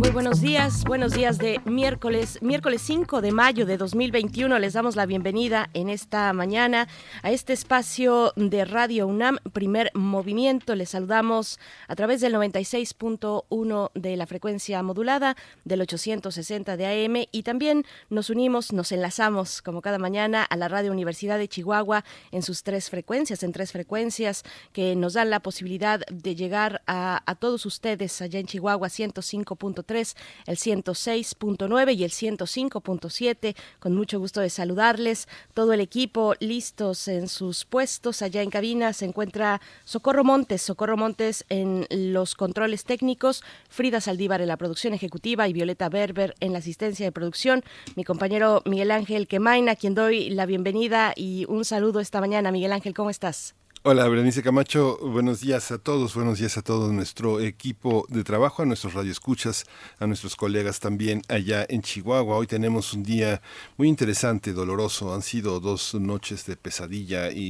Muy 0.00 0.08
buenos 0.08 0.40
días, 0.40 0.84
buenos 0.84 1.12
días 1.12 1.36
de 1.36 1.60
miércoles, 1.66 2.38
miércoles 2.40 2.80
5 2.80 3.20
de 3.20 3.32
mayo 3.32 3.66
de 3.66 3.76
2021. 3.76 4.58
Les 4.58 4.72
damos 4.72 4.96
la 4.96 5.04
bienvenida 5.04 5.68
en 5.74 5.90
esta 5.90 6.32
mañana 6.32 6.88
a 7.22 7.30
este 7.30 7.52
espacio 7.52 8.32
de 8.34 8.64
Radio 8.64 9.06
UNAM, 9.06 9.36
primer 9.52 9.90
movimiento. 9.92 10.74
Les 10.74 10.88
saludamos 10.88 11.60
a 11.86 11.96
través 11.96 12.22
del 12.22 12.32
96.1 12.34 13.90
de 13.92 14.16
la 14.16 14.26
frecuencia 14.26 14.82
modulada, 14.82 15.36
del 15.66 15.82
860 15.82 16.78
de 16.78 17.04
AM 17.04 17.26
y 17.30 17.42
también 17.42 17.84
nos 18.08 18.30
unimos, 18.30 18.72
nos 18.72 18.92
enlazamos 18.92 19.60
como 19.60 19.82
cada 19.82 19.98
mañana 19.98 20.44
a 20.44 20.56
la 20.56 20.68
Radio 20.68 20.92
Universidad 20.92 21.36
de 21.36 21.48
Chihuahua 21.48 22.06
en 22.30 22.42
sus 22.42 22.62
tres 22.62 22.88
frecuencias, 22.88 23.42
en 23.42 23.52
tres 23.52 23.70
frecuencias 23.70 24.44
que 24.72 24.96
nos 24.96 25.12
dan 25.12 25.28
la 25.28 25.40
posibilidad 25.40 26.00
de 26.06 26.34
llegar 26.34 26.80
a, 26.86 27.22
a 27.26 27.34
todos 27.34 27.66
ustedes 27.66 28.22
allá 28.22 28.40
en 28.40 28.46
Chihuahua 28.46 28.88
105.3 28.88 29.89
el 29.98 30.56
106.9 30.56 31.96
y 31.96 32.04
el 32.04 32.10
105.7. 32.10 33.56
Con 33.78 33.94
mucho 33.94 34.18
gusto 34.18 34.40
de 34.40 34.50
saludarles. 34.50 35.28
Todo 35.54 35.72
el 35.72 35.80
equipo 35.80 36.34
listos 36.40 37.08
en 37.08 37.28
sus 37.28 37.64
puestos. 37.64 38.22
Allá 38.22 38.42
en 38.42 38.50
cabina 38.50 38.92
se 38.92 39.06
encuentra 39.06 39.60
Socorro 39.84 40.24
Montes. 40.24 40.62
Socorro 40.62 40.96
Montes 40.96 41.44
en 41.48 41.86
los 41.90 42.34
controles 42.34 42.84
técnicos. 42.84 43.42
Frida 43.68 44.00
Saldívar 44.00 44.40
en 44.40 44.48
la 44.48 44.56
producción 44.56 44.94
ejecutiva 44.94 45.48
y 45.48 45.52
Violeta 45.52 45.88
Berber 45.88 46.34
en 46.40 46.52
la 46.52 46.58
asistencia 46.58 47.06
de 47.06 47.12
producción. 47.12 47.64
Mi 47.96 48.04
compañero 48.04 48.62
Miguel 48.64 48.90
Ángel 48.90 49.26
Quemaina, 49.26 49.72
a 49.72 49.76
quien 49.76 49.94
doy 49.94 50.30
la 50.30 50.46
bienvenida 50.46 51.12
y 51.16 51.44
un 51.48 51.64
saludo 51.64 52.00
esta 52.00 52.20
mañana. 52.20 52.52
Miguel 52.52 52.72
Ángel, 52.72 52.94
¿cómo 52.94 53.10
estás? 53.10 53.59
Hola, 53.82 54.06
Berenice 54.08 54.42
Camacho. 54.42 54.98
Buenos 54.98 55.40
días 55.40 55.70
a 55.72 55.78
todos. 55.78 56.14
Buenos 56.14 56.38
días 56.38 56.58
a 56.58 56.62
todo 56.62 56.92
nuestro 56.92 57.40
equipo 57.40 58.04
de 58.10 58.24
trabajo, 58.24 58.60
a 58.60 58.66
nuestros 58.66 58.92
radioescuchas, 58.92 59.64
a 59.98 60.06
nuestros 60.06 60.36
colegas 60.36 60.80
también 60.80 61.22
allá 61.28 61.64
en 61.66 61.80
Chihuahua. 61.80 62.36
Hoy 62.36 62.46
tenemos 62.46 62.92
un 62.92 63.04
día 63.04 63.40
muy 63.78 63.88
interesante, 63.88 64.52
doloroso. 64.52 65.14
Han 65.14 65.22
sido 65.22 65.60
dos 65.60 65.94
noches 65.94 66.44
de 66.44 66.56
pesadilla 66.56 67.30
y, 67.30 67.48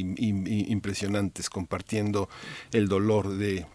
impresionantes 0.71 1.51
compartiendo 1.51 2.29
el 2.71 2.87
dolor 2.87 3.31
de 3.31 3.67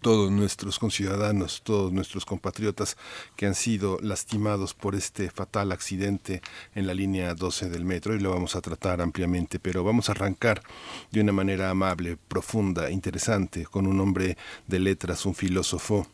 todos 0.00 0.30
nuestros 0.30 0.78
conciudadanos, 0.78 1.62
todos 1.62 1.92
nuestros 1.92 2.24
compatriotas 2.24 2.96
que 3.36 3.46
han 3.46 3.54
sido 3.54 3.98
lastimados 4.00 4.74
por 4.74 4.94
este 4.94 5.30
fatal 5.30 5.72
accidente 5.72 6.42
en 6.74 6.86
la 6.86 6.94
línea 6.94 7.34
12 7.34 7.68
del 7.68 7.84
metro 7.84 8.14
y 8.14 8.20
lo 8.20 8.30
vamos 8.30 8.56
a 8.56 8.60
tratar 8.60 9.00
ampliamente, 9.00 9.58
pero 9.58 9.84
vamos 9.84 10.08
a 10.08 10.12
arrancar 10.12 10.62
de 11.10 11.20
una 11.20 11.32
manera 11.32 11.70
amable, 11.70 12.16
profunda, 12.16 12.90
interesante, 12.90 13.64
con 13.64 13.86
un 13.86 14.00
hombre 14.00 14.36
de 14.66 14.78
letras, 14.78 15.26
un 15.26 15.34
filósofo 15.34 16.06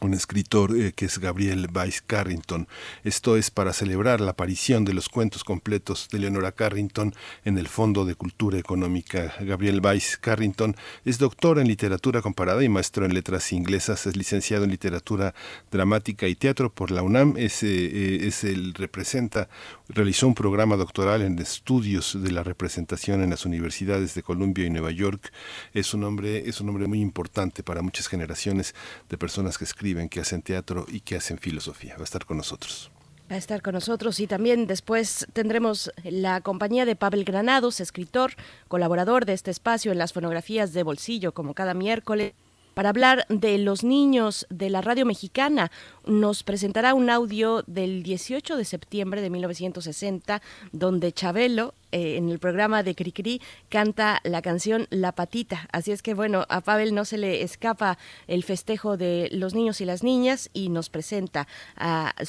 un 0.00 0.14
escritor 0.14 0.76
eh, 0.76 0.92
que 0.92 1.04
es 1.04 1.18
Gabriel 1.18 1.68
Weiss 1.74 2.02
Carrington. 2.02 2.66
Esto 3.04 3.36
es 3.36 3.50
para 3.50 3.72
celebrar 3.72 4.20
la 4.20 4.32
aparición 4.32 4.84
de 4.84 4.94
los 4.94 5.08
cuentos 5.08 5.44
completos 5.44 6.08
de 6.10 6.18
Leonora 6.18 6.52
Carrington 6.52 7.14
en 7.44 7.58
el 7.58 7.68
Fondo 7.68 8.04
de 8.04 8.14
Cultura 8.14 8.58
Económica. 8.58 9.34
Gabriel 9.40 9.80
Weiss 9.84 10.16
Carrington 10.16 10.74
es 11.04 11.18
doctor 11.18 11.58
en 11.58 11.68
literatura 11.68 12.22
comparada 12.22 12.64
y 12.64 12.68
maestro 12.68 13.04
en 13.04 13.14
letras 13.14 13.52
inglesas. 13.52 14.06
Es 14.06 14.16
licenciado 14.16 14.64
en 14.64 14.70
literatura 14.70 15.34
dramática 15.70 16.26
y 16.28 16.34
teatro 16.34 16.72
por 16.72 16.90
la 16.90 17.02
UNAM. 17.02 17.34
Es, 17.36 17.62
eh, 17.62 18.26
es 18.26 18.44
el 18.44 18.74
representa 18.74 19.48
realizó 19.88 20.28
un 20.28 20.34
programa 20.34 20.76
doctoral 20.76 21.22
en 21.22 21.38
estudios 21.38 22.16
de 22.22 22.30
la 22.30 22.42
representación 22.42 23.22
en 23.22 23.30
las 23.30 23.44
universidades 23.44 24.14
de 24.14 24.22
Columbia 24.22 24.64
y 24.64 24.70
Nueva 24.70 24.92
York. 24.92 25.32
Es 25.74 25.94
un 25.94 26.04
hombre 26.04 26.48
es 26.48 26.60
un 26.60 26.68
hombre 26.68 26.86
muy 26.86 27.00
importante 27.00 27.62
para 27.62 27.82
muchas 27.82 28.06
generaciones 28.08 28.74
de 29.08 29.18
personas 29.18 29.58
que 29.58 29.64
escriben 29.64 29.89
que 30.08 30.20
hacen 30.20 30.42
teatro 30.42 30.86
y 30.88 31.00
que 31.00 31.16
hacen 31.16 31.38
filosofía. 31.38 31.94
Va 31.96 32.02
a 32.02 32.04
estar 32.04 32.24
con 32.24 32.36
nosotros. 32.36 32.90
Va 33.30 33.36
a 33.36 33.38
estar 33.38 33.62
con 33.62 33.74
nosotros 33.74 34.18
y 34.18 34.26
también 34.26 34.66
después 34.66 35.26
tendremos 35.32 35.92
la 36.02 36.40
compañía 36.40 36.84
de 36.84 36.96
Pavel 36.96 37.24
Granados, 37.24 37.80
escritor, 37.80 38.32
colaborador 38.66 39.24
de 39.24 39.34
este 39.34 39.52
espacio 39.52 39.92
en 39.92 39.98
las 39.98 40.12
fonografías 40.12 40.72
de 40.72 40.82
bolsillo, 40.82 41.32
como 41.32 41.54
cada 41.54 41.74
miércoles 41.74 42.32
para 42.74 42.90
hablar 42.90 43.26
de 43.28 43.58
los 43.58 43.84
niños 43.84 44.46
de 44.50 44.70
la 44.70 44.80
radio 44.80 45.06
mexicana. 45.06 45.70
Nos 46.06 46.42
presentará 46.42 46.94
un 46.94 47.10
audio 47.10 47.62
del 47.66 48.02
18 48.02 48.56
de 48.56 48.64
septiembre 48.64 49.20
de 49.20 49.30
1960, 49.30 50.42
donde 50.72 51.12
Chabelo, 51.12 51.74
eh, 51.92 52.16
en 52.16 52.28
el 52.28 52.38
programa 52.38 52.82
de 52.82 52.94
Cricri, 52.94 53.40
canta 53.68 54.20
la 54.24 54.42
canción 54.42 54.86
La 54.90 55.12
Patita. 55.12 55.68
Así 55.72 55.92
es 55.92 56.02
que, 56.02 56.14
bueno, 56.14 56.46
a 56.48 56.60
Pavel 56.60 56.94
no 56.94 57.04
se 57.04 57.18
le 57.18 57.42
escapa 57.42 57.98
el 58.26 58.44
festejo 58.44 58.96
de 58.96 59.28
los 59.32 59.54
niños 59.54 59.80
y 59.80 59.84
las 59.84 60.02
niñas 60.02 60.50
y 60.52 60.68
nos 60.68 60.90
presenta 60.90 61.46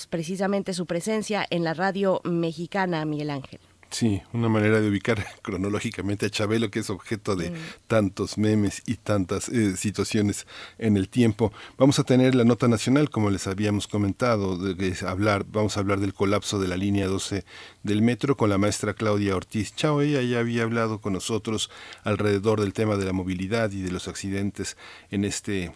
precisamente 0.09 0.73
su 0.73 0.85
presencia 0.85 1.45
en 1.49 1.63
la 1.63 1.73
radio 1.73 2.21
mexicana, 2.23 3.05
Miguel 3.05 3.29
Ángel. 3.29 3.70
Sí, 3.91 4.21
una 4.31 4.47
manera 4.47 4.79
de 4.79 4.89
ubicar 4.89 5.25
cronológicamente 5.41 6.25
a 6.25 6.29
Chabelo, 6.29 6.71
que 6.71 6.79
es 6.79 6.89
objeto 6.89 7.35
de 7.35 7.51
mm. 7.51 7.55
tantos 7.87 8.37
memes 8.37 8.81
y 8.85 8.95
tantas 8.95 9.49
eh, 9.49 9.75
situaciones 9.75 10.47
en 10.77 10.95
el 10.95 11.09
tiempo. 11.09 11.51
Vamos 11.77 11.99
a 11.99 12.05
tener 12.05 12.33
la 12.33 12.45
nota 12.45 12.69
nacional, 12.69 13.09
como 13.09 13.29
les 13.29 13.47
habíamos 13.47 13.87
comentado, 13.87 14.57
de, 14.57 14.95
hablar, 15.05 15.45
vamos 15.45 15.75
a 15.75 15.81
hablar 15.81 15.99
del 15.99 16.13
colapso 16.13 16.57
de 16.57 16.69
la 16.69 16.77
línea 16.77 17.07
12 17.07 17.43
del 17.83 18.01
metro 18.01 18.37
con 18.37 18.49
la 18.49 18.57
maestra 18.57 18.93
Claudia 18.93 19.35
Ortiz 19.35 19.75
Chao. 19.75 20.01
Ella 20.01 20.21
ya 20.21 20.39
había 20.39 20.63
hablado 20.63 21.01
con 21.01 21.11
nosotros 21.11 21.69
alrededor 22.03 22.61
del 22.61 22.71
tema 22.71 22.95
de 22.95 23.05
la 23.05 23.13
movilidad 23.13 23.71
y 23.71 23.81
de 23.81 23.91
los 23.91 24.07
accidentes 24.07 24.77
en 25.09 25.25
este 25.25 25.73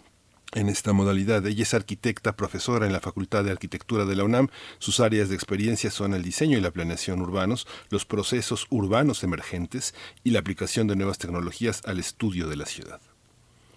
en 0.54 0.68
esta 0.68 0.92
modalidad. 0.92 1.46
Ella 1.46 1.62
es 1.62 1.74
arquitecta, 1.74 2.36
profesora 2.36 2.86
en 2.86 2.92
la 2.92 3.00
Facultad 3.00 3.44
de 3.44 3.50
Arquitectura 3.50 4.04
de 4.04 4.16
la 4.16 4.24
UNAM. 4.24 4.48
Sus 4.78 5.00
áreas 5.00 5.28
de 5.28 5.34
experiencia 5.34 5.90
son 5.90 6.14
el 6.14 6.22
diseño 6.22 6.56
y 6.58 6.60
la 6.60 6.70
planeación 6.70 7.20
urbanos, 7.20 7.66
los 7.90 8.04
procesos 8.04 8.66
urbanos 8.70 9.22
emergentes 9.24 9.94
y 10.24 10.30
la 10.30 10.38
aplicación 10.38 10.86
de 10.86 10.96
nuevas 10.96 11.18
tecnologías 11.18 11.82
al 11.84 11.98
estudio 11.98 12.48
de 12.48 12.56
la 12.56 12.66
ciudad. 12.66 13.00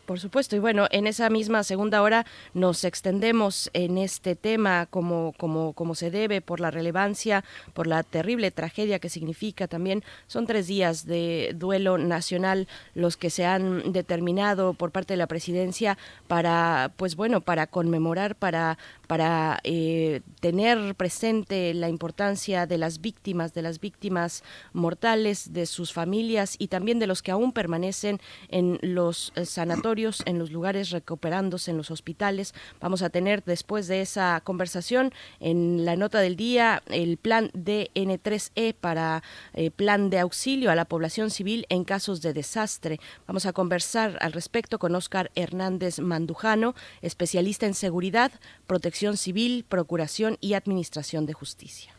Por 0.09 0.19
supuesto, 0.19 0.55
y 0.55 0.59
bueno, 0.59 0.87
en 0.89 1.05
esa 1.05 1.29
misma 1.29 1.63
segunda 1.63 2.01
hora 2.01 2.25
nos 2.55 2.83
extendemos 2.83 3.69
en 3.73 3.99
este 3.99 4.35
tema 4.35 4.87
como, 4.87 5.35
como, 5.37 5.73
como 5.73 5.93
se 5.93 6.09
debe, 6.09 6.41
por 6.41 6.59
la 6.59 6.71
relevancia, 6.71 7.43
por 7.75 7.85
la 7.85 8.01
terrible 8.01 8.49
tragedia 8.49 8.97
que 8.97 9.07
significa 9.07 9.67
también. 9.67 10.03
Son 10.25 10.47
tres 10.47 10.65
días 10.65 11.05
de 11.05 11.51
duelo 11.55 11.99
nacional 11.99 12.67
los 12.95 13.17
que 13.17 13.29
se 13.29 13.45
han 13.45 13.93
determinado 13.93 14.73
por 14.73 14.89
parte 14.89 15.13
de 15.13 15.17
la 15.17 15.27
presidencia 15.27 15.95
para, 16.27 16.91
pues 16.97 17.15
bueno, 17.15 17.41
para 17.41 17.67
conmemorar, 17.67 18.33
para, 18.33 18.79
para 19.09 19.59
eh, 19.63 20.21
tener 20.39 20.93
presente 20.93 21.73
la 21.73 21.89
importancia 21.89 22.67
de 22.67 22.77
las 22.77 23.01
víctimas, 23.01 23.55
de 23.55 23.63
las 23.63 23.79
víctimas 23.79 24.43
mortales, 24.71 25.51
de 25.51 25.65
sus 25.65 25.93
familias 25.93 26.55
y 26.59 26.67
también 26.67 26.99
de 26.99 27.07
los 27.07 27.23
que 27.23 27.31
aún 27.31 27.51
permanecen 27.51 28.21
en 28.49 28.77
los 28.83 29.33
eh, 29.35 29.45
sanatorios 29.45 30.21
en 30.27 30.37
los 30.37 30.51
lugares 30.51 30.91
recuperándose 30.91 31.71
en 31.71 31.77
los 31.77 31.89
hospitales. 31.89 32.53
Vamos 32.79 33.01
a 33.01 33.09
tener 33.09 33.43
después 33.43 33.87
de 33.87 34.01
esa 34.01 34.41
conversación 34.43 35.11
en 35.39 35.85
la 35.85 35.95
nota 35.95 36.19
del 36.19 36.35
día 36.35 36.83
el 36.85 37.17
plan 37.17 37.49
DN3E 37.53 38.75
para 38.79 39.23
eh, 39.55 39.71
plan 39.71 40.11
de 40.11 40.19
auxilio 40.19 40.69
a 40.69 40.75
la 40.75 40.85
población 40.85 41.31
civil 41.31 41.65
en 41.69 41.83
casos 41.83 42.21
de 42.21 42.33
desastre. 42.33 42.99
Vamos 43.25 43.47
a 43.47 43.53
conversar 43.53 44.19
al 44.21 44.33
respecto 44.33 44.77
con 44.77 44.93
Óscar 44.93 45.31
Hernández 45.33 45.97
Mandujano, 45.97 46.75
especialista 47.01 47.65
en 47.65 47.73
seguridad, 47.73 48.31
protección 48.67 48.98
civil, 49.17 49.65
procuración 49.67 50.37
y 50.41 50.53
administración 50.53 51.25
de 51.25 51.33
justicia. 51.33 51.93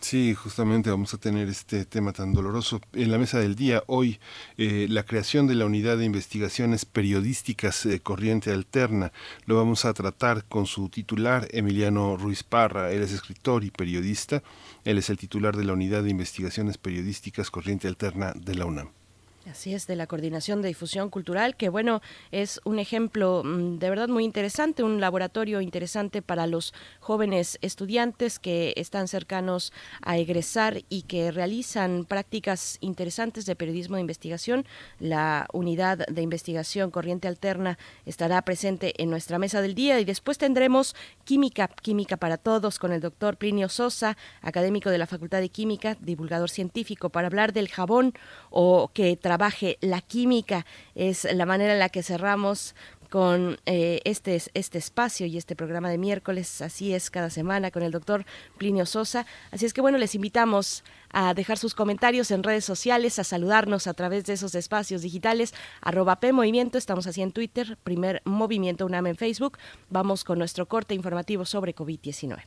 Sí, 0.00 0.34
justamente 0.34 0.88
vamos 0.88 1.12
a 1.12 1.18
tener 1.18 1.48
este 1.48 1.84
tema 1.84 2.14
tan 2.14 2.32
doloroso. 2.32 2.80
En 2.94 3.12
la 3.12 3.18
mesa 3.18 3.38
del 3.38 3.54
día, 3.54 3.84
hoy, 3.86 4.18
eh, 4.56 4.86
la 4.88 5.02
creación 5.02 5.46
de 5.46 5.54
la 5.54 5.66
unidad 5.66 5.98
de 5.98 6.06
investigaciones 6.06 6.86
periodísticas 6.86 7.84
eh, 7.84 8.00
Corriente 8.00 8.50
Alterna. 8.50 9.12
Lo 9.44 9.56
vamos 9.56 9.84
a 9.84 9.92
tratar 9.92 10.46
con 10.46 10.64
su 10.64 10.88
titular, 10.88 11.48
Emiliano 11.50 12.16
Ruiz 12.16 12.42
Parra. 12.42 12.92
Él 12.92 13.02
es 13.02 13.12
escritor 13.12 13.62
y 13.62 13.70
periodista. 13.70 14.42
Él 14.84 14.96
es 14.96 15.10
el 15.10 15.18
titular 15.18 15.54
de 15.54 15.64
la 15.64 15.74
unidad 15.74 16.02
de 16.02 16.10
investigaciones 16.10 16.78
periodísticas 16.78 17.50
Corriente 17.50 17.86
Alterna 17.86 18.32
de 18.34 18.54
la 18.54 18.64
UNAM. 18.64 18.99
Así 19.48 19.72
es, 19.72 19.86
de 19.86 19.96
la 19.96 20.06
Coordinación 20.06 20.60
de 20.60 20.68
Difusión 20.68 21.08
Cultural, 21.08 21.56
que 21.56 21.70
bueno, 21.70 22.02
es 22.30 22.60
un 22.64 22.78
ejemplo 22.78 23.42
mm, 23.42 23.78
de 23.78 23.88
verdad 23.88 24.08
muy 24.08 24.24
interesante, 24.24 24.82
un 24.82 25.00
laboratorio 25.00 25.62
interesante 25.62 26.20
para 26.20 26.46
los 26.46 26.74
jóvenes 27.00 27.58
estudiantes 27.62 28.38
que 28.38 28.74
están 28.76 29.08
cercanos 29.08 29.72
a 30.02 30.18
egresar 30.18 30.82
y 30.90 31.02
que 31.02 31.30
realizan 31.30 32.04
prácticas 32.04 32.76
interesantes 32.82 33.46
de 33.46 33.56
periodismo 33.56 33.96
de 33.96 34.02
investigación. 34.02 34.66
La 34.98 35.46
unidad 35.54 36.06
de 36.06 36.20
investigación 36.20 36.90
Corriente 36.90 37.26
Alterna 37.26 37.78
estará 38.04 38.42
presente 38.42 38.92
en 39.02 39.08
nuestra 39.08 39.38
mesa 39.38 39.62
del 39.62 39.74
día 39.74 40.00
y 40.00 40.04
después 40.04 40.36
tendremos 40.36 40.94
Química, 41.24 41.68
Química 41.68 42.18
para 42.18 42.36
Todos 42.36 42.78
con 42.78 42.92
el 42.92 43.00
doctor 43.00 43.38
Plinio 43.38 43.70
Sosa, 43.70 44.18
académico 44.42 44.90
de 44.90 44.98
la 44.98 45.06
Facultad 45.06 45.40
de 45.40 45.48
Química, 45.48 45.96
divulgador 45.98 46.50
científico, 46.50 47.08
para 47.08 47.28
hablar 47.28 47.54
del 47.54 47.70
jabón 47.70 48.12
o 48.50 48.90
que 48.92 49.16
trabaje 49.40 49.78
la 49.80 50.02
química. 50.02 50.66
Es 50.94 51.26
la 51.32 51.46
manera 51.46 51.72
en 51.72 51.78
la 51.78 51.88
que 51.88 52.02
cerramos 52.02 52.74
con 53.08 53.58
eh, 53.64 54.02
este, 54.04 54.40
este 54.52 54.76
espacio 54.76 55.24
y 55.24 55.38
este 55.38 55.56
programa 55.56 55.88
de 55.88 55.96
miércoles, 55.96 56.60
así 56.60 56.92
es 56.92 57.10
cada 57.10 57.30
semana 57.30 57.70
con 57.70 57.82
el 57.82 57.90
doctor 57.90 58.26
Plinio 58.58 58.84
Sosa. 58.84 59.24
Así 59.50 59.64
es 59.64 59.72
que 59.72 59.80
bueno, 59.80 59.96
les 59.96 60.14
invitamos 60.14 60.84
a 61.10 61.32
dejar 61.32 61.56
sus 61.56 61.74
comentarios 61.74 62.30
en 62.30 62.42
redes 62.42 62.66
sociales, 62.66 63.18
a 63.18 63.24
saludarnos 63.24 63.86
a 63.86 63.94
través 63.94 64.26
de 64.26 64.34
esos 64.34 64.54
espacios 64.54 65.00
digitales, 65.00 65.54
arroba 65.80 66.18
Movimiento, 66.32 66.76
estamos 66.76 67.06
así 67.06 67.22
en 67.22 67.32
Twitter, 67.32 67.78
primer 67.82 68.20
Movimiento 68.26 68.84
UNAM 68.84 69.06
en 69.06 69.16
Facebook. 69.16 69.56
Vamos 69.88 70.22
con 70.22 70.38
nuestro 70.38 70.66
corte 70.66 70.94
informativo 70.94 71.46
sobre 71.46 71.74
COVID-19. 71.74 72.42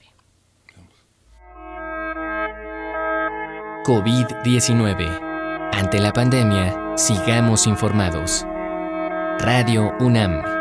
COVID-19 3.83 5.32
ante 5.73 5.99
la 5.99 6.13
pandemia, 6.13 6.93
sigamos 6.95 7.67
informados. 7.67 8.45
Radio 9.39 9.91
UNAM. 9.99 10.53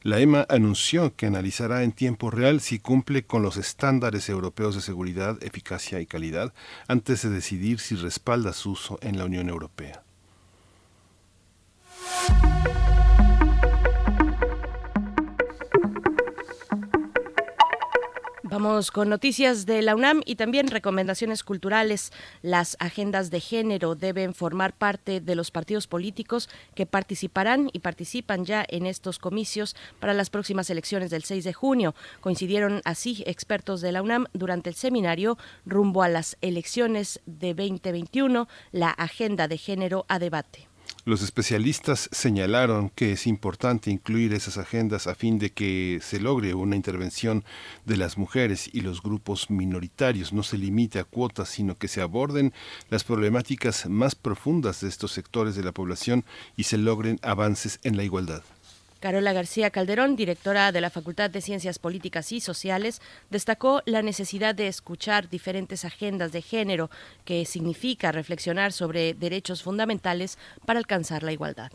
La 0.05 0.21
EMA 0.21 0.47
anunció 0.49 1.17
que 1.17 1.27
analizará 1.27 1.82
en 1.82 1.91
tiempo 1.91 2.31
real 2.31 2.61
si 2.61 2.79
cumple 2.79 3.25
con 3.25 3.43
los 3.43 3.56
estándares 3.56 4.29
europeos 4.29 4.77
de 4.77 4.82
seguridad, 4.82 5.37
eficacia 5.43 6.00
y 6.00 6.06
calidad 6.06 6.55
antes 6.87 7.23
de 7.23 7.31
decidir 7.31 7.81
si 7.81 7.97
respalda 7.97 8.53
su 8.53 8.71
uso 8.71 9.00
en 9.03 9.19
la 9.19 9.25
Unión 9.25 9.49
Europea. 9.49 10.05
Vamos 18.50 18.91
con 18.91 19.08
noticias 19.08 19.64
de 19.64 19.81
la 19.81 19.94
UNAM 19.94 20.23
y 20.26 20.35
también 20.35 20.67
recomendaciones 20.67 21.44
culturales. 21.44 22.11
Las 22.43 22.76
agendas 22.81 23.31
de 23.31 23.38
género 23.38 23.94
deben 23.94 24.35
formar 24.35 24.73
parte 24.73 25.20
de 25.20 25.37
los 25.37 25.52
partidos 25.52 25.87
políticos 25.87 26.49
que 26.75 26.85
participarán 26.85 27.70
y 27.73 27.79
participan 27.79 28.44
ya 28.44 28.64
en 28.69 28.87
estos 28.87 29.20
comicios 29.20 29.76
para 30.00 30.14
las 30.14 30.31
próximas 30.31 30.69
elecciones 30.69 31.11
del 31.11 31.23
6 31.23 31.44
de 31.44 31.52
junio. 31.52 31.94
Coincidieron 32.20 32.82
así 32.85 33.23
expertos 33.25 33.82
de 33.82 33.93
la 33.93 34.02
UNAM 34.02 34.26
durante 34.32 34.69
el 34.69 34.75
seminario 34.75 35.38
rumbo 35.64 36.03
a 36.03 36.08
las 36.08 36.37
elecciones 36.41 37.20
de 37.26 37.55
2021, 37.55 38.49
la 38.73 38.91
agenda 38.91 39.46
de 39.46 39.58
género 39.58 40.06
a 40.08 40.19
debate. 40.19 40.69
Los 41.06 41.23
especialistas 41.23 42.11
señalaron 42.12 42.91
que 42.91 43.12
es 43.12 43.26
importante 43.26 43.91
incluir 43.91 44.35
esas 44.35 44.58
agendas 44.58 45.06
a 45.06 45.14
fin 45.14 45.38
de 45.38 45.50
que 45.50 45.99
se 46.02 46.20
logre 46.20 46.52
una 46.52 46.76
intervención 46.76 47.43
de 47.87 47.97
las 47.97 48.19
mujeres 48.19 48.69
y 48.70 48.82
los 48.82 49.02
grupos 49.02 49.49
minoritarios. 49.49 50.35
No 50.35 50.43
se 50.43 50.58
limite 50.58 50.99
a 50.99 51.05
cuotas, 51.05 51.49
sino 51.49 51.75
que 51.75 51.88
se 51.88 52.02
aborden 52.02 52.52
las 52.91 53.05
problemáticas 53.05 53.88
más 53.88 54.14
profundas 54.14 54.82
de 54.82 54.88
estos 54.88 55.12
sectores 55.12 55.56
de 55.56 55.64
la 55.64 55.73
población 55.73 56.23
y 56.55 56.64
se 56.64 56.76
logren 56.76 57.19
avances 57.23 57.81
en 57.82 57.96
la 57.96 58.05
igualdad. 58.05 58.43
Carola 59.00 59.32
García 59.32 59.70
Calderón, 59.70 60.14
directora 60.14 60.73
de 60.73 60.81
la 60.82 60.91
Facultad 60.91 61.31
de 61.31 61.41
Ciencias 61.41 61.79
Políticas 61.79 62.32
y 62.32 62.41
Sociales, 62.41 63.00
destacó 63.31 63.82
la 63.87 64.02
necesidad 64.02 64.55
de 64.55 64.69
escuchar 64.69 65.31
diferentes 65.31 65.87
agendas 65.87 66.32
de 66.32 66.43
género, 66.43 66.91
que 67.25 67.47
significa 67.47 68.12
reflexionar 68.12 68.73
sobre 68.73 69.14
derechos 69.14 69.62
fundamentales 69.62 70.38
para 70.67 70.79
alcanzar 70.79 71.23
la 71.23 71.32
igualdad. 71.32 71.73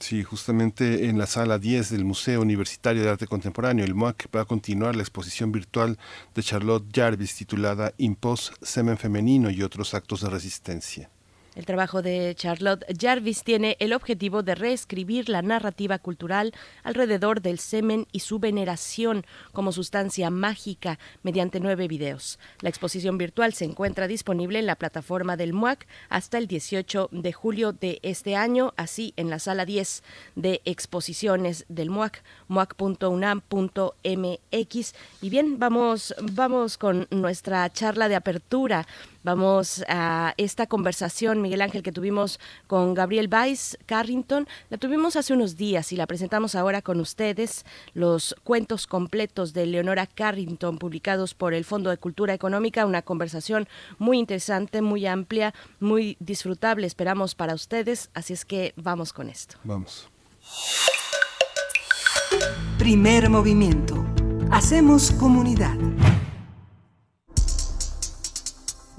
Sí, 0.00 0.22
justamente 0.22 1.08
en 1.08 1.18
la 1.18 1.26
sala 1.26 1.58
10 1.58 1.90
del 1.90 2.04
Museo 2.04 2.40
Universitario 2.40 3.02
de 3.02 3.10
Arte 3.10 3.26
Contemporáneo, 3.26 3.84
el 3.84 3.94
MUAC, 3.94 4.28
va 4.34 4.42
a 4.42 4.44
continuar 4.44 4.94
la 4.94 5.02
exposición 5.02 5.50
virtual 5.50 5.98
de 6.34 6.42
Charlotte 6.42 6.86
Jarvis 6.92 7.34
titulada 7.34 7.92
Impos, 7.98 8.52
Semen 8.62 8.96
Femenino 8.96 9.50
y 9.50 9.62
otros 9.62 9.94
actos 9.94 10.20
de 10.20 10.30
resistencia. 10.30 11.10
El 11.58 11.66
trabajo 11.66 12.00
de 12.02 12.34
Charlotte 12.36 12.84
Jarvis 12.96 13.42
tiene 13.42 13.76
el 13.80 13.92
objetivo 13.92 14.44
de 14.44 14.54
reescribir 14.54 15.28
la 15.28 15.42
narrativa 15.42 15.98
cultural 15.98 16.54
alrededor 16.84 17.42
del 17.42 17.58
semen 17.58 18.06
y 18.12 18.20
su 18.20 18.38
veneración 18.38 19.26
como 19.52 19.72
sustancia 19.72 20.30
mágica 20.30 21.00
mediante 21.24 21.58
nueve 21.58 21.88
videos. 21.88 22.38
La 22.60 22.68
exposición 22.68 23.18
virtual 23.18 23.54
se 23.54 23.64
encuentra 23.64 24.06
disponible 24.06 24.60
en 24.60 24.66
la 24.66 24.76
plataforma 24.76 25.36
del 25.36 25.52
MUAC 25.52 25.88
hasta 26.10 26.38
el 26.38 26.46
18 26.46 27.08
de 27.10 27.32
julio 27.32 27.72
de 27.72 27.98
este 28.04 28.36
año, 28.36 28.72
así 28.76 29.12
en 29.16 29.28
la 29.28 29.40
sala 29.40 29.64
10 29.64 30.04
de 30.36 30.62
exposiciones 30.64 31.64
del 31.68 31.90
MUAC, 31.90 32.22
muac.unam.mx. 32.46 34.94
Y 35.22 35.28
bien, 35.28 35.58
vamos, 35.58 36.14
vamos 36.22 36.78
con 36.78 37.08
nuestra 37.10 37.68
charla 37.72 38.08
de 38.08 38.14
apertura 38.14 38.86
Vamos 39.28 39.84
a 39.88 40.32
esta 40.38 40.66
conversación, 40.66 41.42
Miguel 41.42 41.60
Ángel, 41.60 41.82
que 41.82 41.92
tuvimos 41.92 42.40
con 42.66 42.94
Gabriel 42.94 43.28
Weiss 43.30 43.76
Carrington. 43.84 44.48
La 44.70 44.78
tuvimos 44.78 45.16
hace 45.16 45.34
unos 45.34 45.58
días 45.58 45.92
y 45.92 45.96
la 45.96 46.06
presentamos 46.06 46.54
ahora 46.54 46.80
con 46.80 46.98
ustedes. 46.98 47.66
Los 47.92 48.34
cuentos 48.42 48.86
completos 48.86 49.52
de 49.52 49.66
Leonora 49.66 50.06
Carrington, 50.06 50.78
publicados 50.78 51.34
por 51.34 51.52
el 51.52 51.66
Fondo 51.66 51.90
de 51.90 51.98
Cultura 51.98 52.32
Económica. 52.32 52.86
Una 52.86 53.02
conversación 53.02 53.68
muy 53.98 54.18
interesante, 54.18 54.80
muy 54.80 55.04
amplia, 55.04 55.52
muy 55.78 56.16
disfrutable. 56.20 56.86
Esperamos 56.86 57.34
para 57.34 57.52
ustedes. 57.52 58.08
Así 58.14 58.32
es 58.32 58.46
que 58.46 58.72
vamos 58.76 59.12
con 59.12 59.28
esto. 59.28 59.58
Vamos. 59.62 60.08
Primer 62.78 63.28
movimiento. 63.28 64.06
Hacemos 64.50 65.10
comunidad. 65.10 65.76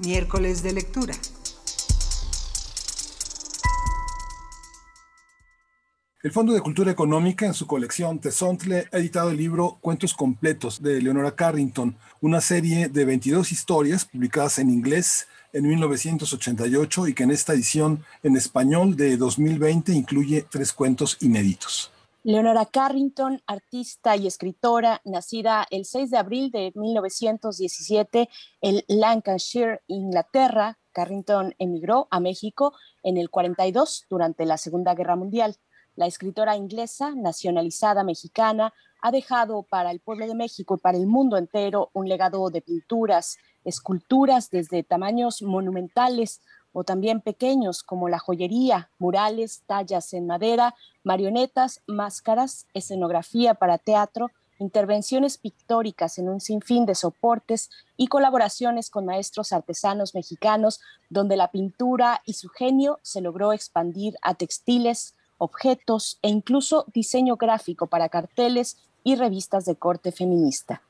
Miércoles 0.00 0.62
de 0.62 0.72
lectura. 0.72 1.14
El 6.22 6.32
Fondo 6.32 6.54
de 6.54 6.60
Cultura 6.60 6.90
Económica, 6.90 7.44
en 7.44 7.52
su 7.52 7.66
colección 7.66 8.18
Tesontle, 8.18 8.88
ha 8.92 8.98
editado 8.98 9.30
el 9.30 9.36
libro 9.36 9.76
Cuentos 9.82 10.14
Completos 10.14 10.82
de 10.82 11.02
Leonora 11.02 11.36
Carrington, 11.36 11.96
una 12.22 12.40
serie 12.40 12.88
de 12.88 13.04
22 13.04 13.52
historias 13.52 14.06
publicadas 14.06 14.58
en 14.58 14.70
inglés 14.70 15.28
en 15.52 15.68
1988 15.68 17.08
y 17.08 17.14
que 17.14 17.24
en 17.24 17.30
esta 17.30 17.52
edición 17.52 18.02
en 18.22 18.36
español 18.36 18.96
de 18.96 19.18
2020 19.18 19.92
incluye 19.92 20.46
tres 20.50 20.72
cuentos 20.72 21.18
inéditos. 21.20 21.92
Leonora 22.22 22.66
Carrington, 22.66 23.40
artista 23.46 24.14
y 24.14 24.26
escritora, 24.26 25.00
nacida 25.06 25.66
el 25.70 25.86
6 25.86 26.10
de 26.10 26.18
abril 26.18 26.50
de 26.50 26.70
1917 26.74 28.28
en 28.60 28.82
Lancashire, 28.88 29.80
Inglaterra. 29.86 30.78
Carrington 30.92 31.54
emigró 31.58 32.08
a 32.10 32.20
México 32.20 32.74
en 33.02 33.16
el 33.16 33.30
42 33.30 34.04
durante 34.10 34.44
la 34.44 34.58
Segunda 34.58 34.94
Guerra 34.94 35.16
Mundial. 35.16 35.56
La 35.96 36.06
escritora 36.06 36.56
inglesa, 36.56 37.14
nacionalizada 37.14 38.04
mexicana, 38.04 38.74
ha 39.00 39.10
dejado 39.10 39.62
para 39.62 39.90
el 39.90 40.00
pueblo 40.00 40.26
de 40.26 40.34
México 40.34 40.74
y 40.74 40.80
para 40.80 40.98
el 40.98 41.06
mundo 41.06 41.38
entero 41.38 41.88
un 41.94 42.06
legado 42.06 42.50
de 42.50 42.60
pinturas, 42.60 43.38
esculturas 43.64 44.50
desde 44.50 44.82
tamaños 44.82 45.40
monumentales 45.40 46.42
o 46.72 46.84
también 46.84 47.20
pequeños 47.20 47.82
como 47.82 48.08
la 48.08 48.18
joyería, 48.18 48.90
murales, 48.98 49.62
tallas 49.66 50.12
en 50.12 50.26
madera, 50.26 50.74
marionetas, 51.02 51.82
máscaras, 51.86 52.66
escenografía 52.74 53.54
para 53.54 53.78
teatro, 53.78 54.30
intervenciones 54.60 55.38
pictóricas 55.38 56.18
en 56.18 56.28
un 56.28 56.40
sinfín 56.40 56.86
de 56.86 56.94
soportes 56.94 57.70
y 57.96 58.08
colaboraciones 58.08 58.90
con 58.90 59.06
maestros 59.06 59.52
artesanos 59.52 60.14
mexicanos, 60.14 60.80
donde 61.08 61.36
la 61.36 61.50
pintura 61.50 62.22
y 62.26 62.34
su 62.34 62.48
genio 62.50 63.00
se 63.02 63.20
logró 63.20 63.52
expandir 63.52 64.16
a 64.22 64.34
textiles, 64.34 65.14
objetos 65.38 66.18
e 66.22 66.28
incluso 66.28 66.84
diseño 66.92 67.36
gráfico 67.36 67.86
para 67.86 68.10
carteles 68.10 68.76
y 69.02 69.16
revistas 69.16 69.64
de 69.64 69.76
corte 69.76 70.12
feminista. 70.12 70.82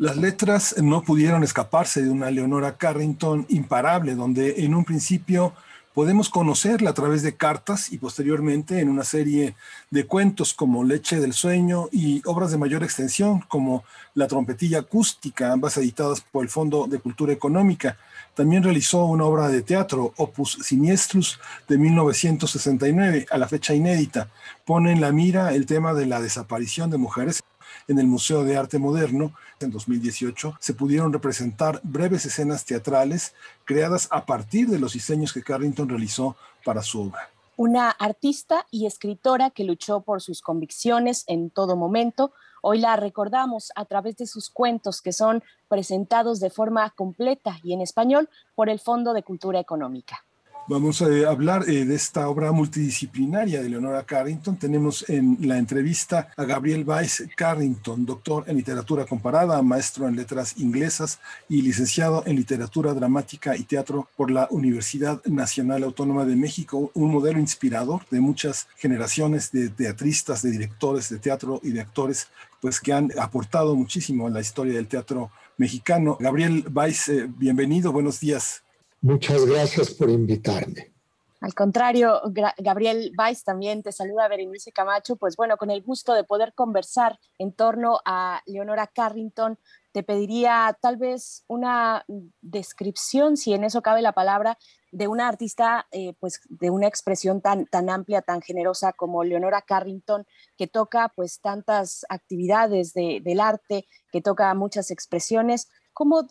Las 0.00 0.16
letras 0.16 0.76
no 0.82 1.02
pudieron 1.02 1.44
escaparse 1.44 2.02
de 2.02 2.08
una 2.08 2.30
Leonora 2.30 2.78
Carrington 2.78 3.44
imparable, 3.50 4.14
donde 4.14 4.64
en 4.64 4.74
un 4.74 4.86
principio 4.86 5.52
podemos 5.92 6.30
conocerla 6.30 6.88
a 6.88 6.94
través 6.94 7.22
de 7.22 7.36
cartas 7.36 7.92
y 7.92 7.98
posteriormente 7.98 8.80
en 8.80 8.88
una 8.88 9.04
serie 9.04 9.56
de 9.90 10.06
cuentos 10.06 10.54
como 10.54 10.84
Leche 10.84 11.20
del 11.20 11.34
Sueño 11.34 11.90
y 11.92 12.22
obras 12.24 12.50
de 12.50 12.56
mayor 12.56 12.82
extensión 12.82 13.40
como 13.40 13.84
La 14.14 14.26
trompetilla 14.26 14.78
acústica, 14.78 15.52
ambas 15.52 15.76
editadas 15.76 16.22
por 16.22 16.44
el 16.44 16.48
Fondo 16.48 16.86
de 16.86 16.98
Cultura 16.98 17.34
Económica. 17.34 17.98
También 18.34 18.62
realizó 18.62 19.04
una 19.04 19.24
obra 19.24 19.48
de 19.48 19.60
teatro, 19.60 20.14
Opus 20.16 20.60
Siniestrus, 20.62 21.38
de 21.68 21.76
1969, 21.76 23.26
a 23.30 23.36
la 23.36 23.48
fecha 23.48 23.74
inédita. 23.74 24.30
Pone 24.64 24.92
en 24.92 25.02
la 25.02 25.12
mira 25.12 25.52
el 25.52 25.66
tema 25.66 25.92
de 25.92 26.06
la 26.06 26.22
desaparición 26.22 26.88
de 26.88 26.96
mujeres 26.96 27.42
en 27.88 27.98
el 27.98 28.06
Museo 28.06 28.44
de 28.44 28.56
Arte 28.56 28.78
Moderno 28.78 29.32
en 29.60 29.70
2018 29.70 30.56
se 30.60 30.74
pudieron 30.74 31.12
representar 31.12 31.80
breves 31.82 32.26
escenas 32.26 32.64
teatrales 32.64 33.34
creadas 33.64 34.08
a 34.10 34.26
partir 34.26 34.68
de 34.68 34.78
los 34.78 34.92
diseños 34.92 35.32
que 35.32 35.42
Carrington 35.42 35.88
realizó 35.88 36.36
para 36.64 36.82
su 36.82 37.02
obra. 37.02 37.30
Una 37.56 37.90
artista 37.90 38.66
y 38.70 38.86
escritora 38.86 39.50
que 39.50 39.64
luchó 39.64 40.00
por 40.00 40.22
sus 40.22 40.40
convicciones 40.40 41.24
en 41.26 41.50
todo 41.50 41.76
momento, 41.76 42.32
Hoy 42.62 42.78
la 42.78 42.96
recordamos 42.96 43.72
a 43.74 43.86
través 43.86 44.16
de 44.16 44.26
sus 44.26 44.50
cuentos 44.50 45.00
que 45.00 45.12
son 45.12 45.42
presentados 45.68 46.40
de 46.40 46.50
forma 46.50 46.90
completa 46.90 47.58
y 47.62 47.72
en 47.72 47.80
español 47.80 48.28
por 48.54 48.68
el 48.68 48.78
Fondo 48.78 49.14
de 49.14 49.22
Cultura 49.22 49.60
Económica. 49.60 50.24
Vamos 50.70 51.02
a 51.02 51.06
hablar 51.28 51.68
eh, 51.68 51.84
de 51.84 51.96
esta 51.96 52.28
obra 52.28 52.52
multidisciplinaria 52.52 53.60
de 53.60 53.68
Leonora 53.68 54.04
Carrington. 54.04 54.56
Tenemos 54.56 55.04
en 55.10 55.36
la 55.40 55.58
entrevista 55.58 56.28
a 56.36 56.44
Gabriel 56.44 56.84
Weiss 56.86 57.24
Carrington, 57.36 58.06
doctor 58.06 58.44
en 58.46 58.56
literatura 58.56 59.04
comparada, 59.04 59.60
maestro 59.62 60.06
en 60.06 60.14
letras 60.14 60.56
inglesas 60.58 61.18
y 61.48 61.62
licenciado 61.62 62.22
en 62.24 62.36
literatura 62.36 62.94
dramática 62.94 63.56
y 63.56 63.64
teatro 63.64 64.08
por 64.16 64.30
la 64.30 64.46
Universidad 64.52 65.20
Nacional 65.24 65.82
Autónoma 65.82 66.24
de 66.24 66.36
México, 66.36 66.92
un 66.94 67.10
modelo 67.10 67.40
inspirador 67.40 68.02
de 68.08 68.20
muchas 68.20 68.68
generaciones 68.76 69.50
de 69.50 69.70
teatristas, 69.70 70.40
de 70.42 70.52
directores 70.52 71.08
de 71.08 71.18
teatro 71.18 71.58
y 71.64 71.72
de 71.72 71.80
actores, 71.80 72.28
pues 72.60 72.78
que 72.78 72.92
han 72.92 73.10
aportado 73.18 73.74
muchísimo 73.74 74.28
a 74.28 74.30
la 74.30 74.40
historia 74.40 74.74
del 74.74 74.86
teatro 74.86 75.32
mexicano. 75.56 76.16
Gabriel 76.20 76.64
Weiss, 76.72 77.08
eh, 77.08 77.26
bienvenido, 77.28 77.90
buenos 77.90 78.20
días. 78.20 78.62
Muchas 79.02 79.46
gracias 79.46 79.90
por 79.90 80.10
invitarme. 80.10 80.92
Al 81.40 81.54
contrario, 81.54 82.20
Gabriel 82.58 83.12
Weiss 83.16 83.44
también 83.44 83.82
te 83.82 83.92
saluda, 83.92 84.28
Berenice 84.28 84.72
Camacho. 84.72 85.16
Pues 85.16 85.36
bueno, 85.36 85.56
con 85.56 85.70
el 85.70 85.82
gusto 85.82 86.12
de 86.12 86.22
poder 86.22 86.52
conversar 86.54 87.18
en 87.38 87.52
torno 87.52 88.00
a 88.04 88.42
Leonora 88.44 88.86
Carrington, 88.86 89.58
te 89.92 90.02
pediría 90.02 90.76
tal 90.82 90.98
vez 90.98 91.44
una 91.48 92.04
descripción, 92.42 93.38
si 93.38 93.54
en 93.54 93.64
eso 93.64 93.80
cabe 93.80 94.02
la 94.02 94.12
palabra, 94.12 94.58
de 94.92 95.08
una 95.08 95.28
artista, 95.28 95.86
eh, 95.92 96.14
pues 96.20 96.40
de 96.48 96.68
una 96.68 96.86
expresión 96.86 97.40
tan, 97.40 97.66
tan 97.66 97.88
amplia, 97.88 98.20
tan 98.20 98.42
generosa 98.42 98.92
como 98.92 99.24
Leonora 99.24 99.62
Carrington, 99.62 100.26
que 100.58 100.66
toca 100.66 101.10
pues 101.14 101.40
tantas 101.40 102.04
actividades 102.08 102.92
del 102.92 103.40
arte, 103.40 103.86
que 104.12 104.20
toca 104.20 104.52
muchas 104.54 104.90
expresiones. 104.90 105.70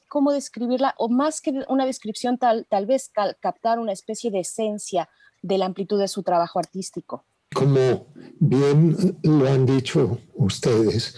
¿Cómo, 0.08 0.32
describirla? 0.32 0.96
O 0.98 1.10
más 1.10 1.42
que 1.42 1.54
una 1.68 1.86
descripción, 1.86 2.40
tal, 2.40 2.66
tal 2.68 2.88
vez 2.88 3.12
captar 3.40 3.78
una 3.78 3.92
especie 3.92 4.32
de 4.32 4.40
esencia 4.40 5.10
de 5.44 5.60
la 5.60 5.68
amplitud 5.68 6.00
de 6.00 6.08
su 6.08 6.24
trabajo 6.24 6.58
artístico. 6.58 7.24
Como 7.54 8.08
bien 8.40 9.20
lo 9.22 9.48
han 9.48 9.68
dicho 9.68 10.18
ustedes, 10.34 11.16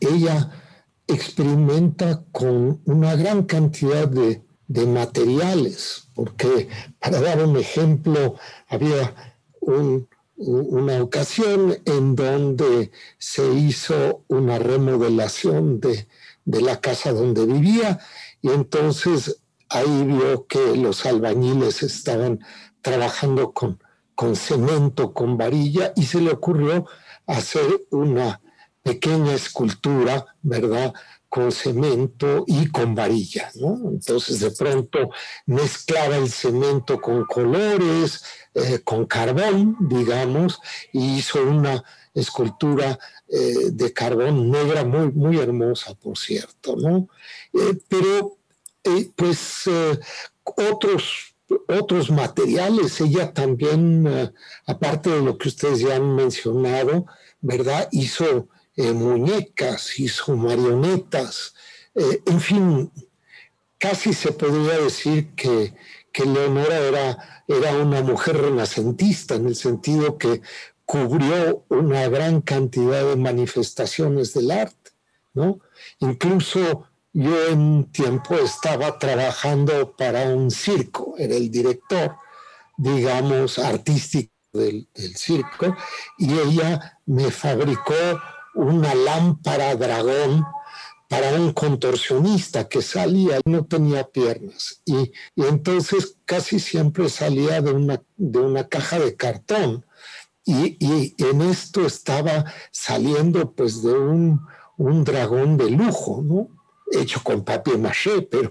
ella 0.00 0.50
experimenta 1.06 2.24
con 2.32 2.80
una 2.84 3.14
gran 3.14 3.44
cantidad 3.44 4.08
de, 4.08 4.42
materiales, 4.86 6.08
porque 6.16 6.68
para 6.98 7.20
dar 7.20 7.44
un 7.44 7.56
ejemplo, 7.56 8.34
había 8.66 9.14
una 10.36 11.00
ocasión 11.00 11.76
en 11.84 12.16
donde 12.16 12.90
se 13.18 13.54
hizo 13.54 14.24
una 14.26 14.58
remodelación 14.58 15.78
de, 15.78 16.08
de 16.44 16.60
la 16.60 16.80
casa 16.80 17.12
donde 17.12 17.46
vivía 17.46 17.98
y 18.42 18.50
entonces 18.50 19.40
ahí 19.68 20.04
vio 20.04 20.46
que 20.46 20.76
los 20.76 21.06
albañiles 21.06 21.82
estaban 21.82 22.40
trabajando 22.82 23.52
con, 23.52 23.82
con 24.14 24.36
cemento, 24.36 25.14
con 25.14 25.36
varilla 25.36 25.92
y 25.96 26.04
se 26.04 26.20
le 26.20 26.30
ocurrió 26.30 26.86
hacer 27.26 27.66
una 27.90 28.40
pequeña 28.82 29.32
escultura, 29.32 30.26
¿verdad? 30.42 30.92
con 31.34 31.50
cemento 31.50 32.44
y 32.46 32.68
con 32.68 32.94
varilla, 32.94 33.50
¿no? 33.56 33.90
Entonces 33.90 34.38
de 34.38 34.52
pronto 34.52 35.10
mezclaba 35.46 36.16
el 36.16 36.30
cemento 36.30 37.00
con 37.00 37.24
colores, 37.24 38.22
eh, 38.54 38.78
con 38.84 39.04
carbón, 39.06 39.76
digamos, 39.80 40.60
y 40.92 41.16
hizo 41.16 41.42
una 41.42 41.82
escultura 42.14 43.00
eh, 43.28 43.70
de 43.72 43.92
carbón 43.92 44.50
negra 44.50 44.84
muy, 44.84 45.10
muy 45.10 45.38
hermosa, 45.38 45.94
por 45.94 46.18
cierto, 46.18 46.76
¿no? 46.76 47.08
Eh, 47.54 47.78
pero, 47.88 48.36
eh, 48.84 49.10
pues, 49.16 49.64
otros, 50.44 51.34
otros 51.68 52.10
materiales, 52.10 53.00
ella 53.00 53.32
también, 53.32 54.30
aparte 54.66 55.10
de 55.10 55.22
lo 55.22 55.38
que 55.38 55.48
ustedes 55.48 55.80
ya 55.80 55.96
han 55.96 56.14
mencionado, 56.14 57.06
¿verdad? 57.40 57.88
Hizo 57.92 58.48
muñecas, 58.76 59.98
hizo 59.98 60.36
marionetas, 60.36 61.54
en 61.94 62.40
fin, 62.40 62.92
casi 63.78 64.12
se 64.12 64.32
podría 64.32 64.78
decir 64.78 65.34
que, 65.34 65.74
que 66.12 66.24
Leonora 66.24 66.78
era, 66.78 67.44
era 67.48 67.76
una 67.76 68.02
mujer 68.02 68.36
renacentista, 68.36 69.34
en 69.34 69.46
el 69.46 69.56
sentido 69.56 70.18
que 70.18 70.42
cubrió 70.84 71.64
una 71.68 72.08
gran 72.08 72.40
cantidad 72.40 73.04
de 73.04 73.16
manifestaciones 73.16 74.34
del 74.34 74.50
arte, 74.50 74.92
¿no? 75.32 75.60
Incluso 75.98 76.88
yo 77.12 77.48
en 77.48 77.60
un 77.60 77.92
tiempo 77.92 78.34
estaba 78.34 78.98
trabajando 78.98 79.94
para 79.96 80.28
un 80.28 80.50
circo, 80.50 81.14
era 81.16 81.34
el 81.36 81.50
director, 81.50 82.16
digamos, 82.76 83.58
artístico 83.58 84.32
del, 84.52 84.88
circo, 85.14 85.76
y 86.18 86.32
ella 86.38 87.00
me 87.06 87.30
fabricó 87.30 87.94
una 88.54 88.94
lámpara 88.94 89.74
dragón 89.76 90.44
para 91.08 91.34
un 91.34 91.52
contorsionista 91.52 92.68
que 92.68 92.82
salía, 92.82 93.40
no 93.44 93.64
tenía 93.64 94.04
piernas, 94.04 94.82
y, 94.84 95.12
y 95.36 95.44
entonces 95.44 96.16
casi 96.24 96.58
siempre 96.58 97.08
salía 97.08 97.60
de 97.60 97.72
una, 97.72 98.02
de 98.16 98.38
una 98.40 98.68
caja 98.68 98.98
de 98.98 99.14
cartón, 99.14 99.84
y, 100.44 101.14
en 101.18 101.40
esto 101.42 101.86
estaba 101.86 102.44
saliendo 102.70 103.52
pues 103.52 103.82
de 103.82 103.92
un, 103.92 104.46
un, 104.76 105.04
dragón 105.04 105.56
de 105.56 105.70
lujo, 105.70 106.22
¿no? 106.22 106.48
Hecho 106.92 107.22
con 107.22 107.44
papier 107.44 107.78
maché, 107.78 108.22
pero, 108.22 108.50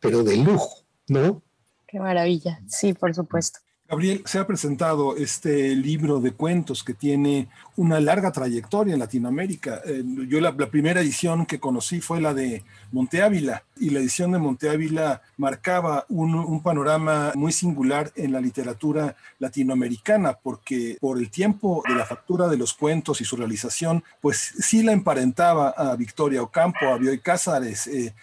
pero 0.00 0.22
de 0.22 0.36
lujo, 0.38 0.84
¿no? 1.08 1.42
Qué 1.86 2.00
maravilla, 2.00 2.60
sí, 2.66 2.94
por 2.94 3.14
supuesto. 3.14 3.60
Gabriel, 3.86 4.22
se 4.24 4.38
ha 4.38 4.46
presentado 4.46 5.14
este 5.14 5.76
libro 5.76 6.18
de 6.18 6.32
cuentos 6.32 6.82
que 6.82 6.94
tiene 6.94 7.48
una 7.76 8.00
larga 8.00 8.32
trayectoria 8.32 8.94
en 8.94 9.00
Latinoamérica. 9.00 9.82
Eh, 9.84 10.02
yo 10.26 10.40
la, 10.40 10.56
primera 10.56 11.02
edición 11.02 11.44
que 11.44 11.60
conocí 11.60 12.00
fue 12.00 12.18
la 12.18 12.32
de 12.32 12.64
Monte 12.92 13.20
Ávila 13.20 13.62
y 13.76 13.90
la 13.90 14.00
edición 14.00 14.32
de 14.32 14.38
Monte 14.38 14.70
Ávila 14.70 15.20
marcaba 15.36 16.06
un, 16.08 16.62
panorama 16.62 17.32
muy 17.34 17.52
singular 17.52 18.10
en 18.16 18.32
la 18.32 18.40
literatura 18.40 19.16
latinoamericana 19.38 20.38
porque 20.42 20.96
por 20.98 21.18
el 21.18 21.30
tiempo 21.30 21.82
de 21.86 21.94
la 21.94 22.06
factura 22.06 22.48
de 22.48 22.56
los 22.56 22.72
cuentos 22.72 23.20
y 23.20 23.26
su 23.26 23.36
realización, 23.36 24.02
pues 24.22 24.54
sí 24.60 24.82
la 24.82 24.92
emparentaba 24.92 25.68
a 25.68 25.94
Victoria 25.94 26.42
Ocampo, 26.42 26.86
a 26.86 26.96
Bioy 26.96 27.18
Cázares, 27.18 27.86
eh, 27.88 28.14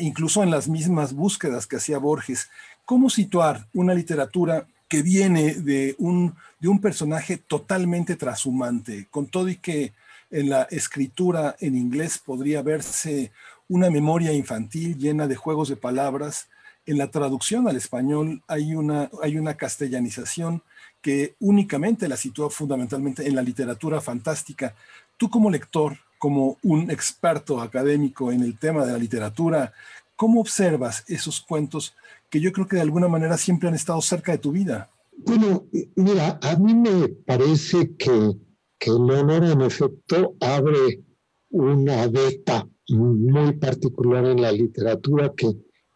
incluso 0.00 0.42
en 0.42 0.50
las 0.50 0.68
mismas 0.68 1.12
búsquedas 1.12 1.66
que 1.66 1.76
hacía 1.76 1.98
Borges. 1.98 2.48
¿Cómo 2.86 3.10
situar 3.10 3.66
una 3.74 3.92
literatura 3.92 4.66
que 4.92 5.00
viene 5.00 5.54
de 5.54 5.94
un, 5.96 6.34
de 6.60 6.68
un 6.68 6.78
personaje 6.78 7.38
totalmente 7.38 8.14
trashumante, 8.14 9.06
con 9.10 9.26
todo 9.26 9.48
y 9.48 9.56
que 9.56 9.94
en 10.30 10.50
la 10.50 10.64
escritura 10.64 11.56
en 11.60 11.78
inglés 11.78 12.18
podría 12.18 12.60
verse 12.60 13.32
una 13.70 13.88
memoria 13.88 14.34
infantil 14.34 14.98
llena 14.98 15.26
de 15.26 15.34
juegos 15.34 15.70
de 15.70 15.76
palabras. 15.76 16.48
En 16.84 16.98
la 16.98 17.10
traducción 17.10 17.66
al 17.68 17.76
español 17.76 18.42
hay 18.46 18.74
una, 18.74 19.08
hay 19.22 19.38
una 19.38 19.56
castellanización 19.56 20.62
que 21.00 21.36
únicamente 21.40 22.06
la 22.06 22.18
sitúa 22.18 22.50
fundamentalmente 22.50 23.26
en 23.26 23.34
la 23.34 23.40
literatura 23.40 23.98
fantástica. 24.02 24.74
Tú 25.16 25.30
como 25.30 25.50
lector, 25.50 25.96
como 26.18 26.58
un 26.62 26.90
experto 26.90 27.62
académico 27.62 28.30
en 28.30 28.42
el 28.42 28.58
tema 28.58 28.84
de 28.84 28.92
la 28.92 28.98
literatura, 28.98 29.72
¿cómo 30.16 30.42
observas 30.42 31.02
esos 31.08 31.40
cuentos 31.40 31.94
que 32.32 32.40
yo 32.40 32.50
creo 32.50 32.66
que 32.66 32.76
de 32.76 32.82
alguna 32.82 33.08
manera 33.08 33.36
siempre 33.36 33.68
han 33.68 33.74
estado 33.74 34.00
cerca 34.00 34.32
de 34.32 34.38
tu 34.38 34.52
vida? 34.52 34.90
Bueno, 35.18 35.66
mira, 35.96 36.40
a 36.42 36.56
mí 36.56 36.74
me 36.74 37.08
parece 37.26 37.94
que, 37.94 38.32
que 38.78 38.90
Leonora 38.90 39.52
en 39.52 39.60
efecto 39.60 40.34
abre 40.40 41.04
una 41.50 42.08
beta 42.08 42.66
muy 42.88 43.52
particular 43.58 44.24
en 44.24 44.40
la 44.40 44.50
literatura 44.50 45.30
que 45.36 45.48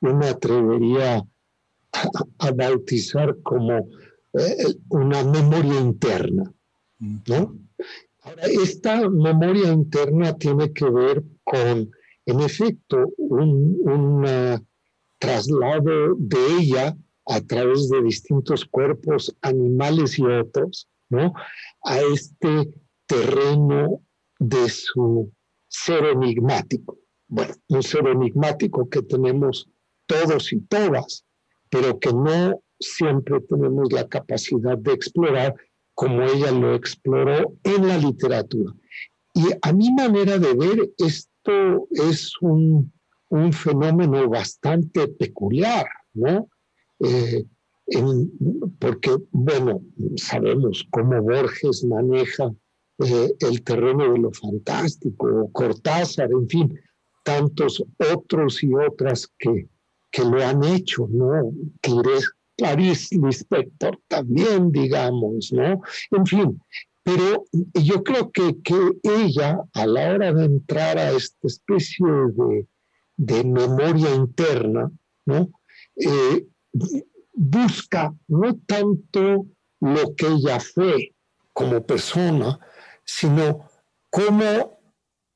yo 0.03 0.15
me 0.15 0.27
atrevería 0.27 1.25
a, 2.39 2.51
bautizar 2.53 3.39
como 3.43 3.89
eh, 4.35 4.77
una 4.91 5.25
memoria 5.25 5.81
interna, 5.81 6.53
¿no? 6.99 7.59
Ahora, 8.21 8.43
esta 8.43 9.09
memoria 9.09 9.73
interna 9.73 10.37
tiene 10.37 10.71
que 10.75 10.91
ver 10.91 11.25
con, 11.45 11.91
en 12.27 12.41
efecto, 12.41 13.11
un, 13.17 13.79
un 13.85 14.27
traslado 15.19 16.15
de 16.19 16.39
ella 16.59 16.97
a 17.27 17.41
través 17.41 17.89
de 17.89 18.03
distintos 18.03 18.65
cuerpos 18.65 19.35
animales 19.43 20.19
y 20.19 20.25
otros, 20.25 20.89
¿no? 21.09 21.33
A 21.83 22.01
este 22.01 22.71
terreno 23.07 24.03
de 24.39 24.69
su 24.69 25.33
ser 25.69 26.05
enigmático. 26.05 26.99
Bueno, 27.29 27.55
un 27.69 27.83
ser 27.83 28.07
enigmático 28.07 28.89
que 28.89 29.03
tenemos 29.03 29.69
todos 30.07 30.53
y 30.53 30.61
todas, 30.61 31.25
pero 31.71 31.99
que 31.99 32.13
no 32.13 32.61
siempre 32.79 33.41
tenemos 33.41 33.93
la 33.93 34.07
capacidad 34.07 34.79
de 34.79 34.93
explorar 34.93 35.55
como 35.95 36.23
ella 36.23 36.51
lo 36.53 36.75
exploró 36.75 37.55
en 37.65 37.89
la 37.89 37.97
literatura. 37.97 38.73
Y 39.35 39.47
a 39.63 39.73
mi 39.73 39.91
manera 39.93 40.39
de 40.39 40.55
ver, 40.55 40.91
esto 40.99 41.89
es 41.91 42.33
un, 42.41 42.93
un 43.29 43.53
fenómeno 43.53 44.29
bastante 44.29 45.09
peculiar, 45.09 45.87
¿no? 46.15 46.49
Eh, 47.01 47.45
porque, 48.81 49.17
bueno, 49.31 49.81
sabemos 50.17 50.87
cómo 50.91 51.23
Borges 51.23 51.85
maneja 51.85 52.53
eh, 52.99 53.35
el 53.41 53.63
terreno 53.63 54.13
de 54.13 54.19
lo 54.19 54.33
fantástico, 54.33 55.51
Cortázar, 55.53 56.31
en 56.33 56.49
fin, 56.49 56.81
tantos 57.23 57.85
otros 58.13 58.63
y 58.63 58.75
otras 58.75 59.31
que, 59.39 59.69
que 60.11 60.25
lo 60.25 60.43
han 60.43 60.65
hecho, 60.65 61.09
¿no? 61.11 61.53
Clarice 62.57 63.17
Lispector 63.19 64.01
también, 64.09 64.73
digamos, 64.73 65.53
¿no? 65.53 65.83
En 66.11 66.27
fin, 66.27 66.61
pero 67.03 67.45
yo 67.75 68.03
creo 68.03 68.33
que, 68.33 68.57
que 68.63 68.93
ella, 69.03 69.61
a 69.75 69.87
la 69.87 70.15
hora 70.15 70.33
de 70.33 70.47
entrar 70.47 70.99
a 70.99 71.13
esta 71.13 71.47
especie 71.47 72.07
de, 72.07 72.67
de 73.17 73.45
memoria 73.45 74.15
interna, 74.15 74.91
¿no? 75.25 75.51
Eh, 75.97 76.47
busca 77.33 78.15
no 78.29 78.57
tanto 78.67 79.47
lo 79.81 80.15
que 80.15 80.27
ella 80.27 80.61
fue 80.61 81.15
como 81.53 81.85
persona, 81.85 82.59
sino 83.05 83.69
cómo 84.11 84.79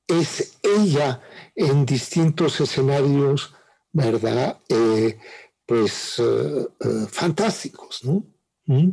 es 0.06 0.58
ella 0.62 1.20
en 1.54 1.86
distintos 1.86 2.60
escenarios, 2.60 3.54
¿verdad? 3.92 4.58
Eh, 4.68 5.18
pues 5.66 6.18
eh, 6.18 6.66
fantásticos, 7.08 8.04
¿no? 8.04 8.24
¿Mm? 8.66 8.90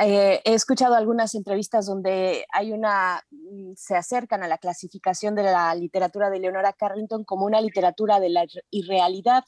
He 0.00 0.40
escuchado 0.44 0.94
algunas 0.94 1.34
entrevistas 1.34 1.86
donde 1.86 2.44
hay 2.52 2.72
una, 2.72 3.22
mm, 3.30 3.72
se 3.76 3.96
acercan 3.96 4.42
a 4.42 4.48
la 4.48 4.58
clasificación 4.58 5.34
de 5.34 5.44
la 5.44 5.74
literatura 5.74 6.30
de 6.30 6.40
Leonora 6.40 6.72
Carrington 6.72 7.24
como 7.24 7.46
una 7.46 7.60
literatura 7.60 8.20
de 8.20 8.30
la 8.30 8.46
irrealidad 8.70 9.44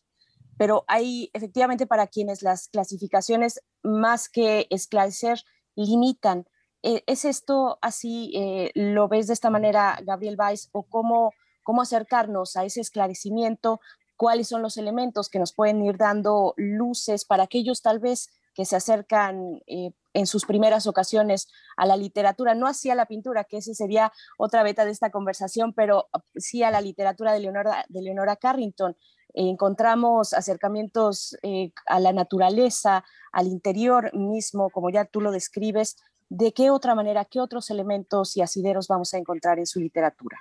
pero 0.63 0.85
hay 0.87 1.31
efectivamente 1.33 1.87
para 1.87 2.07
quienes 2.07 2.43
las 2.43 2.69
clasificaciones 2.69 3.61
más 3.83 4.29
que 4.29 4.67
esclarecer 4.71 5.43
limitan. 5.75 6.47
Eh, 6.83 7.03
¿Es 7.07 7.25
esto 7.25 7.79
así? 7.83 8.33
Eh, 8.35 8.71
¿Lo 8.75 9.09
ves 9.09 9.27
de 9.27 9.33
esta 9.33 9.51
manera, 9.51 9.99
Gabriel 10.05 10.37
Weiss? 10.39 10.69
¿O 10.71 10.85
cómo, 10.85 11.33
cómo 11.63 11.83
acercarnos 11.83 12.57
a 12.57 12.65
ese 12.65 12.81
esclarecimiento? 12.81 13.81
¿Cuáles 14.17 14.49
son 14.49 14.63
los 14.63 14.77
elementos 14.77 15.29
que 15.29 15.39
nos 15.39 15.53
pueden 15.53 15.83
ir 15.85 15.97
dando 15.97 16.55
luces 16.57 17.25
para 17.25 17.45
aquellos 17.45 17.83
tal 17.83 17.99
vez 17.99 18.31
que 18.55 18.65
se 18.65 18.77
acercan 18.77 19.61
eh, 19.67 19.93
en 20.15 20.27
sus 20.27 20.45
primeras 20.45 20.87
ocasiones 20.87 21.49
a 21.77 21.87
la 21.87 21.97
literatura, 21.97 22.55
no 22.55 22.67
así 22.67 22.91
a 22.91 22.95
la 22.95 23.07
pintura, 23.07 23.45
que 23.45 23.59
ese 23.59 23.75
sería 23.75 24.13
otra 24.39 24.63
beta 24.63 24.85
de 24.85 24.91
esta 24.91 25.11
conversación, 25.11 25.73
pero 25.73 26.09
sí 26.37 26.63
a 26.63 26.71
la 26.71 26.81
literatura 26.81 27.33
de 27.33 27.41
Leonora, 27.41 27.85
de 27.89 28.03
Leonora 28.03 28.37
Carrington 28.37 28.97
encontramos 29.35 30.33
acercamientos 30.35 31.37
eh, 31.43 31.73
a 31.87 32.01
la 32.01 32.13
naturaleza, 32.13 33.05
al 33.33 33.47
interior 33.47 34.15
mismo, 34.15 34.71
como 34.71 34.91
ya 34.91 35.05
tú 35.05 35.21
lo 35.21 35.31
describes. 35.31 35.97
¿De 36.29 36.53
qué 36.53 36.71
otra 36.71 36.95
manera, 36.95 37.25
qué 37.25 37.41
otros 37.41 37.71
elementos 37.71 38.37
y 38.37 38.43
asideros 38.43 38.89
vamos 38.89 39.13
a 39.15 39.19
encontrar 39.19 39.59
en 39.59 39.67
su 39.67 39.81
literatura? 39.81 40.39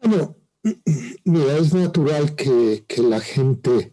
Bueno, 0.00 0.36
mira, 1.24 1.56
es 1.56 1.74
natural 1.74 2.34
que, 2.34 2.84
que 2.86 3.02
la 3.02 3.20
gente 3.20 3.92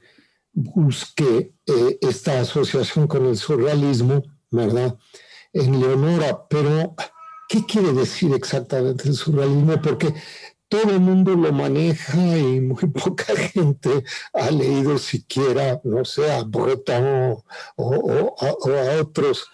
busque 0.61 1.53
eh, 1.65 1.97
esta 2.01 2.41
asociación 2.41 3.07
con 3.07 3.25
el 3.25 3.37
surrealismo, 3.37 4.23
¿verdad? 4.51 4.97
En 5.53 5.79
Leonora, 5.79 6.47
pero 6.49 6.95
¿qué 7.47 7.65
quiere 7.65 7.93
decir 7.93 8.33
exactamente 8.33 9.07
el 9.07 9.15
surrealismo? 9.15 9.81
Porque 9.81 10.13
todo 10.67 10.91
el 10.91 10.99
mundo 10.99 11.33
lo 11.35 11.53
maneja 11.53 12.37
y 12.37 12.59
muy 12.59 12.75
poca 13.03 13.35
gente 13.35 14.03
ha 14.33 14.51
leído 14.51 14.97
siquiera, 14.97 15.79
no 15.85 16.03
sé, 16.03 16.29
a 16.29 16.43
Breton 16.43 17.37
o, 17.77 18.35
a, 18.37 19.01
otros 19.01 19.47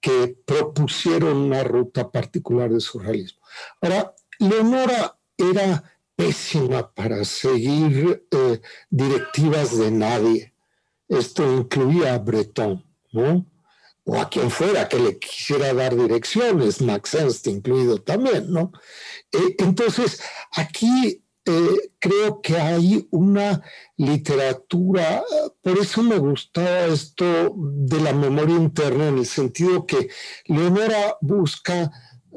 que 0.00 0.36
propusieron 0.44 1.36
una 1.36 1.62
ruta 1.62 2.10
particular 2.10 2.70
de 2.70 2.80
surrealismo. 2.80 3.40
Ahora, 3.80 4.14
Leonora 4.38 5.16
era 5.36 5.99
pésima 6.20 6.92
para 6.92 7.24
seguir 7.24 8.26
eh, 8.30 8.60
directivas 8.90 9.78
de 9.78 9.90
nadie. 9.90 10.54
Esto 11.08 11.50
incluía 11.50 12.14
a 12.14 12.18
Breton, 12.18 12.84
¿no? 13.12 13.46
o 14.04 14.18
a 14.18 14.28
quien 14.28 14.50
fuera 14.50 14.88
que 14.88 14.98
le 14.98 15.18
quisiera 15.18 15.72
dar 15.72 15.96
direcciones, 15.96 16.82
Max 16.82 17.14
Ernst 17.14 17.46
incluido 17.46 18.02
también, 18.02 18.50
¿no? 18.50 18.72
Eh, 19.32 19.54
entonces, 19.58 20.20
aquí 20.52 21.22
eh, 21.44 21.92
creo 21.98 22.40
que 22.42 22.56
hay 22.56 23.06
una 23.10 23.62
literatura, 23.96 25.22
por 25.62 25.78
eso 25.78 26.02
me 26.02 26.18
gustaba 26.18 26.86
esto 26.86 27.54
de 27.56 28.00
la 28.00 28.12
memoria 28.12 28.56
interna, 28.56 29.08
en 29.08 29.18
el 29.18 29.26
sentido 29.26 29.86
que 29.86 30.10
Leonora 30.46 31.16
busca 31.20 31.90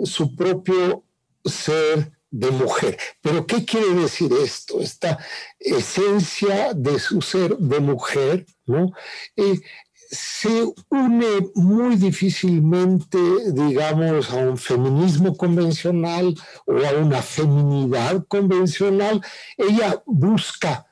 su 0.04 0.36
propio 0.36 1.06
ser 1.44 2.14
de 2.34 2.50
mujer. 2.50 2.98
Pero 3.22 3.46
¿qué 3.46 3.64
quiere 3.64 3.94
decir 3.94 4.34
esto? 4.34 4.82
Esta 4.82 5.20
esencia 5.60 6.74
de 6.74 7.00
su 7.00 7.22
ser 7.22 7.56
de 7.58 7.80
mujer, 7.80 8.46
¿no? 8.66 8.92
Eh, 9.36 9.62
se 10.10 10.66
une 10.90 11.52
muy 11.56 11.96
difícilmente, 11.96 13.20
digamos, 13.52 14.32
a 14.32 14.38
un 14.38 14.58
feminismo 14.58 15.36
convencional 15.38 16.36
o 16.66 16.78
a 16.78 16.92
una 16.94 17.22
feminidad 17.22 18.26
convencional. 18.28 19.22
Ella 19.56 20.02
busca 20.06 20.88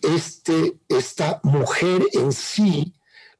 este, 0.00 0.80
esta 0.88 1.40
mujer 1.44 2.04
en 2.12 2.32
sí, 2.32 2.94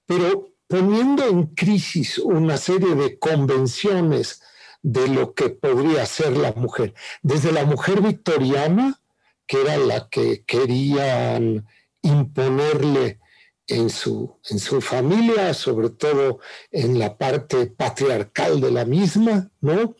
pero 0.06 0.48
poniendo 0.68 1.24
en 1.26 1.46
crisis 1.46 2.18
una 2.18 2.56
serie 2.56 2.94
de 2.94 3.18
convenciones 3.18 4.40
de 4.82 5.08
lo 5.08 5.34
que 5.34 5.50
podría 5.50 6.06
ser 6.06 6.36
la 6.36 6.52
mujer. 6.52 6.94
Desde 7.22 7.52
la 7.52 7.64
mujer 7.64 8.00
victoriana, 8.00 9.00
que 9.46 9.60
era 9.60 9.76
la 9.76 10.08
que 10.08 10.44
querían 10.44 11.66
imponerle 12.02 13.18
en 13.66 13.88
su, 13.90 14.36
en 14.50 14.58
su 14.58 14.80
familia, 14.80 15.54
sobre 15.54 15.90
todo 15.90 16.40
en 16.70 16.98
la 16.98 17.16
parte 17.16 17.66
patriarcal 17.66 18.60
de 18.60 18.70
la 18.70 18.84
misma, 18.84 19.50
¿no? 19.60 19.96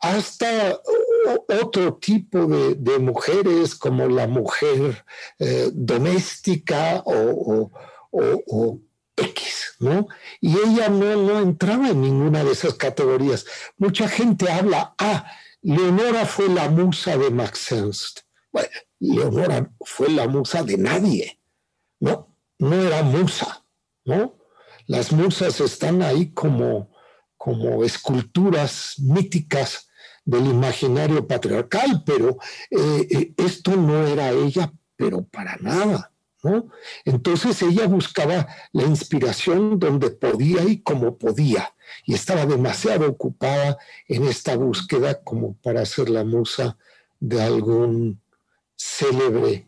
Hasta 0.00 0.78
otro 1.62 1.94
tipo 1.94 2.46
de, 2.46 2.98
mujeres 2.98 3.74
como 3.74 4.06
la 4.08 4.26
mujer 4.26 5.04
eh, 5.38 5.70
doméstica 5.72 7.02
o, 7.04 7.70
X, 9.16 9.76
¿no? 9.80 10.08
Y 10.40 10.56
ella 10.58 10.88
no, 10.88 11.16
no 11.16 11.40
entraba 11.40 11.88
en 11.88 12.02
ninguna 12.02 12.44
de 12.44 12.52
esas 12.52 12.74
categorías. 12.74 13.46
Mucha 13.78 14.08
gente 14.08 14.50
habla, 14.50 14.94
ah, 14.98 15.30
Leonora 15.62 16.26
fue 16.26 16.48
la 16.48 16.68
musa 16.68 17.16
de 17.16 17.30
Max 17.30 17.72
Ernst. 17.72 18.20
Bueno, 18.52 18.68
Leonora 18.98 19.70
fue 19.80 20.10
la 20.10 20.28
musa 20.28 20.62
de 20.62 20.78
nadie, 20.78 21.40
¿no? 22.00 22.36
no 22.58 22.74
era 22.74 23.02
musa, 23.02 23.64
¿no? 24.04 24.38
Las 24.86 25.12
musas 25.12 25.60
están 25.60 26.02
ahí 26.02 26.32
como, 26.32 26.90
como 27.36 27.84
esculturas 27.84 28.94
míticas 28.98 29.88
del 30.24 30.46
imaginario 30.46 31.26
patriarcal, 31.26 32.02
pero 32.04 32.38
eh, 32.70 33.06
eh, 33.10 33.34
esto 33.36 33.76
no 33.76 34.06
era 34.06 34.30
ella, 34.30 34.72
pero 34.96 35.24
para 35.24 35.56
nada. 35.56 36.12
¿No? 36.46 36.68
Entonces 37.04 37.60
ella 37.62 37.86
buscaba 37.86 38.46
la 38.72 38.84
inspiración 38.84 39.78
donde 39.78 40.10
podía 40.10 40.62
y 40.64 40.80
como 40.80 41.18
podía, 41.18 41.74
y 42.04 42.14
estaba 42.14 42.46
demasiado 42.46 43.08
ocupada 43.08 43.78
en 44.08 44.24
esta 44.24 44.56
búsqueda 44.56 45.22
como 45.22 45.54
para 45.56 45.84
ser 45.84 46.08
la 46.08 46.24
musa 46.24 46.76
de 47.20 47.42
algún 47.42 48.20
célebre 48.76 49.66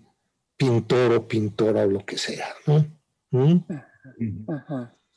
pintor 0.57 1.13
o 1.15 1.29
pintora 1.29 1.85
o 1.85 1.91
lo 1.91 2.05
que 2.05 2.19
sea. 2.19 2.49
¿no? 2.67 2.85
¿Mm? 3.31 3.65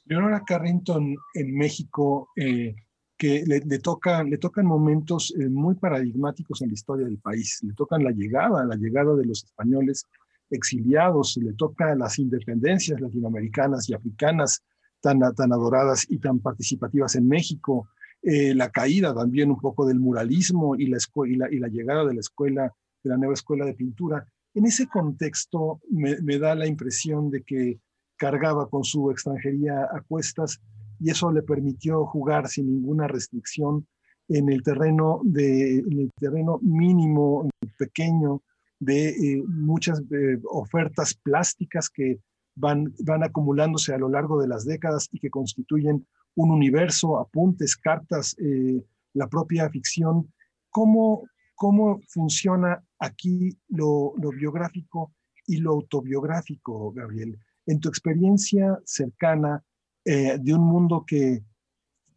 Leonora 0.05 0.43
Carrington 0.45 1.15
en 1.33 1.55
México, 1.55 2.29
eh, 2.35 2.75
que 3.17 3.43
le, 3.45 3.59
le, 3.59 3.79
toca, 3.79 4.23
le 4.23 4.37
tocan 4.37 4.65
momentos 4.65 5.33
eh, 5.39 5.47
muy 5.47 5.75
paradigmáticos 5.75 6.61
en 6.61 6.69
la 6.69 6.73
historia 6.73 7.05
del 7.05 7.19
país. 7.19 7.59
Le 7.63 7.73
tocan 7.73 8.03
la 8.03 8.11
llegada, 8.11 8.65
la 8.65 8.75
llegada 8.75 9.15
de 9.15 9.25
los 9.25 9.43
españoles 9.43 10.07
exiliados, 10.51 11.37
le 11.41 11.53
toca 11.53 11.95
las 11.95 12.19
independencias 12.19 12.99
latinoamericanas 13.01 13.89
y 13.89 13.93
africanas 13.93 14.61
tan, 15.01 15.19
tan 15.35 15.51
adoradas 15.51 16.05
y 16.09 16.19
tan 16.19 16.39
participativas 16.39 17.15
en 17.15 17.27
México, 17.27 17.87
eh, 18.21 18.53
la 18.53 18.69
caída 18.69 19.15
también 19.15 19.49
un 19.49 19.59
poco 19.59 19.85
del 19.87 19.99
muralismo 19.99 20.75
y 20.75 20.87
la, 20.87 20.97
y 20.97 21.55
y 21.55 21.59
la 21.59 21.67
llegada 21.67 22.05
de 22.05 22.13
la 22.13 22.19
escuela, 22.19 22.71
de 23.03 23.09
la 23.09 23.17
nueva 23.17 23.33
escuela 23.33 23.65
de 23.65 23.73
pintura. 23.73 24.25
En 24.53 24.65
ese 24.65 24.87
contexto 24.87 25.81
me, 25.89 26.21
me 26.21 26.37
da 26.37 26.53
la 26.53 26.67
impresión 26.67 27.31
de 27.31 27.41
que 27.41 27.79
cargaba 28.17 28.69
con 28.69 28.83
su 28.83 29.09
extranjería 29.09 29.81
a 29.91 30.01
cuestas 30.01 30.61
y 30.99 31.09
eso 31.09 31.31
le 31.31 31.41
permitió 31.41 32.05
jugar 32.05 32.47
sin 32.47 32.67
ninguna 32.67 33.07
restricción 33.07 33.87
en 34.27 34.49
el 34.49 34.61
terreno, 34.61 35.21
de, 35.23 35.79
en 35.79 35.99
el 35.99 36.11
terreno 36.13 36.59
mínimo, 36.61 37.49
pequeño, 37.77 38.43
de 38.81 39.09
eh, 39.09 39.43
muchas 39.47 40.01
eh, 40.11 40.39
ofertas 40.49 41.13
plásticas 41.13 41.87
que 41.87 42.19
van, 42.55 42.91
van 43.05 43.23
acumulándose 43.23 43.93
a 43.93 43.99
lo 43.99 44.09
largo 44.09 44.41
de 44.41 44.47
las 44.47 44.65
décadas 44.65 45.07
y 45.11 45.19
que 45.19 45.29
constituyen 45.29 46.05
un 46.33 46.51
universo, 46.51 47.19
apuntes, 47.19 47.77
cartas, 47.77 48.35
eh, 48.39 48.83
la 49.13 49.27
propia 49.27 49.69
ficción. 49.69 50.33
¿Cómo, 50.71 51.27
¿Cómo 51.53 52.01
funciona 52.07 52.83
aquí 52.97 53.55
lo, 53.69 54.15
biográfico 54.35 55.13
y 55.45 55.57
lo 55.57 55.71
autobiográfico, 55.71 56.91
Gabriel? 56.91 57.37
en 57.67 57.79
tu 57.79 57.89
experiencia 57.89 58.79
cercana 58.85 59.63
de 60.03 60.53
un 60.53 60.65
mundo 60.65 61.05
que 61.05 61.43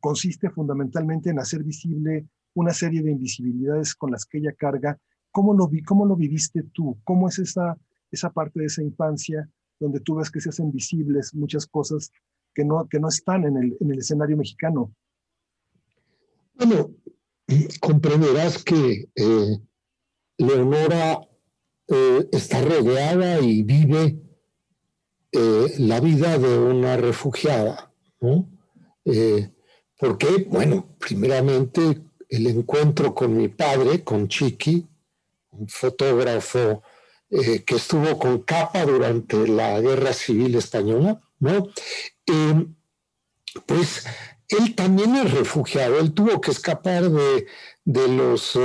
consiste 0.00 0.48
fundamentalmente 0.48 1.28
en 1.28 1.38
hacer 1.38 1.62
visible 1.62 2.26
una 2.54 2.72
serie 2.72 3.02
de 3.02 3.12
invisibilidades 3.12 3.94
con 3.94 4.10
las 4.10 4.24
que 4.24 4.38
ella 4.38 4.52
carga, 4.52 4.98
¿cómo 5.34 5.52
lo, 5.52 5.66
vi, 5.66 5.82
cómo 5.82 6.06
lo 6.06 6.14
viviste 6.14 6.62
tú? 6.72 6.96
¿Cómo 7.02 7.28
es 7.28 7.40
esa, 7.40 7.76
esa 8.12 8.30
parte 8.30 8.60
de 8.60 8.66
esa 8.66 8.84
infancia 8.84 9.50
donde 9.80 9.98
tú 9.98 10.14
ves 10.14 10.30
que 10.30 10.40
se 10.40 10.50
hacen 10.50 10.70
visibles 10.70 11.34
muchas 11.34 11.66
cosas 11.66 12.12
que 12.54 12.64
no, 12.64 12.86
que 12.88 13.00
no 13.00 13.08
están 13.08 13.42
en 13.44 13.56
el, 13.56 13.76
en 13.80 13.90
el 13.90 13.98
escenario 13.98 14.36
mexicano? 14.36 14.94
Bueno, 16.54 16.92
comprenderás 17.80 18.62
que 18.62 19.08
eh, 19.16 19.58
Leonora 20.38 21.20
eh, 21.88 22.28
está 22.30 22.62
rodeada 22.62 23.40
y 23.40 23.64
vive 23.64 24.16
eh, 25.32 25.74
la 25.78 25.98
vida 25.98 26.38
de 26.38 26.58
una 26.60 26.96
refugiada. 26.96 27.92
¿no? 28.20 28.48
Eh, 29.04 29.50
porque, 29.98 30.46
bueno, 30.48 30.94
primeramente 31.00 32.02
el 32.28 32.46
encuentro 32.46 33.12
con 33.12 33.36
mi 33.36 33.48
padre, 33.48 34.04
con 34.04 34.28
Chiqui, 34.28 34.86
fotógrafo 35.68 36.82
eh, 37.30 37.64
que 37.64 37.76
estuvo 37.76 38.18
con 38.18 38.42
capa 38.42 38.84
durante 38.84 39.46
la 39.48 39.80
Guerra 39.80 40.12
Civil 40.12 40.54
Española, 40.56 41.20
¿no? 41.38 41.68
pues 43.66 44.04
él 44.48 44.74
también 44.74 45.14
es 45.16 45.32
refugiado, 45.32 45.98
él 45.98 46.12
tuvo 46.12 46.40
que 46.40 46.50
escapar 46.50 47.08
de, 47.08 47.46
de 47.84 48.08
los 48.08 48.58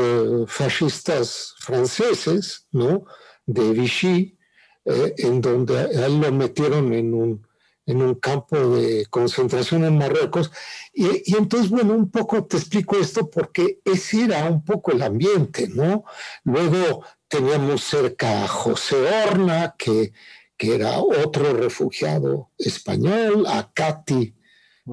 fascistas 0.48 1.56
franceses, 1.60 2.68
¿no? 2.72 3.06
De 3.46 3.72
Vichy, 3.74 4.40
eh, 4.86 5.14
en 5.18 5.42
donde 5.42 5.78
a 5.78 6.06
él 6.06 6.20
lo 6.20 6.32
metieron 6.32 6.94
en 6.94 7.14
un, 7.14 7.48
en 7.90 8.04
un 8.04 8.16
campo 8.16 8.56
de 8.76 9.08
concentración 9.10 9.84
en 9.84 9.98
Marruecos. 9.98 10.52
Y, 10.94 11.32
y, 11.32 11.36
entonces, 11.36 11.72
bueno, 11.72 11.94
un 11.96 12.12
poco 12.12 12.46
te 12.46 12.58
explico 12.58 12.98
esto 12.98 13.30
porque 13.32 13.80
ese 13.84 14.26
era 14.26 14.46
un 14.46 14.64
poco 14.64 14.92
el 14.92 15.02
ambiente, 15.02 15.68
¿no? 15.68 16.04
Luego 16.44 17.04
teníamos 17.28 17.84
cerca 17.84 18.44
a 18.44 18.48
José 18.48 18.96
Horna, 18.96 19.74
que, 19.76 20.14
que 20.56 20.76
era 20.76 21.00
otro 21.00 21.54
refugiado 21.54 22.52
español, 22.60 23.46
a 23.48 23.72
Katy, 23.74 24.36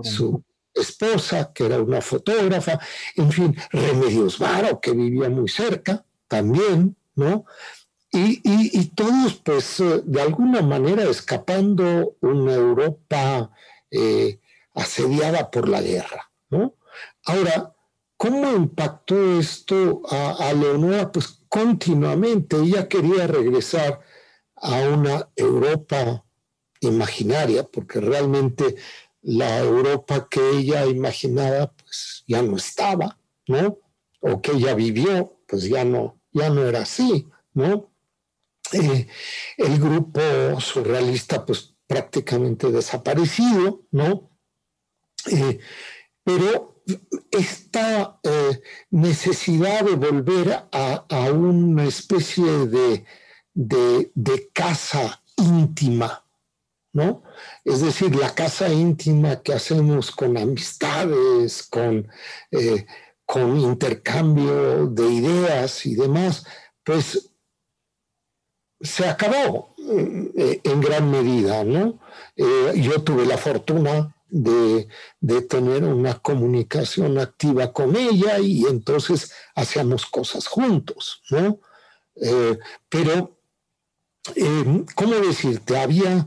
su 0.03 0.43
esposa, 0.73 1.53
que 1.53 1.67
era 1.67 1.83
una 1.83 2.01
fotógrafa, 2.01 2.81
en 3.15 3.31
fin, 3.31 3.57
Remedios 3.71 4.39
Varo, 4.39 4.81
que 4.81 4.93
vivía 4.93 5.29
muy 5.29 5.49
cerca 5.49 6.03
también, 6.29 6.97
¿no? 7.15 7.45
Y, 8.19 8.87
todos, 8.95 9.35
pues, 9.45 9.83
de 10.05 10.23
alguna 10.23 10.63
manera 10.63 11.05
escapando 11.05 12.17
una 12.23 12.55
Europa 12.55 13.51
eh, 13.91 14.41
asediada 14.73 15.51
por 15.51 15.69
la 15.69 15.83
guerra, 15.83 16.31
¿no? 16.49 16.75
Ahora, 17.27 17.75
¿cómo 18.17 18.51
impactó 18.53 19.39
esto 19.39 20.01
a, 20.09 20.51
Leonora? 20.55 21.13
Pues 21.13 21.43
continuamente 21.49 22.57
ella 22.57 22.89
quería 22.89 23.27
regresar 23.27 24.01
a 24.57 24.81
una 24.89 25.29
Europa 25.37 26.25
imaginaria, 26.81 27.65
porque 27.65 28.01
realmente 28.01 28.77
la 29.21 29.59
Europa 29.59 30.27
que 30.31 30.41
ella 30.59 30.87
imaginaba, 30.87 31.71
pues 31.73 32.25
ya 32.27 32.41
no 32.41 32.57
estaba, 32.57 33.19
¿no? 33.47 33.79
O 34.21 34.41
que 34.41 34.53
ella 34.53 34.75
vivió, 34.75 35.39
pues 35.47 35.65
ya 35.65 35.85
no, 35.85 36.19
ya 36.33 36.49
no 36.49 36.63
era 36.63 36.83
así, 36.83 37.29
¿no? 37.53 37.91
Eh, 38.73 39.07
el 39.59 39.79
grupo 39.79 40.21
surrealista 40.61 41.45
pues 41.45 41.75
prácticamente 41.87 42.71
desaparecido, 42.71 43.87
¿no? 43.93 44.31
Eh, 45.31 45.59
pero 46.25 46.83
esta 47.31 48.21
eh, 48.23 48.61
necesidad 48.91 49.85
de 49.85 49.95
volver 49.95 50.69
a, 50.73 51.31
una 51.33 51.85
especie 51.85 52.67
de, 52.67 53.05
de, 53.55 54.51
casa 54.53 55.23
íntima, 55.37 56.25
¿no? 56.93 57.23
Es 57.65 57.83
decir, 57.83 58.15
la 58.17 58.35
casa 58.35 58.69
íntima 58.69 59.43
que 59.43 59.53
hacemos 59.53 60.11
con 60.11 60.37
amistades, 60.37 61.63
con, 61.65 62.09
con 63.25 63.61
intercambio 63.61 64.87
de 64.87 65.09
ideas 65.09 65.87
y 65.87 65.95
demás, 65.95 66.45
pues 66.85 67.36
se 68.81 69.07
acabó 69.07 69.75
eh, 69.79 70.61
en 70.65 70.81
gran 70.81 71.11
medida, 71.11 71.65
¿no? 71.65 71.99
Eh, 72.37 72.73
yo 72.77 73.03
tuve 73.03 73.25
la 73.25 73.39
fortuna 73.39 74.15
de, 74.29 74.89
tener 75.49 75.85
una 75.85 76.15
comunicación 76.15 77.19
activa 77.19 77.73
con 77.73 77.97
ella 77.97 78.39
y 78.39 78.65
entonces 78.65 79.33
hacíamos 79.55 80.07
cosas 80.07 80.47
juntos, 80.47 81.23
¿no? 81.31 81.61
Eh, 82.17 82.59
pero, 82.89 83.39
¿cómo 84.95 85.15
decirte? 85.15 85.79
Había, 85.79 86.27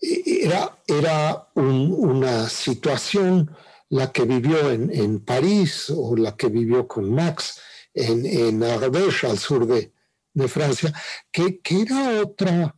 era, 0.00 0.78
era 0.86 1.48
una 1.54 2.48
situación 2.48 3.50
la 3.88 4.12
que 4.12 4.24
vivió 4.24 4.70
en, 4.70 5.20
París 5.20 5.92
o 5.94 6.16
la 6.16 6.36
que 6.36 6.48
vivió 6.48 6.86
con 6.86 7.12
Max 7.12 7.60
en, 7.92 8.24
en 8.24 8.62
Ardèche, 8.62 9.28
al 9.28 9.38
sur 9.38 9.66
de, 9.66 9.92
de 10.32 10.48
Francia, 10.48 10.92
que, 11.30 11.60
era 11.68 12.22
otra, 12.22 12.76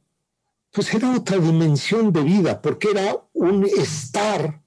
pues 0.71 0.93
era 0.95 1.17
otra 1.17 1.39
dimensión 1.39 2.13
de 2.13 2.23
vida, 2.23 2.61
porque 2.61 2.91
era 2.91 3.17
un 3.33 3.65
estar 3.65 4.63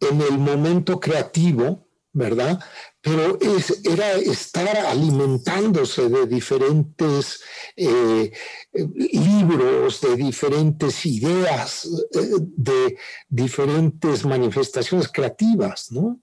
en 0.00 0.20
el 0.20 0.38
momento 0.38 1.00
creativo, 1.00 1.88
¿verdad? 2.12 2.60
Pero 3.00 3.38
es, 3.40 3.84
era 3.84 4.12
estar 4.12 4.76
alimentándose 4.78 6.08
de 6.08 6.26
diferentes 6.26 7.40
eh, 7.76 8.32
libros, 8.72 10.00
de 10.00 10.16
diferentes 10.16 11.04
ideas, 11.06 11.86
eh, 12.14 12.30
de 12.40 12.98
diferentes 13.28 14.24
manifestaciones 14.24 15.08
creativas, 15.08 15.92
¿no? 15.92 16.20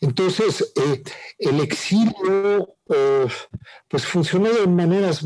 Entonces, 0.00 0.72
eh, 0.76 1.02
el 1.38 1.60
exilio 1.60 2.76
eh, 2.88 3.26
pues 3.88 4.04
funcionó 4.06 4.52
de 4.52 4.66
maneras 4.66 5.24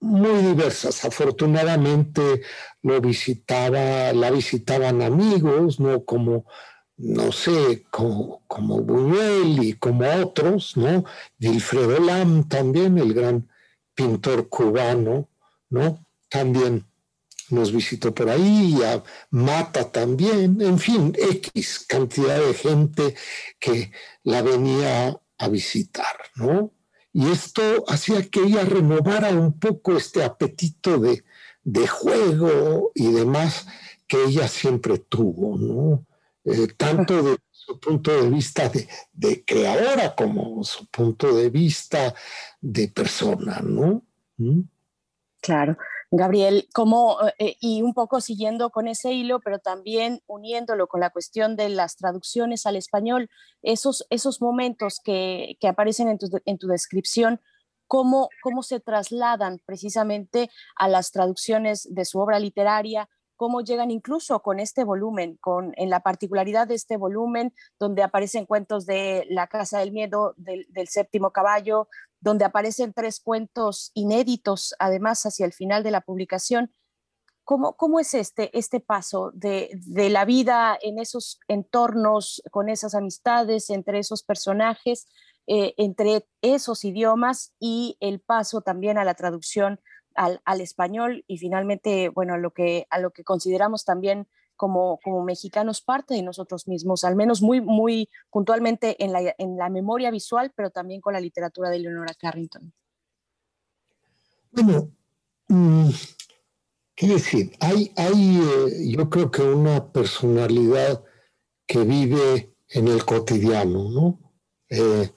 muy 0.00 0.42
diversas. 0.42 1.04
Afortunadamente 1.04 2.42
lo 2.82 3.00
visitaba, 3.00 4.12
la 4.12 4.30
visitaban 4.30 5.02
amigos, 5.02 5.80
¿no? 5.80 6.04
Como, 6.04 6.46
no 6.96 7.32
sé, 7.32 7.84
como, 7.90 8.42
como 8.46 8.80
Buñuel 8.80 9.62
y 9.62 9.74
como 9.74 10.04
otros, 10.22 10.76
¿no? 10.76 11.04
Wilfredo 11.40 12.00
Lam 12.00 12.48
también, 12.48 12.98
el 12.98 13.14
gran 13.14 13.48
pintor 13.94 14.48
cubano, 14.48 15.28
¿no? 15.70 16.04
También 16.28 16.86
nos 17.52 17.72
visitó 17.72 18.14
por 18.14 18.30
ahí, 18.30 18.80
a 18.82 19.02
Mata 19.30 19.90
también, 19.90 20.60
en 20.60 20.78
fin, 20.78 21.14
X 21.16 21.84
cantidad 21.86 22.38
de 22.38 22.54
gente 22.54 23.14
que 23.58 23.92
la 24.24 24.42
venía 24.42 25.16
a 25.38 25.48
visitar, 25.48 26.16
¿no? 26.36 26.72
Y 27.12 27.30
esto 27.30 27.84
hacía 27.88 28.22
que 28.22 28.40
ella 28.40 28.64
renovara 28.64 29.28
un 29.30 29.58
poco 29.58 29.96
este 29.96 30.24
apetito 30.24 30.98
de, 30.98 31.24
de 31.62 31.86
juego 31.86 32.90
y 32.94 33.12
demás 33.12 33.66
que 34.06 34.24
ella 34.24 34.48
siempre 34.48 34.98
tuvo, 34.98 35.58
¿no? 35.58 36.06
Eh, 36.44 36.68
tanto 36.76 37.22
de 37.22 37.36
su 37.50 37.78
punto 37.78 38.10
de 38.10 38.30
vista 38.30 38.68
de, 38.68 38.88
de, 39.12 39.44
creadora 39.44 40.14
como 40.14 40.64
su 40.64 40.86
punto 40.86 41.36
de 41.36 41.50
vista 41.50 42.14
de 42.60 42.88
persona, 42.88 43.60
¿no? 43.62 44.02
¿Mm? 44.38 44.62
Claro. 45.40 45.76
Gabriel, 46.14 46.68
como, 46.74 47.16
eh, 47.38 47.56
y 47.58 47.80
un 47.80 47.94
poco 47.94 48.20
siguiendo 48.20 48.68
con 48.68 48.86
ese 48.86 49.12
hilo, 49.12 49.40
pero 49.40 49.60
también 49.60 50.20
uniéndolo 50.26 50.86
con 50.86 51.00
la 51.00 51.08
cuestión 51.08 51.56
de 51.56 51.70
las 51.70 51.96
traducciones 51.96 52.66
al 52.66 52.76
español, 52.76 53.30
esos, 53.62 54.06
esos 54.10 54.42
momentos 54.42 55.00
que, 55.02 55.56
que 55.58 55.68
aparecen 55.68 56.08
en 56.08 56.18
tu, 56.18 56.28
en 56.44 56.58
tu 56.58 56.66
descripción, 56.66 57.40
¿cómo, 57.86 58.28
¿cómo 58.42 58.62
se 58.62 58.78
trasladan 58.78 59.60
precisamente 59.64 60.50
a 60.76 60.86
las 60.86 61.12
traducciones 61.12 61.88
de 61.90 62.04
su 62.04 62.18
obra 62.18 62.38
literaria? 62.38 63.08
cómo 63.42 63.60
llegan 63.60 63.90
incluso 63.90 64.40
con 64.40 64.60
este 64.60 64.84
volumen, 64.84 65.36
con, 65.40 65.72
en 65.76 65.90
la 65.90 65.98
particularidad 65.98 66.68
de 66.68 66.76
este 66.76 66.96
volumen, 66.96 67.52
donde 67.76 68.04
aparecen 68.04 68.46
cuentos 68.46 68.86
de 68.86 69.26
La 69.30 69.48
Casa 69.48 69.80
del 69.80 69.90
Miedo, 69.90 70.34
del, 70.36 70.64
séptimo 70.86 71.32
caballo, 71.32 71.88
donde 72.22 72.44
aparecen 72.44 72.94
tres 72.94 73.20
cuentos 73.20 73.90
inéditos, 73.94 74.74
además, 74.78 75.26
hacia 75.26 75.44
el 75.44 75.52
final 75.52 75.82
de 75.82 75.90
la 75.90 76.00
publicación. 76.00 76.72
¿Cómo, 77.44 77.76
cómo 77.76 77.98
es 77.98 78.14
este, 78.14 78.56
este 78.56 78.78
paso 78.78 79.32
de, 79.34 79.70
de, 79.74 80.08
la 80.08 80.24
vida 80.24 80.78
en 80.80 81.00
esos 81.00 81.40
entornos, 81.48 82.40
con 82.52 82.68
esas 82.68 82.94
amistades, 82.94 83.68
entre 83.68 83.98
esos 83.98 84.22
personajes, 84.22 85.06
eh, 85.48 85.74
entre 85.76 86.24
esos 86.40 86.84
idiomas 86.84 87.52
y 87.58 87.96
el 87.98 88.20
paso 88.20 88.60
también 88.60 88.96
a 88.96 89.04
la 89.04 89.14
traducción 89.14 89.80
al, 90.14 90.60
español 90.60 91.24
y 91.26 91.38
finalmente, 91.38 92.10
bueno, 92.10 92.34
a 92.34 92.38
lo 92.38 92.52
que, 92.52 92.86
a 92.90 93.00
lo 93.00 93.10
que 93.10 93.24
consideramos 93.24 93.84
también 93.84 94.28
como, 94.62 95.00
como 95.02 95.24
mexicanos 95.24 95.80
parte 95.80 96.14
de 96.14 96.22
nosotros 96.22 96.68
mismos, 96.68 97.02
al 97.02 97.16
menos 97.16 97.42
muy, 97.42 97.60
muy 97.60 98.08
puntualmente 98.30 99.02
en 99.02 99.10
la, 99.10 99.34
en 99.36 99.56
la 99.56 99.68
memoria 99.68 100.12
visual, 100.12 100.52
pero 100.54 100.70
también 100.70 101.00
con 101.00 101.14
la 101.14 101.18
literatura 101.18 101.68
de 101.68 101.80
Leonora 101.80 102.14
Carrington. 102.14 102.72
Bueno, 104.52 104.88
mm, 105.48 105.88
qué 106.94 107.08
decir, 107.08 107.56
hay, 107.58 107.92
hay 107.96 108.40
eh, 108.40 108.90
yo 108.96 109.10
creo 109.10 109.32
que 109.32 109.42
una 109.42 109.90
personalidad 109.90 111.02
que 111.66 111.80
vive 111.80 112.54
en 112.68 112.86
el 112.86 113.04
cotidiano, 113.04 113.90
¿no? 113.90 114.32
Eh, 114.68 115.10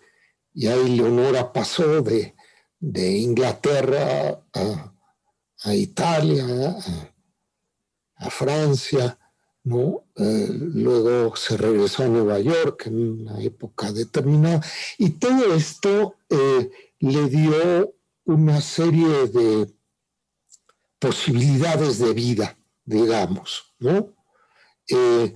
y 0.55 0.65
ahí 0.65 0.97
Leonora 0.97 1.53
pasó 1.53 2.01
de, 2.01 2.33
de 2.79 3.11
Inglaterra 3.19 4.41
a, 4.53 5.75
Italia, 5.75 6.75
a, 8.15 8.29
Francia, 8.31 9.19
¿no? 9.65 10.05
Eh, 10.15 10.47
luego 10.51 11.35
se 11.35 11.57
regresó 11.57 12.03
a 12.03 12.07
Nueva 12.07 12.39
York 12.39 12.83
en 12.85 13.21
una 13.21 13.41
época 13.41 13.91
determinada, 13.91 14.61
y 14.97 15.09
todo 15.09 15.53
esto 15.55 16.15
eh, 16.29 16.69
le 16.99 17.27
dio 17.27 17.93
una 18.25 18.61
serie 18.61 19.27
de 19.27 19.73
posibilidades 20.99 21.97
de 21.99 22.13
vida, 22.13 22.57
digamos, 22.85 23.73
¿no? 23.79 24.13
Eh, 24.87 25.33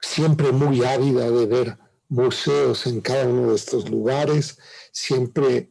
siempre 0.00 0.52
muy 0.52 0.84
ávida 0.84 1.30
de 1.30 1.46
ver 1.46 1.78
museos 2.08 2.86
en 2.86 3.00
cada 3.00 3.26
uno 3.26 3.50
de 3.50 3.56
estos 3.56 3.88
lugares, 3.88 4.58
siempre 4.92 5.70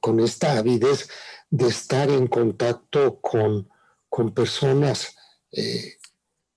con 0.00 0.18
esta 0.18 0.58
avidez 0.58 1.08
de 1.50 1.68
estar 1.68 2.10
en 2.10 2.26
contacto 2.26 3.20
con, 3.20 3.68
con 4.08 4.32
personas 4.32 5.14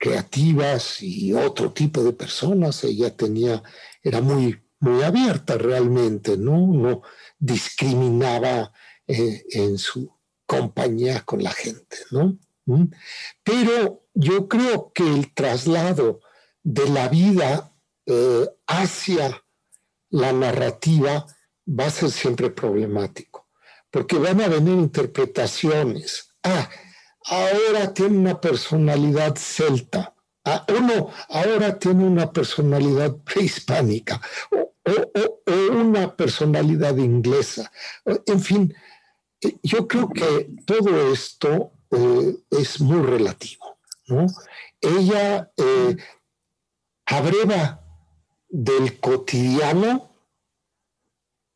creativas 0.05 1.01
y 1.01 1.33
otro 1.33 1.71
tipo 1.71 2.03
de 2.03 2.13
personas. 2.13 2.83
Ella 2.83 3.15
tenía, 3.15 3.63
era 4.03 4.21
muy, 4.21 4.61
muy 4.79 5.01
abierta 5.01 5.57
realmente, 5.57 6.37
¿no? 6.37 6.67
No 6.67 7.01
discriminaba 7.39 8.71
eh, 9.07 9.43
en 9.49 9.79
su 9.79 10.15
compañía 10.45 11.21
con 11.21 11.41
la 11.41 11.51
gente, 11.51 11.97
¿no? 12.11 12.37
¿Mm? 12.67 12.83
Pero 13.43 14.05
yo 14.13 14.47
creo 14.47 14.91
que 14.93 15.11
el 15.11 15.33
traslado 15.33 16.19
de 16.61 16.87
la 16.89 17.07
vida 17.07 17.71
hacia 18.67 19.43
la 20.11 20.31
narrativa 20.31 21.25
va 21.67 21.87
a 21.87 21.89
ser 21.89 22.11
siempre 22.11 22.51
problemático, 22.51 23.47
porque 23.89 24.19
van 24.19 24.39
a 24.41 24.47
venir 24.49 24.75
interpretaciones. 24.75 26.29
Ah, 26.43 26.69
ahora 27.25 27.93
tiene 27.93 28.17
una 28.17 28.39
personalidad 28.39 29.35
celta. 29.35 30.13
Ah, 30.43 30.63
o 30.69 30.79
no, 30.79 31.09
ahora 31.29 31.79
tiene 31.79 32.05
una 32.05 32.31
personalidad 32.31 33.15
prehispánica 33.17 34.21
o, 34.51 34.73
una 35.71 36.15
personalidad 36.15 36.97
inglesa. 36.97 37.71
En 38.27 38.39
fin, 38.39 38.75
eh, 39.41 39.57
yo 39.63 39.87
creo 39.87 40.09
que 40.09 40.49
todo 40.65 41.11
esto 41.11 41.71
eh, 41.91 42.35
es 42.51 42.79
muy 42.79 43.01
relativo. 43.01 43.77
¿no? 44.07 44.27
Ella 44.81 45.51
eh, 45.57 45.97
del 48.49 48.99
cotidiano 48.99 50.09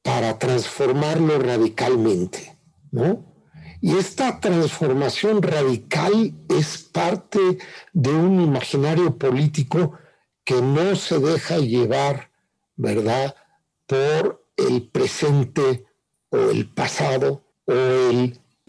para 0.01 0.39
transformarlo 0.39 1.37
radicalmente, 1.39 2.57
¿no? 2.91 3.28
Y 3.81 3.97
esta 3.97 4.39
transformación 4.39 5.41
radical 5.41 6.33
es 6.49 6.77
parte 6.79 7.39
de 7.93 8.09
un 8.11 8.41
imaginario 8.41 9.17
político 9.17 9.93
que 10.43 10.61
no 10.61 10.95
se 10.95 11.19
deja 11.19 11.57
llevar, 11.59 12.29
¿verdad?, 12.75 13.35
por 13.85 14.45
el 14.57 14.87
presente 14.89 15.85
o 16.29 16.37
el 16.49 16.69
pasado 16.69 17.43
o 17.65 18.11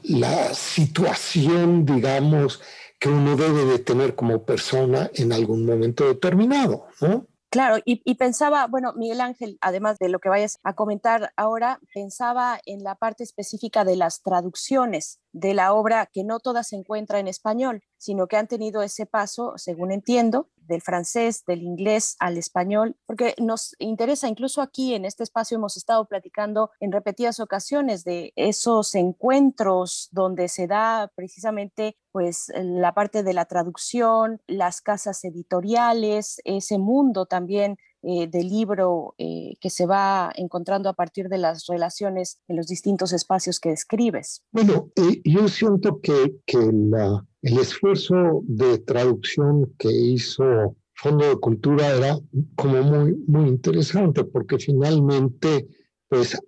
la 0.02 0.54
situación, 0.54 1.84
digamos, 1.84 2.60
que 2.98 3.08
uno 3.08 3.36
debe 3.36 3.64
de 3.64 3.78
tener 3.78 4.14
como 4.14 4.44
persona 4.44 5.10
en 5.14 5.32
algún 5.32 5.66
momento 5.66 6.06
determinado, 6.06 6.86
¿no? 7.00 7.26
Claro, 7.52 7.78
y, 7.84 8.14
pensaba, 8.14 8.68
bueno, 8.68 8.92
Miguel 8.94 9.20
Ángel, 9.20 9.58
además 9.60 9.98
de 9.98 10.08
lo 10.08 10.20
que 10.20 10.28
vayas 10.28 10.60
a 10.62 10.74
comentar 10.74 11.32
ahora, 11.34 11.80
pensaba 11.92 12.60
en 12.64 12.84
la 12.84 12.94
parte 12.94 13.24
específica 13.24 13.84
de 13.84 13.96
las 13.96 14.22
traducciones 14.22 15.18
de 15.32 15.54
la 15.54 15.72
obra, 15.72 16.06
que 16.06 16.24
no 16.24 16.40
todas 16.40 16.68
se 16.68 16.76
encuentra 16.76 17.18
en 17.18 17.28
español, 17.28 17.82
sino 17.98 18.26
que 18.26 18.36
han 18.36 18.48
tenido 18.48 18.82
ese 18.82 19.06
paso, 19.06 19.54
según 19.56 19.92
entiendo, 19.92 20.48
del 20.56 20.80
francés, 20.80 21.44
del 21.46 21.62
inglés 21.62 22.16
al 22.20 22.38
español, 22.38 22.96
porque 23.06 23.34
nos 23.38 23.74
interesa, 23.78 24.28
incluso 24.28 24.62
aquí 24.62 24.94
en 24.94 25.04
este 25.04 25.24
espacio 25.24 25.56
hemos 25.56 25.76
estado 25.76 26.06
platicando 26.06 26.70
en 26.80 26.92
repetidas 26.92 27.40
ocasiones 27.40 28.04
de 28.04 28.32
esos 28.36 28.94
encuentros 28.94 30.08
donde 30.12 30.48
se 30.48 30.66
da 30.66 31.10
precisamente 31.14 31.96
pues 32.12 32.52
la 32.54 32.94
parte 32.94 33.22
de 33.22 33.34
la 33.34 33.44
traducción, 33.44 34.40
las 34.46 34.80
casas 34.80 35.24
editoriales, 35.24 36.40
ese 36.44 36.78
mundo 36.78 37.26
también 37.26 37.76
eh, 38.02 38.28
del 38.28 38.48
libro 38.48 39.14
eh, 39.18 39.56
que 39.60 39.68
se 39.68 39.84
va 39.84 40.32
encontrando 40.34 40.88
a 40.88 40.94
partir 40.94 41.28
de 41.28 41.36
las 41.36 41.66
relaciones 41.66 42.40
en 42.48 42.56
los 42.56 42.66
distintos 42.66 43.12
espacios 43.12 43.60
que 43.60 43.68
describes? 43.68 44.42
Bueno, 44.52 44.90
eh, 44.96 45.20
yo 45.22 45.46
siento 45.48 46.00
que, 46.00 46.36
que 46.46 46.56
la, 46.72 47.22
el 47.42 47.58
esfuerzo 47.58 48.40
de 48.44 48.78
traducción 48.78 49.74
que 49.78 49.90
hizo 49.92 50.76
Fondo 50.94 51.28
de 51.28 51.36
Cultura 51.36 51.88
era 51.94 52.18
como 52.56 52.82
muy, 52.82 53.16
muy 53.26 53.48
interesante 53.50 54.24
porque 54.24 54.58
finalmente 54.58 55.68
pues 56.08 56.38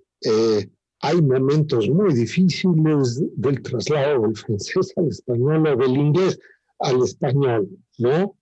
hay 1.00 1.20
momentos 1.20 1.90
muy 1.90 2.14
difíciles 2.14 3.22
del 3.36 3.60
traslado 3.60 4.22
del 4.22 4.36
francés 4.36 4.92
al 4.96 5.08
español 5.08 5.66
o 5.66 5.76
del 5.76 5.96
inglés 5.96 6.38
al 6.78 7.02
español, 7.02 7.68
¿no? 7.98 8.36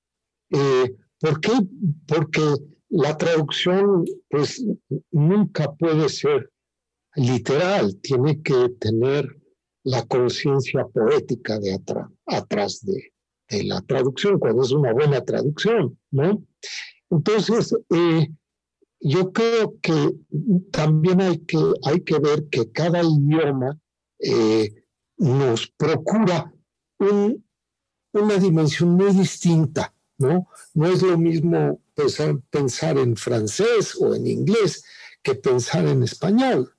¿Por 1.21 1.41
qué? 1.41 1.53
Porque 2.07 2.55
la 2.91 3.17
traducción 3.17 4.05
pues 4.29 4.65
nunca 5.13 5.73
puede 5.73 6.09
ser 6.09 6.51
literal, 7.15 7.97
tiene 8.03 8.43
que 8.43 8.69
tener 8.81 9.41
la 9.85 10.05
conciencia 10.07 10.87
poética 10.87 11.59
de 11.59 11.79
atrás, 12.27 12.85
de, 12.85 13.65
la 13.65 13.81
traducción, 13.81 14.39
cuando 14.39 14.63
es 14.63 14.71
una 14.71 14.93
buena 14.93 15.25
traducción, 15.25 15.99
¿no? 16.13 16.45
Entonces, 17.11 17.75
eh, 17.91 18.29
yo 19.01 19.33
creo 19.33 19.75
que 19.81 20.15
también 20.71 21.21
hay 21.21 21.39
que, 21.39 21.59
hay 21.85 22.01
que 22.03 22.19
ver 22.21 22.49
que 22.49 22.71
cada 22.71 23.03
idioma 23.03 23.77
eh, 24.21 24.73
nos 25.17 25.67
procura 25.69 26.55
un, 26.99 27.45
una 28.13 28.37
dimensión 28.37 28.91
muy 28.91 29.13
distinta, 29.13 29.93
¿no? 30.19 30.47
No 30.75 30.87
es 30.87 31.03
lo 31.03 31.19
mismo 31.19 31.81
pensar, 32.01 32.37
pensar 32.51 32.99
en 32.99 33.17
francés 33.17 33.97
o 34.01 34.15
en 34.15 34.27
inglés 34.27 34.85
que 35.23 35.35
pensar 35.35 35.87
en 35.87 36.03
español, 36.03 36.75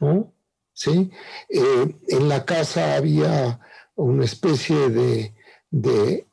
¿no? 0.00 0.32
¿Sí? 0.72 1.10
Eh, 1.48 1.96
en 2.08 2.28
la 2.28 2.44
casa 2.44 2.96
había 2.96 3.60
una 3.94 4.24
especie 4.24 4.88
de, 4.90 5.34
de, 5.70 6.26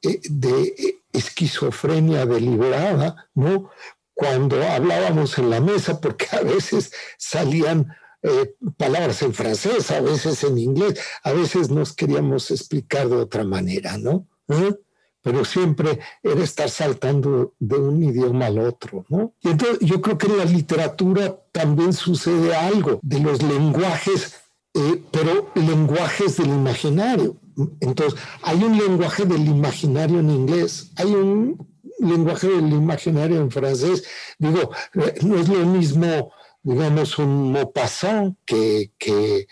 esquizofrenia 1.14 2.26
deliberada, 2.26 3.30
¿no? 3.36 3.70
Cuando 4.14 4.64
hablábamos 4.64 5.38
en 5.38 5.50
la 5.50 5.62
mesa, 5.62 6.00
porque 6.00 6.28
a 6.32 6.42
veces 6.42 6.92
salían 7.18 7.94
eh, 8.24 8.56
palabras 8.78 9.22
en 9.22 9.34
francés, 9.34 9.92
a 9.92 10.02
veces 10.02 10.44
en 10.44 10.58
inglés, 10.58 11.00
a 11.24 11.34
veces 11.34 11.70
nos 11.70 11.94
queríamos 11.94 12.50
explicar 12.52 13.10
de 13.10 13.18
otra 13.18 13.44
manera, 13.44 13.98
¿no? 13.98 14.28
¿Eh? 14.48 14.76
Pero 15.22 15.46
siempre 15.46 16.00
era 16.24 16.44
estar 16.44 16.70
saltando 16.70 17.54
de 17.60 17.78
un 17.78 18.04
idioma 18.04 18.48
al 18.48 18.60
otro, 18.60 19.06
¿no? 19.10 19.34
Y 19.42 19.50
entonces 19.50 19.80
yo 19.82 20.02
creo 20.02 20.18
que 20.18 20.28
en 20.28 20.38
la 20.38 20.46
literatura 20.46 21.40
también 21.52 21.94
sucede 21.94 22.56
algo 22.56 23.00
de 23.04 23.20
los 23.20 23.42
lenguajes, 23.44 24.36
eh, 24.74 25.02
pero 25.12 25.52
lenguajes 25.56 26.38
del 26.38 26.48
imaginario. 26.48 27.38
Entonces, 27.82 28.20
hay 28.42 28.64
un 28.64 28.78
lenguaje 28.78 29.26
del 29.26 29.46
imaginario 29.46 30.20
en 30.20 30.30
inglés, 30.30 30.92
hay 30.96 31.14
un 31.14 31.68
lenguaje 32.00 32.48
del 32.48 32.70
imaginario 32.70 33.42
en 33.42 33.52
francés. 33.52 34.04
Digo, 34.40 34.72
no 34.94 35.38
es 35.38 35.50
lo 35.50 35.66
mismo 35.66 36.32
digamos, 36.64 37.18
un 37.18 37.52
Maupassant 37.52 38.38
que, 38.46 38.92
que, 38.98 39.48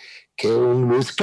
un 0.48 0.90
Lewis 0.90 1.16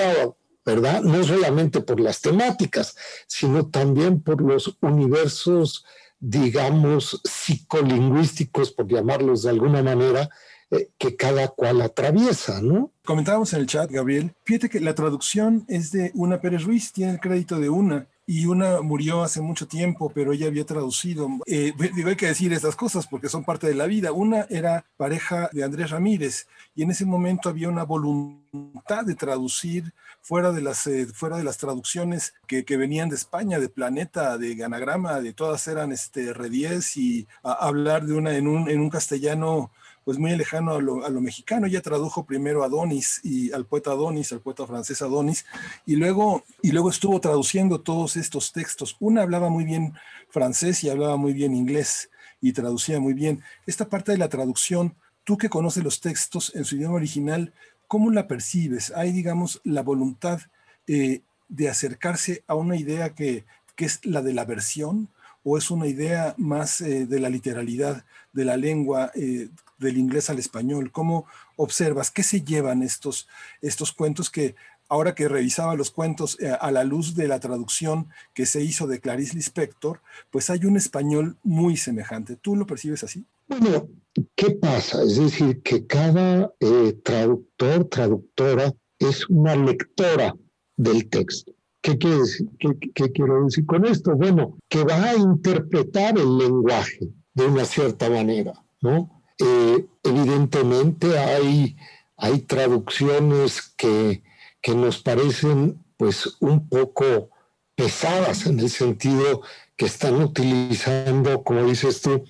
¿verdad? 0.67 1.03
No 1.03 1.23
solamente 1.23 1.81
por 1.81 2.01
las 2.01 2.21
temáticas, 2.21 2.97
sino 3.29 3.69
también 3.69 4.21
por 4.21 4.43
los 4.43 4.77
universos, 4.83 5.87
digamos, 6.19 7.21
psicolingüísticos, 7.25 8.73
por 8.73 8.89
llamarlos 8.89 9.45
de 9.45 9.51
alguna 9.51 9.83
manera, 9.83 10.29
eh, 10.73 10.91
que 10.99 11.15
cada 11.15 11.47
cual 11.49 11.81
atraviesa, 11.81 12.61
¿no? 12.61 12.91
Comentábamos 13.05 13.53
en 13.53 13.61
el 13.61 13.67
chat, 13.69 13.89
Gabriel, 13.89 14.35
fíjate 14.43 14.69
que 14.69 14.81
la 14.81 14.97
traducción 14.97 15.65
es 15.69 15.93
de 15.93 16.11
Una 16.15 16.41
Pérez 16.41 16.65
Ruiz, 16.65 16.93
tiene 16.93 17.13
el 17.13 17.21
crédito 17.21 17.61
de 17.61 17.69
una, 17.69 18.09
y 18.27 18.47
una 18.47 18.81
murió 18.83 19.23
hace 19.23 19.41
mucho 19.41 19.69
tiempo, 19.69 20.11
pero 20.13 20.33
ella 20.33 20.49
había 20.49 20.67
traducido. 20.67 21.29
Eh, 21.47 21.73
digo, 21.95 22.09
hay 22.09 22.17
que 22.17 22.27
decir 22.27 22.53
estas 22.53 22.75
cosas 22.75 23.07
porque 23.07 23.29
son 23.29 23.45
parte 23.45 23.69
de 23.69 23.75
la 23.75 23.87
vida. 23.87 24.11
Una 24.11 24.47
era 24.51 24.85
pareja 24.97 25.49
de 25.53 25.63
Andrés 25.63 25.91
Ramírez 25.91 26.49
y 26.75 26.83
en 26.83 26.91
ese 26.91 27.07
momento 27.07 27.49
había 27.49 27.69
una 27.69 27.85
voluntad 27.85 29.05
de 29.05 29.15
traducir 29.15 29.95
fuera 30.27 30.51
de 30.51 30.61
las, 30.61 30.89
eh, 30.89 31.07
fuera 31.07 31.37
de 31.37 31.45
las 31.45 31.57
traducciones 31.57 32.35
que, 32.49 32.65
que, 32.65 32.77
venían 32.77 33.09
de 33.09 33.15
España, 33.15 33.61
de 33.61 33.69
Planeta, 33.69 34.37
de 34.39 34.57
Ganagrama, 34.57 35.21
de 35.21 35.33
todas 35.33 35.69
eran 35.69 35.93
este, 35.93 36.33
Redies 36.33 36.97
y 36.97 37.29
hablar 37.45 38.07
de 38.07 38.15
una 38.15 38.37
en 38.37 38.49
un, 38.49 38.69
en 38.69 38.81
un 38.81 38.91
castellano 38.91 39.71
pues 40.03 40.19
muy 40.19 40.35
lejano 40.35 40.73
a 40.73 40.81
lo, 40.81 41.05
a 41.05 41.11
lo, 41.11 41.21
mexicano. 41.21 41.69
Ella 41.69 41.81
tradujo 41.81 42.27
primero 42.27 42.65
a 42.65 42.67
Adonis 42.67 43.21
y 43.23 43.53
al 43.53 43.67
poeta 43.67 43.93
Adonis, 43.93 44.33
al 44.33 44.41
poeta 44.41 44.67
francés 44.67 45.01
Adonis, 45.01 45.47
y 45.87 45.95
luego, 45.95 46.43
y 46.61 46.73
luego 46.73 46.91
estuvo 46.91 47.21
traduciendo 47.21 47.81
todos 47.81 48.17
estos 48.17 48.53
textos. 48.53 48.97
Una 48.99 49.23
hablaba 49.23 49.49
muy 49.49 49.65
bien 49.65 49.95
francés 50.29 50.83
y 50.83 50.91
hablaba 50.91 51.17
muy 51.17 51.35
bien 51.35 51.55
inglés 51.55 52.11
y 52.41 52.53
traducía 52.53 52.99
muy 52.99 53.15
bien. 53.15 53.45
Esta 53.65 53.89
parte 53.89 54.11
de 54.11 54.19
la 54.19 54.29
traducción, 54.29 54.97
tú 55.23 55.39
que 55.39 55.49
conoces 55.49 55.85
los 55.85 56.01
textos 56.01 56.53
en 56.57 56.65
su 56.65 56.75
idioma 56.75 56.97
original, 56.97 57.53
¿cómo 57.87 58.11
la 58.11 58.27
percibes? 58.27 58.93
¿Hay, 58.95 59.13
digamos, 59.13 59.61
la 59.65 59.83
voluntad 59.83 60.41
eh, 60.87 61.23
de 61.49 61.69
acercarse 61.69 62.45
a 62.47 62.55
una 62.55 62.77
idea 62.77 63.15
que, 63.15 63.45
que 63.75 63.85
es 63.85 64.05
la 64.05 64.23
de 64.23 64.35
la 64.35 64.45
versión? 64.45 65.09
¿O 65.45 65.57
es 65.57 65.71
una 65.71 65.87
idea 65.87 66.35
más 66.39 66.81
eh, 66.81 67.07
de 67.07 67.21
la 67.21 67.29
literalidad 67.29 68.05
de 68.33 68.45
la 68.45 68.57
lengua 68.57 69.13
eh, 69.15 69.49
del 69.79 69.97
inglés 69.97 70.29
al 70.29 70.39
español? 70.39 70.91
¿Cómo 70.91 71.27
observas 71.57 72.11
qué 72.11 72.23
se 72.23 72.43
llevan 72.43 72.83
estos, 72.83 73.29
estos 73.63 73.93
cuentos 73.93 74.29
que 74.31 74.57
ahora 74.89 75.15
que 75.15 75.29
revisaba 75.29 75.75
los 75.75 75.91
cuentos 75.91 76.39
a 76.61 76.71
la 76.71 76.85
luz 76.85 77.17
de 77.17 77.27
la 77.27 77.41
traducción 77.41 78.09
que 78.35 78.47
se 78.47 78.63
hizo 78.63 78.87
de 78.87 79.01
Clarice 79.01 79.35
Lispector, 79.35 80.01
pues 80.31 80.49
hay 80.49 80.65
un 80.65 80.77
español 80.77 81.37
muy 81.43 81.77
semejante. 81.77 82.37
¿Tú 82.37 82.55
lo 82.55 82.69
percibes 82.69 83.03
así? 83.03 83.27
Bueno, 83.49 83.89
¿qué 84.35 84.51
pasa? 84.53 85.03
Es 85.03 85.17
decir, 85.17 85.63
que 85.63 85.87
cada 85.87 86.53
eh, 86.61 86.99
traductor, 87.05 87.85
traductora 87.87 88.73
es 88.99 89.29
una 89.29 89.57
lectora 89.57 90.35
del 90.77 91.09
texto. 91.09 91.53
¿Qué, 91.83 91.99
quiere 91.99 92.19
decir? 92.19 92.49
¿Qué 92.59 93.13
quiero 93.13 93.45
decir 93.45 93.65
con 93.67 93.87
esto? 93.87 94.17
Bueno, 94.17 94.59
que 94.69 94.85
va 94.85 95.11
a 95.11 95.17
interpretar 95.17 96.19
el 96.19 96.39
lenguaje 96.39 97.09
de 97.35 97.47
una 97.47 97.65
cierta 97.65 98.11
manera, 98.11 98.55
¿no? 98.81 99.23
Eh, 99.39 99.87
evidentemente 100.03 101.19
hay, 101.19 101.77
hay 102.17 102.41
traducciones 102.41 103.75
que, 103.77 104.23
que 104.61 104.75
nos 104.75 105.03
parecen 105.03 105.85
pues 105.97 106.37
un 106.41 106.69
poco 106.69 107.31
pesadas 107.75 108.47
en 108.47 108.59
el 108.59 108.71
sentido 108.71 109.43
que 109.77 109.85
están 109.85 110.23
utilizando, 110.23 111.45
como 111.45 111.65
dices 111.65 112.01
tú, 112.01 112.25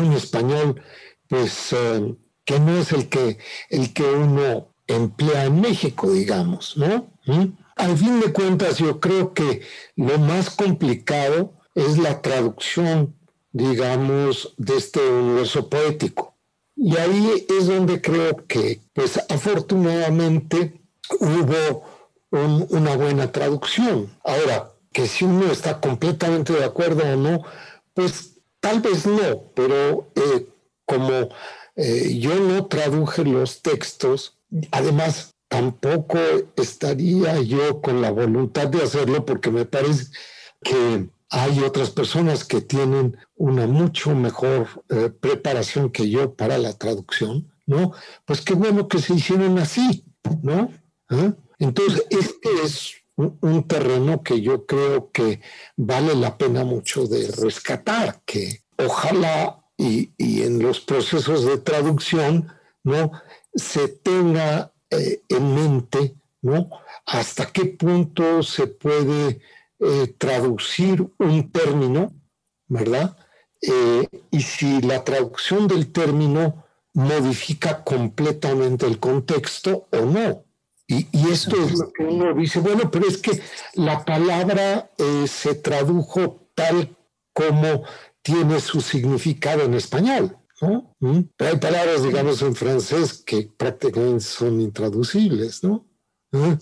un 0.00 0.12
español, 0.12 0.82
pues 1.28 1.72
eh, 1.72 2.14
que 2.44 2.60
no 2.60 2.78
es 2.78 2.92
el 2.92 3.08
que, 3.08 3.38
el 3.70 3.92
que 3.92 4.04
uno 4.04 4.68
emplea 4.86 5.44
en 5.44 5.60
México, 5.60 6.10
digamos, 6.10 6.76
¿no? 6.76 7.10
¿Mm? 7.26 7.46
Al 7.76 7.96
fin 7.96 8.20
de 8.20 8.32
cuentas, 8.32 8.78
yo 8.78 8.98
creo 9.00 9.34
que 9.34 9.62
lo 9.96 10.18
más 10.18 10.50
complicado 10.50 11.52
es 11.74 11.98
la 11.98 12.20
traducción 12.22 13.14
digamos, 13.52 14.54
de 14.56 14.76
este 14.76 15.00
universo 15.00 15.68
poético. 15.68 16.34
Y 16.76 16.96
ahí 16.96 17.46
es 17.48 17.66
donde 17.66 18.00
creo 18.00 18.46
que, 18.46 18.80
pues 18.92 19.20
afortunadamente, 19.28 20.80
hubo 21.18 21.84
una 22.30 22.96
buena 22.96 23.32
traducción. 23.32 24.10
Ahora, 24.22 24.72
que 24.92 25.06
si 25.06 25.24
uno 25.24 25.50
está 25.50 25.80
completamente 25.80 26.52
de 26.52 26.64
acuerdo 26.64 27.02
o 27.02 27.16
no, 27.16 27.42
pues 27.94 28.37
tal 28.60 28.80
vez 28.80 29.06
no, 29.06 29.44
pero 29.54 30.10
eh, 30.14 30.46
como 30.84 31.28
eh, 31.76 32.18
yo 32.18 32.34
no 32.40 32.66
traduje 32.66 33.24
los 33.24 33.62
textos, 33.62 34.38
además 34.70 35.34
tampoco 35.48 36.18
estaría 36.56 37.40
yo 37.40 37.80
con 37.80 38.02
la 38.02 38.10
voluntad 38.10 38.68
de 38.68 38.82
hacerlo 38.82 39.24
porque 39.24 39.50
me 39.50 39.64
parece 39.64 40.06
que 40.62 41.08
hay 41.30 41.60
otras 41.60 41.90
personas 41.90 42.44
que 42.44 42.60
tienen 42.60 43.16
una 43.36 43.66
mucho 43.66 44.14
mejor 44.14 44.66
eh, 44.88 45.10
preparación 45.10 45.90
que 45.90 46.08
yo 46.08 46.34
para 46.34 46.58
la 46.58 46.72
traducción, 46.72 47.52
¿no? 47.66 47.92
Pues 48.24 48.40
qué 48.40 48.54
bueno 48.54 48.88
que 48.88 48.98
se 48.98 49.14
hicieron 49.14 49.58
así, 49.58 50.04
¿no? 50.42 50.72
¿Ah? 51.08 51.34
Entonces, 51.58 52.06
este 52.10 52.48
es 52.64 52.94
un, 53.18 53.64
terreno 53.66 54.22
que 54.22 54.40
yo 54.40 54.64
creo 54.64 55.10
que 55.10 55.40
vale 55.76 56.14
la 56.14 56.38
pena 56.38 56.64
mucho 56.64 57.06
de 57.06 57.28
rescatar, 57.32 58.22
que 58.24 58.62
ojalá 58.76 59.64
y, 59.76 60.12
en 60.18 60.60
los 60.60 60.80
procesos 60.80 61.44
de 61.44 61.58
traducción, 61.58 62.48
¿no? 62.84 63.12
Se 63.54 63.88
tenga 63.88 64.72
eh, 64.90 65.22
en 65.28 65.54
mente, 65.54 66.14
¿no? 66.42 66.70
Hasta 67.06 67.46
qué 67.46 67.66
punto 67.66 68.42
se 68.42 68.68
puede 68.68 69.40
eh, 69.80 70.14
traducir 70.16 71.06
un 71.18 71.50
término, 71.50 72.12
¿verdad? 72.68 73.16
Eh, 73.60 74.08
y 74.30 74.40
si 74.40 74.80
la 74.80 75.02
traducción 75.02 75.66
del 75.66 75.90
término 75.90 76.64
modifica 76.94 77.82
completamente 77.82 78.86
el 78.86 79.00
contexto 79.00 79.88
o 79.92 80.04
no. 80.04 80.44
Y, 80.90 81.06
esto 81.30 81.54
es 81.62 81.78
lo 81.78 81.92
que 81.92 82.02
uno 82.02 82.32
dice, 82.34 82.60
bueno, 82.60 82.90
pero 82.90 83.06
es 83.06 83.18
que 83.18 83.42
la 83.74 84.06
palabra 84.06 84.90
eh, 84.96 85.26
se 85.28 85.54
tradujo 85.54 86.48
tal 86.54 86.96
como 87.34 87.84
tiene 88.22 88.58
su 88.58 88.80
significado 88.80 89.64
en 89.64 89.74
español. 89.74 90.38
¿no? 90.62 90.96
¿Mm? 90.98 91.20
Pero 91.36 91.50
hay 91.50 91.58
palabras, 91.58 92.02
digamos, 92.02 92.40
en 92.40 92.56
francés 92.56 93.22
que 93.22 93.50
prácticamente 93.54 94.24
son 94.24 94.60
intraducibles, 94.62 95.62
¿no? 95.62 95.86
¿Mm? 96.32 96.54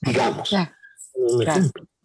Digamos. 0.00 0.50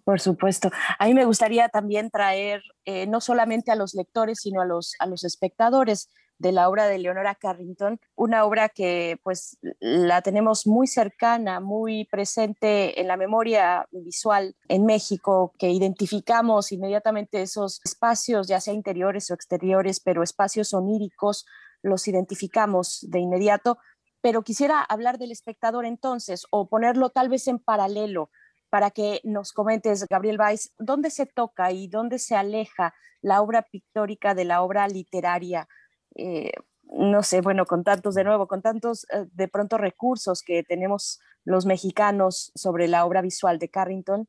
Por 0.04 0.20
supuesto. 0.20 0.70
A 0.98 1.06
mí 1.06 1.14
me 1.14 1.26
gustaría 1.26 1.70
también 1.70 2.10
traer 2.10 2.62
eh, 2.84 3.08
no 3.08 3.22
solamente 3.22 3.72
a 3.72 3.76
los 3.76 3.94
lectores, 3.94 4.40
sino 4.42 4.62
a 4.62 4.66
los, 4.66 4.96
a 5.00 5.06
los 5.06 5.24
espectadores. 5.24 6.10
De 6.40 6.54
la 6.54 6.70
obra 6.70 6.88
de 6.88 6.98
Leonora 6.98 7.36
Carrington, 7.36 8.00
una 8.16 8.46
obra 8.46 8.70
que 8.70 9.20
pues 9.24 9.58
la 9.80 10.22
tenemos 10.22 10.66
muy 10.66 10.88
cercana, 10.88 11.60
muy 11.60 12.06
presente 12.06 13.00
en 13.00 13.08
la 13.08 13.18
memoria 13.18 13.86
visual 13.92 14.56
en 14.70 14.86
México, 14.86 15.54
que 15.60 15.70
identificamos 15.70 16.72
inmediatamente 16.72 17.42
esos 17.42 17.82
espacios, 17.84 18.48
ya 18.48 18.62
sea 18.62 18.74
interiores 18.74 19.30
o 19.30 19.34
exteriores, 19.34 20.00
pero 20.00 20.24
espacios 20.24 20.74
oníricos, 20.74 21.46
los 21.84 22.08
identificamos 22.08 23.06
de 23.10 23.20
inmediato. 23.20 23.78
Pero 24.22 24.42
quisiera 24.42 24.82
hablar 24.82 25.18
del 25.18 25.32
espectador 25.32 25.86
entonces, 25.86 26.46
o 26.52 26.68
ponerlo 26.68 27.10
tal 27.10 27.30
vez 27.30 27.48
en 27.48 27.60
paralelo, 27.60 28.30
para 28.70 28.92
que 28.92 29.20
nos 29.24 29.52
comentes, 29.52 30.06
Gabriel 30.10 30.40
Weiss, 30.40 30.74
dónde 30.78 31.10
se 31.10 31.26
toca 31.26 31.72
y 31.72 31.88
dónde 31.88 32.20
se 32.20 32.36
aleja 32.36 32.94
la 33.22 33.42
obra 33.42 33.64
pictórica 33.64 34.36
de 34.36 34.46
la 34.46 34.62
obra 34.62 34.88
literaria. 34.88 35.68
Eh, 36.16 36.52
no 36.92 37.24
sé, 37.24 37.42
bueno, 37.42 37.66
con 37.66 37.84
tantos, 37.84 38.16
de 38.16 38.24
nuevo, 38.24 38.48
con 38.48 38.62
tantos 38.62 39.06
eh, 39.12 39.26
de 39.32 39.48
pronto 39.48 39.78
recursos 39.78 40.42
que 40.42 40.64
tenemos 40.64 41.20
los 41.46 41.66
mexicanos 41.66 42.52
sobre 42.56 42.88
la 42.88 43.06
obra 43.06 43.22
visual 43.22 43.60
de 43.60 43.70
Carrington, 43.70 44.28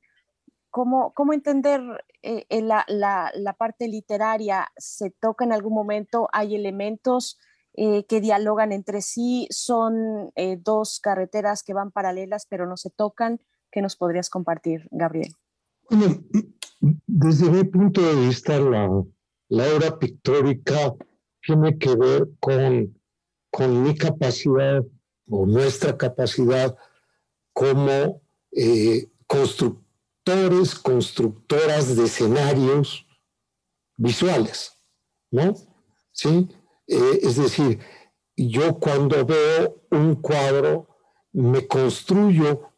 ¿cómo, 0.69 1.13
cómo 1.15 1.33
entender 1.33 1.81
eh, 2.23 2.45
la, 2.63 2.85
la, 2.89 3.31
la, 3.35 3.55
parte 3.55 3.89
literaria? 3.89 4.69
¿Se 4.77 5.11
toca 5.11 5.45
en 5.45 5.53
algún 5.53 5.75
momento? 5.75 6.29
¿Hay 6.33 6.55
elementos 6.55 7.39
que 7.73 8.21
dialogan 8.21 8.73
entre 8.73 9.01
sí? 9.01 9.47
¿Son 9.49 10.31
dos 10.59 11.01
carreteras 11.01 11.63
que 11.63 11.73
van 11.73 11.93
paralelas 11.93 12.45
pero 12.47 12.67
no 12.67 12.77
se 12.77 12.91
tocan? 12.91 13.41
¿Qué 13.71 13.81
nos 13.81 13.97
podrías 13.97 14.29
compartir, 14.29 14.87
Gabriel? 14.91 15.35
Bueno, 15.89 16.21
desde 17.07 17.49
mi 17.49 17.65
punto 17.65 18.03
de 18.03 18.27
vista, 18.27 18.59
la, 18.59 18.91
la 19.49 19.65
obra 19.75 19.99
pictórica 19.99 20.95
tiene 21.43 21.79
que 21.79 21.95
ver 21.97 22.29
con, 22.39 22.99
con 23.51 23.83
mi 23.83 23.95
capacidad 23.95 24.85
o 25.29 25.47
nuestra 25.47 25.97
capacidad 25.97 26.77
como 27.53 28.21
eh, 28.53 29.09
constructores, 29.27 30.75
constructoras 30.75 31.97
de 31.97 32.05
escenarios 32.05 33.07
visuales, 33.97 34.77
¿no? 35.31 35.55
¿Sí? 36.13 36.49
Eh, 36.87 37.21
es 37.23 37.37
decir, 37.37 37.79
yo 38.37 38.79
cuando 38.79 39.25
veo 39.25 39.83
un 39.91 40.17
cuadro 40.17 40.89
me 41.33 41.67
construyo 41.67 42.71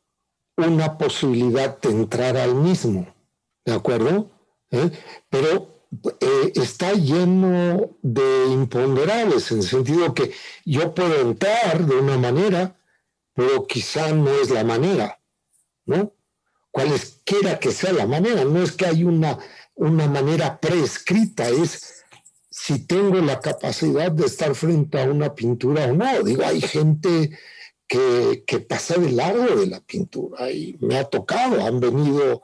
una 0.56 0.98
posibilidad 0.98 1.80
de 1.80 1.90
entrar 1.90 2.36
al 2.36 2.54
mismo, 2.54 3.06
¿de 3.64 3.72
acuerdo? 3.72 4.30
¿Eh? 4.70 4.90
Pero 5.30 5.71
eh, 6.20 6.53
está 6.55 6.93
lleno 6.93 7.90
de 8.01 8.47
imponderables, 8.49 9.51
en 9.51 9.59
el 9.59 9.64
sentido 9.64 10.14
que 10.14 10.32
yo 10.64 10.95
puedo 10.95 11.20
entrar 11.20 11.84
de 11.84 11.97
una 11.97 12.16
manera, 12.16 12.76
pero 13.34 13.66
quizá 13.66 14.12
no 14.12 14.30
es 14.30 14.51
la 14.51 14.64
manera, 14.64 15.20
¿no? 15.84 16.14
Cualesquiera 16.70 17.59
que 17.59 17.72
sea 17.72 17.93
la 17.93 18.07
manera, 18.07 18.45
no 18.45 18.62
es 18.62 18.72
que 18.72 18.86
hay 18.86 19.05
una, 19.05 19.38
una 19.74 20.07
manera 20.07 20.59
prescrita, 20.59 21.49
es 21.49 22.05
si 22.49 22.86
tengo 22.86 23.16
la 23.16 23.40
capacidad 23.40 24.11
de 24.11 24.26
estar 24.26 24.55
frente 24.55 25.01
a 25.01 25.05
una 25.05 25.34
pintura 25.34 25.86
o 25.86 25.93
no. 25.93 26.22
Digo, 26.22 26.43
hay 26.45 26.61
gente 26.61 27.38
que, 27.86 28.45
que 28.47 28.61
pasa 28.61 28.97
de 28.99 29.11
largo 29.11 29.57
de 29.57 29.66
la 29.66 29.80
pintura 29.80 30.51
y 30.51 30.76
me 30.80 30.97
ha 30.97 31.05
tocado, 31.05 31.64
han 31.64 31.80
venido 31.80 32.43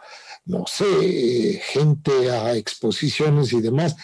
no 0.48 0.64
sé, 0.66 1.60
gente 1.62 2.30
a 2.30 2.56
exposiciones 2.56 3.52
y 3.52 3.60
demás, 3.60 3.96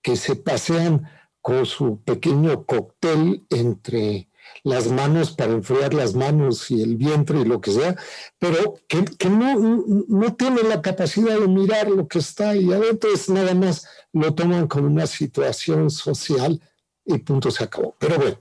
que 0.00 0.16
se 0.16 0.36
pasean 0.36 1.10
con 1.42 1.66
su 1.66 2.00
pequeño 2.02 2.64
cóctel 2.64 3.44
entre 3.50 4.28
las 4.62 4.88
manos 4.88 5.32
para 5.32 5.52
enfriar 5.52 5.92
las 5.94 6.14
manos 6.14 6.70
y 6.70 6.82
el 6.82 6.96
vientre 6.96 7.40
y 7.40 7.44
lo 7.44 7.60
que 7.60 7.72
sea, 7.72 7.96
pero 8.38 8.76
que, 8.86 9.28
no, 9.28 9.84
no 10.08 10.36
tienen 10.36 10.68
la 10.68 10.82
capacidad 10.82 11.38
de 11.38 11.48
mirar 11.48 11.90
lo 11.90 12.06
que 12.06 12.20
está 12.20 12.50
ahí 12.50 12.72
adentro, 12.72 13.12
es 13.12 13.28
nada 13.28 13.54
más 13.54 13.86
lo 14.12 14.34
toman 14.34 14.68
como 14.68 14.86
una 14.86 15.06
situación 15.06 15.90
social 15.90 16.60
y 17.04 17.18
punto 17.18 17.50
se 17.50 17.64
acabó. 17.64 17.96
Pero 17.98 18.16
bueno, 18.16 18.38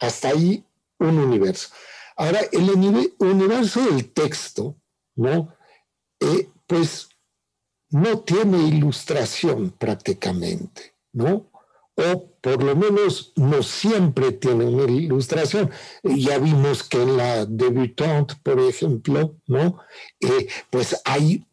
hasta 0.00 0.28
ahí 0.28 0.64
un 0.98 1.18
universo. 1.18 1.68
Ahora, 2.16 2.40
el 2.50 2.70
universo 2.70 3.84
del 3.84 4.10
texto, 4.10 4.74
¿no? 5.14 5.54
Eh, 6.20 6.48
pues 6.68 7.08
no 7.90 8.20
tiene 8.20 8.58
ilustración 8.68 9.70
prácticamente, 9.70 10.94
¿no? 11.12 11.50
O 11.96 12.30
por 12.40 12.62
lo 12.62 12.76
menos 12.76 13.32
no 13.34 13.62
siempre 13.62 14.30
tiene 14.30 14.66
una 14.66 14.84
ilustración. 14.84 15.70
Ya 16.04 16.38
vimos 16.38 16.84
que 16.84 17.02
en 17.02 17.16
la 17.16 17.44
debutante, 17.46 18.34
por 18.42 18.60
ejemplo, 18.60 19.34
¿no? 19.46 19.80
Eh, 20.20 20.48
pues 20.70 21.00
hay 21.04 21.44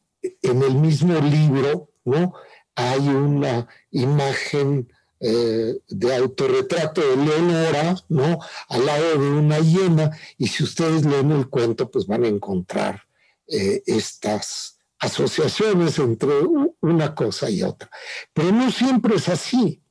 en 0.44 0.62
el 0.62 0.76
mismo 0.76 1.20
libro, 1.20 1.90
¿no? 2.04 2.34
Hay 2.76 3.08
una 3.08 3.68
imagen 3.90 4.92
eh, 5.22 5.80
de 5.88 6.16
autorretrato 6.16 7.02
de 7.02 7.16
Leonora, 7.16 7.96
¿no? 8.10 8.40
Al 8.68 8.86
lado 8.86 9.18
de 9.18 9.30
una 9.30 9.60
hiena, 9.60 10.12
y 10.38 10.48
si 10.48 10.64
ustedes 10.64 11.06
leen 11.06 11.32
el 11.32 11.50
cuento, 11.50 11.90
pues 11.90 12.06
van 12.06 12.26
a 12.26 12.28
encontrar 12.28 13.02
eh, 13.48 13.82
estas 13.88 14.75
asociaciones 15.00 16.00
entre 16.00 16.34
una 16.82 17.16
cosa 17.16 17.50
y 17.50 17.64
otra. 17.64 17.90
Pero 18.34 18.52
no 18.52 18.72
siempre 18.72 19.16
es 19.16 19.30
así. 19.30 19.82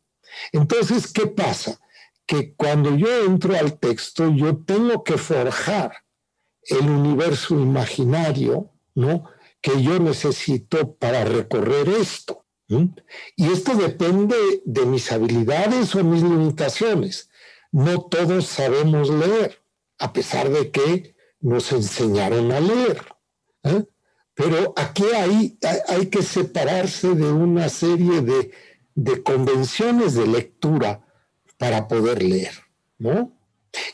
Entonces, 0.53 1.13
¿qué 1.13 1.27
pasa? 1.27 1.79
Que 2.27 2.55
cuando 2.55 2.97
yo 2.97 3.25
entro 3.25 3.57
al 3.57 3.79
texto, 3.79 4.31
yo 4.31 4.57
tengo 4.57 5.05
que 5.05 5.19
forjar 5.19 5.93
el 6.63 6.89
universo 6.89 7.55
imaginario, 7.55 8.71
¿no? 8.95 9.25
Que 9.61 9.83
yo 9.83 9.99
necesito 9.99 10.95
para 10.95 11.25
recorrer 11.25 11.89
esto. 11.89 12.45
Y 13.37 13.53
esto 13.53 13.75
depende 13.77 14.37
de 14.65 14.87
mis 14.87 15.13
habilidades 15.13 15.95
o 15.95 16.03
mis 16.03 16.23
limitaciones. 16.23 17.29
No 17.71 18.01
todos 18.03 18.47
sabemos 18.47 19.11
leer, 19.11 19.63
a 19.99 20.13
pesar 20.13 20.49
de 20.49 20.71
que 20.71 21.15
nos 21.41 21.73
enseñaron 21.73 22.51
a 22.53 22.61
leer. 22.61 23.05
¿eh? 23.65 23.85
Pero 24.35 24.73
aquí 24.77 25.05
hay, 25.15 25.59
hay 25.89 26.07
que 26.07 26.23
separarse 26.23 27.15
de 27.15 27.33
una 27.33 27.69
serie 27.69 28.21
de, 28.21 29.23
convenciones 29.23 30.15
de 30.15 30.27
lectura 30.27 31.01
para 31.57 31.87
poder 31.87 32.23
leer, 32.23 32.55
¿no? 32.99 33.33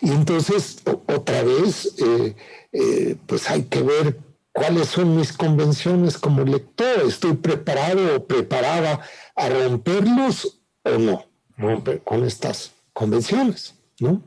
Y 0.00 0.10
entonces, 0.10 0.82
otra 0.84 1.42
vez, 1.42 1.94
eh, 1.98 2.36
eh, 2.72 3.16
pues 3.26 3.50
hay 3.50 3.64
que 3.64 3.82
ver 3.82 4.18
cuáles 4.52 4.88
son 4.88 5.16
mis 5.16 5.32
convenciones 5.32 6.18
como 6.18 6.42
lector. 6.44 7.02
¿Estoy 7.06 7.34
preparado 7.34 8.16
o 8.16 8.26
preparada 8.26 9.00
a 9.34 9.48
romperlos 9.48 10.60
o 10.84 10.98
no? 10.98 11.24
Romper 11.56 12.02
con 12.02 12.24
estas 12.24 12.72
convenciones, 12.92 13.74
¿no? 13.98 14.22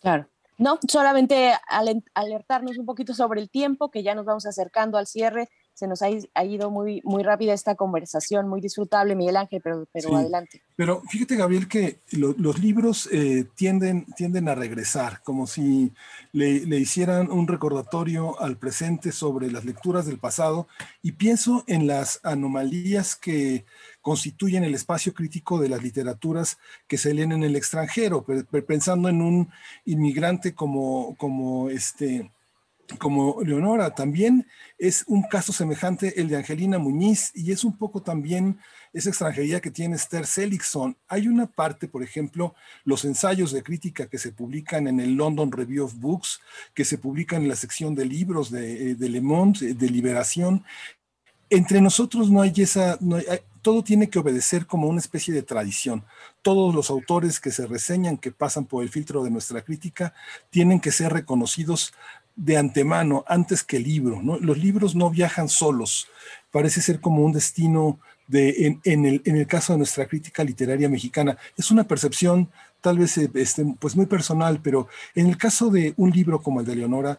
Claro. 0.00 0.29
No, 0.60 0.78
solamente 0.86 1.54
alertarnos 2.12 2.76
un 2.76 2.84
poquito 2.84 3.14
sobre 3.14 3.40
el 3.40 3.48
tiempo, 3.48 3.90
que 3.90 4.02
ya 4.02 4.14
nos 4.14 4.26
vamos 4.26 4.44
acercando 4.44 4.98
al 4.98 5.06
cierre. 5.06 5.48
Se 5.72 5.88
nos 5.88 6.02
ha, 6.02 6.10
ido 6.44 6.70
muy, 6.70 7.00
muy 7.02 7.22
rápida 7.22 7.54
esta 7.54 7.76
conversación, 7.76 8.46
muy 8.46 8.60
disfrutable, 8.60 9.16
Miguel 9.16 9.38
Ángel, 9.38 9.62
pero, 9.64 9.86
pero 9.90 10.14
adelante. 10.14 10.62
Pero 10.76 11.00
fíjate, 11.08 11.36
Gabriel, 11.36 11.66
que 11.66 12.00
los 12.10 12.58
libros 12.58 13.08
eh, 13.10 13.46
tienden, 13.54 14.04
tienden 14.16 14.50
a 14.50 14.54
regresar, 14.54 15.22
como 15.22 15.46
si 15.46 15.94
le, 16.32 16.66
le, 16.66 16.78
hicieran 16.78 17.30
un 17.30 17.48
recordatorio 17.48 18.38
al 18.38 18.58
presente 18.58 19.12
sobre 19.12 19.50
las 19.50 19.64
lecturas 19.64 20.04
del 20.04 20.18
pasado, 20.18 20.68
y 21.00 21.12
pienso 21.12 21.64
en 21.68 21.86
las 21.86 22.20
anomalías 22.22 23.16
que 23.16 23.64
constituyen 24.00 24.64
el 24.64 24.74
espacio 24.74 25.12
crítico 25.14 25.60
de 25.60 25.68
las 25.68 25.82
literaturas 25.82 26.58
que 26.88 26.98
se 26.98 27.14
leen 27.14 27.32
en 27.32 27.42
el 27.42 27.56
extranjero, 27.56 28.24
pensando 28.66 29.08
en 29.08 29.22
un 29.22 29.50
inmigrante 29.84 30.54
como, 30.54 31.16
como 31.16 31.70
este 31.70 32.30
como 32.98 33.42
Leonora, 33.42 33.94
también 33.94 34.46
es 34.78 35.04
un 35.06 35.22
caso 35.22 35.52
semejante 35.52 36.20
el 36.20 36.28
de 36.28 36.36
Angelina 36.36 36.78
Muñiz 36.78 37.30
y 37.34 37.52
es 37.52 37.64
un 37.64 37.76
poco 37.76 38.02
también 38.02 38.58
esa 38.92 39.10
extranjería 39.10 39.60
que 39.60 39.70
tiene 39.70 39.96
Esther 39.96 40.26
Seligson. 40.26 40.96
Hay 41.08 41.28
una 41.28 41.46
parte, 41.46 41.86
por 41.88 42.02
ejemplo, 42.02 42.54
los 42.84 43.04
ensayos 43.04 43.52
de 43.52 43.62
crítica 43.62 44.08
que 44.08 44.18
se 44.18 44.32
publican 44.32 44.88
en 44.88 45.00
el 45.00 45.14
London 45.14 45.52
Review 45.52 45.84
of 45.84 45.94
Books, 45.94 46.40
que 46.74 46.84
se 46.84 46.98
publican 46.98 47.42
en 47.42 47.48
la 47.48 47.56
sección 47.56 47.94
de 47.94 48.06
libros 48.06 48.50
de, 48.50 48.94
de 48.94 49.08
Le 49.08 49.20
Monde, 49.20 49.74
de 49.74 49.88
Liberación. 49.88 50.64
Entre 51.48 51.80
nosotros 51.80 52.30
no 52.30 52.42
hay 52.42 52.52
esa, 52.56 52.96
no 53.00 53.16
hay, 53.16 53.24
todo 53.62 53.82
tiene 53.82 54.08
que 54.08 54.18
obedecer 54.18 54.66
como 54.66 54.88
una 54.88 55.00
especie 55.00 55.34
de 55.34 55.42
tradición. 55.42 56.04
Todos 56.42 56.74
los 56.74 56.90
autores 56.90 57.40
que 57.40 57.50
se 57.50 57.66
reseñan, 57.66 58.16
que 58.16 58.32
pasan 58.32 58.64
por 58.64 58.82
el 58.82 58.88
filtro 58.88 59.22
de 59.22 59.30
nuestra 59.30 59.62
crítica, 59.62 60.14
tienen 60.50 60.80
que 60.80 60.92
ser 60.92 61.12
reconocidos 61.12 61.92
de 62.36 62.56
antemano, 62.56 63.24
antes 63.28 63.62
que 63.62 63.76
el 63.76 63.84
libro. 63.84 64.20
Los 64.40 64.58
libros 64.58 64.94
no 64.94 65.10
viajan 65.10 65.48
solos. 65.48 66.08
Parece 66.50 66.80
ser 66.80 67.00
como 67.00 67.24
un 67.24 67.32
destino 67.32 67.98
de, 68.28 68.78
en, 68.84 69.04
el, 69.04 69.22
en 69.24 69.36
el 69.36 69.46
caso 69.46 69.72
de 69.72 69.78
nuestra 69.78 70.06
crítica 70.06 70.44
literaria 70.44 70.88
mexicana. 70.88 71.36
Es 71.56 71.70
una 71.70 71.84
percepción 71.84 72.48
tal 72.80 72.98
vez 72.98 73.18
este, 73.18 73.64
pues 73.78 73.96
muy 73.96 74.06
personal, 74.06 74.60
pero 74.62 74.88
en 75.14 75.26
el 75.26 75.36
caso 75.36 75.68
de 75.68 75.94
un 75.96 76.10
libro 76.10 76.40
como 76.40 76.60
el 76.60 76.66
de 76.66 76.76
Leonora, 76.76 77.18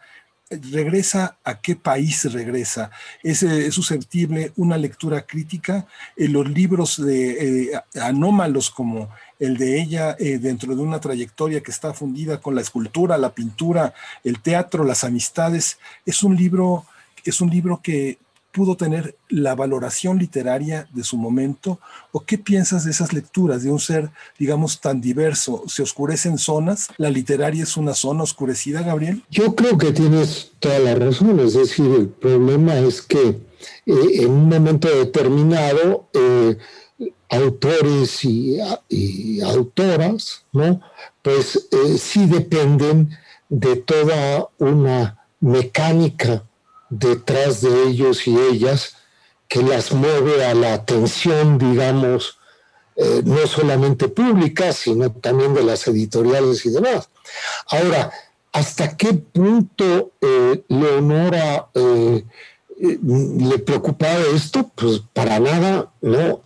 regresa 0.72 1.38
a 1.44 1.62
qué 1.62 1.76
país 1.76 2.32
regresa. 2.32 2.92
Es, 3.24 3.44
es 3.44 3.74
susceptible 3.74 4.52
una 4.58 4.78
lectura 4.78 5.22
crítica. 5.22 5.88
en 6.18 6.34
los 6.34 6.50
libros 6.50 7.04
de, 7.04 7.82
anómalos 8.02 8.70
como 8.70 9.10
el 9.40 9.58
de 9.58 9.82
ella 9.82 10.16
dentro 10.20 10.76
de 10.76 10.82
una 10.82 11.00
trayectoria 11.00 11.62
que 11.62 11.72
está 11.72 11.94
fundida 11.94 12.40
con 12.40 12.54
la 12.54 12.62
escultura, 12.62 13.18
la 13.18 13.34
pintura, 13.34 13.94
el 14.24 14.42
teatro, 14.42 14.84
las 14.84 15.04
amistades, 15.04 15.80
es 16.06 16.22
un 16.24 16.36
libro, 16.36 16.86
es 17.24 17.42
un 17.42 17.50
libro 17.50 17.82
que 17.82 18.20
pudo 18.52 18.76
tener 18.76 19.16
la 19.30 19.56
valoración 19.56 20.18
literaria 20.18 20.88
de 20.94 21.04
su 21.04 21.18
momento? 21.18 21.80
¿O 22.12 22.22
qué 22.22 22.38
piensas 22.38 22.86
de 22.86 22.92
esas 22.92 23.14
lecturas 23.14 23.64
de 23.64 23.72
un 23.72 23.80
ser, 23.80 24.10
digamos, 24.38 24.82
tan 24.82 25.02
diverso? 25.02 25.64
¿Se 25.68 25.82
oscurecen 25.84 26.38
zonas? 26.38 26.90
¿La 26.98 27.10
literaria 27.10 27.64
es 27.64 27.78
una 27.78 27.94
zona 27.94 28.24
oscurecida, 28.24 28.82
Gabriel? 28.82 29.24
Yo 29.30 29.56
creo 29.56 29.78
que 29.78 29.92
tienes 29.92 30.52
toda 30.60 30.80
la 30.80 30.96
razón. 30.96 31.40
Es 31.40 31.54
decir, 31.54 31.86
el 31.86 32.10
problema 32.10 32.78
es 32.78 33.02
que 33.02 33.28
eh, 33.30 33.40
en 33.86 34.30
un 34.30 34.50
momento 34.50 34.88
determinado, 34.88 36.08
eh, 36.14 36.58
autores 37.30 38.24
y, 38.26 38.60
autoras, 39.42 40.46
¿no? 40.52 40.82
Pues 41.22 41.68
eh, 41.72 41.98
sí 41.98 42.26
dependen 42.26 43.10
de 43.50 43.78
toda 43.78 44.50
una 44.60 45.18
mecánica 45.40 46.44
detrás 46.92 47.62
de 47.62 47.88
ellos 47.88 48.28
y 48.28 48.38
ellas 48.38 48.98
que 49.48 49.64
las 49.64 49.92
mueve 49.92 50.46
a 50.46 50.54
la 50.54 50.74
atención, 50.74 51.58
digamos, 51.58 52.38
eh, 52.96 53.22
no 53.26 53.48
solamente 53.48 54.08
pública, 54.08 54.72
sino 54.74 55.12
también 55.12 55.54
de 55.54 55.64
las 55.64 55.88
editoriales 55.88 56.66
y 56.66 56.70
demás. 56.70 57.10
Ahora, 57.70 58.12
¿hasta 58.52 58.96
qué 58.96 59.14
punto 59.14 60.12
eh, 60.22 60.64
Leonora 60.68 61.68
eh, 61.74 62.24
le 62.78 63.60
preocupaba 63.60 64.20
esto? 64.36 64.70
Pues 64.76 65.02
para 65.14 65.40
nada, 65.40 65.92
¿no? 66.02 66.44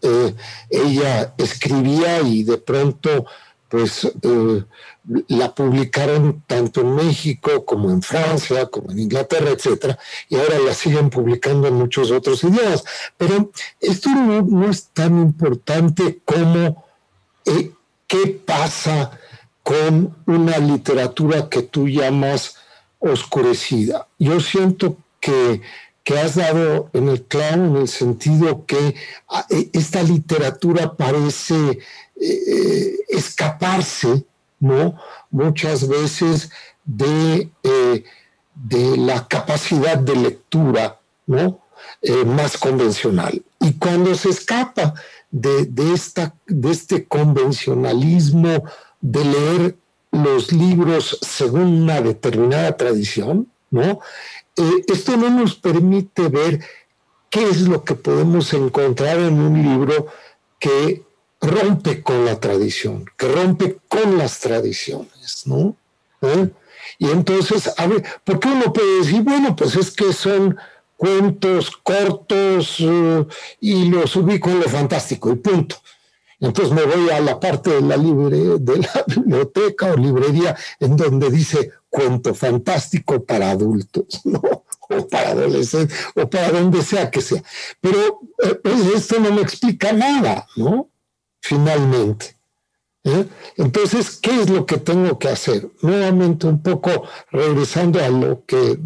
ella 0.70 1.34
escribía 1.38 2.22
y 2.22 2.44
de 2.44 2.58
pronto 2.58 3.26
pues 3.70 4.08
la 5.28 5.54
publicaron 5.54 6.44
tanto 6.48 6.82
en 6.82 6.96
México 6.96 7.66
como 7.66 7.92
en 7.92 8.02
Francia, 8.02 8.66
como 8.68 8.92
en 8.92 9.00
Inglaterra, 9.00 9.52
etcétera, 9.52 10.00
y 10.30 10.36
ahora 10.36 10.60
la 10.60 10.74
siguen 10.74 11.10
publicando 11.10 11.68
en 11.68 11.76
muchos 11.76 12.12
otros 12.12 12.44
idiomas. 12.44 12.84
Pero 13.18 13.52
esto 13.80 14.10
no, 14.10 14.70
es 14.70 14.88
tan 14.88 15.20
importante 15.20 16.20
como 16.26 16.86
eh, 17.46 17.72
qué 18.08 18.42
pasa 18.46 19.20
con 19.64 20.16
una 20.26 20.58
literatura 20.58 21.50
que 21.50 21.64
tú 21.64 21.88
llamas 21.88 22.58
oscurecida. 23.00 24.08
Yo 24.18 24.40
siento 24.40 24.98
que, 25.20 25.62
que 26.04 26.20
has 26.20 26.36
dado 26.36 26.90
en 26.94 27.10
el 27.10 27.24
clavo 27.24 27.66
en 27.66 27.76
el 27.78 27.88
sentido 27.88 28.66
que 28.66 28.96
ah, 29.30 29.46
e, 29.50 29.70
esta 29.74 30.04
literatura 30.04 30.96
parece 30.96 31.80
eh, 32.22 32.96
escaparse, 33.10 34.24
¿no? 34.60 34.96
Muchas 35.32 35.88
veces 35.88 36.50
de, 36.84 37.50
eh, 37.64 38.04
de 38.56 38.98
la 38.98 39.28
capacidad 39.28 39.98
de 39.98 40.16
lectura, 40.16 41.00
¿no? 41.28 41.60
Eh, 42.02 42.26
más 42.26 42.58
convencional. 42.58 43.42
Y 43.60 43.74
cuando 43.74 44.16
se 44.16 44.30
escapa 44.30 44.94
de, 45.32 45.68
esta, 45.94 46.36
de 46.48 46.72
este 46.72 47.06
convencionalismo 47.06 48.64
de 49.02 49.26
leer 49.26 49.76
los 50.12 50.52
libros 50.52 51.18
según 51.22 51.84
una 51.84 52.02
determinada 52.02 52.78
tradición, 52.78 53.48
¿no? 53.70 54.00
esto 54.88 55.18
no 55.18 55.30
nos 55.30 55.56
permite 55.56 56.30
ver 56.30 56.62
qué 57.30 57.50
es 57.50 57.62
lo 57.62 57.84
que 57.84 57.96
podemos 57.96 58.54
encontrar 58.54 59.20
en 59.20 59.40
un 59.40 59.62
libro 59.62 60.08
que 60.60 61.05
rompe 61.46 62.02
con 62.02 62.26
la 62.26 62.40
tradición, 62.40 63.06
que 63.18 63.28
rompe 63.28 63.78
con 63.88 64.18
las 64.18 64.40
tradiciones, 64.40 65.44
¿no? 65.46 65.76
¿Eh? 66.22 66.50
Y 67.00 67.10
entonces, 67.10 67.72
a 67.78 67.88
ver, 67.88 68.04
¿por 68.24 68.40
qué 68.40 68.48
uno 68.48 68.72
puede 68.72 69.00
decir, 69.00 69.22
bueno, 69.22 69.56
pues 69.56 69.76
es 69.76 69.92
que 69.92 70.14
son 70.14 70.58
cuentos 70.98 71.72
cortos 71.84 72.78
eh, 72.80 73.26
y 73.60 73.90
los 73.90 74.16
ubico 74.16 74.50
en 74.50 74.62
lo 74.62 74.70
fantástico 74.70 75.32
y 75.32 75.36
punto. 75.36 75.76
Entonces 76.40 76.74
me 76.74 76.84
voy 76.84 77.10
a 77.10 77.20
la 77.22 77.40
parte 77.40 77.72
de 77.72 77.82
la, 77.82 77.98
libre, 77.98 78.38
de 78.60 78.78
la 78.78 79.04
biblioteca 79.08 79.94
o 79.94 79.98
librería 79.98 80.56
en 80.80 80.96
donde 80.96 81.30
dice 81.30 81.72
cuento 81.90 82.34
fantástico 82.34 83.24
para 83.24 83.52
adultos, 83.52 84.22
¿no? 84.26 84.42
o 84.88 85.08
para 85.08 85.30
adolescentes, 85.30 85.98
o 86.16 86.30
para 86.30 86.52
donde 86.52 86.84
sea 86.84 87.10
que 87.10 87.22
sea. 87.22 87.42
Pero 87.82 88.22
eh, 88.44 88.56
pues 88.62 88.86
esto 88.96 89.20
no 89.20 89.32
me 89.32 89.42
explica 89.42 89.94
nada, 89.94 90.48
¿no? 90.56 90.90
Finalmente. 91.46 92.36
¿eh? 93.04 93.28
Entonces, 93.58 94.18
¿qué 94.18 94.42
es 94.42 94.50
lo 94.50 94.66
que 94.66 94.78
tengo 94.78 95.20
que 95.20 95.30
hacer? 95.30 95.70
Nuevamente, 95.82 96.48
un 96.48 96.62
poco 96.62 97.08
regresando 97.32 98.04
a 98.04 98.10
lo 98.10 98.44
que 98.46 98.80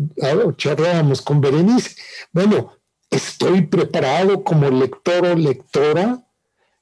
charlábamos 0.57 1.21
con 1.21 1.39
Berenice. 1.39 1.95
Bueno, 2.33 2.73
¿estoy 3.09 3.61
preparado 3.61 4.43
como 4.43 4.69
lector 4.69 5.25
o 5.25 5.35
lectora? 5.35 6.21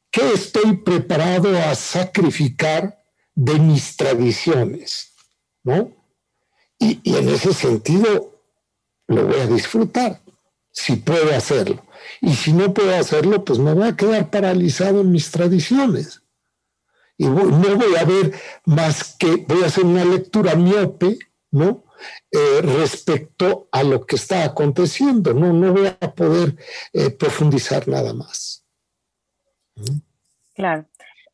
¿Qué 0.10 0.34
estoy 0.34 0.78
preparado 0.78 1.56
a 1.56 1.76
sacrificar 1.76 2.98
de 3.36 3.60
mis 3.60 3.96
tradiciones? 3.96 5.14
¿No? 5.64 5.92
Y, 6.80 7.00
y 7.04 7.18
en 7.18 7.30
ese 7.30 7.54
sentido, 7.54 8.42
lo 9.08 9.28
voy 9.28 9.40
a 9.40 9.46
disfrutar, 9.46 10.22
si 10.72 10.96
puedo 10.96 11.36
hacerlo. 11.36 11.84
Y 12.22 12.34
si 12.36 12.54
no 12.54 12.74
puedo 12.74 12.96
hacerlo, 12.96 13.44
pues 13.44 13.60
me 13.60 13.74
voy 13.74 13.88
a 13.88 13.96
quedar 13.96 14.30
paralizado 14.30 15.02
en 15.02 15.12
mis 15.12 15.32
tradiciones. 15.32 16.24
Y 17.18 17.26
no 17.26 17.76
voy 17.76 17.96
a 17.96 18.06
ver 18.06 18.34
más 18.66 19.16
que, 19.18 19.46
voy 19.48 19.64
a 19.64 19.68
hacer 19.68 19.86
una 19.86 20.06
lectura 20.06 20.56
miope, 20.56 21.18
¿no? 21.52 21.86
Eh, 22.32 22.62
respecto 22.62 23.68
a 23.72 23.84
lo 23.84 24.06
que 24.06 24.18
está 24.18 24.44
aconteciendo, 24.44 25.34
no, 25.34 25.52
no 25.52 25.74
voy 25.74 25.88
a 25.88 26.14
poder 26.14 26.56
eh, 26.94 27.10
profundizar 27.10 27.88
nada 27.88 28.14
más. 28.14 28.64
Claro. 30.54 30.86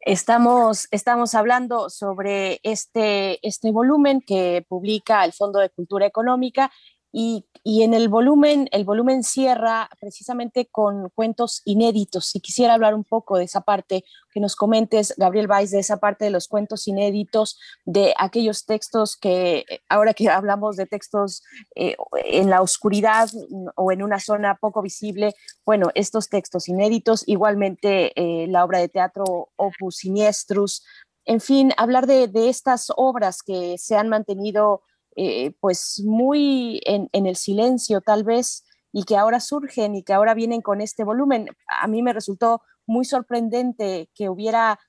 Estamos, 0.06 0.88
estamos 0.92 1.34
hablando 1.34 1.90
sobre 1.90 2.60
este, 2.64 3.40
este 3.48 3.72
volumen 3.72 4.22
que 4.22 4.66
publica 4.68 5.24
el 5.24 5.32
Fondo 5.32 5.60
de 5.60 5.70
Cultura 5.70 6.06
Económica 6.06 6.72
y, 7.16 7.46
en 7.64 7.94
el 7.94 8.10
volumen, 8.10 8.68
el 8.72 8.86
volumen 8.86 9.22
cierra 9.22 9.88
precisamente 10.00 10.66
con 10.66 11.10
cuentos 11.12 11.62
inéditos. 11.64 12.36
Y 12.36 12.42
quisiera 12.42 12.74
hablar 12.74 12.96
un 12.96 13.04
poco 13.04 13.38
de 13.38 13.44
esa 13.44 13.62
parte, 13.62 14.04
que 14.34 14.40
nos 14.40 14.56
comentes, 14.56 15.14
Gabriel 15.16 15.48
Valls, 15.48 15.70
de 15.70 15.80
esa 15.80 15.98
parte 15.98 16.26
de 16.26 16.32
los 16.32 16.48
cuentos 16.48 16.88
inéditos, 16.88 17.60
de 17.86 18.16
aquellos 18.18 18.66
textos 18.66 19.16
que, 19.16 19.64
ahora 19.88 20.16
que 20.16 20.28
hablamos 20.28 20.76
de 20.76 20.88
textos 20.88 21.44
eh, 21.76 21.96
en 22.26 22.50
la 22.50 22.64
oscuridad 22.64 23.30
o 23.76 23.92
en 23.92 24.02
una 24.02 24.20
zona 24.20 24.58
poco 24.60 24.82
visible, 24.82 25.36
bueno, 25.68 25.92
estos 25.94 26.30
textos 26.30 26.68
inéditos, 26.68 27.24
igualmente 27.28 28.12
eh, 28.16 28.48
la 28.48 28.66
obra 28.66 28.80
de 28.80 28.90
teatro 28.90 29.52
Opus 29.56 29.98
Siniestrus, 29.98 30.84
en 31.26 31.40
fin, 31.40 31.72
hablar 31.78 32.08
de 32.08 32.50
estas 32.50 32.92
obras 32.98 33.44
que 33.44 33.78
se 33.78 33.96
han 33.96 34.10
mantenido 34.10 34.82
eh, 35.16 35.52
pues 35.60 36.02
muy 36.04 36.82
en, 36.86 37.10
el 37.12 37.36
silencio 37.36 38.02
tal 38.02 38.24
vez 38.24 38.66
y 38.92 39.04
que 39.04 39.16
ahora 39.16 39.40
surgen 39.40 39.96
y 39.96 40.04
que 40.04 40.14
ahora 40.14 40.34
vienen 40.34 40.62
con 40.62 40.82
este 40.82 41.04
volumen. 41.04 41.50
A 41.68 41.88
mí 41.88 42.02
me 42.02 42.14
resultó 42.14 42.62
muy 42.88 43.06
sorprendente 43.06 44.10
que 44.16 44.30
hubiera 44.30 44.80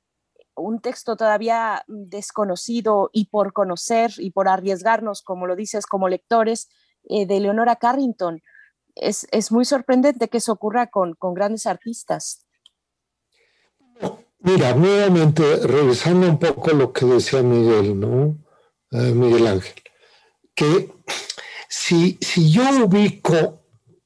un 0.57 0.81
texto 0.81 1.16
todavía 1.16 1.85
desconocido 1.89 3.11
y 3.12 3.27
por 3.27 3.53
conocer 3.53 4.12
y 4.18 4.31
por 4.31 4.49
arriesgarnos, 4.49 5.22
como 5.22 5.47
lo 5.47 5.57
dices, 5.57 5.85
como 5.87 6.09
lectores, 6.09 6.68
eh, 7.05 7.27
de 7.27 7.41
Leonora 7.41 7.77
Carrington. 7.77 8.41
Es, 8.95 9.27
muy 9.51 9.64
sorprendente 9.64 10.29
que 10.29 10.39
eso 10.39 10.53
ocurra 10.53 10.87
con, 10.87 11.16
grandes 11.35 11.66
artistas. 11.66 12.47
Mira, 14.39 14.75
nuevamente, 14.75 15.43
revisando 15.66 16.29
un 16.29 16.39
poco 16.39 16.70
lo 16.70 16.93
que 16.93 17.05
decía 17.05 17.43
Miguel, 17.43 17.99
¿no? 17.99 18.39
Eh, 18.93 19.12
Miguel 19.12 19.47
Ángel 19.49 19.85
que 20.55 20.90
si, 21.68 22.18
si 22.20 22.50
yo 22.50 22.62
ubico 22.84 23.61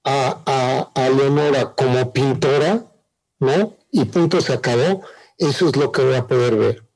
a, 0.04 0.90
a, 0.94 1.08
Leonora 1.10 1.74
como 1.74 2.12
pintora, 2.12 2.84
¿no? 3.40 3.76
Y 3.90 4.06
punto 4.06 4.40
se 4.40 4.54
acabó, 4.54 5.02
eso 5.36 5.68
es 5.68 5.76
lo 5.76 5.92
que 5.92 6.02
voy 6.02 6.14
a 6.14 6.26
poder 6.26 6.56
ver, 6.56 6.88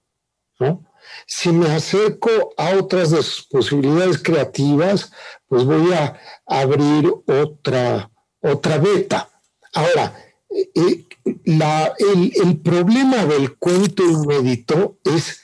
¿no? 0.59 0.85
Si 1.27 1.51
me 1.53 1.71
acerco 1.71 2.31
a 2.57 2.71
otras 2.71 3.11
de 3.11 3.23
sus 3.23 3.47
posibilidades 3.47 4.19
creativas, 4.23 5.13
pues 5.47 5.65
voy 5.65 5.93
a 5.93 6.19
abrir 6.47 7.13
otra, 7.27 8.11
otra 8.41 8.79
beta. 8.79 9.29
Ahora, 9.75 10.17
eh, 10.51 11.07
la, 11.45 11.93
el, 11.99 12.33
el 12.43 12.61
problema 12.61 13.25
del 13.27 13.57
cuento 13.57 14.03
inédito 14.03 14.99
es 15.05 15.43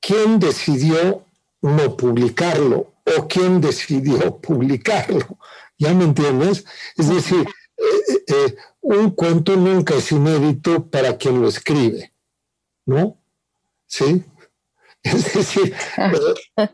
quién 0.00 0.38
decidió 0.38 1.24
no 1.60 1.96
publicarlo 1.96 2.95
o 3.06 3.28
quién 3.28 3.60
decidió 3.60 4.36
publicarlo. 4.38 5.38
¿Ya 5.78 5.92
me 5.92 6.04
entiendes? 6.04 6.64
Es 6.96 7.08
decir, 7.08 7.46
eh, 7.76 8.24
eh, 8.26 8.56
un 8.80 9.10
cuento 9.10 9.56
nunca 9.56 9.94
es 9.94 10.10
inédito 10.12 10.88
para 10.88 11.16
quien 11.16 11.40
lo 11.40 11.48
escribe, 11.48 12.12
¿no? 12.84 13.18
¿Sí? 13.86 14.24
Es 15.06 15.34
decir, 15.34 15.72
eh, 15.98 16.68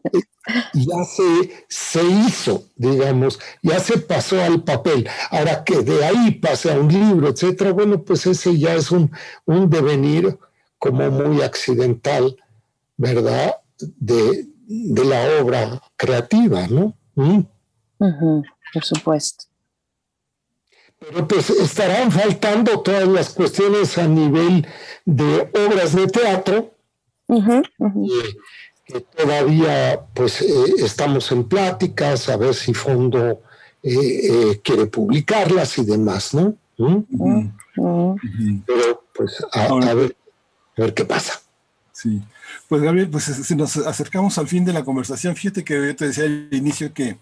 ya 0.73 1.05
se, 1.05 1.67
se, 1.69 2.03
hizo, 2.03 2.65
digamos, 2.77 3.39
ya 3.63 3.79
se 3.79 3.99
pasó 3.99 4.41
al 4.43 4.65
papel. 4.65 5.07
Ahora 5.31 5.63
que 5.63 5.83
de 5.83 6.03
ahí 6.03 6.31
pase 6.31 6.73
a 6.73 6.79
un 6.79 6.91
libro, 6.91 7.29
etcétera, 7.29 7.73
bueno, 7.73 8.03
pues 8.03 8.25
ese 8.27 8.59
ya 8.59 8.75
es 8.75 8.91
un, 8.91 9.11
un 9.45 9.69
devenir 9.69 10.39
como 10.79 11.11
muy 11.11 11.43
accidental, 11.43 12.35
¿verdad? 12.97 13.57
De, 13.79 14.47
de 14.73 15.05
la 15.05 15.41
obra 15.41 15.81
creativa, 15.97 16.67
¿no? 16.69 16.95
¿Mm? 17.15 17.41
por 18.73 18.85
supuesto. 18.85 19.45
Pero 20.99 21.29
pues 21.29 21.51
estarán 21.51 22.11
faltando 22.11 22.81
todas 22.81 23.07
las 23.07 23.31
cuestiones 23.31 23.99
a 23.99 24.07
nivel 24.07 24.67
de 25.05 25.51
obras 25.67 25.95
de 25.95 26.07
teatro, 26.07 26.75
que 28.87 29.01
todavía 29.17 30.01
pues 30.15 30.41
eh, 30.43 30.75
estamos 30.79 31.31
en 31.33 31.45
pláticas, 31.45 32.29
a 32.29 32.37
ver 32.37 32.55
si 32.55 32.73
Fondo 32.73 33.43
eh, 33.83 33.93
eh, 33.93 34.61
quiere 34.63 34.87
publicarlas 34.87 35.79
y 35.79 35.85
demás, 35.85 36.35
¿no? 36.35 36.57
¿Mm? 36.79 37.51
Pero 38.67 39.05
pues 39.15 39.45
a, 39.53 39.75
ver, 39.95 40.17
a 40.77 40.81
ver 40.81 40.95
qué 40.95 41.05
pasa. 41.05 41.41
Sí. 41.93 42.23
Pues 42.73 42.81
Gabriel, 42.81 43.11
pues 43.11 43.25
si 43.25 43.55
nos 43.55 43.77
acercamos 43.77 44.39
al 44.39 44.49
fin 44.49 44.65
de 44.65 44.73
la 44.73 44.83
conversación, 44.83 45.37
fíjate 45.37 45.63
que 45.63 45.75
yo 45.75 45.95
te 45.95 46.07
decía 46.07 46.25
al 46.25 46.49
inicio 46.53 46.91
que 46.95 47.19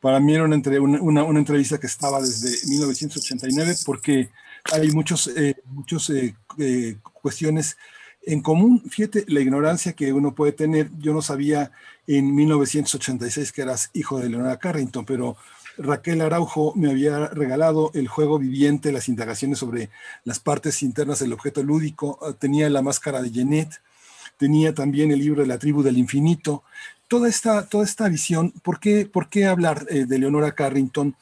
para 0.00 0.18
mí 0.18 0.34
era 0.34 0.42
una, 0.42 0.56
entrevista 1.38 1.78
que 1.78 1.86
estaba 1.86 2.20
desde 2.20 2.66
1989 2.68 3.76
porque 3.86 4.28
hay 4.72 4.90
muchos, 4.90 5.28
eh, 5.28 5.54
muchos 5.66 6.10
eh, 6.10 6.34
eh, 6.58 6.96
cuestiones 7.22 7.76
en 8.26 8.40
común. 8.40 8.82
Fíjate 8.90 9.24
la 9.28 9.38
ignorancia 9.38 9.92
que 9.92 10.12
uno 10.12 10.34
puede 10.34 10.50
tener. 10.50 10.90
Yo 10.98 11.14
no 11.14 11.22
sabía 11.22 11.70
en 12.08 12.34
1986 12.34 13.52
que 13.52 13.62
eras 13.62 13.90
hijo 13.92 14.18
de 14.18 14.28
Leonora 14.28 14.58
Carrington, 14.58 15.04
pero 15.04 15.36
Raquel 15.76 16.22
Araujo 16.22 16.72
me 16.74 16.90
había 16.90 17.28
regalado 17.28 17.92
el 17.94 18.08
juego 18.08 18.40
viviente, 18.40 18.90
las 18.90 19.08
indagaciones 19.08 19.60
sobre 19.60 19.90
las 20.24 20.40
partes 20.40 20.82
internas 20.82 21.20
del 21.20 21.34
objeto 21.34 21.62
lúdico. 21.62 22.18
Tenía 22.40 22.68
la 22.68 22.82
máscara 22.82 23.22
de 23.22 23.30
Jeanette 23.30 23.80
tenía 24.38 24.74
también 24.74 25.10
el 25.10 25.18
libro 25.18 25.42
de 25.42 25.48
la 25.48 25.58
tribu 25.58 25.82
del 25.82 25.98
infinito. 25.98 26.62
Toda 27.08 27.28
esta, 27.28 27.66
toda 27.66 27.84
esta 27.84 28.08
visión, 28.08 28.52
¿por 28.62 28.80
qué, 28.80 29.04
por 29.04 29.28
qué 29.28 29.46
hablar 29.46 29.86
eh, 29.90 30.06
de 30.06 30.18
Leonora 30.18 30.52
Carrington? 30.52 31.14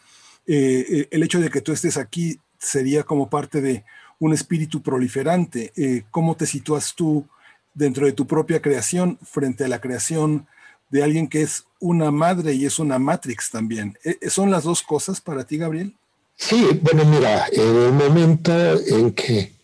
Eh, 0.47 0.87
eh, 0.89 1.09
el 1.11 1.23
hecho 1.23 1.41
de 1.41 1.51
que 1.51 1.61
tú 1.61 1.73
estés 1.73 1.97
aquí 1.97 2.39
sería 2.59 3.03
como 3.03 3.29
parte 3.29 3.61
de 3.61 3.85
un 4.19 4.33
espíritu 4.33 4.83
proliferante. 4.83 5.73
¿Cómo 6.11 6.37
te 6.37 6.47
sitúas 6.47 6.95
tú 6.95 7.27
dentro 7.75 8.07
de 8.07 8.13
tu 8.13 8.27
propia 8.27 8.63
creación 8.63 9.19
frente 9.23 9.65
a 9.65 9.69
la 9.69 9.81
creación 9.81 10.47
de 10.89 11.03
alguien 11.05 11.29
que 11.29 11.43
es 11.43 11.65
una 11.81 12.11
madre 12.11 12.55
y 12.55 12.65
es 12.65 12.79
una 12.79 12.99
matrix 12.99 13.51
también? 13.51 13.99
¿Son 14.29 14.51
las 14.51 14.65
dos 14.65 14.83
cosas 14.83 15.21
para 15.21 15.45
ti, 15.45 15.59
Gabriel? 15.59 15.95
Sí, 16.35 16.67
bueno, 16.81 17.05
mira, 17.05 17.47
en 17.53 17.77
el 17.77 17.93
momento 17.93 18.53
en 18.87 19.13
que 19.13 19.56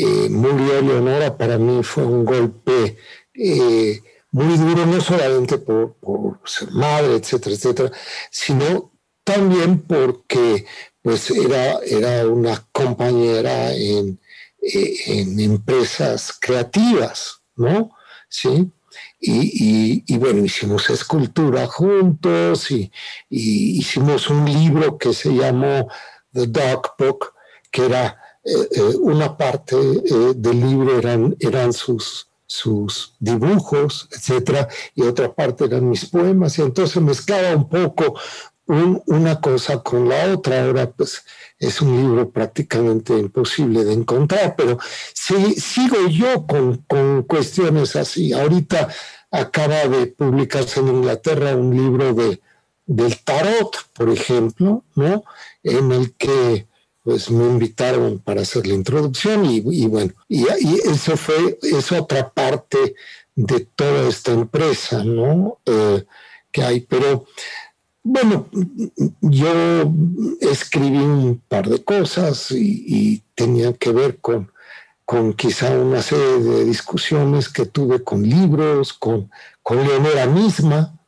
eh, 0.00 0.28
murió 0.30 0.80
Leonora, 0.80 1.36
para 1.36 1.58
mí 1.58 1.82
fue 1.82 2.04
un 2.04 2.24
golpe 2.24 2.96
eh, 3.34 4.00
muy 4.32 4.56
duro, 4.56 4.86
no 4.86 5.00
solamente 5.00 5.58
por, 5.58 5.96
ser 6.44 6.70
madre, 6.70 7.16
etcétera, 7.16 7.54
etcétera, 7.54 7.92
sino 8.30 8.92
también 9.24 9.82
porque 9.82 10.64
pues 11.02 11.30
era, 11.30 11.80
era 11.80 12.26
una 12.26 12.66
compañera 12.72 13.74
en, 13.74 14.18
eh, 14.62 14.96
en 15.06 15.38
empresas 15.40 16.32
creativas, 16.40 17.42
¿no? 17.56 17.90
Sí. 18.28 18.70
Y, 19.20 20.02
y, 20.06 20.16
bueno, 20.16 20.44
hicimos 20.44 20.88
escultura 20.88 21.66
juntos 21.66 22.70
y, 22.70 22.90
y, 23.28 23.78
hicimos 23.78 24.30
un 24.30 24.46
libro 24.46 24.96
que 24.96 25.12
se 25.12 25.30
llamó 25.30 25.88
The 26.32 26.46
Dog 26.46 26.94
Book, 26.98 27.34
que 27.70 27.84
era 27.84 28.19
una 29.00 29.36
parte 29.36 29.76
eh, 29.76 30.32
del 30.34 30.60
libro 30.60 30.98
eran, 30.98 31.36
eran 31.40 31.72
sus, 31.72 32.28
sus 32.46 33.14
dibujos, 33.18 34.08
etcétera, 34.12 34.68
y 34.94 35.02
otra 35.02 35.32
parte 35.32 35.64
eran 35.64 35.88
mis 35.88 36.06
poemas, 36.06 36.58
y 36.58 36.62
entonces 36.62 37.02
mezclaba 37.02 37.54
un 37.54 37.68
poco 37.68 38.18
una 39.06 39.40
cosa 39.40 39.82
con 39.82 40.08
la 40.08 40.32
otra. 40.32 40.64
Ahora, 40.64 40.90
pues, 40.90 41.24
es 41.58 41.80
un 41.80 41.96
libro 41.96 42.30
prácticamente 42.30 43.18
imposible 43.18 43.84
de 43.84 43.92
encontrar, 43.92 44.54
pero 44.56 44.78
sí, 45.12 45.54
sigo 45.54 46.08
yo 46.08 46.46
con, 46.46 46.78
con 46.88 47.24
cuestiones 47.24 47.96
así. 47.96 48.32
Ahorita 48.32 48.88
acaba 49.30 49.86
de 49.86 50.06
publicarse 50.06 50.80
en 50.80 50.88
Inglaterra 50.88 51.56
un 51.56 51.76
libro 51.76 52.14
de, 52.14 52.40
del 52.86 53.18
tarot, 53.22 53.76
por 53.92 54.08
ejemplo, 54.08 54.84
¿no? 54.94 55.24
En 55.62 55.92
el 55.92 56.14
que 56.14 56.69
pues 57.02 57.30
me 57.30 57.44
invitaron 57.44 58.18
para 58.18 58.42
hacer 58.42 58.66
la 58.66 58.74
introducción 58.74 59.46
y, 59.46 59.60
bueno, 59.86 60.12
y, 60.28 60.44
eso 60.84 61.16
fue, 61.16 61.58
es 61.62 61.92
otra 61.92 62.30
parte 62.30 62.94
de 63.34 63.60
toda 63.60 64.08
esta 64.08 64.32
empresa, 64.32 65.02
¿no? 65.02 65.58
Eh, 65.64 66.04
que 66.52 66.62
hay, 66.62 66.80
pero 66.80 67.26
bueno, 68.02 68.48
yo 69.20 69.92
escribí 70.40 70.98
un 70.98 71.40
par 71.48 71.68
de 71.68 71.82
cosas 71.82 72.50
y, 72.50 72.84
y 72.86 73.22
tenían 73.34 73.74
que 73.74 73.92
ver 73.92 74.18
con, 74.18 74.50
con 75.10 75.32
quizá 75.32 75.70
una 75.70 76.02
serie 76.02 76.38
de 76.38 76.64
discusiones 76.64 77.48
que 77.48 77.66
tuve 77.66 78.04
con 78.04 78.22
libros, 78.22 78.92
con, 78.92 79.30
con 79.62 79.82
Leonora 79.82 80.26
misma, 80.26 80.98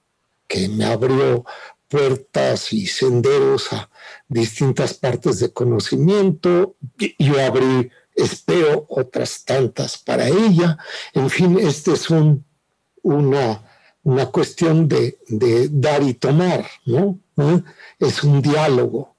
que 0.49 0.69
me 0.69 0.85
abrió 0.85 1.45
puertas 1.89 2.73
y 2.73 2.87
senderos 2.87 3.73
a 3.73 3.89
distintas 4.33 4.95
partes 4.95 5.39
de 5.41 5.53
conocimiento. 5.53 6.77
Yo 7.19 7.41
abrí, 7.41 7.91
espero, 8.15 8.87
otras 8.89 9.45
tantas 9.45 9.99
para 9.99 10.29
ella. 10.29 10.79
En 11.13 11.31
fin, 11.31 11.59
este 11.59 11.93
es 11.93 12.11
un, 12.11 12.45
una, 13.03 13.63
una 14.03 14.27
cuestión 14.27 14.89
de, 14.89 15.19
de, 15.29 15.69
dar 15.71 16.03
y 16.03 16.15
tomar, 16.15 16.67
¿no? 16.87 17.19
Es 17.99 18.23
un 18.23 18.43
diálogo. 18.43 19.15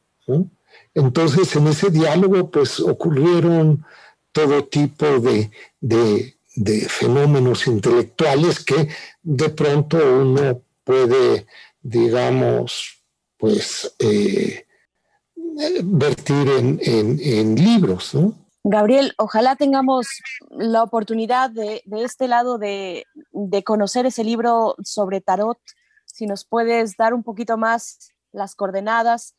Entonces, 0.93 1.55
en 1.55 1.67
ese 1.67 1.89
diálogo, 1.89 2.49
pues 2.49 2.79
ocurrieron 2.79 3.85
todo 4.31 4.63
tipo 4.65 5.05
de, 5.19 5.51
de, 5.79 6.35
de 6.55 6.81
fenómenos 6.89 7.67
intelectuales 7.67 8.63
que 8.63 8.89
de 9.21 9.49
pronto 9.49 9.97
uno 9.97 10.61
puede 10.83 11.45
digamos, 11.83 13.03
pues, 13.37 13.93
eh, 13.99 14.65
vertir 15.83 16.47
en, 16.49 17.55
libros, 17.55 18.13
¿no? 18.13 18.33
Gabriel, 18.63 19.13
ojalá 19.17 19.55
tengamos 19.57 20.07
la 20.51 20.83
oportunidad 20.83 21.49
de, 21.49 21.83
este 21.97 22.27
lado 22.27 22.57
de, 22.57 23.05
conocer 23.65 24.05
ese 24.05 24.23
libro 24.23 24.75
sobre 24.83 25.21
tarot. 25.21 25.59
Si 26.05 26.25
nos 26.25 26.45
puedes 26.45 26.95
dar 26.95 27.13
un 27.13 27.23
poquito 27.23 27.57
más 27.57 28.09
las 28.31 28.55
coordenadas, 28.55 29.35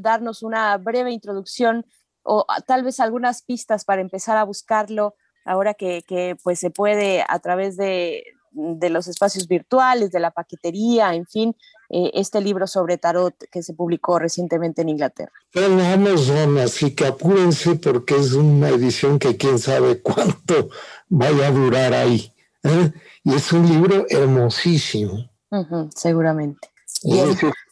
darnos 0.00 0.42
una 0.42 0.76
breve 0.78 1.12
introducción 1.12 1.86
o 2.22 2.46
tal 2.66 2.84
vez 2.84 3.00
algunas 3.00 3.42
pistas 3.42 3.84
para 3.84 4.00
empezar 4.00 4.36
a 4.38 4.44
buscarlo 4.44 5.14
ahora 5.44 5.74
que, 5.74 6.02
que 6.06 6.36
pues 6.42 6.58
se 6.58 6.70
puede 6.70 7.22
a 7.28 7.38
través 7.38 7.76
de, 7.76 8.24
de 8.54 8.88
los 8.88 9.08
espacios 9.08 9.46
virtuales, 9.48 10.10
de 10.10 10.20
la 10.20 10.30
paquetería, 10.30 11.14
en 11.14 11.26
fin, 11.26 11.56
eh, 11.96 12.10
este 12.14 12.40
libro 12.40 12.66
sobre 12.66 12.98
tarot 12.98 13.36
que 13.52 13.62
se 13.62 13.72
publicó 13.72 14.18
recientemente 14.18 14.82
en 14.82 14.88
Inglaterra. 14.88 15.30
En 15.52 15.80
Amazon, 15.80 16.58
así 16.58 16.92
que 16.92 17.06
apúrense 17.06 17.76
porque 17.76 18.16
es 18.16 18.32
una 18.32 18.70
edición 18.70 19.20
que 19.20 19.36
quién 19.36 19.60
sabe 19.60 20.02
cuánto 20.02 20.70
vaya 21.08 21.46
a 21.46 21.50
durar 21.52 21.94
ahí. 21.94 22.32
¿eh? 22.64 22.92
Y 23.22 23.34
es 23.34 23.52
un 23.52 23.68
libro 23.68 24.06
hermosísimo. 24.08 25.30
seguramente. 25.94 26.68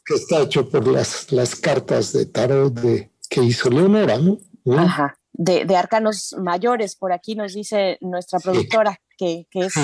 que 0.07 0.15
está 0.15 0.43
hecho 0.43 0.71
por 0.71 0.87
las, 0.87 1.33
las 1.33 1.57
cartas 1.57 2.13
de 2.13 2.27
tarot 2.27 2.73
de, 2.75 3.11
que 3.29 3.43
hizo 3.43 3.71
Leonora, 3.71 4.19
¿no? 4.19 4.39
Ajá. 4.79 5.19
De, 5.33 5.65
de, 5.65 5.77
arcanos 5.77 6.37
mayores, 6.39 6.95
por 6.95 7.13
aquí 7.13 7.35
nos 7.35 7.55
dice 7.55 7.99
nuestra 8.01 8.39
productora 8.39 9.01
que, 9.17 9.47
es, 9.53 9.75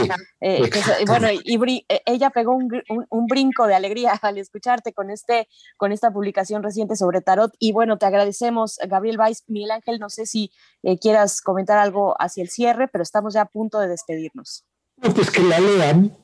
eh, 0.40 0.70
bueno, 1.06 1.28
y 1.30 1.84
e, 1.88 2.02
ella 2.06 2.30
pegó 2.30 2.54
un, 2.56 3.26
brinco 3.26 3.66
de 3.66 3.74
alegría 3.74 4.12
al 4.22 4.38
escucharte 4.38 4.92
con, 4.92 5.10
este, 5.10 5.48
con 5.76 5.92
esta 5.92 6.10
publicación 6.12 6.62
reciente 6.62 6.96
sobre 6.96 7.20
tarot. 7.20 7.52
Y 7.58 7.72
bueno, 7.72 7.98
te 7.98 8.06
agradecemos, 8.06 8.78
Gabriel 8.88 9.18
Weiss. 9.18 9.44
Miguel 9.46 9.70
Ángel, 9.70 9.98
no 9.98 10.10
sé 10.10 10.26
si 10.26 10.50
eh, 10.82 10.98
quieras 10.98 11.40
comentar 11.40 11.78
algo 11.78 12.14
hacia 12.18 12.42
el 12.42 12.50
cierre, 12.50 12.88
pero 12.88 13.02
estamos 13.02 13.34
ya 13.34 13.42
a 13.42 13.46
punto 13.46 13.78
de 13.78 13.88
despedirnos. 13.88 14.64
Pues 15.00 15.30
que 15.30 15.42
la 15.42 15.60
lean, 15.60 16.16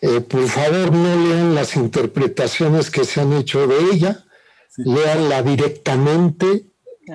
Eh, 0.00 0.20
por 0.20 0.46
favor, 0.48 0.92
no 0.92 1.28
lean 1.28 1.54
las 1.54 1.76
interpretaciones 1.76 2.90
que 2.90 3.04
se 3.04 3.20
han 3.20 3.32
hecho 3.34 3.66
de 3.66 3.76
ella, 3.92 4.24
leanla 4.76 5.42
directamente, 5.42 6.66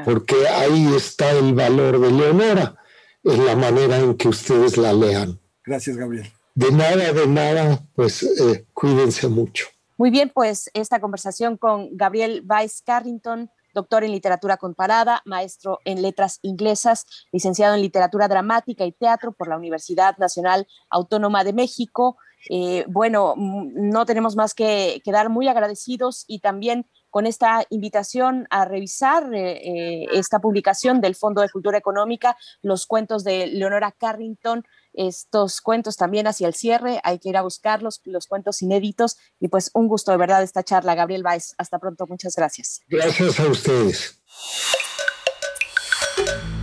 porque 0.05 0.47
ahí 0.47 0.93
está 0.95 1.31
el 1.31 1.53
valor 1.53 1.99
de 1.99 2.11
Leonora, 2.11 2.75
en 3.23 3.45
la 3.45 3.55
manera 3.55 3.97
en 3.97 4.15
que 4.15 4.27
ustedes 4.27 4.77
la 4.77 4.93
lean. 4.93 5.39
Gracias, 5.63 5.97
Gabriel. 5.97 6.31
De 6.55 6.71
nada, 6.71 7.13
de 7.13 7.27
nada, 7.27 7.79
pues 7.95 8.23
eh, 8.23 8.65
cuídense 8.73 9.27
mucho. 9.27 9.67
Muy 9.97 10.09
bien, 10.09 10.31
pues 10.33 10.69
esta 10.73 10.99
conversación 10.99 11.57
con 11.57 11.95
Gabriel 11.95 12.43
Weiss 12.49 12.81
Carrington, 12.81 13.49
doctor 13.73 14.03
en 14.03 14.11
literatura 14.11 14.57
comparada, 14.57 15.21
maestro 15.25 15.79
en 15.85 16.01
letras 16.01 16.39
inglesas, 16.41 17.05
licenciado 17.31 17.75
en 17.75 17.81
literatura 17.81 18.27
dramática 18.27 18.85
y 18.85 18.91
teatro 18.91 19.31
por 19.31 19.47
la 19.47 19.57
Universidad 19.57 20.17
Nacional 20.17 20.67
Autónoma 20.89 21.43
de 21.43 21.53
México. 21.53 22.17
Eh, 22.49 22.83
bueno, 22.87 23.35
mm, 23.37 23.89
no 23.89 24.05
tenemos 24.05 24.35
más 24.35 24.53
que 24.53 25.01
quedar 25.05 25.29
muy 25.29 25.47
agradecidos 25.47 26.25
y 26.27 26.39
también 26.39 26.87
con 27.11 27.27
esta 27.27 27.63
invitación 27.69 28.47
a 28.49 28.65
revisar 28.65 29.31
eh, 29.33 29.57
eh, 29.57 30.07
esta 30.13 30.39
publicación 30.39 31.01
del 31.01 31.15
Fondo 31.15 31.41
de 31.41 31.49
Cultura 31.49 31.77
Económica, 31.77 32.35
los 32.63 32.87
cuentos 32.87 33.23
de 33.23 33.47
Leonora 33.47 33.91
Carrington, 33.91 34.63
estos 34.93 35.61
cuentos 35.61 35.97
también 35.97 36.25
hacia 36.27 36.47
el 36.47 36.55
cierre, 36.55 36.99
hay 37.03 37.19
que 37.19 37.29
ir 37.29 37.37
a 37.37 37.43
buscarlos, 37.43 38.01
los 38.05 38.27
cuentos 38.27 38.61
inéditos 38.61 39.17
y 39.39 39.49
pues 39.49 39.69
un 39.73 39.87
gusto 39.87 40.11
de 40.11 40.17
verdad 40.17 40.41
esta 40.41 40.63
charla. 40.63 40.95
Gabriel 40.95 41.23
Baez, 41.23 41.53
hasta 41.57 41.79
pronto, 41.79 42.07
muchas 42.07 42.35
gracias. 42.35 42.81
Gracias 42.87 43.39
a 43.39 43.47
ustedes. 43.47 44.21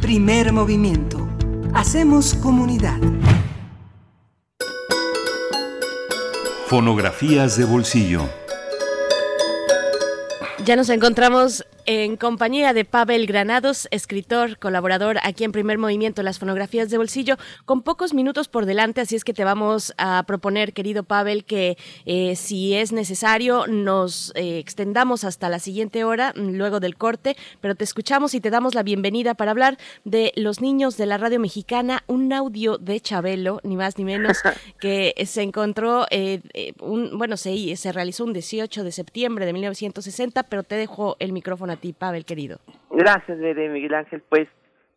Primer 0.00 0.52
movimiento. 0.52 1.28
Hacemos 1.74 2.34
comunidad. 2.34 2.98
Fonografías 6.66 7.56
de 7.56 7.64
bolsillo. 7.64 8.28
Ya 10.68 10.76
nos 10.76 10.90
encontramos 10.90 11.64
en 11.90 12.18
compañía 12.18 12.74
de 12.74 12.84
Pavel 12.84 13.24
Granados, 13.24 13.88
escritor, 13.90 14.58
colaborador 14.58 15.16
aquí 15.22 15.44
en 15.44 15.52
Primer 15.52 15.78
Movimiento, 15.78 16.22
las 16.22 16.38
fonografías 16.38 16.90
de 16.90 16.98
bolsillo, 16.98 17.38
con 17.64 17.80
pocos 17.80 18.12
minutos 18.12 18.46
por 18.46 18.66
delante, 18.66 19.00
así 19.00 19.16
es 19.16 19.24
que 19.24 19.32
te 19.32 19.42
vamos 19.42 19.94
a 19.96 20.22
proponer, 20.26 20.74
querido 20.74 21.02
Pavel, 21.02 21.46
que 21.46 21.78
eh, 22.04 22.36
si 22.36 22.74
es 22.74 22.92
necesario 22.92 23.66
nos 23.66 24.32
eh, 24.34 24.58
extendamos 24.58 25.24
hasta 25.24 25.48
la 25.48 25.60
siguiente 25.60 26.04
hora, 26.04 26.34
mm, 26.36 26.56
luego 26.56 26.78
del 26.78 26.94
corte, 26.94 27.38
pero 27.62 27.74
te 27.74 27.84
escuchamos 27.84 28.34
y 28.34 28.42
te 28.42 28.50
damos 28.50 28.74
la 28.74 28.82
bienvenida 28.82 29.32
para 29.32 29.52
hablar 29.52 29.78
de 30.04 30.34
los 30.36 30.60
niños 30.60 30.98
de 30.98 31.06
la 31.06 31.16
radio 31.16 31.40
mexicana, 31.40 32.04
un 32.06 32.34
audio 32.34 32.76
de 32.76 33.00
Chabelo, 33.00 33.60
ni 33.64 33.76
más 33.76 33.96
ni 33.96 34.04
menos, 34.04 34.36
que 34.78 35.14
se 35.24 35.40
encontró, 35.40 36.04
eh, 36.10 36.42
un, 36.80 37.16
bueno, 37.16 37.38
se, 37.38 37.74
se 37.76 37.92
realizó 37.92 38.24
un 38.24 38.34
18 38.34 38.84
de 38.84 38.92
septiembre 38.92 39.46
de 39.46 39.54
1960, 39.54 40.42
pero 40.42 40.64
te 40.64 40.74
dejo 40.74 41.16
el 41.18 41.32
micrófono 41.32 41.72
a 41.72 41.77
ti, 41.78 41.92
Pavel, 41.92 42.24
querido. 42.24 42.58
Gracias, 42.90 43.38
Bede, 43.38 43.68
Miguel 43.68 43.94
Ángel. 43.94 44.22
Pues 44.28 44.48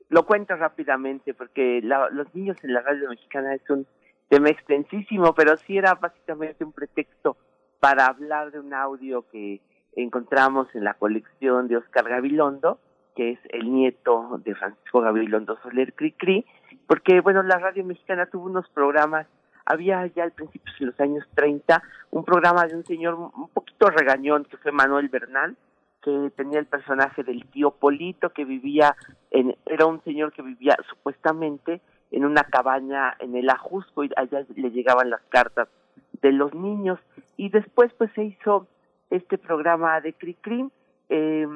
lo 0.10 0.26
cuento 0.26 0.56
rápidamente 0.56 1.34
porque 1.34 1.82
los 1.82 2.36
niños 2.36 2.58
en 2.64 2.74
la 2.74 2.82
radio 2.82 3.10
mexicana 3.10 3.56
es 3.56 3.70
un 3.70 3.88
tema 4.28 4.50
extensísimo, 4.50 5.34
pero 5.34 5.58
sí 5.58 5.78
era 5.78 5.94
básicamente 5.96 6.64
un 6.64 6.74
pretexto 6.74 7.38
para 7.80 8.06
hablar 8.06 8.52
de 8.52 8.60
un 8.60 8.74
audio 8.74 9.26
que 9.32 9.62
encontramos 9.96 10.68
en 10.76 10.84
la 10.84 10.94
colección 10.94 11.68
de 11.68 11.78
Oscar 11.78 12.08
Gabilondo, 12.08 12.80
que 13.16 13.32
es 13.32 13.40
el 13.50 13.74
nieto 13.74 14.40
de 14.44 14.56
Francisco 14.56 15.02
Gabilondo 15.02 15.58
Soler 15.62 15.94
Cricri, 15.94 16.46
porque 16.88 17.22
bueno, 17.22 17.44
la 17.44 17.58
radio 17.58 17.84
mexicana 17.84 18.26
tuvo 18.26 18.46
unos 18.46 18.70
programas, 18.70 19.28
había 19.66 20.06
ya 20.08 20.24
al 20.24 20.32
principio 20.32 20.74
de 20.80 20.86
los 20.88 21.00
años 21.00 21.26
30 21.36 21.82
un 22.12 22.24
programa 22.24 22.66
de 22.66 22.76
un 22.76 22.86
señor 22.86 23.16
un 23.16 23.50
poquito 23.50 23.90
regañón 23.90 24.46
que 24.46 24.58
fue 24.58 24.72
Manuel 24.72 25.10
Bernal, 25.10 25.56
que 26.02 26.32
tenía 26.36 26.60
el 26.60 26.66
personaje 26.66 27.24
del 27.24 27.46
tío 27.48 27.72
Polito 27.72 28.30
que 28.32 28.46
vivía 28.46 28.96
en 29.30 29.56
era 29.66 29.86
un 29.86 30.04
señor 30.04 30.34
que 30.34 30.42
vivía 30.42 30.76
supuestamente 30.90 31.82
en 32.12 32.26
una 32.26 32.44
cabaña 32.44 33.16
en 33.20 33.36
el 33.36 33.50
Ajusco 33.50 34.04
y 34.04 34.12
allá 34.16 34.46
le 34.56 34.72
llegaban 34.72 35.10
las 35.10 35.22
cartas 35.30 35.70
de 36.22 36.32
los 36.32 36.54
niños. 36.54 37.00
Y 37.38 37.50
después 37.50 37.92
pues 37.98 38.12
se 38.14 38.24
hizo 38.24 38.68
este 39.10 39.38
programa 39.38 40.02
de 40.02 40.14
Cricri. 40.14 40.70
Eh, 41.10 41.48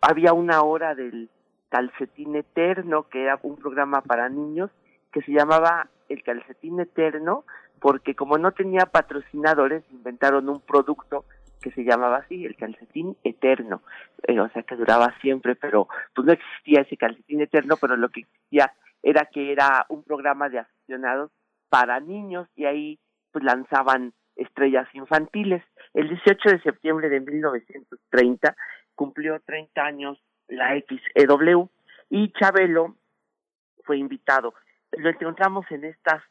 había 0.00 0.32
una 0.32 0.62
hora 0.62 0.94
del 0.94 1.28
calcetín 1.68 2.36
eterno 2.36 3.08
que 3.08 3.22
era 3.22 3.38
un 3.42 3.56
programa 3.56 4.02
para 4.02 4.28
niños 4.28 4.70
que 5.12 5.22
se 5.22 5.32
llamaba 5.32 5.88
el 6.08 6.22
calcetín 6.22 6.80
eterno 6.80 7.44
porque 7.80 8.14
como 8.14 8.38
no 8.38 8.52
tenía 8.52 8.86
patrocinadores 8.86 9.84
inventaron 9.90 10.48
un 10.48 10.60
producto 10.60 11.24
que 11.60 11.70
se 11.72 11.84
llamaba 11.84 12.18
así, 12.18 12.44
el 12.44 12.56
calcetín 12.56 13.16
eterno, 13.22 13.82
eh, 14.26 14.38
o 14.40 14.48
sea 14.50 14.62
que 14.62 14.76
duraba 14.76 15.14
siempre, 15.20 15.54
pero 15.54 15.88
pues 16.14 16.26
no 16.26 16.32
existía 16.32 16.82
ese 16.82 16.96
calcetín 16.96 17.40
eterno, 17.40 17.76
pero 17.80 17.96
lo 17.96 18.08
que 18.08 18.20
existía 18.20 18.72
era 19.02 19.26
que 19.26 19.52
era 19.52 19.86
un 19.88 20.02
programa 20.02 20.48
de 20.48 20.60
aficionados 20.60 21.30
para 21.68 22.00
niños 22.00 22.48
y 22.56 22.64
ahí 22.64 22.98
pues 23.32 23.44
lanzaban 23.44 24.12
estrellas 24.36 24.88
infantiles. 24.94 25.62
El 25.94 26.08
18 26.08 26.50
de 26.50 26.62
septiembre 26.62 27.08
de 27.08 27.20
1930 27.20 28.56
cumplió 28.94 29.40
30 29.40 29.82
años 29.82 30.18
la 30.48 30.74
XEW 30.74 31.68
y 32.08 32.32
Chabelo 32.32 32.96
fue 33.84 33.98
invitado. 33.98 34.54
Lo 34.92 35.10
encontramos 35.10 35.64
en 35.70 35.84
estas 35.84 36.22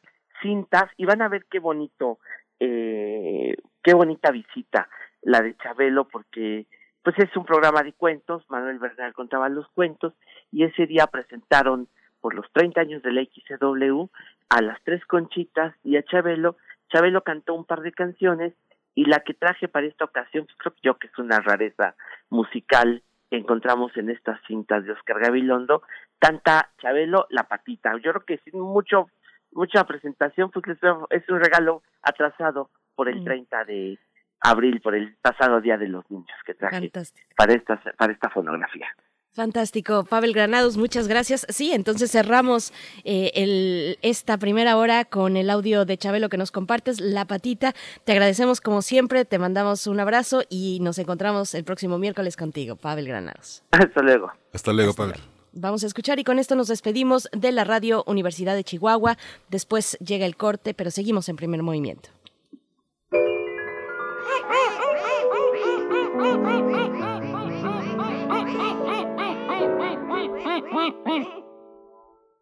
cintas 0.42 0.84
y 0.96 1.06
van 1.06 1.22
a 1.22 1.28
ver 1.28 1.46
qué 1.50 1.58
bonito, 1.58 2.18
eh, 2.58 3.56
qué 3.82 3.94
bonita 3.94 4.30
visita 4.30 4.88
la 5.22 5.40
de 5.40 5.56
Chabelo 5.56 6.08
porque 6.08 6.66
pues 7.02 7.18
es 7.18 7.34
un 7.36 7.44
programa 7.44 7.82
de 7.82 7.92
cuentos, 7.92 8.44
Manuel 8.50 8.78
Bernal 8.78 9.14
contaba 9.14 9.48
los 9.48 9.66
cuentos 9.70 10.12
y 10.52 10.64
ese 10.64 10.86
día 10.86 11.06
presentaron 11.06 11.88
por 12.20 12.34
los 12.34 12.46
30 12.52 12.80
años 12.80 13.02
de 13.02 13.12
la 13.12 13.22
XW 13.22 14.04
a 14.50 14.62
las 14.62 14.82
tres 14.84 15.04
conchitas 15.06 15.74
y 15.82 15.96
a 15.96 16.02
Chabelo. 16.02 16.56
Chabelo 16.92 17.22
cantó 17.22 17.54
un 17.54 17.64
par 17.64 17.80
de 17.80 17.92
canciones 17.92 18.52
y 18.94 19.06
la 19.06 19.20
que 19.20 19.32
traje 19.34 19.68
para 19.68 19.86
esta 19.86 20.04
ocasión, 20.04 20.44
pues 20.44 20.56
creo 20.58 20.74
yo 20.82 20.98
que 20.98 21.06
es 21.06 21.18
una 21.18 21.40
rareza 21.40 21.94
musical 22.28 23.02
que 23.30 23.38
encontramos 23.38 23.96
en 23.96 24.10
estas 24.10 24.40
cintas 24.46 24.84
de 24.84 24.92
Oscar 24.92 25.20
Gabilondo, 25.20 25.82
canta 26.18 26.70
Chabelo 26.82 27.26
La 27.30 27.44
Patita. 27.44 27.92
Yo 27.96 28.12
creo 28.12 28.24
que 28.26 28.38
sin 28.38 28.60
mucho 28.60 29.08
mucha 29.52 29.84
presentación, 29.84 30.50
pues 30.50 30.64
es 31.10 31.28
un 31.28 31.40
regalo 31.40 31.82
atrasado 32.02 32.70
por 32.94 33.08
el 33.08 33.24
30 33.24 33.62
mm. 33.62 33.66
de 33.66 33.98
abril, 34.40 34.80
por 34.80 34.94
el 34.94 35.16
pasado 35.16 35.60
Día 35.60 35.76
de 35.76 35.88
los 35.88 36.10
Niños 36.10 36.38
que 36.44 36.54
traje 36.54 36.90
para 37.36 37.54
esta, 37.54 37.80
para 37.96 38.12
esta 38.12 38.30
fonografía. 38.30 38.88
Fantástico, 39.32 40.04
Pavel 40.04 40.32
Granados, 40.32 40.76
muchas 40.76 41.06
gracias. 41.06 41.46
Sí, 41.48 41.72
entonces 41.72 42.10
cerramos 42.10 42.72
eh, 43.04 43.30
el, 43.34 43.96
esta 44.02 44.36
primera 44.38 44.76
hora 44.76 45.04
con 45.04 45.36
el 45.36 45.50
audio 45.50 45.84
de 45.84 45.96
Chabelo 45.96 46.28
que 46.28 46.36
nos 46.36 46.50
compartes, 46.50 47.00
La 47.00 47.26
Patita. 47.26 47.72
Te 48.04 48.10
agradecemos 48.10 48.60
como 48.60 48.82
siempre, 48.82 49.24
te 49.24 49.38
mandamos 49.38 49.86
un 49.86 50.00
abrazo 50.00 50.42
y 50.48 50.78
nos 50.80 50.98
encontramos 50.98 51.54
el 51.54 51.62
próximo 51.62 51.96
miércoles 51.96 52.36
contigo, 52.36 52.74
Pavel 52.74 53.06
Granados. 53.06 53.62
Hasta 53.70 54.02
luego. 54.02 54.32
Hasta 54.52 54.72
luego, 54.72 54.94
Pavel. 54.94 55.20
Vamos 55.52 55.84
a 55.84 55.86
escuchar 55.86 56.18
y 56.18 56.24
con 56.24 56.40
esto 56.40 56.56
nos 56.56 56.68
despedimos 56.68 57.28
de 57.32 57.52
la 57.52 57.62
Radio 57.62 58.02
Universidad 58.06 58.56
de 58.56 58.64
Chihuahua. 58.64 59.16
Después 59.48 59.96
llega 59.98 60.26
el 60.26 60.36
corte, 60.36 60.74
pero 60.74 60.90
seguimos 60.90 61.28
en 61.28 61.36
primer 61.36 61.62
movimiento. 61.62 62.10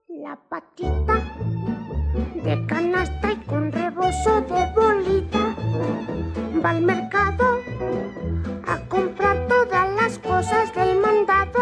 La 0.09 0.39
patita 0.51 1.14
de 2.45 2.66
canasta 2.66 3.32
y 3.32 3.36
con 3.47 3.72
rebozo 3.72 4.43
de 4.43 4.72
bolita 4.74 5.55
va 6.62 6.70
al 6.70 6.82
mercado 6.82 7.61
a 8.66 8.78
comprar 8.89 9.47
todas 9.49 9.95
las 9.95 10.18
cosas 10.18 10.74
del 10.74 10.99
mandado. 10.99 11.61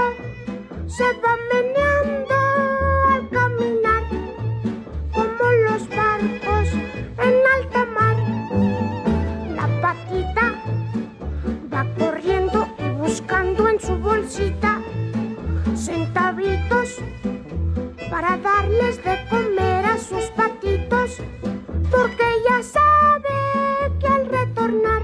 Se 0.86 1.04
va 1.04 1.36
meneando 1.52 2.35
buscando 13.18 13.66
en 13.66 13.80
su 13.80 13.96
bolsita 13.96 14.82
centavitos 15.74 16.96
para 18.10 18.36
darles 18.36 19.02
de 19.02 19.16
comer 19.30 19.86
a 19.86 19.96
sus 19.96 20.24
patitos, 20.36 21.22
porque 21.90 22.26
ya 22.46 22.62
sabe 22.62 23.90
que 23.98 24.06
al 24.06 24.26
retornar 24.26 25.02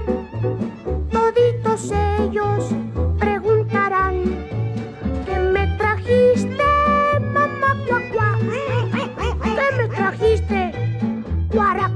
toditos 1.09 1.91
ellos 2.19 2.69
preguntarán 3.17 4.21
¿qué 5.25 5.39
me 5.39 5.65
trajiste, 5.77 6.63
mamá 7.33 7.75
cuacua? 7.87 8.37
¿Qué 9.43 9.75
me 9.75 9.87
trajiste, 9.87 10.71
cuara 11.51 11.89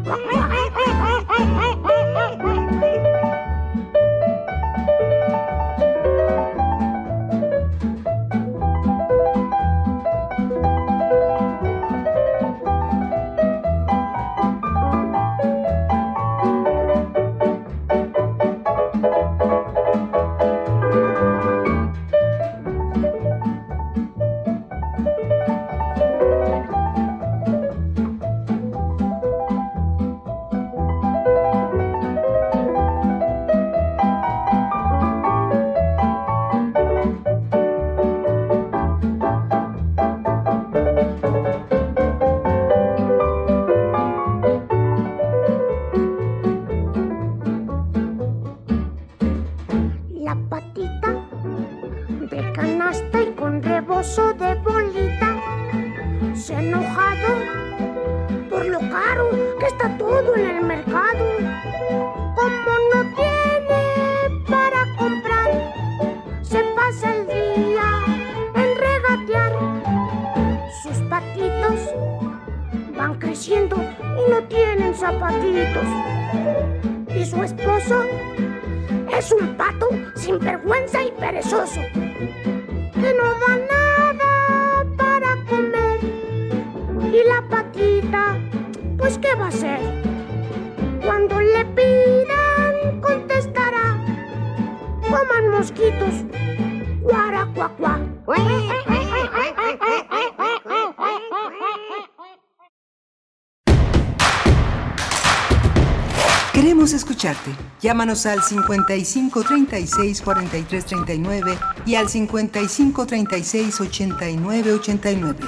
Llámanos 107.97 108.27
al 108.27 108.43
55 108.43 109.43
36 109.43 110.21
43 110.21 110.85
39 110.85 111.57
y 111.87 111.95
al 111.95 112.07
55 112.07 113.07
36 113.07 113.81
89 113.81 114.73
89. 114.73 115.39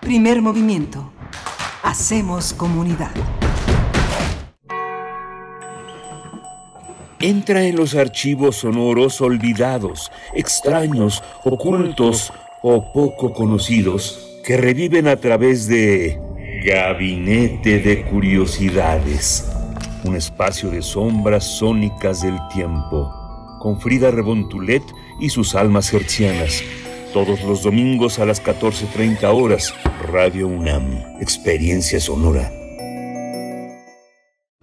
Primer 0.00 0.42
movimiento. 0.42 1.10
Hacemos 1.82 2.52
comunidad. 2.52 3.10
Entra 7.18 7.62
en 7.62 7.76
los 7.76 7.94
archivos 7.94 8.56
sonoros 8.56 9.22
olvidados, 9.22 10.12
extraños, 10.34 11.24
ocultos 11.46 12.30
o 12.62 12.92
poco 12.92 13.32
conocidos 13.32 14.42
que 14.44 14.58
reviven 14.58 15.08
a 15.08 15.16
través 15.16 15.66
de 15.66 16.20
Gabinete 16.62 17.78
de 17.78 18.04
Curiosidades, 18.04 19.49
un 20.04 20.16
espacio 20.16 20.70
de 20.70 20.82
sombras 20.82 21.44
sónicas 21.44 22.22
del 22.22 22.38
tiempo, 22.52 23.12
con 23.58 23.80
Frida 23.80 24.10
Rebontulet 24.10 24.82
y 25.20 25.30
sus 25.30 25.54
almas 25.54 25.92
hertzianas. 25.92 26.62
Todos 27.12 27.42
los 27.42 27.62
domingos 27.62 28.18
a 28.18 28.26
las 28.26 28.42
14.30 28.42 29.24
horas, 29.34 29.74
Radio 30.12 30.46
UNAM, 30.46 31.20
Experiencia 31.20 32.00
Sonora. 32.00 32.59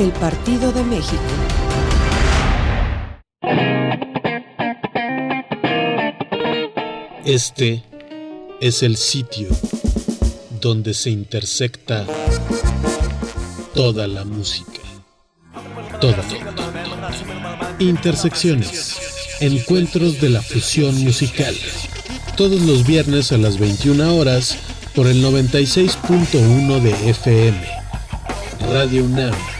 el 0.00 0.12
Partido 0.12 0.72
de 0.72 0.82
México. 0.82 1.22
Este 7.26 7.84
es 8.62 8.82
el 8.82 8.96
sitio 8.96 9.48
donde 10.58 10.94
se 10.94 11.10
intersecta 11.10 12.06
toda 13.74 14.06
la 14.06 14.24
música. 14.24 14.80
Toda. 16.00 16.24
Intersecciones. 17.78 18.96
Encuentros 19.40 20.18
de 20.18 20.30
la 20.30 20.40
fusión 20.40 20.98
musical. 21.04 21.54
Todos 22.38 22.62
los 22.62 22.86
viernes 22.86 23.32
a 23.32 23.36
las 23.36 23.58
21 23.58 24.16
horas 24.16 24.56
por 24.94 25.06
el 25.06 25.22
96.1 25.22 26.80
de 26.80 27.10
FM. 27.10 27.60
Radio 28.72 29.04
UNAM. 29.04 29.59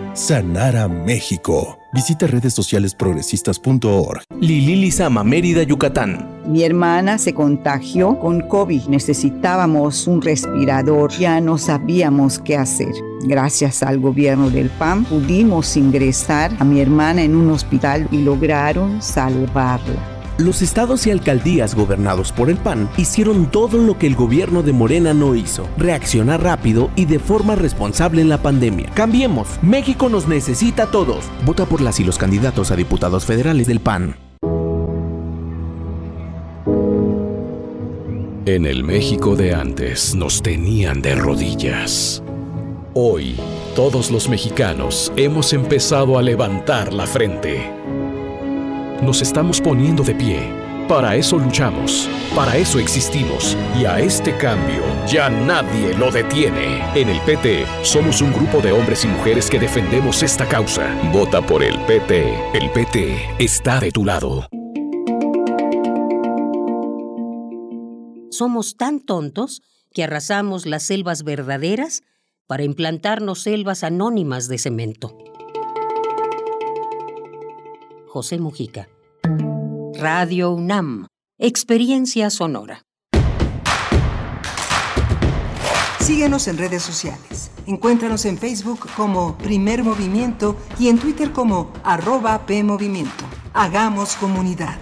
Sanar 0.13 0.75
a 0.75 0.89
México. 0.89 1.79
Visita 1.93 2.27
redes 2.27 2.53
sociales 2.53 2.93
progresistas.org. 2.93 4.23
Lili 4.41 4.75
Lizama, 4.75 5.23
Mérida, 5.23 5.63
Yucatán. 5.63 6.27
Mi 6.45 6.63
hermana 6.63 7.17
se 7.17 7.33
contagió 7.33 8.19
con 8.19 8.41
COVID. 8.41 8.87
Necesitábamos 8.87 10.07
un 10.07 10.21
respirador. 10.21 11.11
Ya 11.11 11.39
no 11.39 11.57
sabíamos 11.57 12.39
qué 12.39 12.57
hacer. 12.57 12.91
Gracias 13.23 13.83
al 13.83 13.99
gobierno 13.99 14.49
del 14.49 14.69
PAN 14.69 15.05
pudimos 15.05 15.77
ingresar 15.77 16.51
a 16.59 16.65
mi 16.65 16.81
hermana 16.81 17.23
en 17.23 17.33
un 17.33 17.49
hospital 17.49 18.09
y 18.11 18.17
lograron 18.17 19.01
salvarla. 19.01 20.20
Los 20.41 20.63
estados 20.63 21.05
y 21.05 21.11
alcaldías 21.11 21.75
gobernados 21.75 22.31
por 22.31 22.49
el 22.49 22.57
PAN 22.57 22.89
hicieron 22.97 23.51
todo 23.51 23.77
lo 23.77 23.99
que 23.99 24.07
el 24.07 24.15
gobierno 24.15 24.63
de 24.63 24.73
Morena 24.73 25.13
no 25.13 25.35
hizo, 25.35 25.67
reaccionar 25.77 26.41
rápido 26.41 26.89
y 26.95 27.05
de 27.05 27.19
forma 27.19 27.55
responsable 27.55 28.23
en 28.23 28.29
la 28.29 28.41
pandemia. 28.41 28.89
Cambiemos, 28.95 29.47
México 29.61 30.09
nos 30.09 30.27
necesita 30.27 30.83
a 30.83 30.87
todos. 30.87 31.25
Vota 31.45 31.67
por 31.67 31.79
las 31.79 31.99
y 31.99 32.03
los 32.03 32.17
candidatos 32.17 32.71
a 32.71 32.75
diputados 32.75 33.23
federales 33.23 33.67
del 33.67 33.81
PAN. 33.81 34.15
En 38.47 38.65
el 38.65 38.83
México 38.83 39.35
de 39.35 39.53
antes 39.53 40.15
nos 40.15 40.41
tenían 40.41 41.03
de 41.03 41.13
rodillas. 41.13 42.23
Hoy, 42.95 43.35
todos 43.75 44.09
los 44.09 44.27
mexicanos 44.27 45.13
hemos 45.17 45.53
empezado 45.53 46.17
a 46.17 46.23
levantar 46.23 46.91
la 46.91 47.05
frente 47.05 47.80
nos 49.01 49.21
estamos 49.21 49.59
poniendo 49.59 50.03
de 50.03 50.13
pie 50.13 50.53
Para 50.87 51.15
eso 51.15 51.37
luchamos, 51.37 52.09
para 52.35 52.57
eso 52.57 52.79
existimos 52.79 53.57
y 53.79 53.85
a 53.85 53.99
este 53.99 54.35
cambio 54.37 54.81
ya 55.07 55.29
nadie 55.29 55.93
lo 55.95 56.11
detiene. 56.11 56.83
En 56.95 57.09
el 57.09 57.19
PT 57.21 57.65
somos 57.83 58.21
un 58.21 58.31
grupo 58.33 58.61
de 58.61 58.71
hombres 58.71 59.03
y 59.03 59.07
mujeres 59.07 59.49
que 59.49 59.59
defendemos 59.59 60.21
esta 60.21 60.47
causa. 60.47 60.93
Vota 61.11 61.41
por 61.41 61.63
el 61.63 61.79
PT. 61.85 62.33
El 62.53 62.69
PT 62.71 63.17
está 63.39 63.79
de 63.79 63.91
tu 63.91 64.05
lado. 64.05 64.47
Somos 68.29 68.75
tan 68.77 68.99
tontos 68.99 69.61
que 69.93 70.03
arrasamos 70.03 70.65
las 70.65 70.83
selvas 70.83 71.23
verdaderas 71.23 72.03
para 72.47 72.63
implantarnos 72.63 73.41
selvas 73.41 73.83
anónimas 73.83 74.47
de 74.47 74.57
cemento. 74.57 75.17
José 78.07 78.39
Mujica. 78.39 78.89
Radio 80.01 80.49
UNAM. 80.49 81.05
Experiencia 81.37 82.31
sonora. 82.31 82.81
Síguenos 85.99 86.47
en 86.47 86.57
redes 86.57 86.81
sociales. 86.81 87.51
Encuéntranos 87.67 88.25
en 88.25 88.39
Facebook 88.39 88.79
como 88.97 89.37
Primer 89.37 89.83
Movimiento 89.83 90.57
y 90.79 90.89
en 90.89 90.97
Twitter 90.97 91.31
como 91.31 91.71
arroba 91.83 92.47
PMovimiento. 92.47 93.25
Hagamos 93.53 94.15
comunidad. 94.15 94.79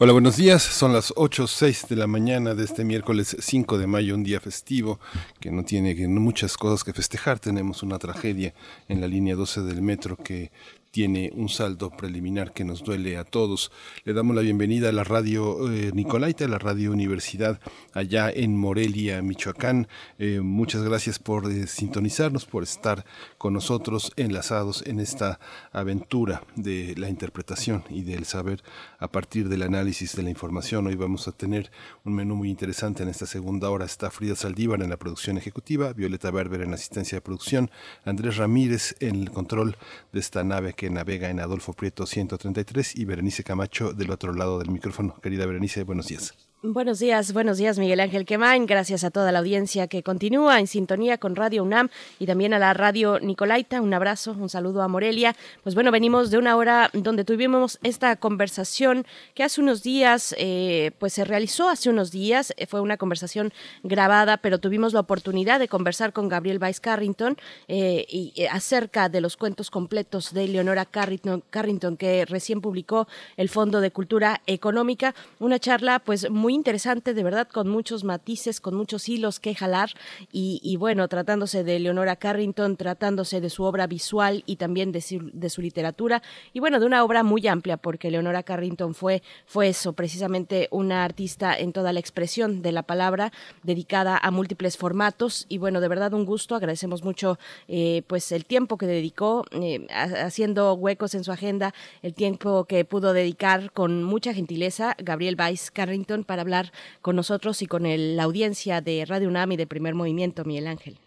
Hola, 0.00 0.12
buenos 0.12 0.36
días. 0.36 0.62
Son 0.62 0.92
las 0.92 1.12
8.06 1.16 1.88
de 1.88 1.96
la 1.96 2.06
mañana 2.06 2.54
de 2.54 2.62
este 2.62 2.84
miércoles 2.84 3.36
5 3.40 3.78
de 3.78 3.88
mayo, 3.88 4.14
un 4.14 4.22
día 4.22 4.38
festivo 4.38 5.00
que 5.40 5.50
no 5.50 5.64
tiene 5.64 5.92
muchas 6.06 6.56
cosas 6.56 6.84
que 6.84 6.92
festejar. 6.92 7.40
Tenemos 7.40 7.82
una 7.82 7.98
tragedia 7.98 8.54
en 8.86 9.00
la 9.00 9.08
línea 9.08 9.34
12 9.34 9.62
del 9.62 9.82
metro 9.82 10.16
que 10.16 10.52
tiene 10.90 11.30
un 11.34 11.48
saldo 11.48 11.90
preliminar 11.90 12.52
que 12.52 12.64
nos 12.64 12.82
duele 12.82 13.18
a 13.18 13.24
todos. 13.24 13.70
Le 14.04 14.12
damos 14.14 14.34
la 14.34 14.42
bienvenida 14.42 14.88
a 14.88 14.92
la 14.92 15.04
radio 15.04 15.70
eh, 15.70 15.90
Nicolaita, 15.92 16.48
la 16.48 16.58
radio 16.58 16.92
Universidad 16.92 17.60
allá 17.92 18.30
en 18.30 18.56
Morelia, 18.56 19.20
Michoacán. 19.22 19.88
Eh, 20.18 20.40
muchas 20.40 20.82
gracias 20.82 21.18
por 21.18 21.50
eh, 21.50 21.66
sintonizarnos, 21.66 22.46
por 22.46 22.62
estar 22.62 23.04
con 23.36 23.52
nosotros 23.52 24.12
enlazados 24.16 24.82
en 24.86 25.00
esta 25.00 25.38
aventura 25.72 26.42
de 26.56 26.94
la 26.96 27.08
interpretación 27.08 27.84
y 27.90 28.02
del 28.02 28.24
saber 28.24 28.62
a 28.98 29.08
partir 29.08 29.48
del 29.48 29.62
análisis 29.62 30.16
de 30.16 30.22
la 30.22 30.30
información. 30.30 30.86
Hoy 30.86 30.94
vamos 30.94 31.28
a 31.28 31.32
tener 31.32 31.70
un 32.04 32.14
menú 32.14 32.36
muy 32.36 32.50
interesante 32.50 33.02
en 33.02 33.08
esta 33.08 33.26
segunda 33.26 33.70
hora. 33.70 33.84
Está 33.84 34.10
Frida 34.10 34.36
Saldívar 34.36 34.82
en 34.82 34.90
la 34.90 34.96
producción 34.96 35.36
ejecutiva, 35.38 35.92
Violeta 35.92 36.30
Berber 36.30 36.62
en 36.62 36.72
asistencia 36.74 37.16
de 37.16 37.22
producción, 37.22 37.70
Andrés 38.04 38.36
Ramírez 38.36 38.96
en 39.00 39.16
el 39.16 39.30
control 39.30 39.76
de 40.12 40.20
esta 40.20 40.44
nave 40.44 40.72
que 40.72 40.87
navega 40.90 41.30
en 41.30 41.40
Adolfo 41.40 41.72
Prieto 41.72 42.06
133 42.06 42.96
y 42.96 43.04
Berenice 43.04 43.44
Camacho 43.44 43.92
del 43.92 44.10
otro 44.10 44.32
lado 44.32 44.58
del 44.58 44.70
micrófono. 44.70 45.20
Querida 45.20 45.46
Berenice, 45.46 45.82
buenos 45.82 46.08
días. 46.08 46.47
Buenos 46.60 46.98
días, 46.98 47.32
buenos 47.32 47.56
días 47.56 47.78
Miguel 47.78 48.00
Ángel 48.00 48.24
Quemain. 48.24 48.66
Gracias 48.66 49.04
a 49.04 49.12
toda 49.12 49.30
la 49.30 49.38
audiencia 49.38 49.86
que 49.86 50.02
continúa 50.02 50.58
en 50.58 50.66
sintonía 50.66 51.16
con 51.16 51.36
Radio 51.36 51.62
UNAM 51.62 51.88
y 52.18 52.26
también 52.26 52.52
a 52.52 52.58
la 52.58 52.74
Radio 52.74 53.20
Nicolaita. 53.20 53.80
Un 53.80 53.94
abrazo, 53.94 54.32
un 54.36 54.48
saludo 54.48 54.82
a 54.82 54.88
Morelia. 54.88 55.36
Pues 55.62 55.76
bueno, 55.76 55.92
venimos 55.92 56.32
de 56.32 56.38
una 56.38 56.56
hora 56.56 56.90
donde 56.94 57.24
tuvimos 57.24 57.78
esta 57.84 58.16
conversación 58.16 59.06
que 59.34 59.44
hace 59.44 59.60
unos 59.60 59.84
días, 59.84 60.34
eh, 60.36 60.90
pues 60.98 61.12
se 61.12 61.24
realizó 61.24 61.68
hace 61.68 61.90
unos 61.90 62.10
días. 62.10 62.52
Eh, 62.56 62.66
fue 62.66 62.80
una 62.80 62.96
conversación 62.96 63.52
grabada, 63.84 64.38
pero 64.38 64.58
tuvimos 64.58 64.92
la 64.92 64.98
oportunidad 64.98 65.60
de 65.60 65.68
conversar 65.68 66.12
con 66.12 66.28
Gabriel 66.28 66.58
Weiss 66.60 66.80
Carrington 66.80 67.36
eh, 67.68 68.04
y, 68.08 68.46
acerca 68.50 69.08
de 69.08 69.20
los 69.20 69.36
cuentos 69.36 69.70
completos 69.70 70.34
de 70.34 70.48
Leonora 70.48 70.86
Carrington, 70.86 71.44
Carrington, 71.50 71.96
que 71.96 72.24
recién 72.24 72.60
publicó 72.60 73.06
el 73.36 73.48
Fondo 73.48 73.80
de 73.80 73.92
Cultura 73.92 74.42
Económica. 74.48 75.14
Una 75.38 75.60
charla, 75.60 76.00
pues 76.00 76.28
muy 76.28 76.47
muy 76.48 76.54
interesante, 76.54 77.12
de 77.12 77.22
verdad, 77.22 77.46
con 77.46 77.68
muchos 77.68 78.04
matices, 78.04 78.58
con 78.58 78.74
muchos 78.74 79.06
hilos 79.10 79.38
que 79.38 79.54
jalar. 79.54 79.90
Y, 80.32 80.76
bueno, 80.78 81.06
tratándose 81.06 81.62
de 81.62 81.78
Leonora 81.78 82.16
Carrington, 82.16 82.78
tratándose 82.78 83.42
de 83.42 83.50
su 83.50 83.64
obra 83.64 83.86
visual 83.86 84.44
y 84.46 84.56
también 84.56 84.90
de 84.90 85.02
su, 85.02 85.30
de 85.34 85.50
su 85.50 85.60
literatura. 85.60 86.22
Y 86.54 86.60
bueno, 86.60 86.80
de 86.80 86.86
una 86.86 87.04
obra 87.04 87.22
muy 87.22 87.46
amplia, 87.46 87.76
porque 87.76 88.10
Leonora 88.10 88.44
Carrington 88.44 88.94
fue, 88.94 89.22
fue 89.44 89.68
eso, 89.68 89.92
precisamente 89.92 90.68
una 90.70 91.04
artista 91.04 91.54
en 91.54 91.74
toda 91.74 91.92
la 91.92 92.00
expresión 92.00 92.62
de 92.62 92.72
la 92.72 92.82
palabra, 92.82 93.30
dedicada 93.62 94.16
a 94.16 94.30
múltiples 94.30 94.78
formatos. 94.78 95.44
Y 95.50 95.58
bueno, 95.58 95.82
de 95.82 95.88
verdad, 95.88 96.14
un 96.14 96.24
gusto. 96.24 96.54
Agradecemos 96.54 97.04
mucho 97.04 97.38
eh, 97.66 98.04
pues 98.06 98.32
el 98.32 98.46
tiempo 98.46 98.78
que 98.78 98.86
dedicó, 98.86 99.44
eh, 99.50 99.86
haciendo 99.90 100.72
huecos 100.72 101.14
en 101.14 101.24
su 101.24 101.30
agenda, 101.30 101.74
el 102.00 102.14
tiempo 102.14 102.64
que 102.64 102.86
pudo 102.86 103.12
dedicar 103.12 103.70
con 103.72 104.02
mucha 104.02 104.32
gentileza 104.32 104.96
Gabriel 104.96 105.36
Weiss 105.38 105.70
Carrington 105.70 106.24
para 106.24 106.37
hablar 106.38 106.72
con 107.02 107.16
nosotros 107.16 107.62
y 107.62 107.66
con 107.66 107.84
la 107.84 108.22
audiencia 108.22 108.80
de 108.80 109.04
Radio 109.04 109.28
UNAM 109.28 109.52
y 109.52 109.56
de 109.56 109.66
Primer 109.66 109.94
Movimiento, 109.94 110.44
Miguel 110.44 110.66
Ángel. 110.66 110.98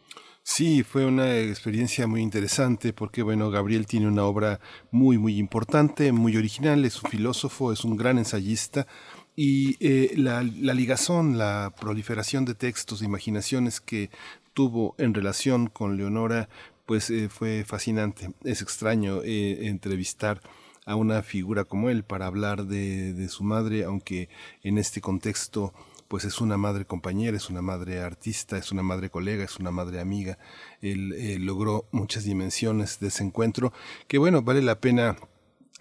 Sí, 0.44 0.82
fue 0.82 1.06
una 1.06 1.38
experiencia 1.38 2.08
muy 2.08 2.22
interesante 2.22 2.94
porque, 2.94 3.22
bueno, 3.22 3.52
Gabriel 3.52 3.86
tiene 3.86 4.08
una 4.08 4.26
obra 4.26 4.60
muy, 4.90 5.20
muy 5.20 5.38
importante, 5.38 6.12
muy 6.12 6.36
original, 6.36 6.84
es 6.84 7.02
un 7.04 7.12
filósofo, 7.12 7.72
es 7.72 7.84
un 7.84 7.96
gran 7.96 8.18
ensayista 8.18 8.88
y 9.36 9.78
eh, 9.80 10.14
la, 10.18 10.42
ligazón, 10.44 11.38
la 11.38 11.74
proliferación 11.80 12.46
de 12.46 12.56
textos, 12.56 13.00
de 13.00 13.06
imaginaciones 13.06 13.80
que 13.80 14.10
tuvo 14.54 14.96
en 14.98 15.14
relación 15.14 15.68
con 15.68 15.96
Leonora, 15.96 16.50
pues 16.86 17.10
eh, 17.10 17.30
fue 17.30 17.64
fascinante. 17.66 18.32
Es 18.44 18.62
extraño 18.62 19.22
eh, 19.24 19.68
entrevistar 19.68 20.42
a 20.86 20.96
una 20.96 21.22
figura 21.22 21.64
como 21.64 21.90
él 21.90 22.04
para 22.04 22.26
hablar 22.26 22.66
de, 22.66 23.14
de 23.14 23.30
su 23.30 23.44
madre, 23.44 23.84
aunque 23.84 24.30
en 24.64 24.78
este 24.78 25.02
contexto 25.02 25.74
pues 26.08 26.26
es 26.26 26.42
una 26.42 26.58
madre 26.58 26.84
compañera, 26.84 27.38
es 27.38 27.50
una 27.50 27.62
madre 27.62 28.02
artista, 28.02 28.58
es 28.58 28.74
una 28.74 28.84
madre 28.84 29.10
colega, 29.10 29.46
es 29.46 29.58
una 29.60 29.72
madre 29.72 30.02
amiga. 30.02 30.38
Él 30.82 31.14
eh, 31.14 31.40
logró 31.40 31.88
muchas 31.92 32.26
dimensiones 32.26 33.00
de 33.00 33.08
ese 33.08 33.24
encuentro 33.24 33.72
que 34.10 34.18
bueno, 34.18 34.42
vale 34.42 34.62
la 34.62 34.82
pena 34.82 35.16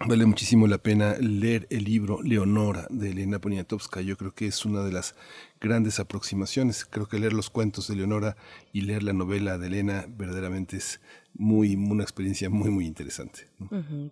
Vale 0.07 0.25
muchísimo 0.25 0.65
la 0.65 0.79
pena 0.79 1.15
leer 1.19 1.67
el 1.69 1.83
libro 1.83 2.23
Leonora 2.23 2.87
de 2.89 3.11
Elena 3.11 3.39
Poniatowska. 3.39 4.01
Yo 4.01 4.17
creo 4.17 4.33
que 4.33 4.47
es 4.47 4.65
una 4.65 4.83
de 4.83 4.91
las 4.91 5.13
grandes 5.59 5.99
aproximaciones. 5.99 6.85
Creo 6.85 7.07
que 7.07 7.19
leer 7.19 7.33
los 7.33 7.51
cuentos 7.51 7.87
de 7.87 7.97
Leonora 7.97 8.35
y 8.73 8.81
leer 8.81 9.03
la 9.03 9.13
novela 9.13 9.59
de 9.59 9.67
Elena 9.67 10.05
verdaderamente 10.07 10.77
es 10.77 11.01
muy, 11.35 11.75
una 11.75 12.01
experiencia 12.01 12.49
muy, 12.49 12.71
muy 12.71 12.87
interesante. 12.87 13.50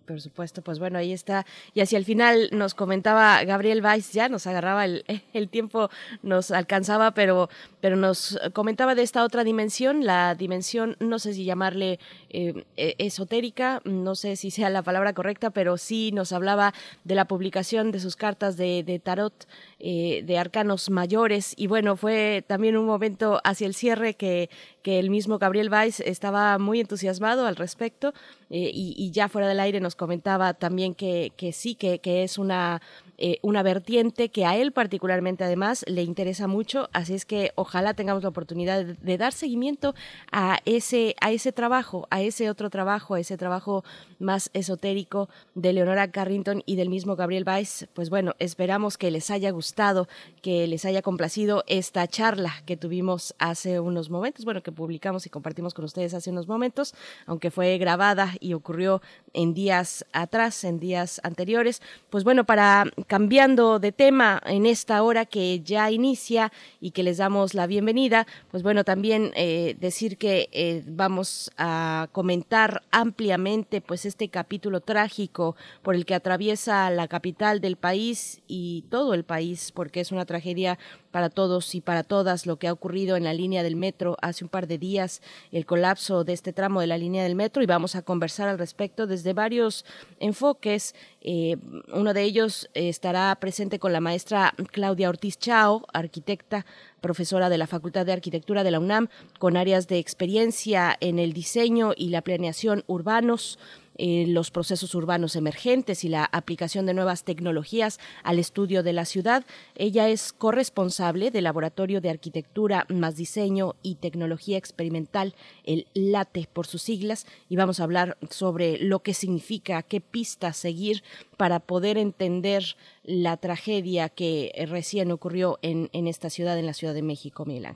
Por 0.06 0.20
supuesto, 0.20 0.62
pues 0.62 0.78
bueno, 0.78 0.98
ahí 0.98 1.12
está. 1.12 1.46
Y 1.74 1.80
hacia 1.80 1.98
el 1.98 2.04
final 2.04 2.48
nos 2.52 2.74
comentaba 2.74 3.42
Gabriel 3.44 3.84
Weiss, 3.84 4.12
ya 4.12 4.28
nos 4.28 4.46
agarraba 4.46 4.84
el, 4.84 5.04
el 5.32 5.48
tiempo, 5.48 5.90
nos 6.22 6.50
alcanzaba, 6.50 7.12
pero, 7.12 7.48
pero 7.80 7.96
nos 7.96 8.38
comentaba 8.52 8.94
de 8.94 9.02
esta 9.02 9.24
otra 9.24 9.44
dimensión, 9.44 10.04
la 10.04 10.34
dimensión, 10.34 10.96
no 11.00 11.18
sé 11.18 11.34
si 11.34 11.44
llamarle 11.44 11.98
eh, 12.30 12.64
e, 12.76 12.94
esotérica, 12.98 13.80
no 13.84 14.14
sé 14.14 14.36
si 14.36 14.50
sea 14.50 14.70
la 14.70 14.82
palabra 14.82 15.12
correcta, 15.12 15.50
pero 15.50 15.76
sí 15.76 16.12
nos 16.12 16.32
hablaba 16.32 16.74
de 17.04 17.14
la 17.14 17.26
publicación 17.26 17.90
de 17.90 18.00
sus 18.00 18.16
cartas 18.16 18.56
de, 18.56 18.82
de 18.82 18.98
tarot, 18.98 19.46
eh, 19.78 20.22
de 20.24 20.38
arcanos 20.38 20.90
mayores. 20.90 21.54
Y 21.56 21.66
bueno, 21.66 21.96
fue 21.96 22.44
también 22.46 22.76
un 22.76 22.86
momento 22.86 23.40
hacia 23.44 23.66
el 23.66 23.74
cierre 23.74 24.14
que, 24.14 24.50
que 24.82 24.98
el 24.98 25.10
mismo 25.10 25.38
Gabriel 25.38 25.70
Weiss 25.70 26.00
estaba 26.00 26.58
muy 26.58 26.80
entusiasmado 26.80 27.46
al 27.46 27.56
respecto 27.56 28.12
eh, 28.52 28.70
y, 28.72 29.10
ya 29.12 29.28
del 29.48 29.60
aire 29.60 29.80
nos 29.80 29.96
comentaba 29.96 30.54
también 30.54 30.94
que, 30.94 31.32
que 31.36 31.52
sí, 31.52 31.74
que, 31.74 31.98
que 31.98 32.22
es 32.22 32.38
una 32.38 32.80
eh, 33.22 33.38
una 33.42 33.62
vertiente 33.62 34.30
que 34.30 34.46
a 34.46 34.56
él 34.56 34.72
particularmente 34.72 35.44
además 35.44 35.84
le 35.86 36.02
interesa 36.02 36.46
mucho, 36.46 36.88
así 36.92 37.14
es 37.14 37.26
que 37.26 37.52
ojalá 37.54 37.92
tengamos 37.92 38.22
la 38.22 38.30
oportunidad 38.30 38.84
de, 38.84 39.18
dar 39.18 39.34
seguimiento 39.34 39.94
a 40.32 40.58
ese, 40.64 41.14
a 41.20 41.30
ese 41.30 41.52
trabajo, 41.52 42.08
a 42.10 42.22
ese 42.22 42.48
otro 42.48 42.70
trabajo, 42.70 43.14
a 43.14 43.20
ese 43.20 43.36
trabajo 43.36 43.84
más 44.18 44.48
esotérico 44.54 45.28
de 45.54 45.74
Leonora 45.74 46.10
Carrington 46.10 46.62
y 46.64 46.76
del 46.76 46.88
mismo 46.88 47.14
Gabriel 47.14 47.44
Weiss. 47.46 47.86
Pues 47.92 48.08
bueno, 48.08 48.34
esperamos 48.38 48.96
que 48.96 49.10
les 49.10 49.30
haya 49.30 49.50
gustado, 49.50 50.08
que 50.40 50.66
les 50.66 50.86
haya 50.86 51.02
complacido 51.02 51.62
esta 51.66 52.08
charla 52.08 52.54
que 52.64 52.78
tuvimos 52.78 53.34
hace 53.38 53.80
unos 53.80 54.08
momentos, 54.08 54.46
bueno, 54.46 54.62
que 54.62 54.72
publicamos 54.72 55.26
y 55.26 55.30
compartimos 55.30 55.74
con 55.74 55.84
ustedes 55.84 56.14
hace 56.14 56.30
unos 56.30 56.48
momentos, 56.48 56.94
aunque 57.26 57.50
fue 57.50 57.76
grabada 57.76 58.34
y 58.40 58.54
ocurrió 58.54 59.02
en 59.34 59.52
días 59.52 60.06
atrás, 60.12 60.64
en 60.64 60.80
días 60.80 61.20
anteriores. 61.22 61.82
Pues 62.08 62.24
bueno, 62.24 62.44
para 62.44 62.84
cambiando 63.10 63.80
de 63.80 63.90
tema 63.90 64.40
en 64.46 64.66
esta 64.66 65.02
hora 65.02 65.26
que 65.26 65.58
ya 65.62 65.90
inicia 65.90 66.52
y 66.80 66.92
que 66.92 67.02
les 67.02 67.16
damos 67.16 67.54
la 67.54 67.66
bienvenida, 67.66 68.24
pues 68.52 68.62
bueno, 68.62 68.84
también 68.84 69.32
eh, 69.34 69.76
decir 69.80 70.16
que 70.16 70.48
eh, 70.52 70.84
vamos 70.86 71.50
a 71.58 72.06
comentar 72.12 72.84
ampliamente 72.92 73.80
pues 73.80 74.04
este 74.06 74.28
capítulo 74.28 74.80
trágico 74.80 75.56
por 75.82 75.96
el 75.96 76.06
que 76.06 76.14
atraviesa 76.14 76.88
la 76.90 77.08
capital 77.08 77.60
del 77.60 77.74
país 77.74 78.42
y 78.46 78.84
todo 78.90 79.12
el 79.14 79.24
país, 79.24 79.72
porque 79.72 79.98
es 79.98 80.12
una 80.12 80.24
tragedia 80.24 80.78
para 81.10 81.30
todos 81.30 81.74
y 81.74 81.80
para 81.80 82.02
todas 82.02 82.46
lo 82.46 82.56
que 82.56 82.68
ha 82.68 82.72
ocurrido 82.72 83.16
en 83.16 83.24
la 83.24 83.34
línea 83.34 83.62
del 83.62 83.76
metro 83.76 84.16
hace 84.22 84.44
un 84.44 84.50
par 84.50 84.66
de 84.66 84.78
días, 84.78 85.22
el 85.52 85.66
colapso 85.66 86.24
de 86.24 86.32
este 86.32 86.52
tramo 86.52 86.80
de 86.80 86.86
la 86.86 86.98
línea 86.98 87.22
del 87.22 87.34
metro 87.34 87.62
y 87.62 87.66
vamos 87.66 87.96
a 87.96 88.02
conversar 88.02 88.48
al 88.48 88.58
respecto 88.58 89.06
desde 89.06 89.32
varios 89.32 89.84
enfoques. 90.18 90.94
Eh, 91.20 91.56
uno 91.92 92.14
de 92.14 92.22
ellos 92.22 92.70
estará 92.74 93.34
presente 93.40 93.78
con 93.78 93.92
la 93.92 94.00
maestra 94.00 94.54
Claudia 94.70 95.08
Ortiz 95.08 95.38
Chao, 95.38 95.86
arquitecta, 95.92 96.64
profesora 97.00 97.48
de 97.48 97.58
la 97.58 97.66
Facultad 97.66 98.06
de 98.06 98.12
Arquitectura 98.12 98.62
de 98.62 98.70
la 98.70 98.80
UNAM, 98.80 99.08
con 99.38 99.56
áreas 99.56 99.88
de 99.88 99.98
experiencia 99.98 100.96
en 101.00 101.18
el 101.18 101.32
diseño 101.32 101.92
y 101.96 102.10
la 102.10 102.22
planeación 102.22 102.84
urbanos 102.86 103.58
eh, 104.02 104.24
los 104.26 104.50
procesos 104.50 104.94
urbanos 104.94 105.36
emergentes 105.36 106.04
y 106.04 106.08
la 106.08 106.24
aplicación 106.24 106.86
de 106.86 106.94
nuevas 106.94 107.22
tecnologías 107.22 108.00
al 108.22 108.38
estudio 108.38 108.82
de 108.82 108.94
la 108.94 109.04
ciudad. 109.04 109.44
Ella 109.74 110.08
es 110.08 110.32
corresponsable 110.32 111.30
del 111.30 111.44
Laboratorio 111.44 112.00
de 112.00 112.08
Arquitectura 112.08 112.86
más 112.88 113.16
Diseño 113.16 113.74
y 113.82 113.96
Tecnología 113.96 114.56
Experimental, 114.56 115.34
el 115.64 115.86
LATE 115.92 116.48
por 116.50 116.66
sus 116.66 116.80
siglas, 116.80 117.26
y 117.50 117.56
vamos 117.56 117.78
a 117.78 117.84
hablar 117.84 118.16
sobre 118.30 118.78
lo 118.78 119.00
que 119.00 119.12
significa, 119.12 119.82
qué 119.82 120.00
pistas 120.00 120.56
seguir 120.56 121.02
para 121.36 121.60
poder 121.60 121.98
entender 121.98 122.76
la 123.04 123.36
tragedia 123.36 124.08
que 124.08 124.50
recién 124.66 125.12
ocurrió 125.12 125.58
en, 125.60 125.90
en 125.92 126.06
esta 126.06 126.30
ciudad, 126.30 126.58
en 126.58 126.64
la 126.64 126.72
Ciudad 126.72 126.94
de 126.94 127.02
México, 127.02 127.44
Ángel. 127.46 127.66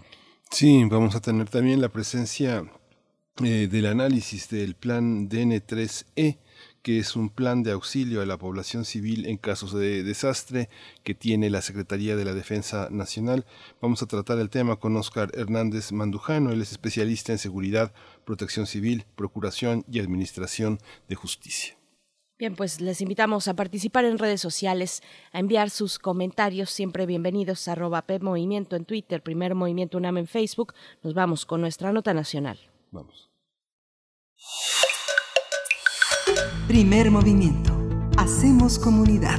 Sí, 0.50 0.84
vamos 0.84 1.14
a 1.16 1.20
tener 1.20 1.50
también 1.50 1.82
la 1.82 1.90
presencia 1.90 2.64
eh, 3.42 3.68
del 3.68 3.86
análisis 3.86 4.48
del 4.48 4.76
plan 4.76 5.28
DN3E, 5.28 6.38
que 6.82 6.98
es 7.00 7.16
un 7.16 7.30
plan 7.30 7.64
de 7.64 7.72
auxilio 7.72 8.22
a 8.22 8.26
la 8.26 8.38
población 8.38 8.84
civil 8.84 9.26
en 9.26 9.38
casos 9.38 9.72
de 9.72 10.04
desastre 10.04 10.68
que 11.02 11.14
tiene 11.14 11.50
la 11.50 11.60
Secretaría 11.60 12.14
de 12.14 12.24
la 12.24 12.32
Defensa 12.32 12.88
Nacional. 12.92 13.44
Vamos 13.80 14.02
a 14.02 14.06
tratar 14.06 14.38
el 14.38 14.50
tema 14.50 14.76
con 14.76 14.96
Oscar 14.96 15.32
Hernández 15.34 15.90
Mandujano, 15.90 16.52
él 16.52 16.62
es 16.62 16.70
especialista 16.70 17.32
en 17.32 17.38
seguridad, 17.38 17.92
protección 18.24 18.66
civil, 18.66 19.04
procuración 19.16 19.84
y 19.90 19.98
administración 19.98 20.78
de 21.08 21.16
justicia. 21.16 21.76
Bien, 22.38 22.54
pues 22.54 22.80
les 22.80 23.00
invitamos 23.00 23.48
a 23.48 23.54
participar 23.54 24.04
en 24.04 24.18
redes 24.18 24.40
sociales, 24.40 25.02
a 25.32 25.40
enviar 25.40 25.70
sus 25.70 25.98
comentarios, 25.98 26.70
siempre 26.70 27.06
bienvenidos, 27.06 27.66
arroba 27.66 28.02
PMovimiento 28.02 28.76
en 28.76 28.84
Twitter, 28.84 29.22
Primer 29.22 29.54
Movimiento 29.54 29.98
UNAM 29.98 30.18
en 30.18 30.26
Facebook. 30.26 30.74
Nos 31.02 31.14
vamos 31.14 31.46
con 31.46 31.60
nuestra 31.60 31.92
nota 31.92 32.12
nacional. 32.12 32.58
Vamos. 32.94 33.23
Primer 36.66 37.10
movimiento. 37.10 37.72
Hacemos 38.16 38.78
comunidad. 38.78 39.38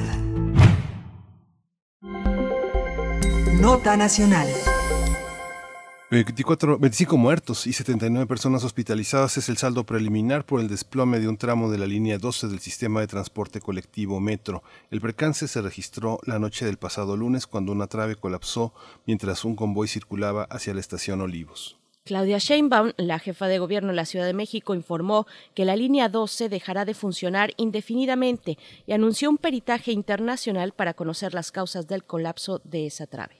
Nota 3.59 3.97
nacional. 3.97 4.47
24, 6.11 6.77
25 6.77 7.17
muertos 7.17 7.65
y 7.65 7.73
79 7.73 8.27
personas 8.27 8.63
hospitalizadas 8.63 9.37
es 9.37 9.49
el 9.49 9.57
saldo 9.57 9.85
preliminar 9.85 10.45
por 10.45 10.61
el 10.61 10.67
desplome 10.67 11.19
de 11.19 11.27
un 11.27 11.37
tramo 11.37 11.71
de 11.71 11.79
la 11.79 11.87
línea 11.87 12.19
12 12.19 12.47
del 12.47 12.59
sistema 12.59 13.01
de 13.01 13.07
transporte 13.07 13.59
colectivo 13.59 14.19
Metro. 14.19 14.63
El 14.91 15.01
percance 15.01 15.47
se 15.47 15.61
registró 15.61 16.19
la 16.23 16.37
noche 16.37 16.65
del 16.65 16.77
pasado 16.77 17.17
lunes 17.17 17.47
cuando 17.47 17.71
una 17.71 17.87
trave 17.87 18.15
colapsó 18.15 18.73
mientras 19.07 19.43
un 19.43 19.55
convoy 19.55 19.87
circulaba 19.87 20.43
hacia 20.43 20.73
la 20.73 20.79
estación 20.79 21.21
Olivos. 21.21 21.77
Claudia 22.07 22.37
Sheinbaum, 22.37 22.91
la 22.97 23.17
jefa 23.17 23.47
de 23.47 23.57
gobierno 23.57 23.89
de 23.89 23.95
la 23.95 24.05
Ciudad 24.05 24.27
de 24.27 24.33
México, 24.35 24.75
informó 24.75 25.25
que 25.55 25.65
la 25.65 25.75
línea 25.75 26.07
12 26.07 26.49
dejará 26.49 26.85
de 26.85 26.93
funcionar 26.93 27.49
indefinidamente 27.57 28.59
y 28.85 28.91
anunció 28.91 29.27
un 29.27 29.39
peritaje 29.39 29.91
internacional 29.91 30.71
para 30.71 30.93
conocer 30.93 31.33
las 31.33 31.51
causas 31.51 31.87
del 31.87 32.03
colapso 32.03 32.61
de 32.63 32.85
esa 32.85 33.07
trave. 33.07 33.37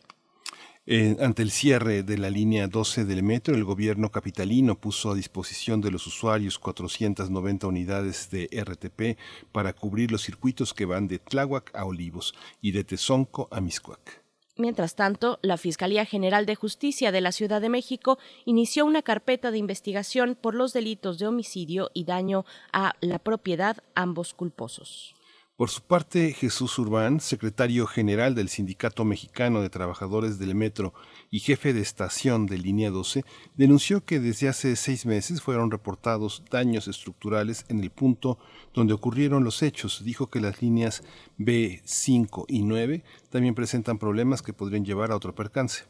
Eh, 0.88 1.16
ante 1.20 1.44
el 1.44 1.52
cierre 1.52 2.02
de 2.02 2.18
la 2.18 2.32
línea 2.32 2.68
12 2.68 3.06
del 3.06 3.22
metro, 3.22 3.54
el 3.54 3.64
gobierno 3.64 4.10
capitalino 4.10 4.80
puso 4.80 5.12
a 5.12 5.16
disposición 5.16 5.80
de 5.80 5.92
los 5.92 6.08
usuarios 6.08 6.58
490 6.58 7.68
unidades 7.68 8.32
de 8.32 8.50
RTP 8.52 9.20
para 9.52 9.74
cubrir 9.74 10.12
los 10.12 10.24
circuitos 10.24 10.74
que 10.74 10.86
van 10.86 11.08
de 11.08 11.20
Tláhuac 11.20 11.70
a 11.76 11.86
Olivos 11.86 12.34
y 12.64 12.72
de 12.72 12.84
Tezonco 12.84 13.48
a 13.52 13.62
Miscuac. 13.62 14.25
Mientras 14.58 14.96
tanto, 14.96 15.38
la 15.42 15.58
Fiscalía 15.58 16.06
General 16.06 16.46
de 16.46 16.56
Justicia 16.56 17.12
de 17.12 17.20
la 17.20 17.34
Ciudad 17.34 17.60
de 17.60 17.68
México 17.68 18.18
inició 18.46 18.86
una 18.86 19.02
carpeta 19.02 19.52
de 19.52 19.58
investigación 19.58 20.38
por 20.40 20.56
los 20.56 20.72
delitos 20.72 21.20
de 21.20 21.28
homicidio 21.28 21.92
y 21.94 22.06
daño 22.06 22.46
a 22.72 22.94
la 23.02 23.20
propiedad, 23.20 23.84
ambos 23.96 24.34
culposos. 24.34 25.14
Por 25.58 25.70
su 25.70 25.84
parte, 25.84 26.34
Jesús 26.34 26.78
Urbán, 26.80 27.22
secretario 27.22 27.88
general 27.88 28.36
del 28.36 28.50
Sindicato 28.50 29.06
Mexicano 29.06 29.62
de 29.62 29.70
Trabajadores 29.70 30.38
del 30.38 30.54
Metro 30.54 30.94
y 31.32 31.40
jefe 31.40 31.74
de 31.74 31.80
estación 31.80 32.46
de 32.46 32.58
Línea 32.58 32.92
12, 32.92 33.24
denunció 33.56 34.04
que 34.04 34.20
desde 34.20 34.50
hace 34.50 34.76
seis 34.76 35.06
meses 35.06 35.42
fueron 35.42 35.72
reportados 35.72 36.44
daños 36.52 36.90
estructurales 36.90 37.64
en 37.70 37.80
el 37.80 37.90
punto 37.90 38.38
donde 38.74 38.94
ocurrieron 38.94 39.46
los 39.46 39.64
hechos. 39.64 40.04
Dijo 40.04 40.30
que 40.30 40.42
las 40.42 40.62
líneas 40.62 41.04
B, 41.38 41.82
5 41.86 42.48
y 42.50 42.64
9 42.64 43.06
también 43.30 43.56
presentan 43.56 43.98
problemas 43.98 44.42
que 44.42 44.52
podrían 44.52 44.84
llevar 44.84 45.12
a 45.12 45.16
otro 45.16 45.36
percance. 45.36 45.86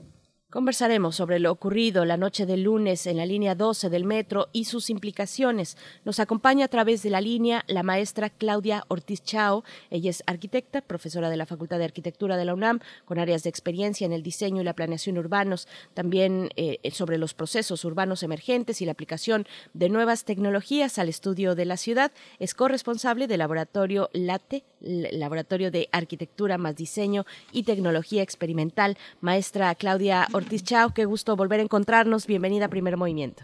Conversaremos 0.55 1.17
sobre 1.17 1.39
lo 1.39 1.51
ocurrido 1.51 2.05
la 2.05 2.15
noche 2.15 2.45
del 2.45 2.63
lunes 2.63 3.07
en 3.07 3.17
la 3.17 3.25
línea 3.25 3.55
12 3.55 3.89
del 3.89 4.05
metro 4.05 4.47
y 4.53 4.63
sus 4.63 4.89
implicaciones. 4.89 5.75
Nos 6.05 6.21
acompaña 6.21 6.63
a 6.63 6.69
través 6.69 7.03
de 7.03 7.09
la 7.09 7.19
línea 7.19 7.65
la 7.67 7.83
maestra 7.83 8.29
Claudia 8.29 8.85
Ortiz 8.87 9.21
Chao. 9.21 9.65
Ella 9.89 10.09
es 10.11 10.23
arquitecta, 10.27 10.79
profesora 10.79 11.29
de 11.29 11.35
la 11.35 11.45
Facultad 11.45 11.77
de 11.77 11.83
Arquitectura 11.83 12.37
de 12.37 12.45
la 12.45 12.53
UNAM, 12.53 12.79
con 13.03 13.19
áreas 13.19 13.43
de 13.43 13.49
experiencia 13.49 14.05
en 14.05 14.13
el 14.13 14.23
diseño 14.23 14.61
y 14.61 14.63
la 14.63 14.71
planeación 14.71 15.17
urbanos, 15.17 15.67
también 15.93 16.47
eh, 16.55 16.79
sobre 16.89 17.17
los 17.17 17.33
procesos 17.33 17.83
urbanos 17.83 18.23
emergentes 18.23 18.81
y 18.81 18.85
la 18.85 18.93
aplicación 18.93 19.45
de 19.73 19.89
nuevas 19.89 20.23
tecnologías 20.23 20.99
al 20.99 21.09
estudio 21.09 21.55
de 21.55 21.65
la 21.65 21.75
ciudad. 21.75 22.13
Es 22.39 22.53
corresponsable 22.53 23.27
del 23.27 23.39
laboratorio 23.39 24.09
LATE, 24.13 24.63
Laboratorio 24.85 25.71
de 25.71 25.89
Arquitectura 25.91 26.57
más 26.57 26.75
Diseño 26.75 27.25
y 27.51 27.63
Tecnología 27.63 28.21
Experimental. 28.23 28.97
Maestra 29.21 29.73
Claudia 29.75 30.27
Ortiz 30.33 30.63
Chao, 30.63 30.93
qué 30.93 31.05
gusto 31.05 31.35
volver 31.35 31.59
a 31.59 31.63
encontrarnos. 31.63 32.27
Bienvenida 32.27 32.65
a 32.65 32.69
Primer 32.69 32.97
Movimiento. 32.97 33.43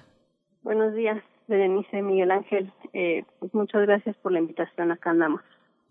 Buenos 0.61 0.94
días, 0.94 1.22
Berenice 1.48 2.02
Miguel 2.02 2.32
Ángel. 2.32 2.72
Eh, 2.94 3.24
pues 3.40 3.53
muchas 3.53 3.82
gracias 3.82 4.16
por 4.18 4.32
la 4.32 4.40
invitación. 4.40 4.91
Acá 4.91 5.10
andamos. 5.10 5.41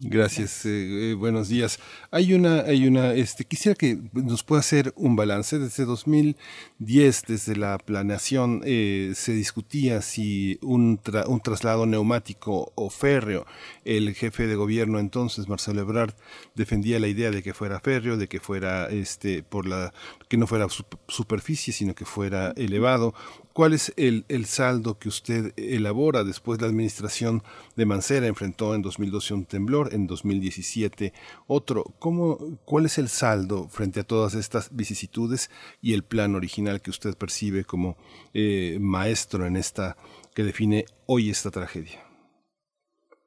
Gracias, 0.03 0.65
eh, 0.65 1.11
eh, 1.11 1.15
buenos 1.15 1.51
días. 1.51 1.79
Hay 2.11 2.33
una, 2.33 2.61
hay 2.61 2.89
una, 2.89 3.13
este, 3.13 3.45
quisiera 3.45 3.75
que 3.75 3.99
nos 4.15 4.43
pueda 4.43 4.61
hacer 4.61 4.95
un 4.97 5.15
balance. 5.15 5.59
Desde 5.59 5.85
2010, 5.85 7.25
desde 7.29 7.55
la 7.55 7.77
planeación, 7.77 8.63
eh, 8.65 9.13
se 9.15 9.33
discutía 9.33 10.01
si 10.01 10.59
un, 10.63 10.99
un 11.27 11.41
traslado 11.41 11.85
neumático 11.85 12.73
o 12.77 12.89
férreo. 12.89 13.45
El 13.85 14.15
jefe 14.15 14.47
de 14.47 14.55
gobierno 14.55 14.99
entonces, 14.99 15.51
Marcelo 15.51 15.83
Ebrard, 15.83 16.15
defendía 16.55 16.99
la 16.99 17.09
idea 17.09 17.31
de 17.31 17.43
que 17.43 17.53
fuera 17.53 17.79
férreo, 17.79 18.17
de 18.17 18.27
que 18.27 18.41
fuera, 18.41 18.89
este, 18.89 19.43
por 19.43 19.67
la, 19.67 19.93
que 20.31 20.39
no 20.39 20.47
fuera 20.47 20.67
superficie, 21.09 21.75
sino 21.75 21.95
que 21.95 22.07
fuera 22.07 22.55
elevado. 22.57 23.13
¿Cuál 23.53 23.73
es 23.73 23.93
el, 23.97 24.25
el, 24.29 24.45
saldo 24.45 24.99
que 24.99 25.09
usted 25.09 25.53
elabora 25.57 26.23
después 26.23 26.61
la 26.61 26.69
administración 26.69 27.43
de 27.77 27.85
Mancera 27.85 28.29
enfrentó 28.29 28.77
en 28.77 28.83
2012 28.83 29.35
un 29.35 29.45
temblor, 29.45 29.93
en 29.93 30.07
2017 30.07 31.13
otro? 31.49 31.85
¿Cómo, 31.99 32.39
¿Cuál 32.65 32.87
es 32.87 32.99
el 32.99 33.09
saldo 33.09 33.65
frente 33.69 34.01
a 34.01 34.05
todas 34.05 34.35
estas 34.35 34.75
vicisitudes 34.75 35.51
y 35.83 35.95
el 35.95 36.05
plan 36.05 36.37
original 36.37 36.81
que 36.81 36.91
usted 36.91 37.19
percibe 37.19 37.65
como 37.65 37.97
eh, 38.35 38.79
maestro 38.81 39.45
en 39.47 39.57
esta 39.57 39.97
que 40.35 40.45
define 40.45 40.85
hoy 41.07 41.29
esta 41.31 41.51
tragedia? 41.51 42.01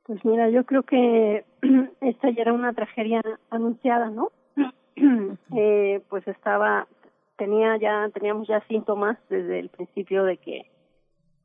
Pues 0.05 0.23
mira, 0.23 0.49
yo 0.49 0.63
creo 0.65 0.83
que 0.83 1.45
esta 2.01 2.29
ya 2.29 2.43
era 2.43 2.53
una 2.53 2.73
tragedia 2.73 3.21
anunciada, 3.49 4.09
¿no? 4.09 4.31
eh, 5.57 6.01
pues 6.09 6.25
estaba 6.27 6.87
tenía 7.37 7.77
ya 7.77 8.09
teníamos 8.13 8.47
ya 8.47 8.61
síntomas 8.67 9.17
desde 9.29 9.59
el 9.59 9.69
principio 9.69 10.23
de 10.23 10.37
que 10.37 10.71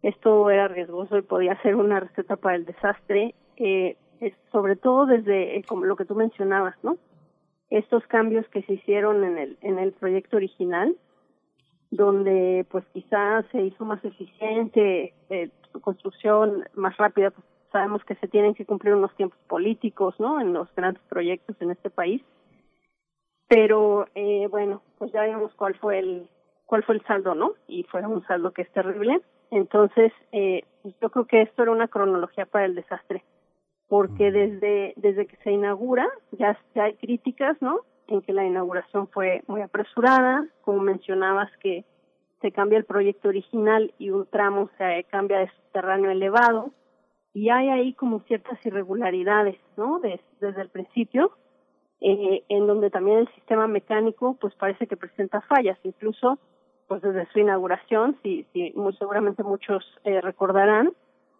esto 0.02 0.50
era 0.50 0.68
riesgoso 0.68 1.18
y 1.18 1.22
podía 1.22 1.60
ser 1.62 1.76
una 1.76 2.00
receta 2.00 2.36
para 2.36 2.56
el 2.56 2.64
desastre 2.64 3.34
eh, 3.56 3.96
sobre 4.52 4.76
todo 4.76 5.06
desde 5.06 5.56
eh, 5.56 5.64
como 5.66 5.84
lo 5.84 5.96
que 5.96 6.04
tú 6.04 6.14
mencionabas 6.14 6.76
no 6.82 6.96
estos 7.70 8.06
cambios 8.06 8.46
que 8.48 8.62
se 8.62 8.74
hicieron 8.74 9.24
en 9.24 9.38
el 9.38 9.58
en 9.62 9.78
el 9.78 9.92
proyecto 9.92 10.36
original 10.36 10.94
donde 11.90 12.66
pues 12.70 12.84
quizás 12.92 13.46
se 13.50 13.62
hizo 13.62 13.84
más 13.84 14.04
eficiente 14.04 15.14
eh, 15.30 15.50
su 15.72 15.80
construcción 15.80 16.64
más 16.74 16.96
rápida 16.96 17.30
pues 17.30 17.46
sabemos 17.72 18.04
que 18.04 18.14
se 18.16 18.28
tienen 18.28 18.54
que 18.54 18.64
cumplir 18.66 18.94
unos 18.94 19.14
tiempos 19.16 19.38
políticos 19.48 20.14
no 20.18 20.40
en 20.40 20.52
los 20.52 20.72
grandes 20.74 21.02
proyectos 21.08 21.56
en 21.60 21.70
este 21.70 21.90
país 21.90 22.22
pero 23.48 24.06
eh, 24.14 24.46
bueno, 24.50 24.82
pues 24.98 25.10
ya 25.12 25.24
vimos 25.24 25.52
cuál 25.54 25.74
fue 25.76 25.98
el 25.98 26.28
cuál 26.66 26.82
fue 26.84 26.96
el 26.96 27.04
saldo, 27.06 27.34
¿no? 27.34 27.54
Y 27.66 27.84
fue 27.84 28.06
un 28.06 28.24
saldo 28.26 28.52
que 28.52 28.62
es 28.62 28.70
terrible. 28.72 29.22
Entonces, 29.50 30.12
eh, 30.32 30.64
pues 30.82 30.94
yo 31.00 31.10
creo 31.10 31.26
que 31.26 31.42
esto 31.42 31.62
era 31.62 31.72
una 31.72 31.88
cronología 31.88 32.44
para 32.44 32.66
el 32.66 32.74
desastre, 32.74 33.24
porque 33.88 34.30
desde 34.30 34.92
desde 34.96 35.26
que 35.26 35.36
se 35.38 35.50
inaugura 35.50 36.06
ya, 36.32 36.58
ya 36.74 36.84
hay 36.84 36.94
críticas, 36.94 37.56
¿no? 37.62 37.80
En 38.06 38.20
que 38.20 38.34
la 38.34 38.44
inauguración 38.44 39.08
fue 39.08 39.42
muy 39.46 39.62
apresurada, 39.62 40.46
como 40.62 40.82
mencionabas 40.82 41.50
que 41.58 41.84
se 42.42 42.52
cambia 42.52 42.78
el 42.78 42.84
proyecto 42.84 43.28
original 43.28 43.92
y 43.98 44.10
un 44.10 44.26
tramo 44.26 44.70
se 44.78 45.04
cambia 45.10 45.38
de 45.38 45.48
subterráneo 45.48 46.10
elevado 46.10 46.70
y 47.34 47.50
hay 47.50 47.68
ahí 47.68 47.94
como 47.94 48.20
ciertas 48.20 48.64
irregularidades, 48.64 49.58
¿no? 49.76 50.00
desde 50.00 50.60
el 50.60 50.68
principio, 50.70 51.32
eh, 52.00 52.44
en 52.48 52.66
donde 52.66 52.90
también 52.90 53.18
el 53.18 53.34
sistema 53.34 53.66
mecánico 53.66 54.36
pues 54.40 54.54
parece 54.54 54.86
que 54.86 54.96
presenta 54.96 55.40
fallas, 55.42 55.78
incluso 55.82 56.38
pues 56.88 57.02
desde 57.02 57.26
su 57.32 57.38
inauguración, 57.38 58.16
si, 58.22 58.44
si 58.52 58.72
muy 58.74 58.94
seguramente 58.94 59.42
muchos 59.42 59.84
eh, 60.04 60.20
recordarán, 60.20 60.92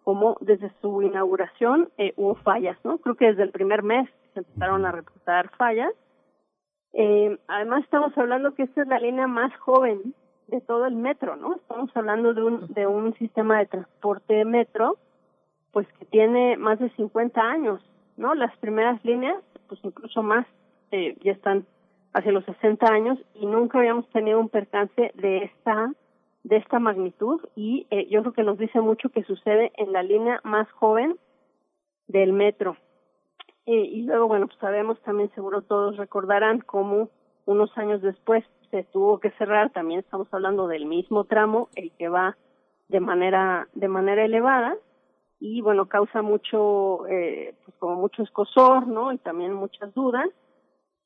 como 0.03 0.37
desde 0.41 0.71
su 0.81 1.01
inauguración 1.01 1.89
eh, 1.97 2.13
hubo 2.15 2.35
fallas, 2.35 2.77
¿no? 2.83 2.99
Creo 2.99 3.15
que 3.15 3.27
desde 3.27 3.43
el 3.43 3.51
primer 3.51 3.83
mes 3.83 4.09
se 4.33 4.39
empezaron 4.39 4.85
a 4.85 4.91
reportar 4.91 5.49
fallas. 5.57 5.93
Eh, 6.93 7.37
además 7.47 7.83
estamos 7.83 8.17
hablando 8.17 8.53
que 8.53 8.63
esta 8.63 8.81
es 8.81 8.87
la 8.87 8.99
línea 8.99 9.27
más 9.27 9.55
joven 9.57 10.13
de 10.47 10.61
todo 10.61 10.85
el 10.85 10.95
metro, 10.95 11.35
¿no? 11.35 11.55
Estamos 11.55 11.89
hablando 11.95 12.33
de 12.33 12.43
un, 12.43 12.67
de 12.73 12.87
un 12.87 13.13
sistema 13.15 13.59
de 13.59 13.67
transporte 13.67 14.45
metro, 14.45 14.97
pues 15.71 15.87
que 15.99 16.05
tiene 16.05 16.57
más 16.57 16.79
de 16.79 16.89
50 16.91 17.41
años, 17.41 17.81
¿no? 18.19 18.35
Las 18.35 18.55
primeras 18.57 19.03
líneas, 19.03 19.41
pues 19.67 19.79
incluso 19.83 20.21
más, 20.21 20.45
eh, 20.91 21.17
ya 21.23 21.31
están 21.31 21.65
hacia 22.13 22.31
los 22.31 22.43
60 22.45 22.85
años 22.85 23.17
y 23.33 23.45
nunca 23.45 23.79
habíamos 23.79 24.07
tenido 24.09 24.39
un 24.39 24.49
percance 24.49 25.11
de 25.15 25.37
esta 25.45 25.93
de 26.43 26.55
esta 26.55 26.79
magnitud 26.79 27.41
y 27.55 27.85
eh, 27.91 28.07
yo 28.09 28.21
creo 28.21 28.33
que 28.33 28.43
nos 28.43 28.57
dice 28.57 28.79
mucho 28.79 29.09
que 29.09 29.23
sucede 29.23 29.71
en 29.75 29.91
la 29.91 30.03
línea 30.03 30.39
más 30.43 30.71
joven 30.71 31.17
del 32.07 32.33
metro. 32.33 32.77
Eh, 33.65 33.83
y 33.83 34.03
luego, 34.03 34.27
bueno, 34.27 34.47
pues 34.47 34.57
sabemos 34.59 34.99
también, 35.01 35.29
seguro 35.35 35.61
todos 35.61 35.97
recordarán 35.97 36.59
cómo 36.59 37.09
unos 37.45 37.77
años 37.77 38.01
después 38.01 38.43
se 38.71 38.83
tuvo 38.85 39.19
que 39.19 39.31
cerrar, 39.31 39.71
también 39.71 39.99
estamos 39.99 40.27
hablando 40.31 40.67
del 40.67 40.85
mismo 40.85 41.25
tramo, 41.25 41.69
el 41.75 41.91
que 41.91 42.07
va 42.07 42.37
de 42.87 42.99
manera, 42.99 43.67
de 43.73 43.87
manera 43.87 44.23
elevada, 44.25 44.75
y 45.39 45.61
bueno, 45.61 45.87
causa 45.87 46.21
mucho, 46.21 47.07
eh, 47.07 47.55
pues 47.65 47.77
como 47.77 47.95
mucho 47.95 48.23
escosor, 48.23 48.87
¿no? 48.87 49.11
Y 49.13 49.17
también 49.17 49.53
muchas 49.53 49.93
dudas, 49.93 50.27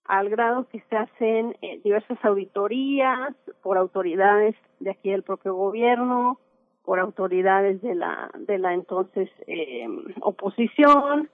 al 0.06 0.30
grado 0.30 0.68
que 0.68 0.82
se 0.90 0.98
hacen 0.98 1.56
eh, 1.62 1.80
diversas 1.84 2.18
auditorías 2.24 3.34
por 3.62 3.78
autoridades 3.78 4.56
de 4.80 4.92
aquí 4.92 5.12
del 5.12 5.24
propio 5.24 5.54
gobierno, 5.56 6.40
por 6.84 7.00
autoridades 7.00 7.82
de 7.82 7.96
la, 7.96 8.30
de 8.38 8.58
la 8.58 8.74
entonces 8.74 9.30
eh, 9.48 9.88
oposición, 10.22 11.30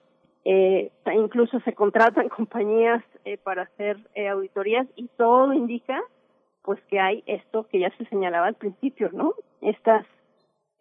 eh, 0.46 0.92
incluso 1.14 1.60
se 1.62 1.74
contratan 1.74 2.30
compañías 2.38 3.04
eh, 3.26 3.38
para 3.38 3.64
hacer 3.64 3.98
eh, 4.16 4.30
auditorías 4.30 4.88
y 4.96 5.08
todo 5.18 5.54
indica 5.54 6.02
pues 6.64 6.80
que 6.90 7.00
hay 7.00 7.24
esto 7.26 7.68
que 7.68 7.80
ya 7.80 7.90
se 7.98 8.06
señalaba 8.06 8.48
al 8.48 8.56
principio, 8.56 9.10
¿no? 9.12 9.34
Estas, 9.62 10.06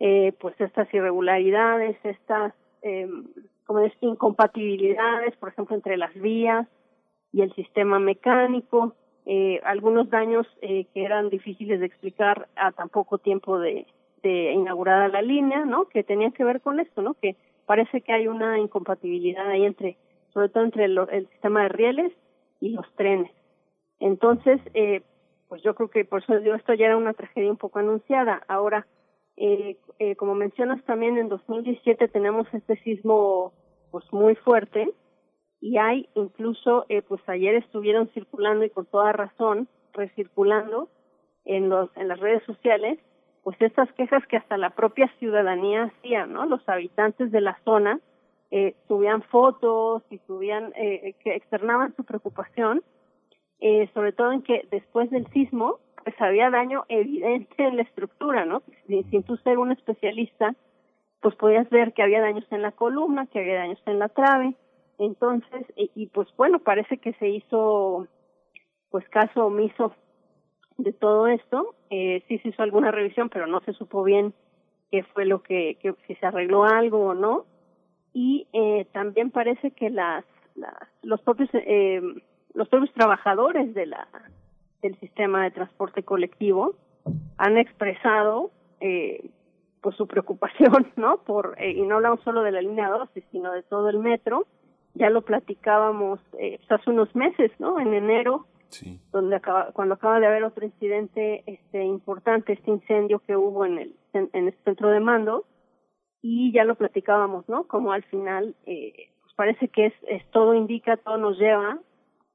eh, 0.00 0.32
pues 0.40 0.60
estas 0.60 0.92
irregularidades, 0.92 1.96
estas, 2.04 2.54
eh, 2.82 3.08
como 3.64 3.80
es, 3.80 3.92
incompatibilidades, 4.00 5.36
por 5.36 5.50
ejemplo, 5.50 5.76
entre 5.76 5.96
las 5.96 6.14
vías 6.14 6.66
y 7.32 7.42
el 7.42 7.52
sistema 7.54 7.98
mecánico, 7.98 8.94
eh, 9.26 9.60
algunos 9.64 10.08
daños 10.08 10.46
eh, 10.62 10.86
que 10.94 11.04
eran 11.04 11.28
difíciles 11.28 11.80
de 11.80 11.86
explicar 11.86 12.48
a 12.56 12.72
tan 12.72 12.88
poco 12.88 13.18
tiempo 13.18 13.58
de, 13.58 13.86
inaugurada 14.22 15.08
la 15.08 15.22
línea, 15.22 15.64
¿no? 15.64 15.86
Que 15.88 16.02
tenían 16.02 16.32
que 16.32 16.44
ver 16.44 16.60
con 16.60 16.80
esto, 16.80 17.02
¿no? 17.02 17.14
Que 17.14 17.36
parece 17.66 18.00
que 18.00 18.12
hay 18.12 18.26
una 18.26 18.58
incompatibilidad 18.58 19.48
ahí 19.48 19.64
entre, 19.64 19.96
sobre 20.34 20.48
todo 20.48 20.64
entre 20.64 20.84
el, 20.84 20.98
el 21.10 21.28
sistema 21.28 21.62
de 21.62 21.68
rieles 21.68 22.12
y 22.60 22.70
los 22.70 22.90
trenes. 22.94 23.30
Entonces, 24.00 24.60
eh, 24.74 25.02
pues 25.48 25.62
yo 25.62 25.74
creo 25.74 25.88
que 25.88 26.04
por 26.04 26.22
eso 26.22 26.38
digo, 26.40 26.54
esto 26.54 26.74
ya 26.74 26.86
era 26.86 26.96
una 26.96 27.14
tragedia 27.14 27.50
un 27.50 27.56
poco 27.56 27.78
anunciada. 27.78 28.42
Ahora, 28.48 28.86
eh, 29.40 29.78
eh, 29.98 30.16
como 30.16 30.34
mencionas 30.34 30.82
también, 30.84 31.18
en 31.18 31.28
2017 31.28 32.08
tenemos 32.08 32.46
este 32.52 32.76
sismo 32.82 33.52
pues 33.90 34.04
muy 34.12 34.34
fuerte 34.36 34.92
y 35.60 35.78
hay 35.78 36.08
incluso, 36.14 36.86
eh, 36.88 37.02
pues 37.02 37.20
ayer 37.28 37.54
estuvieron 37.56 38.08
circulando 38.14 38.64
y 38.64 38.70
con 38.70 38.86
toda 38.86 39.12
razón, 39.12 39.68
recirculando 39.92 40.88
en, 41.44 41.68
los, 41.68 41.90
en 41.96 42.08
las 42.08 42.20
redes 42.20 42.42
sociales, 42.44 42.98
pues 43.42 43.56
estas 43.60 43.92
quejas 43.94 44.26
que 44.26 44.36
hasta 44.36 44.56
la 44.56 44.70
propia 44.70 45.10
ciudadanía 45.18 45.84
hacía, 45.84 46.26
¿no? 46.26 46.44
Los 46.46 46.68
habitantes 46.68 47.32
de 47.32 47.40
la 47.40 47.58
zona 47.64 48.00
eh, 48.50 48.76
subían 48.86 49.22
fotos 49.22 50.02
y 50.10 50.18
subían, 50.26 50.72
eh, 50.76 51.14
que 51.22 51.34
externaban 51.34 51.94
su 51.96 52.04
preocupación 52.04 52.82
eh, 53.60 53.90
sobre 53.92 54.12
todo 54.12 54.32
en 54.32 54.42
que 54.42 54.66
después 54.70 55.10
del 55.10 55.26
sismo, 55.32 55.80
pues 56.08 56.22
había 56.22 56.48
daño 56.48 56.86
evidente 56.88 57.54
en 57.58 57.76
la 57.76 57.82
estructura, 57.82 58.46
¿no? 58.46 58.62
Sin, 58.86 59.22
tú 59.24 59.36
ser 59.36 59.58
un 59.58 59.72
especialista, 59.72 60.54
pues 61.20 61.34
podías 61.34 61.68
ver 61.68 61.92
que 61.92 62.02
había 62.02 62.22
daños 62.22 62.46
en 62.50 62.62
la 62.62 62.72
columna, 62.72 63.26
que 63.26 63.40
había 63.40 63.58
daños 63.58 63.82
en 63.84 63.98
la 63.98 64.08
trave, 64.08 64.54
entonces, 64.98 65.66
y, 65.76 65.90
y 65.94 66.06
pues 66.06 66.26
bueno, 66.38 66.60
parece 66.60 66.96
que 66.96 67.12
se 67.14 67.28
hizo, 67.28 68.08
pues 68.88 69.06
caso 69.10 69.44
omiso 69.44 69.94
de 70.78 70.94
todo 70.94 71.28
esto, 71.28 71.74
eh, 71.90 72.22
sí 72.26 72.38
se 72.38 72.48
hizo 72.48 72.62
alguna 72.62 72.90
revisión, 72.90 73.28
pero 73.28 73.46
no 73.46 73.60
se 73.60 73.74
supo 73.74 74.02
bien 74.02 74.32
qué 74.90 75.02
fue 75.02 75.26
lo 75.26 75.42
que, 75.42 75.76
que 75.82 75.94
si 76.06 76.14
se 76.14 76.24
arregló 76.24 76.64
algo 76.64 77.08
o 77.08 77.14
no, 77.14 77.44
y 78.14 78.46
eh, 78.54 78.86
también 78.92 79.30
parece 79.30 79.72
que 79.72 79.90
las, 79.90 80.24
las 80.54 80.74
los 81.02 81.20
propios 81.20 81.50
eh, 81.52 82.00
los 82.54 82.66
propios 82.70 82.94
trabajadores 82.94 83.74
de 83.74 83.84
la 83.84 84.08
del 84.82 84.98
sistema 85.00 85.44
de 85.44 85.50
transporte 85.50 86.02
colectivo 86.02 86.74
han 87.36 87.58
expresado 87.58 88.50
eh, 88.80 89.30
pues 89.80 89.96
su 89.96 90.06
preocupación 90.06 90.92
no 90.96 91.18
por 91.18 91.56
eh, 91.58 91.72
y 91.72 91.82
no 91.82 91.96
hablamos 91.96 92.20
solo 92.22 92.42
de 92.42 92.52
la 92.52 92.60
línea 92.60 92.88
12 92.88 93.24
sino 93.30 93.52
de 93.52 93.62
todo 93.62 93.88
el 93.88 93.98
metro. 93.98 94.46
Ya 94.94 95.10
lo 95.10 95.22
platicábamos 95.22 96.20
eh, 96.38 96.58
pues 96.58 96.80
hace 96.80 96.90
unos 96.90 97.14
meses 97.14 97.50
no 97.58 97.78
en 97.78 97.94
enero 97.94 98.46
sí. 98.68 99.00
donde 99.12 99.36
acaba 99.36 99.72
cuando 99.72 99.94
acaba 99.94 100.18
de 100.20 100.26
haber 100.26 100.44
otro 100.44 100.64
incidente 100.64 101.42
este 101.46 101.84
importante 101.84 102.52
este 102.52 102.70
incendio 102.70 103.20
que 103.20 103.36
hubo 103.36 103.64
en 103.64 103.78
el 103.78 103.94
en, 104.12 104.30
en 104.32 104.48
el 104.48 104.54
centro 104.64 104.90
de 104.90 105.00
mando. 105.00 105.44
Y 106.20 106.52
ya 106.52 106.64
lo 106.64 106.74
platicábamos 106.74 107.48
no 107.48 107.64
como 107.64 107.92
al 107.92 108.02
final 108.04 108.56
eh, 108.66 109.10
pues 109.22 109.34
parece 109.34 109.68
que 109.68 109.86
es, 109.86 109.94
es 110.08 110.28
todo 110.30 110.54
indica 110.54 110.96
todo 110.96 111.16
nos 111.16 111.38
lleva 111.38 111.78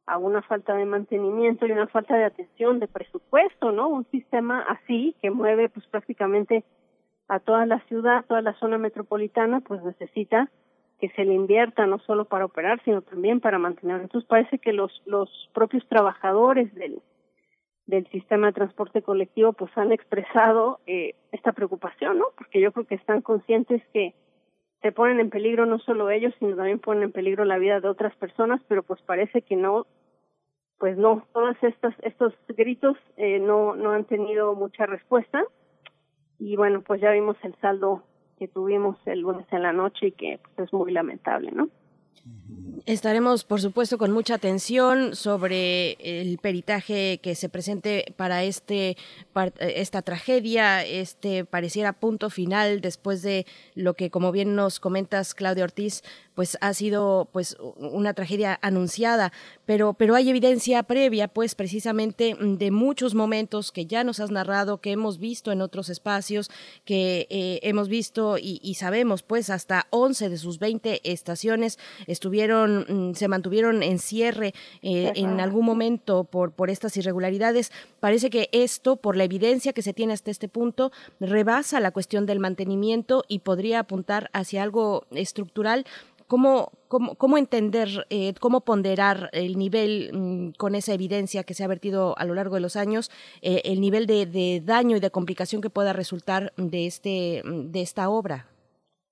a 0.06 0.18
una 0.18 0.42
falta 0.42 0.76
de 0.76 0.86
mantenimiento 0.86 1.66
y 1.66 1.72
una 1.72 1.88
falta 1.88 2.16
de 2.16 2.26
atención 2.26 2.80
de 2.80 2.88
presupuesto, 2.88 3.72
¿no? 3.72 3.88
Un 3.88 4.06
sistema 4.12 4.62
así 4.62 5.16
que 5.22 5.32
mueve 5.32 5.70
pues 5.70 5.86
prácticamente 5.88 6.64
a 7.28 7.40
toda 7.40 7.66
la 7.66 7.80
ciudad, 7.88 8.26
toda 8.26 8.42
la 8.42 8.54
zona 8.56 8.78
metropolitana, 8.78 9.62
pues 9.62 9.82
necesita 9.84 10.50
que 11.00 11.10
se 11.10 11.26
le 11.26 11.34
invierta 11.34 11.86
no 11.86 12.00
solo 12.00 12.26
para 12.26 12.46
operar, 12.46 12.82
sino 12.84 13.02
también 13.02 13.40
para 13.40 13.60
mantener. 13.60 14.02
Entonces 14.02 14.28
parece 14.28 14.60
que 14.60 14.74
los 14.74 15.02
los 15.06 15.30
propios 15.54 15.88
trabajadores 15.88 16.74
del 16.76 17.02
del 17.86 18.08
sistema 18.12 18.48
de 18.48 18.54
transporte 18.54 19.02
colectivo 19.02 19.54
pues 19.54 19.72
han 19.78 19.92
expresado 19.92 20.80
eh, 20.86 21.16
esta 21.32 21.52
preocupación, 21.52 22.20
¿no? 22.20 22.26
Porque 22.38 22.62
yo 22.62 22.72
creo 22.72 22.86
que 22.86 22.96
están 22.96 23.22
conscientes 23.22 23.82
que 23.94 24.14
se 24.84 24.92
ponen 24.92 25.22
en 25.22 25.30
peligro 25.30 25.66
no 25.66 25.80
solo 25.80 26.10
ellos, 26.10 26.36
sino 26.40 26.58
también 26.58 26.78
ponen 26.78 27.04
en 27.04 27.12
peligro 27.14 27.46
la 27.46 27.58
vida 27.58 27.80
de 27.80 27.88
otras 27.88 28.14
personas, 28.18 28.62
pero 28.68 28.84
pues 28.84 29.02
parece 29.02 29.42
que 29.42 29.56
no, 29.56 29.88
pues 30.78 30.98
no, 30.98 31.26
todos 31.34 31.56
estos, 31.62 31.94
estos 32.02 32.34
gritos 32.50 32.98
eh, 33.16 33.40
no, 33.40 33.76
no 33.76 33.92
han 33.92 34.04
tenido 34.04 34.54
mucha 34.56 34.86
respuesta. 34.86 35.42
Y 36.38 36.58
bueno, 36.58 36.82
pues 36.82 37.00
ya 37.00 37.12
vimos 37.12 37.38
el 37.44 37.56
saldo 37.62 38.04
que 38.38 38.50
tuvimos 38.50 38.98
el 39.06 39.22
lunes 39.22 39.48
en 39.52 39.62
la 39.62 39.72
noche 39.72 40.08
y 40.08 40.12
que 40.12 40.40
pues, 40.44 40.68
es 40.68 40.74
muy 40.74 40.92
lamentable, 40.92 41.52
¿no? 41.52 41.70
Estaremos, 42.86 43.46
por 43.46 43.62
supuesto, 43.62 43.98
con 43.98 44.12
mucha 44.12 44.36
atención 44.36 45.16
sobre 45.16 45.94
el 46.02 46.38
peritaje 46.38 47.20
que 47.24 47.34
se 47.34 47.48
presente 47.48 48.14
para 48.18 48.44
este 48.44 48.98
esta 49.60 50.02
tragedia, 50.02 50.84
este 50.84 51.46
pareciera 51.46 51.94
punto 51.94 52.30
final 52.30 52.82
después 52.82 53.22
de 53.22 53.46
lo 53.76 53.94
que, 53.94 54.10
como 54.10 54.34
bien 54.34 54.56
nos 54.56 54.82
comentas, 54.82 55.34
Claudia 55.34 55.64
Ortiz, 55.64 56.04
pues 56.36 56.58
ha 56.60 56.74
sido 56.74 57.30
pues 57.32 57.56
una 57.78 58.14
tragedia 58.14 58.60
anunciada. 58.62 59.32
Pero, 59.66 59.94
pero 59.94 60.16
hay 60.16 60.30
evidencia 60.30 60.84
previa, 60.84 61.28
pues 61.28 61.56
precisamente 61.56 62.36
mm, 62.36 62.58
de 62.58 62.72
muchos 62.72 63.16
momentos 63.16 63.72
que 63.72 63.86
ya 63.86 64.04
nos 64.04 64.20
has 64.20 64.32
narrado, 64.32 64.80
que 64.80 64.92
hemos 64.92 65.20
visto 65.20 65.52
en 65.52 65.62
otros 65.62 65.90
espacios, 65.90 66.52
que 66.86 67.28
eh, 67.30 67.60
hemos 67.64 67.88
visto 67.88 68.38
y, 68.38 68.74
sabemos, 68.76 69.24
pues 69.24 69.50
hasta 69.50 69.88
11 69.92 70.30
de 70.30 70.38
sus 70.38 70.60
20 70.60 71.02
estaciones 71.12 71.80
estuvieron, 72.08 72.86
mm, 72.88 73.16
se 73.16 73.28
mantuvieron 73.28 73.84
en 73.84 74.00
cierre 74.00 74.54
eh, 74.82 75.14
en 75.16 75.40
algún 75.40 75.66
momento 75.66 76.24
por, 76.24 76.52
por 76.52 76.70
estas 76.70 76.98
irregularidades. 76.98 77.72
Parece 78.00 78.30
que 78.30 78.50
esto, 78.52 78.98
por 78.98 79.16
la 79.16 79.24
evidencia 79.24 79.74
que 79.74 79.82
se 79.82 79.94
tiene 79.94 80.14
hasta 80.14 80.32
este 80.32 80.48
punto, 80.48 80.92
rebasa 81.20 81.80
la 81.80 81.92
cuestión 81.92 82.26
del 82.26 82.40
mantenimiento 82.40 83.24
y 83.28 83.40
podría 83.40 83.80
apuntar 83.80 84.30
hacia 84.34 84.64
algo 84.64 85.06
estructural 85.12 85.86
¿Cómo, 86.34 86.72
cómo, 86.88 87.14
cómo 87.14 87.38
entender, 87.38 87.90
eh, 88.10 88.34
cómo 88.42 88.62
ponderar 88.62 89.30
el 89.34 89.56
nivel 89.56 90.10
mm, 90.12 90.54
con 90.58 90.74
esa 90.74 90.92
evidencia 90.92 91.44
que 91.44 91.54
se 91.54 91.64
ha 91.64 91.68
vertido 91.68 92.18
a 92.18 92.26
lo 92.26 92.34
largo 92.34 92.56
de 92.56 92.62
los 92.62 92.76
años, 92.76 93.12
eh, 93.44 93.62
el 93.66 93.80
nivel 93.80 94.08
de, 94.08 94.60
daño 94.66 94.98
y 94.98 95.00
de 95.00 95.12
complicación 95.12 95.62
que 95.62 95.70
pueda 95.70 95.94
resultar 95.94 96.52
de, 96.58 96.88
este, 96.88 97.44
de 97.46 97.82
esta 97.82 98.10
obra? 98.10 98.48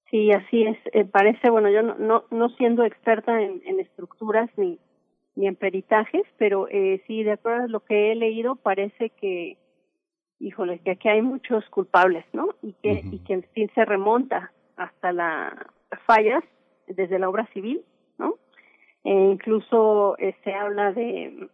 Sí, 0.09 0.31
así 0.31 0.63
es. 0.63 0.79
Eh, 0.93 1.05
parece, 1.05 1.51
bueno, 1.51 1.69
yo 1.69 1.83
no, 1.83 1.93
no, 1.99 2.23
no 2.31 2.49
siendo 2.57 2.83
experta 2.83 3.39
en, 3.39 3.61
en 3.67 3.79
estructuras 3.79 4.49
ni, 4.57 4.79
ni 5.35 5.45
en 5.45 5.55
peritajes, 5.55 6.23
pero 6.39 6.67
eh, 6.69 7.03
sí, 7.05 7.21
de 7.21 7.33
acuerdo 7.33 7.65
a 7.65 7.67
lo 7.67 7.81
que 7.81 8.11
he 8.11 8.15
leído, 8.15 8.55
parece 8.55 9.11
que, 9.11 9.59
híjole, 10.39 10.79
que 10.79 10.89
aquí 10.89 11.07
hay 11.07 11.21
muchos 11.21 11.69
culpables, 11.69 12.25
¿no? 12.33 12.55
Y 12.63 12.73
que, 12.81 13.03
y 13.11 13.19
que 13.19 13.33
en 13.33 13.43
fin 13.53 13.69
se 13.75 13.85
remonta 13.85 14.51
hasta 14.75 15.11
las 15.11 15.53
fallas 16.07 16.43
desde 16.95 17.19
la 17.19 17.29
obra 17.29 17.47
civil, 17.53 17.83
¿no? 18.17 18.35
E 19.03 19.11
incluso 19.11 20.15
eh, 20.19 20.35
se 20.43 20.53
habla 20.53 20.91
de 20.93 21.49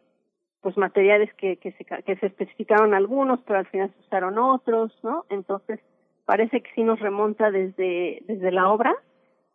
pues 0.61 0.77
materiales 0.77 1.33
que, 1.35 1.57
que, 1.57 1.71
se, 1.73 1.85
que 1.85 2.15
se 2.17 2.25
especificaron 2.25 2.93
algunos, 2.93 3.39
pero 3.41 3.59
al 3.59 3.67
final 3.67 3.93
se 3.93 3.99
usaron 4.01 4.37
otros, 4.37 4.91
¿no? 5.03 5.25
Entonces, 5.29 5.79
parece 6.25 6.61
que 6.61 6.69
sí 6.75 6.83
nos 6.83 6.99
remonta 6.99 7.51
desde, 7.51 8.21
desde 8.25 8.51
la 8.51 8.69
obra, 8.69 8.93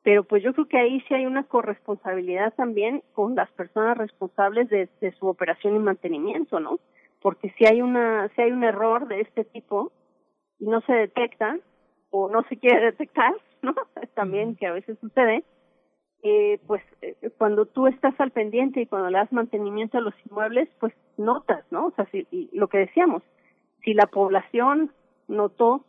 pero 0.02 0.24
pues 0.24 0.42
yo 0.42 0.52
creo 0.54 0.68
que 0.68 0.78
ahí 0.78 1.00
sí 1.02 1.14
hay 1.14 1.26
una 1.26 1.44
corresponsabilidad 1.44 2.54
también 2.54 3.02
con 3.12 3.34
las 3.34 3.50
personas 3.52 3.98
responsables 3.98 4.68
de, 4.70 4.88
de 5.00 5.12
su 5.12 5.26
operación 5.28 5.76
y 5.76 5.80
mantenimiento, 5.80 6.60
¿no? 6.60 6.78
Porque 7.20 7.52
si 7.58 7.66
hay 7.66 7.82
una, 7.82 8.28
si 8.34 8.42
hay 8.42 8.50
un 8.50 8.64
error 8.64 9.06
de 9.06 9.20
este 9.20 9.44
tipo 9.44 9.92
y 10.58 10.66
no 10.66 10.80
se 10.82 10.92
detecta 10.92 11.58
o 12.10 12.28
no 12.28 12.42
se 12.44 12.56
quiere 12.56 12.86
detectar, 12.86 13.32
¿no? 13.62 13.74
También 14.14 14.56
que 14.56 14.66
a 14.66 14.72
veces 14.72 14.98
sucede, 14.98 15.44
eh, 16.22 16.60
pues 16.68 16.82
eh, 17.02 17.16
cuando 17.36 17.66
tú 17.66 17.88
estás 17.88 18.18
al 18.20 18.30
pendiente 18.30 18.80
y 18.80 18.86
cuando 18.86 19.10
le 19.10 19.18
das 19.18 19.32
mantenimiento 19.32 19.98
a 19.98 20.02
los 20.02 20.14
inmuebles, 20.28 20.68
pues 20.78 20.94
notas, 21.16 21.64
¿no? 21.72 21.86
O 21.86 21.90
sea, 21.92 22.06
si, 22.12 22.26
lo 22.52 22.68
que 22.68 22.78
decíamos, 22.78 23.24
si 23.84 23.92
la 23.92 24.06
población 24.06 24.92
notó 25.26 25.84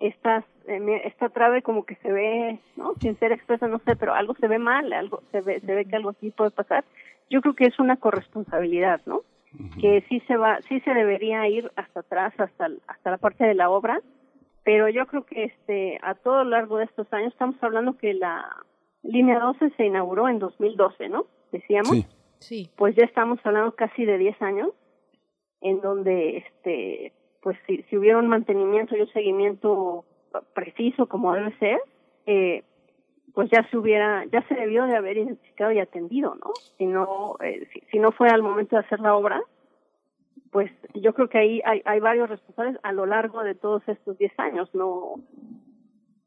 estas, 0.00 0.44
eh, 0.66 1.02
esta 1.04 1.28
trave 1.28 1.62
como 1.62 1.84
que 1.84 1.94
se 1.96 2.10
ve, 2.10 2.58
¿no? 2.76 2.94
Sin 3.00 3.16
ser 3.20 3.30
expresa, 3.30 3.68
no 3.68 3.78
sé, 3.86 3.94
pero 3.94 4.14
algo 4.14 4.34
se 4.34 4.48
ve 4.48 4.58
mal, 4.58 4.92
algo 4.92 5.22
se 5.30 5.40
ve, 5.40 5.60
se 5.60 5.74
ve 5.74 5.84
que 5.84 5.94
algo 5.94 6.10
así 6.10 6.30
puede 6.32 6.50
pasar. 6.50 6.84
Yo 7.30 7.40
creo 7.40 7.54
que 7.54 7.66
es 7.66 7.78
una 7.78 7.96
corresponsabilidad, 7.96 9.00
¿no? 9.06 9.20
Que 9.80 10.02
sí 10.08 10.20
se 10.26 10.36
va, 10.36 10.60
sí 10.62 10.80
se 10.80 10.92
debería 10.92 11.46
ir 11.46 11.70
hasta 11.76 12.00
atrás, 12.00 12.34
hasta, 12.38 12.68
hasta 12.88 13.10
la 13.10 13.18
parte 13.18 13.44
de 13.44 13.54
la 13.54 13.70
obra, 13.70 14.00
pero 14.64 14.88
yo 14.88 15.06
creo 15.06 15.24
que 15.24 15.44
este, 15.44 16.00
a 16.02 16.14
todo 16.14 16.42
lo 16.42 16.50
largo 16.50 16.78
de 16.78 16.84
estos 16.84 17.12
años 17.12 17.32
estamos 17.32 17.62
hablando 17.62 17.98
que 17.98 18.14
la 18.14 18.64
Línea 19.02 19.38
12 19.40 19.70
se 19.76 19.86
inauguró 19.86 20.28
en 20.28 20.38
2012, 20.38 21.08
¿no? 21.08 21.26
Decíamos. 21.50 22.06
Sí. 22.38 22.68
Pues 22.76 22.96
ya 22.96 23.04
estamos 23.04 23.38
hablando 23.44 23.74
casi 23.76 24.04
de 24.04 24.18
10 24.18 24.42
años 24.42 24.70
en 25.60 25.80
donde 25.80 26.38
este 26.38 27.12
pues 27.42 27.58
si, 27.66 27.82
si 27.84 27.96
hubiera 27.96 28.18
un 28.18 28.28
mantenimiento 28.28 28.96
y 28.96 29.00
un 29.00 29.12
seguimiento 29.12 30.04
preciso 30.54 31.06
como 31.06 31.34
debe 31.34 31.56
ser, 31.58 31.80
eh, 32.26 32.62
pues 33.34 33.50
ya 33.50 33.68
se 33.68 33.76
hubiera, 33.76 34.24
ya 34.26 34.46
se 34.46 34.54
debió 34.54 34.84
de 34.84 34.96
haber 34.96 35.16
identificado 35.16 35.72
y 35.72 35.80
atendido, 35.80 36.36
¿no? 36.36 36.52
Si 36.78 36.86
no, 36.86 37.36
eh, 37.40 37.66
si, 37.72 37.80
si, 37.90 37.98
no 37.98 38.12
fue 38.12 38.28
al 38.28 38.42
momento 38.42 38.76
de 38.76 38.82
hacer 38.82 39.00
la 39.00 39.16
obra, 39.16 39.42
pues 40.50 40.70
yo 40.94 41.14
creo 41.14 41.28
que 41.28 41.38
ahí 41.38 41.62
hay, 41.64 41.82
hay 41.84 41.98
varios 41.98 42.28
responsables 42.28 42.78
a 42.82 42.92
lo 42.92 43.06
largo 43.06 43.42
de 43.42 43.54
todos 43.54 43.82
estos 43.88 44.18
10 44.18 44.38
años, 44.38 44.72
no 44.74 45.14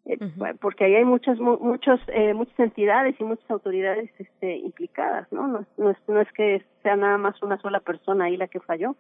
eh, 0.06 0.18
porque 0.62 0.86
ahí 0.86 0.96
hay 0.96 1.06
muchas 1.06 1.40
muchos 1.40 2.00
eh, 2.08 2.34
muchas 2.34 2.60
entidades 2.60 3.16
y 3.20 3.24
muchas 3.24 3.50
autoridades 3.50 4.10
este, 4.20 4.58
implicadas 4.58 5.32
no 5.32 5.48
no, 5.48 5.66
no, 5.78 5.92
es, 5.92 5.98
no 6.08 6.22
es 6.22 6.32
que 6.34 6.64
sea 6.84 6.96
nada 6.96 7.18
más 7.18 7.42
una 7.42 7.60
sola 7.62 7.80
persona 7.80 8.26
ahí 8.26 8.38
la 8.38 8.48
que 8.48 8.60
falló 8.60 8.96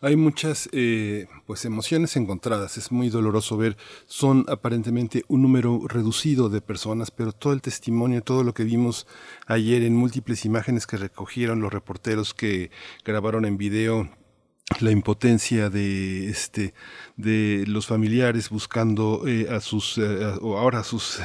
Hay 0.00 0.14
muchas 0.14 0.68
eh, 0.72 1.26
pues 1.46 1.64
emociones 1.64 2.16
encontradas. 2.16 2.78
Es 2.78 2.92
muy 2.92 3.08
doloroso 3.08 3.56
ver. 3.56 3.76
Son 4.06 4.44
aparentemente 4.48 5.24
un 5.26 5.42
número 5.42 5.80
reducido 5.88 6.48
de 6.48 6.60
personas, 6.60 7.10
pero 7.10 7.32
todo 7.32 7.52
el 7.52 7.62
testimonio, 7.62 8.22
todo 8.22 8.44
lo 8.44 8.54
que 8.54 8.62
vimos 8.62 9.08
ayer 9.46 9.82
en 9.82 9.96
múltiples 9.96 10.44
imágenes 10.44 10.86
que 10.86 10.98
recogieron 10.98 11.60
los 11.60 11.72
reporteros 11.72 12.32
que 12.32 12.70
grabaron 13.04 13.44
en 13.44 13.58
video 13.58 14.08
la 14.80 14.90
impotencia 14.90 15.70
de 15.70 16.28
este 16.28 16.74
de 17.16 17.64
los 17.66 17.86
familiares 17.86 18.50
buscando 18.50 19.26
eh, 19.26 19.48
a 19.50 19.60
sus 19.60 19.98
eh, 19.98 20.34
o 20.40 20.56
ahora 20.58 20.80
a 20.80 20.84
sus 20.84 21.20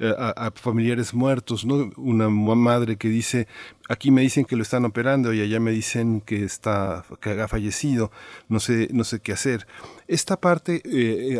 eh, 0.00 0.14
a, 0.18 0.50
familiares 0.54 1.14
muertos 1.14 1.64
no 1.64 1.92
una 1.96 2.28
madre 2.28 2.96
que 2.96 3.08
dice 3.08 3.46
aquí 3.88 4.10
me 4.10 4.22
dicen 4.22 4.44
que 4.44 4.56
lo 4.56 4.62
están 4.62 4.84
operando 4.84 5.32
y 5.32 5.40
allá 5.40 5.60
me 5.60 5.70
dicen 5.70 6.20
que 6.20 6.44
está 6.44 7.04
que 7.20 7.40
ha 7.40 7.48
fallecido 7.48 8.10
no 8.48 8.58
sé 8.58 8.88
no 8.92 9.04
sé 9.04 9.20
qué 9.20 9.32
hacer 9.32 9.66
esta 10.08 10.38
parte 10.38 10.82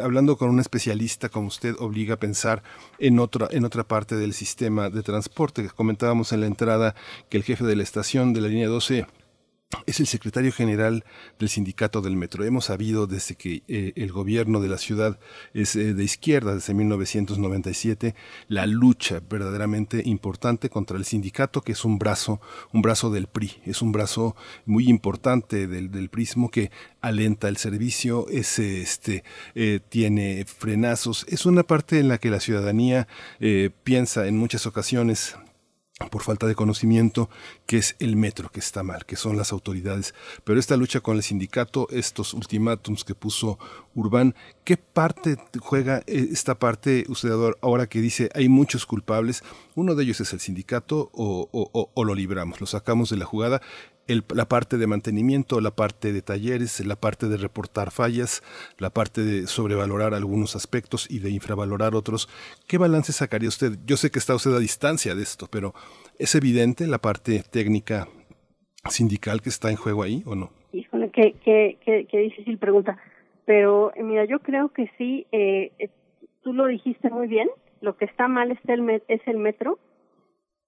hablando 0.03 0.37
con 0.37 0.51
un 0.51 0.61
especialista 0.61 1.29
como 1.29 1.49
usted 1.49 1.75
obliga 1.79 2.15
a 2.15 2.19
pensar 2.19 2.63
en 2.99 3.19
otra 3.19 3.49
en 3.51 3.65
otra 3.65 3.85
parte 3.85 4.15
del 4.15 4.33
sistema 4.33 4.89
de 4.89 5.03
transporte. 5.03 5.69
Comentábamos 5.75 6.33
en 6.33 6.41
la 6.41 6.47
entrada 6.47 6.95
que 7.29 7.37
el 7.37 7.43
jefe 7.43 7.65
de 7.65 7.77
la 7.77 7.83
estación 7.83 8.33
de 8.33 8.41
la 8.41 8.49
línea 8.49 8.69
12 8.69 9.07
es 9.87 10.01
el 10.01 10.07
secretario 10.07 10.53
general 10.53 11.05
del 11.39 11.49
sindicato 11.49 12.01
del 12.01 12.17
metro. 12.17 12.45
Hemos 12.45 12.67
sabido 12.67 13.07
desde 13.07 13.37
que 13.37 13.63
eh, 13.69 13.93
el 13.97 14.11
gobierno 14.11 14.61
de 14.61 14.69
la 14.69 14.79
ciudad 14.79 15.19
es 15.55 15.77
eh, 15.77 15.95
de 15.95 16.05
izquierda, 16.05 16.55
desde 16.55 16.75
1997, 16.75 18.15
la 18.49 18.67
lucha 18.67 19.21
verdaderamente 19.29 20.03
importante 20.05 20.71
contra 20.71 20.97
el 20.97 21.05
sindicato, 21.05 21.63
que 21.63 21.73
es 21.73 21.85
un 21.85 21.99
brazo, 21.99 22.41
un 22.73 22.83
brazo 22.83 23.11
del 23.11 23.29
PRI, 23.29 23.53
es 23.65 23.81
un 23.83 23.93
brazo 23.93 24.35
muy 24.67 24.89
importante 24.89 25.67
del, 25.67 25.91
del 25.91 26.11
que 26.53 26.71
alenta 27.01 27.49
el 27.49 27.57
servicio, 27.57 28.27
es, 28.29 28.59
este, 28.59 29.25
eh, 29.55 29.81
tiene 29.89 30.45
frenazos, 30.45 31.25
es 31.29 31.47
una 31.47 31.63
parte 31.63 31.99
en 31.99 32.09
la 32.09 32.19
que 32.19 32.31
la 32.31 32.41
ciudadanía 32.41 33.09
piensa 33.85 34.27
en 34.27 34.37
muchas 34.37 34.67
ocasiones 34.67 35.37
por 36.09 36.23
falta 36.23 36.47
de 36.47 36.55
conocimiento, 36.55 37.29
que 37.67 37.77
es 37.77 37.97
el 37.99 38.17
metro 38.17 38.51
que 38.51 38.61
está 38.61 38.83
mal, 38.83 39.05
que 39.05 39.17
son 39.17 39.37
las 39.37 39.53
autoridades. 39.53 40.15
Pero 40.45 40.59
esta 40.59 40.77
lucha 40.77 41.01
con 41.01 41.17
el 41.17 41.23
sindicato, 41.23 41.87
estos 41.91 42.33
ultimátums 42.33 43.05
que 43.05 43.15
puso 43.15 43.59
Urbán, 43.95 44.35
¿qué 44.65 44.77
parte 44.77 45.37
juega 45.59 45.99
eh, 46.07 46.29
esta 46.33 46.59
parte, 46.59 47.05
usted 47.09 47.31
ahora 47.61 47.87
que 47.87 48.01
dice 48.01 48.31
hay 48.35 48.49
muchos 48.49 48.87
culpables? 48.87 49.43
Uno 49.75 49.95
de 49.95 50.05
ellos 50.05 50.21
es 50.21 50.33
el 50.33 50.41
sindicato 50.41 51.11
o, 51.13 51.49
o 51.95 52.05
lo 52.05 52.15
libramos, 52.15 52.61
lo 52.61 52.67
sacamos 52.67 53.11
de 53.11 53.17
la 53.17 53.25
jugada 53.25 53.61
la 54.35 54.47
parte 54.47 54.77
de 54.77 54.87
mantenimiento, 54.87 55.61
la 55.61 55.71
parte 55.71 56.13
de 56.13 56.23
talleres, 56.23 56.85
la 56.85 56.97
parte 56.97 57.29
de 57.29 57.37
reportar 57.37 57.91
fallas, 57.91 58.43
la 58.79 58.91
parte 58.91 59.23
de 59.23 59.47
sobrevalorar 59.47 60.15
algunos 60.15 60.57
aspectos 60.57 61.11
y 61.11 61.19
de 61.21 61.31
infravalorar 61.31 61.95
otros. 61.95 62.29
¿Qué 62.67 62.79
balance 62.79 63.13
sacaría 63.13 63.49
usted? 63.49 63.79
Yo 63.87 63.97
sé 63.97 64.11
que 64.11 64.19
está 64.19 64.35
usted 64.35 64.53
a 64.55 64.59
distancia 64.59 65.15
de 65.15 65.23
esto, 65.23 65.47
pero 65.51 65.75
¿es 66.19 66.35
evidente 66.35 66.87
la 66.87 66.99
parte 66.99 67.43
técnica 67.51 68.09
sindical 68.89 69.41
que 69.43 69.51
está 69.51 69.71
en 69.71 69.77
juego 69.77 70.03
ahí 70.03 70.23
o 70.27 70.35
no? 70.35 70.51
Híjole, 70.73 71.11
qué, 71.11 71.35
qué, 71.45 71.79
qué, 71.85 72.19
difícil 72.19 72.59
pregunta. 72.59 72.99
Pero 73.45 73.93
eh, 73.95 74.03
mira, 74.03 74.25
yo 74.25 74.39
creo 74.41 74.69
que 74.69 74.91
sí, 74.97 75.27
eh, 75.33 75.73
eh, 75.79 75.91
tú 76.43 76.53
lo 76.53 76.67
dijiste 76.67 77.11
muy 77.11 77.27
bien, 77.27 77.49
lo 77.81 77.97
que 77.97 78.05
está 78.05 78.29
mal 78.29 78.57
el, 78.67 79.03
es 79.09 79.21
el 79.27 79.39
metro 79.39 79.79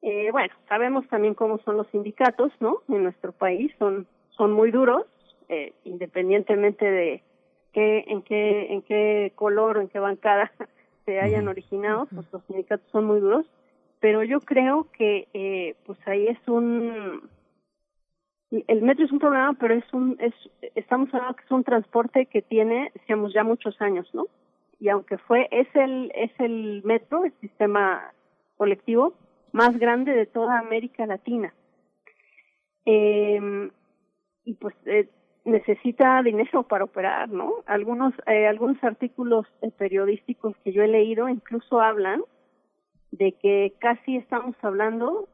eh, 0.02 0.30
bueno, 0.32 0.52
sabemos 0.68 1.06
también 1.08 1.34
cómo 1.34 1.58
son 1.58 1.76
los 1.76 1.86
sindicatos, 1.88 2.52
¿no? 2.58 2.82
En 2.88 3.04
nuestro 3.04 3.30
país 3.32 3.72
son 3.78 4.06
son 4.30 4.52
muy 4.52 4.72
duros, 4.72 5.06
eh, 5.48 5.72
independientemente 5.84 6.84
de 6.90 7.22
qué, 7.72 8.04
en 8.08 8.22
qué 8.22 8.72
en 8.72 8.82
qué 8.82 9.32
color 9.36 9.78
o 9.78 9.80
en 9.80 9.88
qué 9.88 10.00
bancada 10.00 10.50
se 11.06 11.20
hayan 11.20 11.46
originado, 11.46 12.06
pues 12.12 12.26
los 12.32 12.44
sindicatos 12.46 12.88
son 12.90 13.04
muy 13.04 13.20
duros. 13.20 13.46
Pero 14.00 14.24
yo 14.24 14.40
creo 14.40 14.88
que 14.92 15.28
eh, 15.34 15.76
pues 15.86 15.98
ahí 16.06 16.26
es 16.26 16.48
un 16.48 17.30
el 18.50 18.82
metro 18.82 19.04
es 19.04 19.12
un 19.12 19.20
problema, 19.20 19.54
pero 19.54 19.74
es 19.74 19.84
un 19.92 20.16
es 20.18 20.34
estamos 20.74 21.14
hablando 21.14 21.36
que 21.36 21.44
es 21.44 21.50
un 21.52 21.62
transporte 21.62 22.26
que 22.26 22.42
tiene, 22.42 22.90
digamos, 23.06 23.32
ya 23.32 23.44
muchos 23.44 23.80
años, 23.80 24.08
¿no? 24.12 24.26
Y 24.80 24.88
aunque 24.88 25.16
fue 25.18 25.46
es 25.52 25.68
el 25.74 26.10
es 26.16 26.32
el 26.40 26.82
metro, 26.82 27.24
el 27.24 27.32
sistema 27.40 28.12
colectivo, 28.56 29.14
más 29.52 29.78
grande 29.78 30.12
de 30.12 30.26
toda 30.26 30.58
América 30.58 31.06
Latina. 31.06 31.54
Eh, 32.84 33.70
y 34.44 34.54
pues 34.54 34.74
eh, 34.86 35.08
necesita 35.44 36.22
dinero 36.22 36.62
para 36.64 36.84
operar, 36.84 37.28
¿no? 37.28 37.54
Algunos 37.66 38.14
eh, 38.26 38.46
algunos 38.46 38.82
artículos 38.82 39.46
eh, 39.60 39.70
periodísticos 39.70 40.56
que 40.64 40.72
yo 40.72 40.82
he 40.82 40.88
leído 40.88 41.28
incluso 41.28 41.80
hablan 41.80 42.22
de 43.10 43.32
que 43.32 43.74
casi 43.78 44.16
estamos 44.16 44.56
hablando 44.62 45.28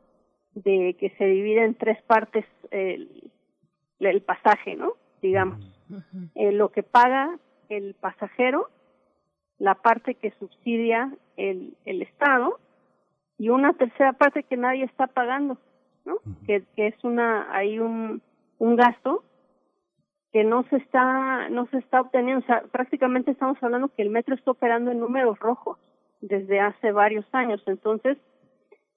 de 0.55 0.97
que 0.99 1.11
se 1.11 1.27
divide 1.27 1.65
en 1.65 1.75
tres 1.75 2.03
partes 2.03 2.45
el, 2.71 3.31
el 4.01 4.23
pasaje, 4.23 4.77
¿no? 4.77 4.95
Digamos, 5.23 5.61
eh, 6.35 6.53
lo 6.53 6.71
que 6.71 6.83
paga 6.83 7.39
el 7.69 7.95
pasajero, 7.95 8.69
la 9.59 9.75
parte 9.77 10.15
que 10.15 10.33
subsidia 10.33 11.13
el, 11.37 11.77
el 11.85 12.03
Estado 12.03 12.59
y 13.39 13.51
una 13.51 13.73
tercera 13.73 14.13
parte 14.13 14.43
que 14.43 14.57
nadie 14.57 14.85
está 14.85 15.07
pagando, 15.07 15.59
¿no? 16.05 16.19
que, 16.47 16.65
que 16.75 16.89
es 16.89 17.05
una 17.05 17.55
hay 17.55 17.79
un 17.79 18.21
un 18.59 18.77
gasto 18.77 19.25
que 20.33 20.45
no 20.45 20.65
se 20.65 20.77
está 20.77 21.49
no 21.49 21.67
se 21.67 21.79
está 21.79 22.01
obteniendo, 22.01 22.43
o 22.45 22.47
sea, 22.47 22.63
prácticamente 22.71 23.31
estamos 23.31 23.57
hablando 23.63 23.89
que 23.89 24.03
el 24.03 24.11
metro 24.11 24.35
está 24.35 24.51
operando 24.51 24.91
en 24.91 25.01
números 25.01 25.39
rojos 25.39 25.79
desde 26.21 26.61
hace 26.61 26.93
varios 26.93 27.25
años, 27.33 27.63
entonces 27.67 28.19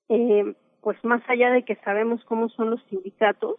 eh, 0.10 0.56
pues 0.82 1.02
más 1.04 1.22
allá 1.30 1.52
de 1.52 1.64
que 1.64 1.76
sabemos 1.78 2.24
cómo 2.26 2.50
son 2.50 2.72
los 2.72 2.84
sindicatos, 2.90 3.58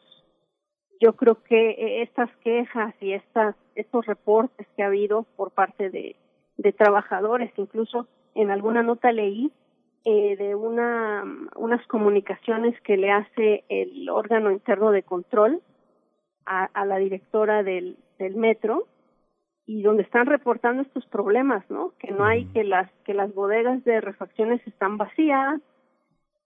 yo 1.01 1.15
creo 1.15 1.43
que 1.45 1.71
eh, 1.71 2.03
estas 2.03 2.31
quejas 2.39 2.95
y 3.01 3.13
estas 3.13 3.55
estos 3.75 4.05
reportes 4.07 4.67
que 4.77 4.83
ha 4.83 4.89
habido 4.89 5.23
por 5.37 5.53
parte 5.53 5.89
de, 5.89 6.17
de 6.59 6.73
trabajadores, 6.73 7.53
incluso 7.57 8.09
en 8.35 8.51
alguna 8.51 8.83
nota 8.83 9.13
leí 9.13 9.53
eh, 10.05 10.37
de 10.37 10.55
una 10.55 11.25
unas 11.57 11.87
comunicaciones 11.87 12.81
que 12.83 12.97
le 12.97 13.11
hace 13.11 13.65
el 13.69 14.09
órgano 14.09 14.51
interno 14.51 14.91
de 14.91 15.03
control 15.03 15.63
a, 16.47 16.65
a 16.65 16.85
la 16.85 16.97
directora 16.97 17.63
del, 17.63 17.97
del 18.19 18.35
metro 18.35 18.87
y 19.67 19.83
donde 19.83 20.03
están 20.03 20.27
reportando 20.27 20.83
estos 20.83 21.07
problemas, 21.07 21.69
¿no? 21.71 21.93
Que 21.99 22.11
no 22.11 22.25
hay 22.25 22.47
que 22.47 22.65
las 22.65 22.91
que 23.05 23.15
las 23.15 23.33
bodegas 23.33 23.85
de 23.85 24.01
refacciones 24.01 24.61
están 24.67 24.99
vacías, 24.99 25.61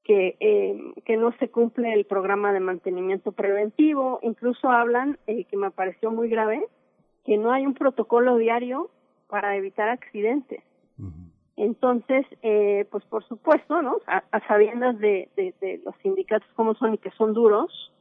que 0.05 0.37
eh, 0.41 0.79
que 1.05 1.17
no 1.17 1.33
se 1.39 1.49
cumple 1.49 1.93
el 1.93 2.05
programa 2.05 2.53
de 2.53 2.61
mantenimiento 2.61 3.33
preventivo, 3.33 4.21
incluso 4.23 4.71
hablan 4.71 5.19
eh, 5.27 5.45
que 5.45 5.57
me 5.57 5.71
pareció 5.71 6.11
muy 6.11 6.29
grave 6.29 6.67
que 7.25 7.37
no 7.37 7.53
hay 7.53 7.67
un 7.67 7.75
protocolo 7.75 8.37
diario 8.37 8.91
para 9.29 9.57
evitar 9.57 9.89
accidentes. 9.89 10.63
Entonces, 11.57 12.27
eh, 12.43 12.87
pues 12.91 13.05
por 13.05 13.25
supuesto, 13.25 13.81
¿no? 13.81 13.97
A, 14.07 14.23
sabiendas 14.47 14.99
de, 14.99 15.29
de, 15.37 15.81
los 15.85 15.95
sindicatos 16.03 16.49
como 16.55 16.75
son 16.75 16.95
y 16.95 16.99
que 16.99 17.11
son 17.13 17.33
duros, 17.33 17.93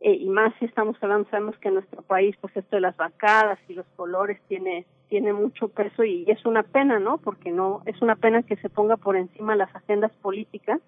eh, 0.00 0.14
y 0.14 0.28
más 0.28 0.52
si 0.58 0.64
estamos 0.64 0.96
hablando, 1.00 1.28
sabemos 1.30 1.56
que 1.58 1.68
en 1.68 1.74
nuestro 1.74 2.02
país, 2.02 2.36
pues 2.40 2.56
esto 2.56 2.76
de 2.76 2.80
las 2.80 2.96
bancadas 2.96 3.58
y 3.68 3.74
los 3.74 3.86
colores 3.96 4.40
tiene 4.48 4.86
tiene 5.08 5.32
mucho 5.32 5.68
peso 5.68 6.02
y 6.02 6.24
es 6.28 6.44
una 6.44 6.64
pena, 6.64 6.98
¿no? 6.98 7.18
Porque 7.18 7.52
no 7.52 7.82
es 7.86 8.02
una 8.02 8.16
pena 8.16 8.42
que 8.42 8.56
se 8.56 8.68
ponga 8.68 8.96
por 8.96 9.16
encima 9.16 9.54
las 9.54 9.72
agendas 9.74 10.10
políticas 10.22 10.80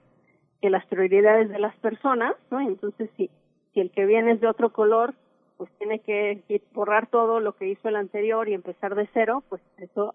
que 0.60 0.70
las 0.70 0.84
prioridades 0.86 1.48
de 1.50 1.58
las 1.60 1.76
personas, 1.76 2.34
¿no? 2.50 2.60
Entonces, 2.60 3.08
si 3.16 3.30
si 3.72 3.80
el 3.80 3.90
que 3.90 4.06
viene 4.06 4.32
es 4.32 4.40
de 4.40 4.48
otro 4.48 4.72
color, 4.72 5.14
pues 5.58 5.70
tiene 5.78 6.00
que 6.00 6.42
borrar 6.72 7.08
todo 7.08 7.40
lo 7.40 7.54
que 7.54 7.68
hizo 7.68 7.88
el 7.88 7.96
anterior 7.96 8.48
y 8.48 8.54
empezar 8.54 8.94
de 8.94 9.06
cero, 9.12 9.44
pues 9.50 9.60
eso 9.76 10.14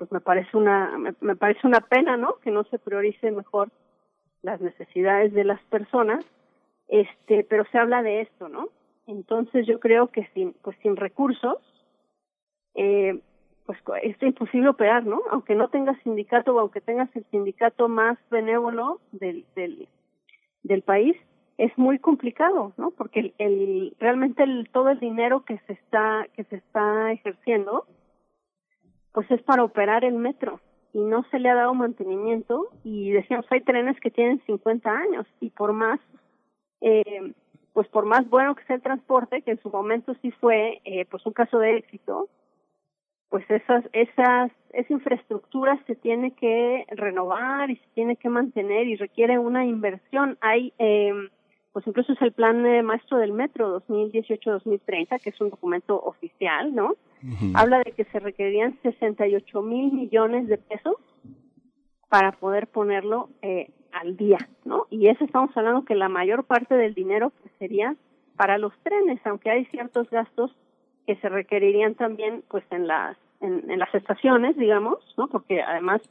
pues 0.00 0.10
me 0.12 0.20
parece 0.20 0.56
una 0.56 0.96
me, 0.96 1.36
parece 1.36 1.66
una 1.66 1.82
pena, 1.82 2.16
¿no? 2.16 2.36
Que 2.36 2.50
no 2.50 2.64
se 2.64 2.78
priorice 2.78 3.30
mejor 3.30 3.68
las 4.40 4.58
necesidades 4.62 5.34
de 5.34 5.44
las 5.44 5.60
personas 5.64 6.24
este 6.88 7.44
pero 7.44 7.66
se 7.66 7.76
habla 7.76 8.02
de 8.02 8.22
esto 8.22 8.48
no 8.48 8.70
entonces 9.06 9.66
yo 9.66 9.78
creo 9.78 10.06
que 10.06 10.26
sin 10.32 10.54
pues 10.62 10.74
sin 10.82 10.96
recursos 10.96 11.58
eh, 12.74 13.20
pues 13.66 13.78
es 14.02 14.22
imposible 14.22 14.70
operar 14.70 15.04
no 15.04 15.20
aunque 15.30 15.54
no 15.54 15.68
tengas 15.68 16.00
sindicato 16.02 16.54
o 16.54 16.60
aunque 16.60 16.80
tengas 16.80 17.14
el 17.14 17.26
sindicato 17.26 17.88
más 17.88 18.16
benévolo 18.30 19.02
del 19.12 19.44
del 19.54 19.86
del 20.62 20.80
país 20.80 21.14
es 21.58 21.76
muy 21.76 21.98
complicado 21.98 22.72
no 22.78 22.90
porque 22.92 23.20
el, 23.20 23.34
el 23.36 23.96
realmente 24.00 24.44
el, 24.44 24.70
todo 24.72 24.88
el 24.88 24.98
dinero 24.98 25.44
que 25.44 25.58
se 25.66 25.74
está 25.74 26.26
que 26.34 26.44
se 26.44 26.56
está 26.56 27.12
ejerciendo 27.12 27.84
pues 29.12 29.30
es 29.30 29.42
para 29.42 29.64
operar 29.64 30.04
el 30.04 30.14
metro 30.14 30.60
y 30.92 31.00
no 31.00 31.24
se 31.30 31.38
le 31.38 31.48
ha 31.48 31.54
dado 31.54 31.74
mantenimiento 31.74 32.68
y 32.84 33.10
decíamos 33.10 33.46
hay 33.50 33.60
trenes 33.60 33.98
que 34.00 34.10
tienen 34.10 34.42
50 34.46 34.90
años 34.90 35.26
y 35.40 35.50
por 35.50 35.72
más 35.72 36.00
eh, 36.80 37.32
pues 37.72 37.88
por 37.88 38.04
más 38.04 38.28
bueno 38.28 38.54
que 38.54 38.64
sea 38.64 38.76
el 38.76 38.82
transporte, 38.82 39.42
que 39.42 39.52
en 39.52 39.62
su 39.62 39.70
momento 39.70 40.14
sí 40.22 40.30
fue 40.32 40.80
eh, 40.84 41.06
pues 41.06 41.24
un 41.26 41.32
caso 41.32 41.58
de 41.58 41.76
éxito, 41.76 42.28
pues 43.28 43.48
esas, 43.48 43.84
esas, 43.92 44.50
esa 44.72 44.92
infraestructura 44.92 45.80
se 45.86 45.94
tiene 45.94 46.32
que 46.32 46.84
renovar 46.90 47.70
y 47.70 47.76
se 47.76 47.86
tiene 47.94 48.16
que 48.16 48.28
mantener 48.28 48.88
y 48.88 48.96
requiere 48.96 49.38
una 49.38 49.64
inversión. 49.64 50.36
Hay, 50.40 50.72
eh, 50.78 51.12
pues 51.72 51.86
incluso 51.86 52.12
es 52.12 52.22
el 52.22 52.32
plan 52.32 52.66
eh, 52.66 52.82
maestro 52.82 53.18
del 53.18 53.32
metro 53.32 53.80
2018-2030, 53.86 55.20
que 55.20 55.30
es 55.30 55.40
un 55.40 55.50
documento 55.50 56.00
oficial, 56.00 56.74
¿no? 56.74 56.96
Habla 57.54 57.82
de 57.84 57.92
que 57.92 58.04
se 58.04 58.18
requerirían 58.18 58.78
68 58.82 59.62
mil 59.62 59.92
millones 59.92 60.48
de 60.48 60.56
pesos 60.56 60.96
para 62.08 62.32
poder 62.32 62.66
ponerlo 62.66 63.28
eh, 63.42 63.70
al 63.92 64.16
día, 64.16 64.38
¿no? 64.64 64.86
Y 64.90 65.08
eso 65.08 65.24
estamos 65.24 65.56
hablando 65.56 65.84
que 65.84 65.94
la 65.94 66.08
mayor 66.08 66.44
parte 66.44 66.74
del 66.74 66.94
dinero 66.94 67.30
pues, 67.40 67.52
sería 67.58 67.94
para 68.36 68.58
los 68.58 68.72
trenes, 68.82 69.20
aunque 69.24 69.50
hay 69.50 69.66
ciertos 69.66 70.08
gastos 70.10 70.50
que 71.06 71.16
se 71.16 71.28
requerirían 71.28 71.94
también 71.94 72.42
pues 72.48 72.64
en 72.70 72.86
las 72.86 73.16
en, 73.40 73.70
en 73.70 73.78
las 73.78 73.94
estaciones, 73.94 74.56
digamos, 74.56 74.98
¿no? 75.16 75.28
Porque 75.28 75.62
además 75.62 76.02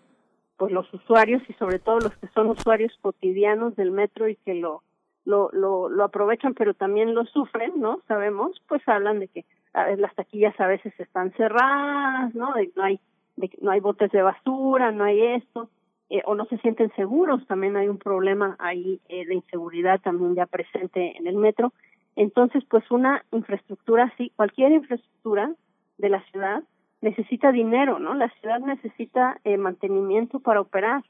pues 0.58 0.72
los 0.72 0.94
usuarios 0.94 1.42
y 1.50 1.54
sobre 1.54 1.80
todo 1.80 2.00
los 2.00 2.16
que 2.18 2.28
son 2.30 2.50
usuarios 2.50 2.98
cotidianos 3.02 3.76
del 3.76 3.92
metro 3.92 4.28
y 4.28 4.36
que 4.36 4.54
lo 4.54 4.84
lo 5.30 5.50
lo, 5.54 5.90
lo 5.90 6.04
aprovechan 6.04 6.54
pero 6.54 6.74
también 6.74 7.14
lo 7.14 7.26
sufren, 7.26 7.74
¿no? 7.80 8.02
Sabemos, 8.08 8.62
pues 8.68 8.82
hablan 8.88 9.20
de 9.20 9.28
que 9.28 9.46
a 9.74 9.86
ver, 9.86 10.00
las 10.00 10.16
taquillas 10.16 10.60
a 10.60 10.68
veces 10.68 10.94
están 11.00 11.32
cerradas, 11.34 12.34
¿no? 12.36 12.54
De, 12.54 12.72
no 12.76 12.84
hay 12.84 13.00
de, 13.38 13.50
no 13.62 13.72
hay 13.72 13.80
botes 13.80 14.12
de 14.12 14.22
basura, 14.22 14.92
no 14.92 15.04
hay 15.04 15.22
esto 15.22 15.70
eh, 16.10 16.24
o 16.26 16.34
no 16.34 16.46
se 16.46 16.58
sienten 16.58 16.92
seguros, 16.96 17.46
también 17.46 17.78
hay 17.78 17.88
un 17.88 18.00
problema 18.00 18.56
ahí 18.60 19.00
eh, 19.10 19.26
de 19.28 19.36
inseguridad 19.36 20.02
también 20.02 20.34
ya 20.36 20.48
presente 20.48 21.16
en 21.18 21.28
el 21.28 21.36
metro. 21.36 21.72
Entonces, 22.16 22.64
pues 22.68 22.90
una 22.90 23.24
infraestructura 23.32 24.06
así, 24.06 24.32
cualquier 24.36 24.72
infraestructura 24.72 25.54
de 26.00 26.10
la 26.10 26.24
ciudad 26.32 26.64
necesita 27.02 27.52
dinero, 27.52 28.00
¿no? 28.00 28.16
La 28.16 28.30
ciudad 28.40 28.60
necesita 28.60 29.40
eh, 29.44 29.58
mantenimiento 29.58 30.40
para 30.40 30.62
operar. 30.62 31.04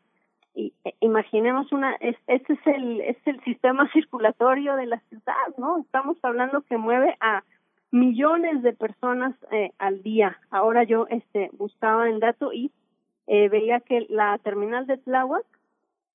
Eh, 0.56 0.72
imaginemos 1.00 1.72
una, 1.72 1.94
es, 1.96 2.16
este 2.28 2.54
es 2.54 2.68
el, 2.68 3.02
es 3.02 3.18
el 3.26 3.42
sistema 3.44 3.90
circulatorio 3.94 4.76
de 4.76 4.88
la 4.88 5.00
ciudad, 5.10 5.56
¿no? 5.58 5.80
Estamos 5.80 6.18
hablando 6.24 6.62
que 6.62 6.78
mueve 6.78 7.16
a 7.20 7.44
millones 7.92 8.62
de 8.62 8.74
personas 8.74 9.36
eh, 9.52 9.72
al 9.80 10.04
día. 10.04 10.38
Ahora 10.52 10.84
yo 10.84 11.08
este 11.10 11.50
buscaba 11.54 12.10
el 12.10 12.20
dato 12.20 12.54
y 12.54 12.72
eh, 13.28 13.50
veía 13.50 13.80
que 13.80 14.06
la 14.10 14.38
terminal 14.40 14.88
de 14.88 14.98
Tláhuac 14.98 15.46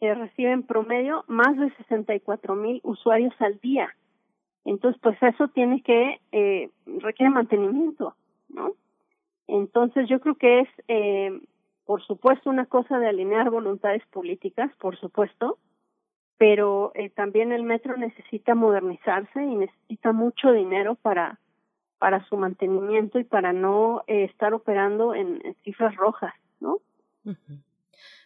eh, 0.01 0.15
recibe 0.15 0.53
en 0.53 0.65
promedio 0.65 1.25
más 1.29 1.57
de 1.57 1.71
64 1.77 2.55
mil 2.57 2.81
usuarios 2.83 3.35
al 3.39 3.59
día. 3.61 3.89
Entonces, 4.65 5.01
pues 5.03 5.17
eso 5.23 5.49
tiene 5.49 5.83
que, 5.83 6.21
eh, 6.33 6.71
requiere 7.01 7.31
mantenimiento, 7.31 8.15
¿no? 8.49 8.73
Entonces, 9.47 10.09
yo 10.09 10.21
creo 10.21 10.35
que 10.35 10.61
es, 10.61 10.69
eh, 10.89 11.41
por 11.85 12.03
supuesto, 12.05 12.51
una 12.51 12.67
cosa 12.67 12.99
de 12.99 13.09
alinear 13.09 13.51
voluntades 13.51 14.03
políticas, 14.07 14.71
por 14.79 14.99
supuesto, 14.99 15.59
pero 16.39 16.93
eh, 16.95 17.11
también 17.11 17.53
el 17.53 17.63
metro 17.63 17.97
necesita 17.97 18.55
modernizarse 18.55 19.43
y 19.43 19.55
necesita 19.55 20.13
mucho 20.13 20.53
dinero 20.53 20.97
para 20.97 21.39
para 22.05 22.23
su 22.29 22.37
mantenimiento 22.37 23.19
y 23.19 23.25
para 23.25 23.55
no 23.55 24.05
eh, 24.07 24.25
estar 24.25 24.53
operando 24.53 25.15
en, 25.15 25.41
cifras 25.65 25.97
rojas, 25.97 26.35
¿no? 26.61 26.81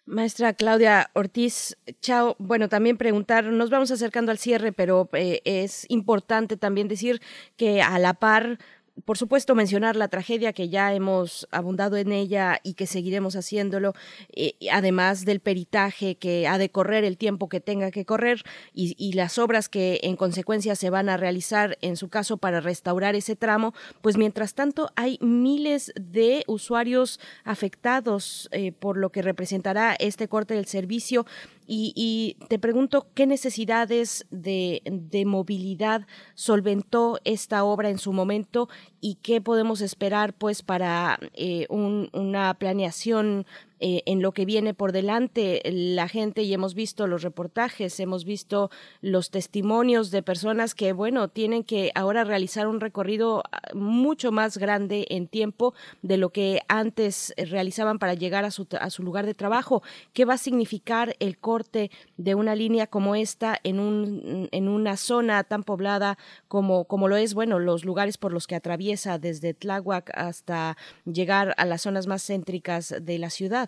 Maestra 0.04 0.52
Claudia 0.52 1.10
Ortiz, 1.12 1.76
chao. 2.00 2.34
Bueno, 2.40 2.68
también 2.68 2.96
preguntar, 2.96 3.44
nos 3.44 3.70
vamos 3.70 3.92
acercando 3.92 4.32
al 4.32 4.38
cierre, 4.38 4.72
pero 4.72 5.08
eh, 5.12 5.42
es 5.44 5.88
importante 5.90 6.56
también 6.56 6.88
decir 6.88 7.20
que 7.56 7.80
a 7.80 8.00
la 8.00 8.14
par 8.14 8.58
por 9.04 9.18
supuesto, 9.18 9.54
mencionar 9.54 9.96
la 9.96 10.08
tragedia 10.08 10.52
que 10.52 10.68
ya 10.68 10.92
hemos 10.94 11.46
abundado 11.50 11.96
en 11.96 12.12
ella 12.12 12.60
y 12.62 12.74
que 12.74 12.86
seguiremos 12.86 13.36
haciéndolo, 13.36 13.94
eh, 14.32 14.54
además 14.72 15.24
del 15.24 15.40
peritaje 15.40 16.16
que 16.16 16.46
ha 16.46 16.58
de 16.58 16.70
correr 16.70 17.04
el 17.04 17.16
tiempo 17.16 17.48
que 17.48 17.60
tenga 17.60 17.90
que 17.90 18.04
correr 18.04 18.42
y, 18.72 18.96
las 19.18 19.38
obras 19.38 19.68
que 19.68 20.00
en 20.04 20.16
consecuencia 20.16 20.76
se 20.76 20.90
van 20.90 21.08
a 21.08 21.16
realizar 21.16 21.76
en 21.80 21.96
su 21.96 22.08
caso 22.08 22.36
para 22.36 22.60
restaurar 22.60 23.16
ese 23.16 23.34
tramo, 23.34 23.74
pues 24.00 24.16
mientras 24.16 24.54
tanto 24.54 24.90
hay 24.94 25.18
miles 25.20 25.92
de 26.00 26.44
usuarios 26.46 27.18
afectados 27.42 28.48
eh, 28.52 28.70
por 28.70 28.96
lo 28.96 29.10
que 29.10 29.22
representará 29.22 29.96
este 29.98 30.28
corte 30.28 30.54
del 30.54 30.66
servicio 30.66 31.26
y, 31.70 32.36
te 32.48 32.58
pregunto 32.58 33.08
qué 33.14 33.26
necesidades 33.26 34.26
de, 34.30 34.80
movilidad 35.26 36.06
solventó 36.34 37.20
esta 37.24 37.62
obra 37.62 37.90
en 37.90 37.98
su 37.98 38.14
momento 38.14 38.70
y 39.00 39.16
qué 39.16 39.42
podemos 39.42 39.82
esperar 39.82 40.32
pues 40.32 40.62
para 40.62 41.18
eh, 41.34 41.66
una 41.70 42.54
planeación 42.54 43.46
eh, 43.80 44.02
en 44.06 44.22
lo 44.22 44.32
que 44.32 44.44
viene 44.44 44.74
por 44.74 44.92
delante 44.92 45.62
la 45.64 46.08
gente 46.08 46.42
y 46.42 46.52
hemos 46.52 46.74
visto 46.74 47.06
los 47.06 47.22
reportajes, 47.22 48.00
hemos 48.00 48.24
visto 48.24 48.70
los 49.00 49.30
testimonios 49.30 50.10
de 50.10 50.22
personas 50.22 50.74
que, 50.74 50.92
bueno, 50.92 51.28
tienen 51.28 51.62
que 51.62 51.92
ahora 51.94 52.24
realizar 52.24 52.66
un 52.66 52.80
recorrido 52.80 53.42
ah, 53.52 53.60
mucho 53.74 54.32
más 54.32 54.58
grande 54.58 55.06
en 55.10 55.28
tiempo 55.28 55.74
de 56.02 56.16
lo 56.16 56.30
que 56.30 56.60
antes 56.68 57.34
realizaban 57.36 57.98
para 57.98 58.14
llegar 58.14 58.44
a 58.44 58.50
su, 58.50 58.66
a 58.80 58.90
su 58.90 59.02
lugar 59.02 59.26
de 59.26 59.34
trabajo. 59.34 59.82
¿Qué 60.12 60.24
va 60.24 60.34
a 60.34 60.38
significar 60.38 61.14
el 61.20 61.38
corte 61.38 61.90
de 62.16 62.34
una 62.34 62.54
línea 62.54 62.86
como 62.86 63.14
esta 63.14 63.58
en, 63.62 63.80
un, 63.80 64.48
en 64.50 64.68
una 64.68 64.96
zona 64.96 65.44
tan 65.44 65.62
poblada 65.62 66.18
como, 66.48 66.84
como 66.84 67.08
lo 67.08 67.16
es, 67.16 67.34
bueno, 67.34 67.58
los 67.58 67.84
lugares 67.84 68.18
por 68.18 68.32
los 68.32 68.46
que 68.46 68.56
atraviesa 68.56 69.18
desde 69.18 69.54
Tláhuac 69.54 70.10
hasta 70.14 70.76
llegar 71.04 71.54
a 71.56 71.64
las 71.64 71.82
zonas 71.82 72.06
más 72.06 72.26
céntricas 72.26 72.94
de 73.00 73.18
la 73.18 73.30
ciudad? 73.30 73.67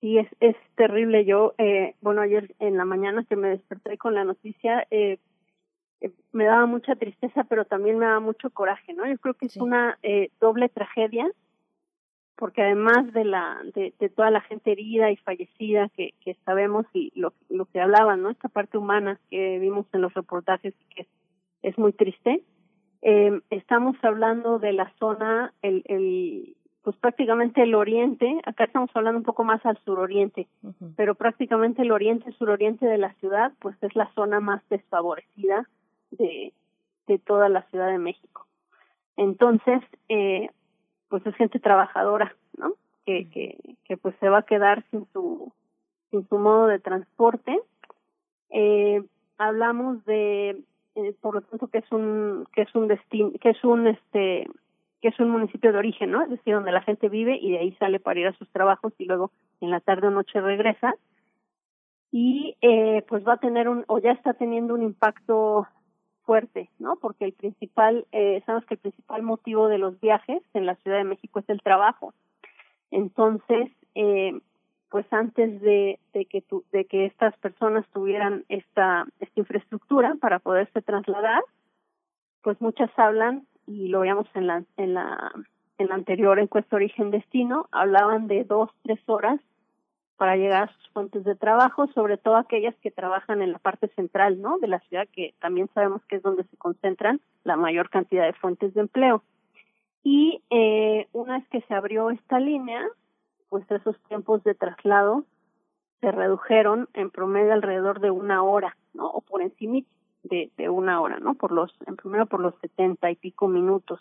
Sí, 0.00 0.18
es, 0.18 0.28
es 0.40 0.56
terrible. 0.76 1.24
Yo, 1.24 1.54
eh, 1.58 1.94
bueno, 2.00 2.20
ayer 2.22 2.54
en 2.60 2.76
la 2.76 2.84
mañana 2.84 3.24
que 3.24 3.36
me 3.36 3.48
desperté 3.48 3.98
con 3.98 4.14
la 4.14 4.24
noticia, 4.24 4.86
eh, 4.90 5.18
eh, 6.00 6.12
me 6.32 6.44
daba 6.44 6.66
mucha 6.66 6.94
tristeza, 6.94 7.44
pero 7.44 7.64
también 7.64 7.98
me 7.98 8.06
daba 8.06 8.20
mucho 8.20 8.50
coraje, 8.50 8.94
¿no? 8.94 9.06
Yo 9.06 9.18
creo 9.18 9.34
que 9.34 9.46
es 9.46 9.56
una 9.56 9.98
eh, 10.02 10.30
doble 10.40 10.68
tragedia, 10.68 11.28
porque 12.36 12.62
además 12.62 13.12
de 13.12 13.24
la 13.24 13.60
de, 13.74 13.92
de, 13.98 14.08
toda 14.08 14.30
la 14.30 14.40
gente 14.40 14.70
herida 14.70 15.10
y 15.10 15.16
fallecida 15.16 15.88
que, 15.88 16.14
que 16.20 16.34
sabemos 16.44 16.86
y 16.92 17.10
lo, 17.16 17.32
lo 17.48 17.66
que 17.66 17.80
hablaban, 17.80 18.22
¿no? 18.22 18.30
Esta 18.30 18.48
parte 18.48 18.78
humana 18.78 19.18
que 19.30 19.58
vimos 19.58 19.86
en 19.92 20.02
los 20.02 20.14
reportajes 20.14 20.74
y 20.80 20.94
que 20.94 21.02
es, 21.02 21.08
es 21.62 21.78
muy 21.78 21.92
triste. 21.92 22.44
Eh, 23.02 23.40
estamos 23.50 23.96
hablando 24.02 24.60
de 24.60 24.72
la 24.72 24.92
zona, 24.98 25.52
el, 25.62 25.82
el, 25.86 26.56
pues 26.88 26.96
prácticamente 26.96 27.62
el 27.62 27.74
oriente, 27.74 28.40
acá 28.46 28.64
estamos 28.64 28.88
hablando 28.94 29.18
un 29.18 29.24
poco 29.24 29.44
más 29.44 29.60
al 29.66 29.76
suroriente, 29.84 30.48
pero 30.96 31.14
prácticamente 31.14 31.82
el 31.82 31.92
oriente 31.92 32.32
suroriente 32.32 32.86
de 32.86 32.96
la 32.96 33.12
ciudad, 33.16 33.52
pues 33.58 33.76
es 33.82 33.94
la 33.94 34.10
zona 34.14 34.40
más 34.40 34.66
desfavorecida 34.70 35.68
de, 36.12 36.54
de 37.06 37.18
toda 37.18 37.50
la 37.50 37.60
Ciudad 37.64 37.88
de 37.88 37.98
México. 37.98 38.46
Entonces, 39.18 39.82
eh, 40.08 40.48
pues 41.10 41.26
es 41.26 41.34
gente 41.34 41.60
trabajadora, 41.60 42.34
¿no? 42.56 42.72
Que, 43.04 43.28
que, 43.28 43.58
que 43.84 43.98
pues 43.98 44.14
se 44.18 44.30
va 44.30 44.38
a 44.38 44.46
quedar 44.46 44.82
sin 44.90 45.06
su, 45.12 45.52
sin 46.10 46.26
su 46.26 46.38
modo 46.38 46.68
de 46.68 46.78
transporte. 46.78 47.60
Eh, 48.48 49.02
hablamos 49.36 50.02
de, 50.06 50.62
eh, 50.94 51.14
por 51.20 51.34
lo 51.34 51.42
tanto, 51.42 51.66
que 51.66 51.80
es 51.80 51.92
un, 51.92 52.46
que 52.54 52.62
es 52.62 52.74
un 52.74 52.88
destino, 52.88 53.32
que 53.42 53.50
es 53.50 53.62
un, 53.62 53.88
este, 53.88 54.48
que 55.00 55.08
es 55.08 55.20
un 55.20 55.30
municipio 55.30 55.72
de 55.72 55.78
origen, 55.78 56.10
¿no? 56.10 56.22
Es 56.22 56.30
decir, 56.30 56.54
donde 56.54 56.72
la 56.72 56.82
gente 56.82 57.08
vive 57.08 57.38
y 57.40 57.52
de 57.52 57.58
ahí 57.58 57.72
sale 57.78 58.00
para 58.00 58.20
ir 58.20 58.26
a 58.26 58.36
sus 58.36 58.48
trabajos 58.50 58.92
y 58.98 59.04
luego 59.04 59.30
en 59.60 59.70
la 59.70 59.80
tarde 59.80 60.08
o 60.08 60.10
noche 60.10 60.40
regresa. 60.40 60.94
Y 62.10 62.56
eh, 62.62 63.04
pues 63.08 63.26
va 63.26 63.34
a 63.34 63.40
tener 63.40 63.68
un, 63.68 63.84
o 63.86 63.98
ya 63.98 64.12
está 64.12 64.34
teniendo 64.34 64.74
un 64.74 64.82
impacto 64.82 65.66
fuerte, 66.24 66.70
¿no? 66.78 66.96
Porque 66.96 67.24
el 67.24 67.32
principal, 67.32 68.06
eh, 68.12 68.42
sabemos 68.44 68.66
que 68.66 68.74
el 68.74 68.80
principal 68.80 69.22
motivo 69.22 69.68
de 69.68 69.78
los 69.78 70.00
viajes 70.00 70.42
en 70.54 70.66
la 70.66 70.74
Ciudad 70.76 70.98
de 70.98 71.04
México 71.04 71.38
es 71.38 71.48
el 71.48 71.62
trabajo. 71.62 72.12
Entonces, 72.90 73.70
eh, 73.94 74.38
pues 74.90 75.06
antes 75.12 75.60
de, 75.60 75.98
de 76.12 76.24
que 76.24 76.40
tu, 76.40 76.64
de 76.72 76.86
que 76.86 77.06
estas 77.06 77.36
personas 77.38 77.86
tuvieran 77.92 78.44
esta, 78.48 79.06
esta 79.20 79.40
infraestructura 79.40 80.16
para 80.20 80.38
poderse 80.38 80.82
trasladar, 80.82 81.42
pues 82.42 82.60
muchas 82.60 82.90
hablan 82.98 83.46
y 83.68 83.88
lo 83.88 84.00
veíamos 84.00 84.26
en 84.34 84.46
la, 84.46 84.64
en 84.76 84.94
la, 84.94 85.32
en 85.78 85.88
la 85.88 85.94
anterior 85.94 86.38
encuesta 86.38 86.76
origen-destino, 86.76 87.68
hablaban 87.70 88.26
de 88.26 88.44
dos, 88.44 88.70
tres 88.82 89.00
horas 89.06 89.40
para 90.16 90.36
llegar 90.36 90.64
a 90.64 90.72
sus 90.72 90.88
fuentes 90.88 91.22
de 91.22 91.36
trabajo, 91.36 91.86
sobre 91.94 92.16
todo 92.16 92.36
aquellas 92.36 92.74
que 92.76 92.90
trabajan 92.90 93.40
en 93.40 93.52
la 93.52 93.58
parte 93.58 93.88
central, 93.94 94.42
¿no? 94.42 94.58
De 94.58 94.66
la 94.66 94.80
ciudad, 94.80 95.06
que 95.12 95.34
también 95.38 95.68
sabemos 95.74 96.02
que 96.06 96.16
es 96.16 96.22
donde 96.22 96.42
se 96.44 96.56
concentran 96.56 97.20
la 97.44 97.56
mayor 97.56 97.88
cantidad 97.88 98.26
de 98.26 98.32
fuentes 98.32 98.74
de 98.74 98.80
empleo. 98.80 99.22
Y 100.02 100.42
eh, 100.50 101.06
una 101.12 101.38
vez 101.38 101.48
que 101.48 101.60
se 101.62 101.74
abrió 101.74 102.10
esta 102.10 102.40
línea, 102.40 102.84
pues 103.48 103.70
esos 103.70 103.96
tiempos 104.08 104.42
de 104.42 104.54
traslado 104.54 105.24
se 106.00 106.10
redujeron 106.10 106.88
en 106.94 107.10
promedio 107.10 107.52
alrededor 107.52 108.00
de 108.00 108.10
una 108.10 108.42
hora, 108.42 108.76
¿no? 108.94 109.06
O 109.08 109.20
por 109.20 109.42
encima 109.42 109.80
de, 110.28 110.50
de 110.56 110.68
una 110.68 111.00
hora, 111.00 111.18
¿no? 111.18 111.34
Por 111.34 111.52
los, 111.52 111.74
en 111.86 111.96
primero 111.96 112.26
por 112.26 112.40
los 112.40 112.54
setenta 112.60 113.10
y 113.10 113.16
pico 113.16 113.48
minutos. 113.48 114.00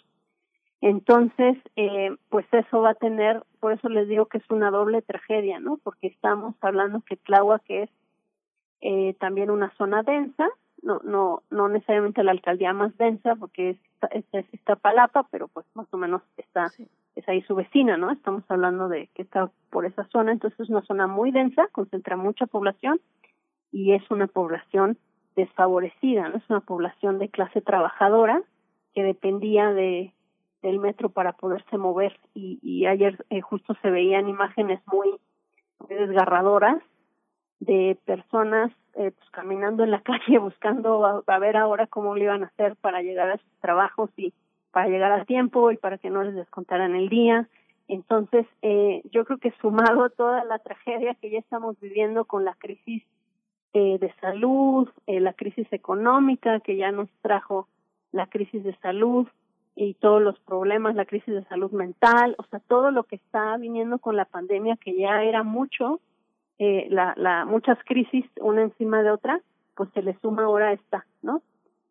Entonces, 0.81 1.57
eh, 1.75 2.15
pues 2.29 2.45
eso 2.51 2.81
va 2.81 2.91
a 2.91 2.95
tener, 2.95 3.43
por 3.59 3.71
eso 3.71 3.89
les 3.89 4.07
digo 4.07 4.27
que 4.27 4.37
es 4.37 4.49
una 4.51 4.69
doble 4.69 5.01
tragedia, 5.01 5.59
¿no? 5.59 5.77
Porque 5.83 6.07
estamos 6.07 6.55
hablando 6.61 7.01
que 7.01 7.15
Tláhuac 7.15 7.63
es 7.69 7.89
eh, 8.81 9.15
también 9.19 9.49
una 9.49 9.71
zona 9.77 10.03
densa, 10.03 10.47
no, 10.83 11.01
no, 11.03 11.41
no 11.49 11.67
necesariamente 11.67 12.23
la 12.23 12.31
alcaldía 12.31 12.73
más 12.73 12.95
densa, 12.97 13.35
porque 13.35 13.71
es, 13.71 13.77
es, 14.11 14.25
es 14.31 14.53
Iztapalapa, 14.53 15.27
pero 15.31 15.47
pues 15.47 15.65
más 15.73 15.87
o 15.91 15.97
menos 15.97 16.21
está, 16.37 16.67
es 17.15 17.27
ahí 17.27 17.41
su 17.41 17.55
vecina, 17.55 17.97
¿no? 17.97 18.11
Estamos 18.11 18.43
hablando 18.47 18.87
de 18.87 19.09
que 19.15 19.23
está 19.23 19.49
por 19.71 19.85
esa 19.85 20.03
zona, 20.09 20.31
entonces 20.31 20.59
es 20.59 20.69
una 20.69 20.83
zona 20.83 21.07
muy 21.07 21.31
densa, 21.31 21.67
concentra 21.71 22.15
mucha 22.15 22.45
población 22.45 23.01
y 23.71 23.93
es 23.93 24.03
una 24.11 24.27
población 24.27 24.99
desfavorecida, 25.37 26.27
¿no? 26.27 26.37
Es 26.37 26.49
una 26.49 26.59
población 26.59 27.19
de 27.19 27.29
clase 27.29 27.61
trabajadora 27.61 28.41
que 28.93 29.03
dependía 29.03 29.71
de 29.71 30.11
del 30.63 30.79
metro 30.79 31.09
para 31.09 31.33
poderse 31.33 31.77
mover 31.77 32.19
y, 32.33 32.59
y 32.63 32.87
ayer 32.87 33.23
eh, 33.29 33.41
justo 33.41 33.75
se 33.83 33.91
veían 33.91 34.27
imágenes 34.27 34.81
muy, 34.87 35.19
desgarradoras 35.87 36.81
de 37.59 37.97
personas 38.05 38.71
eh, 38.95 39.11
pues 39.11 39.29
caminando 39.29 39.83
en 39.83 39.91
la 39.91 40.01
calle 40.09 40.39
buscando 40.39 41.23
a, 41.25 41.39
ver 41.39 41.57
ahora 41.57 41.87
cómo 41.87 42.15
lo 42.15 42.23
iban 42.23 42.43
a 42.43 42.47
hacer 42.47 42.75
para 42.77 43.01
llegar 43.01 43.29
a 43.29 43.37
sus 43.37 43.59
trabajos 43.61 44.09
y 44.17 44.33
para 44.71 44.89
llegar 44.89 45.11
a 45.11 45.25
tiempo 45.25 45.71
y 45.71 45.77
para 45.77 45.99
que 45.99 46.09
no 46.09 46.23
les 46.23 46.35
descontaran 46.35 46.95
el 46.95 47.07
día. 47.09 47.47
Entonces, 47.87 48.45
eh, 48.63 49.01
yo 49.11 49.23
creo 49.25 49.37
que 49.37 49.53
sumado 49.61 50.03
a 50.03 50.09
toda 50.09 50.43
la 50.43 50.59
tragedia 50.59 51.15
que 51.15 51.29
ya 51.29 51.39
estamos 51.39 51.79
viviendo 51.79 52.25
con 52.25 52.43
la 52.43 52.53
crisis 52.55 53.03
eh, 53.79 53.99
de 53.99 54.11
salud, 54.19 54.89
eh, 55.05 55.19
la 55.19 55.33
crisis 55.33 55.71
económica 55.71 56.59
que 56.61 56.77
ya 56.77 56.91
nos 56.91 57.09
trajo 57.21 57.67
la 58.11 58.25
crisis 58.25 58.63
de 58.63 58.75
salud 58.77 59.27
y 59.75 59.93
todos 59.93 60.19
los 60.19 60.39
problemas, 60.39 60.95
la 60.95 61.05
crisis 61.05 61.31
de 61.31 61.43
salud 61.43 61.69
mental, 61.69 62.33
o 62.39 62.43
sea, 62.45 62.59
todo 62.59 62.89
lo 62.89 63.03
que 63.03 63.17
está 63.17 63.55
viniendo 63.57 63.99
con 63.99 64.15
la 64.15 64.25
pandemia, 64.25 64.77
que 64.77 64.97
ya 64.97 65.21
era 65.21 65.43
mucho, 65.43 65.99
eh, 66.57 66.87
la, 66.89 67.13
la, 67.17 67.45
muchas 67.45 67.77
crisis 67.85 68.25
una 68.41 68.63
encima 68.63 69.03
de 69.03 69.11
otra, 69.11 69.41
pues 69.75 69.91
se 69.93 70.01
le 70.01 70.17
suma 70.21 70.45
ahora 70.45 70.73
esta, 70.73 71.05
¿no? 71.21 71.43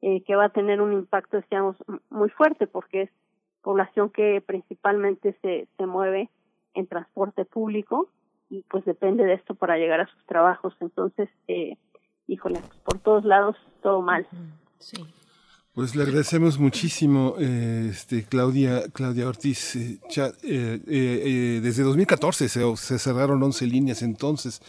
Eh, 0.02 0.22
que 0.22 0.34
va 0.34 0.46
a 0.46 0.56
tener 0.58 0.80
un 0.80 0.92
impacto, 0.92 1.36
decíamos, 1.36 1.76
muy 2.10 2.30
fuerte, 2.30 2.66
porque 2.66 3.02
es 3.02 3.10
población 3.62 4.10
que 4.10 4.42
principalmente 4.44 5.36
se, 5.40 5.68
se 5.76 5.86
mueve 5.86 6.30
en 6.74 6.88
transporte 6.88 7.44
público, 7.44 8.08
y 8.48 8.62
pues 8.62 8.84
depende 8.84 9.24
de 9.24 9.34
esto 9.34 9.54
para 9.54 9.76
llegar 9.76 10.00
a 10.00 10.06
sus 10.06 10.24
trabajos. 10.26 10.74
Entonces, 10.80 11.28
eh, 11.48 11.76
híjole, 12.26 12.60
pues 12.60 12.78
por 12.84 12.98
todos 12.98 13.24
lados 13.24 13.56
todo 13.82 14.02
mal. 14.02 14.26
Sí. 14.78 15.04
Pues 15.76 15.94
le 15.94 16.04
agradecemos 16.04 16.58
muchísimo, 16.58 17.34
eh, 17.38 17.88
este, 17.90 18.24
Claudia, 18.24 18.84
Claudia 18.94 19.28
Ortiz. 19.28 19.76
Eh, 19.76 20.00
eh, 20.42 20.80
eh, 20.86 21.60
desde 21.62 21.82
2014 21.82 22.48
se, 22.48 22.76
se, 22.78 22.98
cerraron 22.98 23.42
11 23.42 23.66
líneas 23.66 24.00
entonces, 24.00 24.62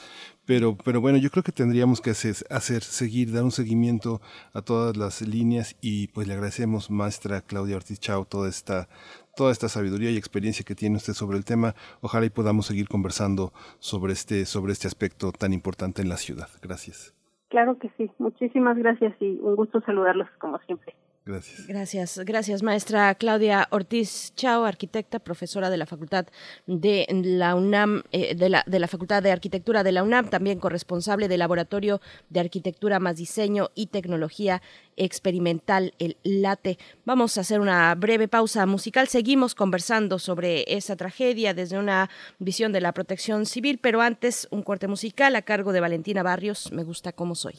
pero, 0.45 0.76
pero 0.76 0.99
bueno, 0.99 1.18
yo 1.18 1.30
creo 1.30 1.44
que 1.44 1.54
tendríamos 1.54 2.02
que 2.02 2.10
hacer, 2.10 2.36
hacer, 2.49 2.84
seguir, 2.84 3.32
dar 3.32 3.45
un 3.45 3.54
seguimiento 3.54 4.20
a 4.52 4.62
todas 4.62 4.98
las 4.98 5.22
líneas 5.22 5.78
y 5.80 6.08
pues 6.08 6.28
le 6.28 6.34
agradecemos, 6.34 6.91
maestra 6.91 7.40
Claudia 7.40 7.78
Ortiz 7.78 8.02
Chao, 8.02 8.26
toda 8.26 8.49
esta, 8.49 8.90
toda 9.38 9.52
esta 9.54 9.70
sabiduría 9.70 10.12
y 10.12 10.18
experiencia 10.18 10.66
que 10.68 10.76
tiene 10.76 10.98
usted 10.98 11.14
sobre 11.14 11.38
el 11.38 11.46
tema. 11.46 11.76
Ojalá 12.02 12.26
y 12.26 12.30
podamos 12.30 12.66
seguir 12.66 12.90
conversando 12.90 13.54
sobre 13.80 14.12
este, 14.12 14.46
sobre 14.46 14.74
este 14.74 14.88
aspecto 14.88 15.32
tan 15.32 15.54
importante 15.54 16.02
en 16.02 16.10
la 16.10 16.18
ciudad. 16.18 16.50
Gracias. 16.62 17.14
Claro 17.50 17.78
que 17.80 17.90
sí. 17.98 18.12
Muchísimas 18.18 18.78
gracias 18.78 19.16
y 19.22 19.40
un 19.40 19.56
gusto 19.56 19.80
saludarlos 19.82 20.28
como 20.40 20.60
siempre. 20.60 20.94
Gracias. 21.28 21.68
Gracias, 21.68 22.20
gracias, 22.20 22.64
maestra 22.64 23.14
Claudia 23.16 23.68
Ortiz 23.72 24.32
Chao, 24.38 24.64
arquitecta, 24.64 25.20
profesora 25.20 25.70
de 25.70 25.76
la 25.76 25.86
Facultad 25.86 26.28
de 26.68 27.06
la 27.10 27.54
UNAM, 27.54 28.04
eh, 28.14 28.34
de, 28.34 28.48
la, 28.48 28.64
de 28.66 28.80
la 28.80 28.88
Facultad 28.88 29.22
de 29.22 29.34
Arquitectura 29.34 29.84
de 29.84 29.91
la 29.91 30.04
UNAM, 30.04 30.30
también 30.30 30.60
corresponsable 30.60 31.28
del 31.28 31.40
Laboratorio 31.40 31.99
de 32.30 32.40
Arquitectura 32.40 32.99
más 32.99 33.18
Diseño 33.18 33.72
y 33.76 33.88
Tecnología 33.88 34.62
Experimental, 34.95 35.94
el 35.99 36.16
LATE. 36.24 36.78
Vamos 37.04 37.38
a 37.38 37.41
hacer 37.41 37.60
una 37.60 37.94
breve 37.95 38.30
pausa 38.30 38.66
musical. 38.66 39.10
Seguimos 39.10 39.54
conversando 39.54 40.20
sobre 40.20 40.64
esa 40.78 40.95
tragedia 40.95 41.54
desde 41.54 41.78
una 41.78 42.10
visión 42.40 42.72
de 42.72 42.80
la 42.80 42.94
protección 42.94 43.45
civil, 43.45 43.80
pero 43.80 44.02
antes 44.02 44.48
un 44.49 44.64
corte 44.64 44.88
musical 44.88 45.36
a 45.36 45.41
cargo 45.41 45.74
de 45.74 45.82
Valentina 45.82 46.24
Barrios. 46.24 46.72
Me 46.72 46.84
gusta 46.84 47.12
cómo 47.12 47.36
soy. 47.36 47.56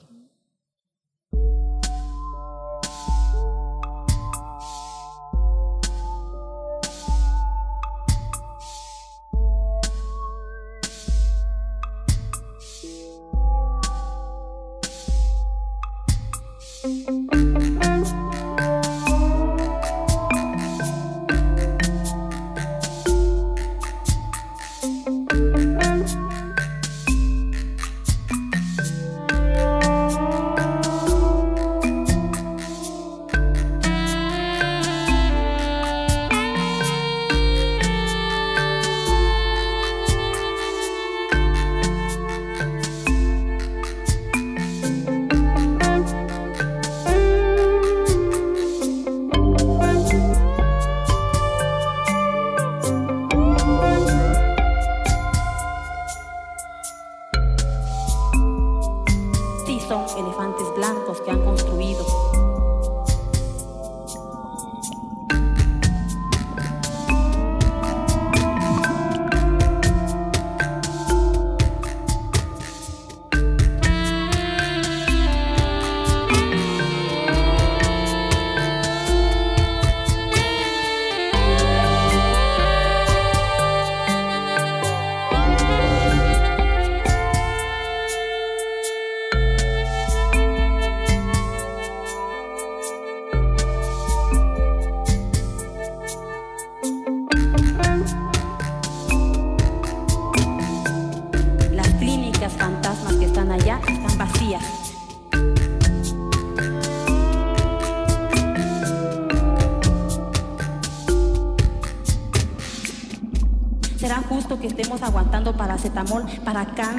para 116.48 116.64
cáncer, 116.64 116.97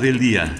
del 0.00 0.18
día. 0.18 0.54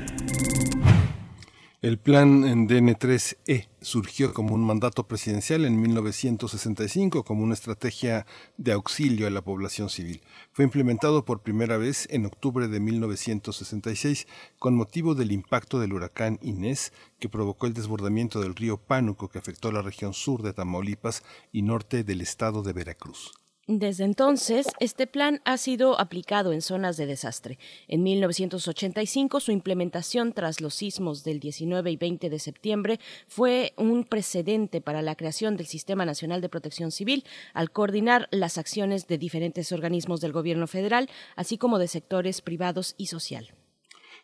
El 1.81 1.99
plan 1.99 2.45
en 2.45 2.69
DN3E 2.69 3.69
surgió 3.81 4.35
como 4.35 4.55
un 4.55 4.62
mandato 4.62 5.09
presidencial 5.09 5.65
en 5.65 5.81
1965 5.81 7.25
como 7.25 7.43
una 7.43 7.55
estrategia 7.55 8.27
de 8.59 8.73
auxilio 8.73 9.27
a 9.27 9.31
la 9.31 9.41
población 9.41 9.89
civil. 9.89 10.21
Fue 10.53 10.67
implementado 10.67 11.25
por 11.25 11.41
primera 11.41 11.79
vez 11.79 12.07
en 12.11 12.27
octubre 12.27 12.69
de 12.69 12.81
1966 12.81 14.27
con 14.59 14.75
motivo 14.75 15.15
del 15.15 15.33
impacto 15.33 15.81
del 15.81 15.95
huracán 15.95 16.39
Inés 16.43 16.93
que 17.19 17.31
provocó 17.31 17.67
el 17.67 17.73
desbordamiento 17.73 18.43
del 18.43 18.55
río 18.55 18.77
Pánuco 18.77 19.29
que 19.29 19.39
afectó 19.39 19.73
la 19.73 19.81
región 19.81 20.12
sur 20.12 20.43
de 20.43 20.53
Tamaulipas 20.53 21.23
y 21.51 21.62
norte 21.62 22.05
del 22.05 22.21
estado 22.21 22.62
de 22.62 22.75
Veracruz. 22.75 23.40
Desde 23.73 24.03
entonces, 24.03 24.67
este 24.81 25.07
plan 25.07 25.41
ha 25.45 25.57
sido 25.57 26.01
aplicado 26.01 26.53
en 26.53 26.61
zonas 26.61 26.97
de 26.97 27.07
desastre. 27.07 27.57
En 27.87 28.03
1985, 28.03 29.39
su 29.39 29.53
implementación 29.53 30.33
tras 30.33 30.61
los 30.61 30.75
sismos 30.75 31.23
del 31.23 31.39
19 31.39 31.93
y 31.93 31.97
20 31.97 32.31
de 32.31 32.39
septiembre 32.41 32.99
fue 33.29 33.73
un 33.77 34.03
precedente 34.03 34.81
para 34.81 35.03
la 35.03 35.15
creación 35.15 35.57
del 35.57 35.69
Sistema 35.69 36.05
Nacional 36.05 36.41
de 36.41 36.49
Protección 36.49 36.91
Civil, 36.91 37.25
al 37.55 37.71
coordinar 37.71 38.27
las 38.33 38.59
acciones 38.59 39.07
de 39.07 39.19
diferentes 39.19 39.71
organismos 39.71 40.21
del 40.21 40.33
gobierno 40.33 40.67
federal, 40.67 41.09
así 41.37 41.57
como 41.57 41.79
de 41.79 41.87
sectores 41.87 42.41
privados 42.41 42.97
y 42.99 43.07
social. 43.07 43.55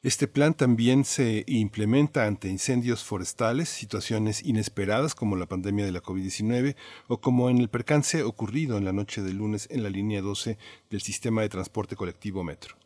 Este 0.06 0.28
plan 0.28 0.54
también 0.54 1.04
se 1.04 1.42
implementa 1.48 2.26
ante 2.26 2.48
incendios 2.48 3.02
forestales, 3.02 3.68
situaciones 3.68 4.40
inesperadas 4.44 5.16
como 5.16 5.34
la 5.34 5.46
pandemia 5.46 5.84
de 5.84 5.90
la 5.90 6.00
COVID-19 6.00 6.76
o 7.08 7.20
como 7.20 7.50
en 7.50 7.58
el 7.58 7.68
percance 7.68 8.22
ocurrido 8.22 8.78
en 8.78 8.84
la 8.84 8.92
noche 8.92 9.20
del 9.20 9.38
lunes 9.38 9.66
en 9.68 9.82
la 9.82 9.90
línea 9.90 10.22
12 10.22 10.58
del 10.90 11.00
sistema 11.00 11.42
de 11.42 11.48
transporte 11.48 11.96
colectivo 11.96 12.44
Metro. 12.44 12.76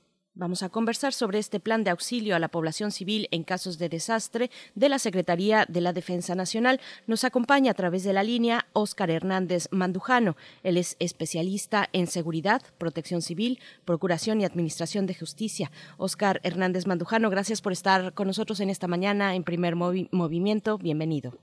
Vamos 0.40 0.62
a 0.62 0.70
conversar 0.70 1.12
sobre 1.12 1.38
este 1.38 1.60
plan 1.60 1.84
de 1.84 1.90
auxilio 1.90 2.34
a 2.34 2.38
la 2.38 2.48
población 2.48 2.92
civil 2.92 3.28
en 3.30 3.42
casos 3.42 3.78
de 3.78 3.90
desastre 3.90 4.48
de 4.74 4.88
la 4.88 4.98
Secretaría 4.98 5.66
de 5.68 5.82
la 5.82 5.92
Defensa 5.92 6.34
Nacional. 6.34 6.80
Nos 7.06 7.24
acompaña 7.24 7.72
a 7.72 7.74
través 7.74 8.04
de 8.04 8.14
la 8.14 8.22
línea 8.22 8.64
Óscar 8.72 9.10
Hernández 9.10 9.68
Mandujano. 9.70 10.36
Él 10.62 10.78
es 10.78 10.96
especialista 10.98 11.90
en 11.92 12.06
seguridad, 12.06 12.62
protección 12.78 13.20
civil, 13.20 13.58
procuración 13.84 14.40
y 14.40 14.46
administración 14.46 15.04
de 15.04 15.14
justicia. 15.14 15.70
Óscar 15.98 16.40
Hernández 16.42 16.86
Mandujano, 16.86 17.28
gracias 17.28 17.60
por 17.60 17.72
estar 17.72 18.14
con 18.14 18.26
nosotros 18.26 18.60
en 18.60 18.70
esta 18.70 18.88
mañana 18.88 19.36
en 19.36 19.44
Primer 19.44 19.76
Movimiento. 19.76 20.78
Bienvenido. 20.78 21.34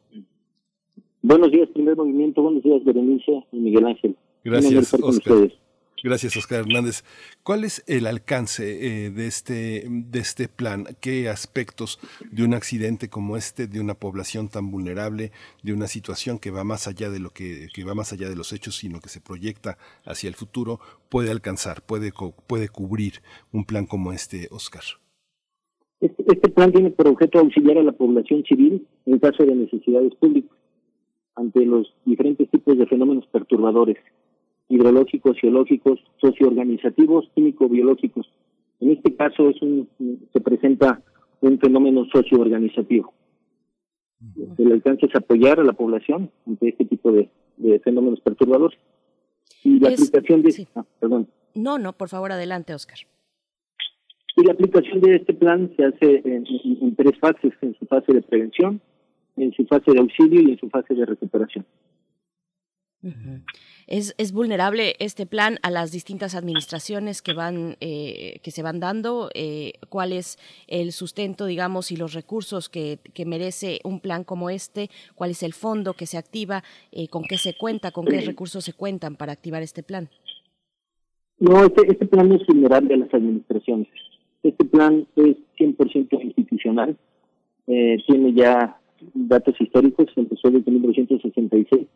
Buenos 1.21 1.51
días, 1.51 1.69
Primer 1.69 1.95
Movimiento. 1.95 2.41
Buenos 2.41 2.63
días, 2.63 2.83
Berenice 2.83 3.45
y 3.51 3.57
Miguel 3.57 3.85
Ángel. 3.85 4.15
Gracias, 4.43 4.91
Óscar. 4.95 5.51
Gracias, 6.03 6.37
Oscar 6.37 6.59
Hernández. 6.59 7.03
¿Cuál 7.43 7.63
es 7.63 7.83
el 7.87 8.05
alcance 8.05 9.05
eh, 9.05 9.09
de, 9.09 9.25
este, 9.25 9.83
de 9.89 10.19
este 10.19 10.47
plan? 10.47 10.85
¿Qué 11.01 11.27
aspectos 11.27 11.99
de 12.31 12.43
un 12.43 12.53
accidente 12.53 13.09
como 13.09 13.35
este, 13.35 13.67
de 13.67 13.79
una 13.79 13.95
población 13.95 14.47
tan 14.47 14.69
vulnerable, 14.69 15.31
de 15.63 15.73
una 15.73 15.87
situación 15.87 16.37
que 16.37 16.51
va 16.51 16.63
más 16.63 16.87
allá 16.87 17.09
de 17.09 17.19
lo 17.19 17.31
que, 17.31 17.67
que 17.73 17.83
va 17.83 17.95
más 17.95 18.13
allá 18.13 18.29
de 18.29 18.35
los 18.35 18.53
hechos, 18.53 18.75
sino 18.75 18.99
que 18.99 19.09
se 19.09 19.21
proyecta 19.21 19.77
hacia 20.05 20.27
el 20.27 20.35
futuro, 20.35 20.79
puede 21.09 21.31
alcanzar, 21.31 21.81
puede, 21.81 22.11
puede 22.45 22.69
cubrir 22.69 23.13
un 23.51 23.65
plan 23.65 23.87
como 23.87 24.13
este, 24.13 24.47
Oscar? 24.51 24.83
Este, 25.99 26.23
este 26.27 26.49
plan 26.49 26.71
tiene 26.71 26.91
por 26.91 27.07
objeto 27.07 27.39
auxiliar 27.39 27.79
a 27.79 27.83
la 27.83 27.91
población 27.91 28.43
civil 28.43 28.85
en 29.07 29.17
caso 29.17 29.43
de 29.43 29.55
necesidades 29.55 30.13
públicas 30.15 30.55
ante 31.35 31.65
los 31.65 31.91
diferentes 32.05 32.49
tipos 32.49 32.77
de 32.77 32.85
fenómenos 32.85 33.25
perturbadores 33.27 33.97
hidrológicos, 34.69 35.37
geológicos, 35.39 35.99
socioorganizativos, 36.19 37.29
químico-biológicos. 37.35 38.27
En 38.79 38.91
este 38.91 39.15
caso 39.15 39.49
es 39.49 39.61
un, 39.61 39.89
se 40.33 40.41
presenta 40.41 41.01
un 41.41 41.59
fenómeno 41.59 42.05
socioorganizativo. 42.11 43.13
El 44.57 44.71
alcance 44.71 45.05
es 45.05 45.15
apoyar 45.15 45.59
a 45.59 45.63
la 45.63 45.73
población 45.73 46.31
ante 46.45 46.69
este 46.69 46.85
tipo 46.85 47.11
de, 47.11 47.29
fenómenos 47.83 48.19
perturbadores. 48.21 48.77
Y 49.63 49.79
la 49.79 49.89
aplicación 49.89 50.41
de... 50.43 50.67
Ah, 50.75 50.85
perdón. 50.99 51.27
No, 51.53 51.77
no, 51.77 51.93
por 51.93 52.09
favor, 52.09 52.31
adelante, 52.31 52.73
Oscar. 52.73 52.97
Y 54.35 54.43
la 54.43 54.53
aplicación 54.53 55.01
de 55.01 55.15
este 55.15 55.33
plan 55.33 55.71
se 55.75 55.85
hace 55.85 56.21
en, 56.23 56.95
tres 56.95 57.17
fases, 57.19 57.53
en 57.61 57.75
su 57.75 57.85
fase 57.87 58.13
de 58.13 58.21
prevención, 58.21 58.79
en 59.35 59.51
su 59.53 59.65
fase 59.65 59.91
de 59.91 59.99
auxilio 59.99 60.41
y 60.41 60.51
en 60.51 60.59
su 60.59 60.69
fase 60.69 60.93
de 60.93 61.05
recuperación. 61.05 61.65
¿Es, 63.87 64.13
¿Es, 64.17 64.33
vulnerable 64.33 64.95
este 64.99 65.25
plan 65.25 65.59
a 65.63 65.71
las 65.71 65.93
distintas 65.93 66.35
administraciones 66.35 67.21
que 67.21 67.31
van 67.31 67.77
eh, 67.79 68.39
que 68.43 68.51
se 68.51 68.61
van 68.61 68.81
dando? 68.81 69.29
Eh, 69.33 69.73
¿Cuál 69.87 70.11
es 70.11 70.37
el 70.67 70.91
sustento, 70.91 71.45
digamos, 71.45 71.89
y 71.93 71.95
los 71.95 72.13
recursos 72.13 72.67
que, 72.67 72.99
que, 73.13 73.25
merece 73.25 73.79
un 73.85 74.01
plan 74.01 74.25
como 74.25 74.49
este? 74.49 74.89
¿Cuál 75.15 75.31
es 75.31 75.41
el 75.41 75.53
fondo 75.53 75.93
que 75.93 76.05
se 76.05 76.17
activa? 76.17 76.63
Eh, 76.91 77.07
¿Con 77.07 77.23
qué 77.23 77.37
se 77.37 77.55
cuenta? 77.57 77.91
¿Con 77.91 78.05
qué 78.05 78.19
recursos 78.19 78.65
se 78.65 78.73
cuentan 78.73 79.15
para 79.15 79.31
activar 79.31 79.63
este 79.63 79.83
plan? 79.83 80.09
No, 81.39 81.63
este, 81.63 81.89
este 81.89 82.05
plan 82.07 82.29
es 82.33 82.45
vulnerable 82.45 82.93
a 82.93 82.97
las 82.97 83.13
administraciones. 83.13 83.87
Este 84.43 84.65
plan 84.65 85.07
es 85.15 85.37
100% 85.57 86.21
institucional. 86.23 86.97
tiene 87.65 88.33
ya 88.33 88.81
datos 89.13 89.55
históricos, 89.61 90.07
empezó 90.17 90.51
desde 90.51 90.71
1966 90.71 91.87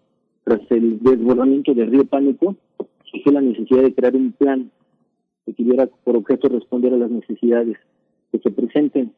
tras 0.43 0.61
el 0.71 0.99
desbordamiento 0.99 1.73
del 1.73 1.91
río 1.91 2.05
Pánico, 2.05 2.55
surgió 3.05 3.31
la 3.31 3.41
necesidad 3.41 3.83
de 3.83 3.93
crear 3.93 4.15
un 4.15 4.31
plan 4.31 4.71
que 5.45 5.53
tuviera 5.53 5.87
por 5.87 6.17
objeto 6.17 6.49
responder 6.49 6.93
a 6.93 6.97
las 6.97 7.11
necesidades 7.11 7.77
que 8.31 8.39
se 8.39 8.51
presenten. 8.51 9.11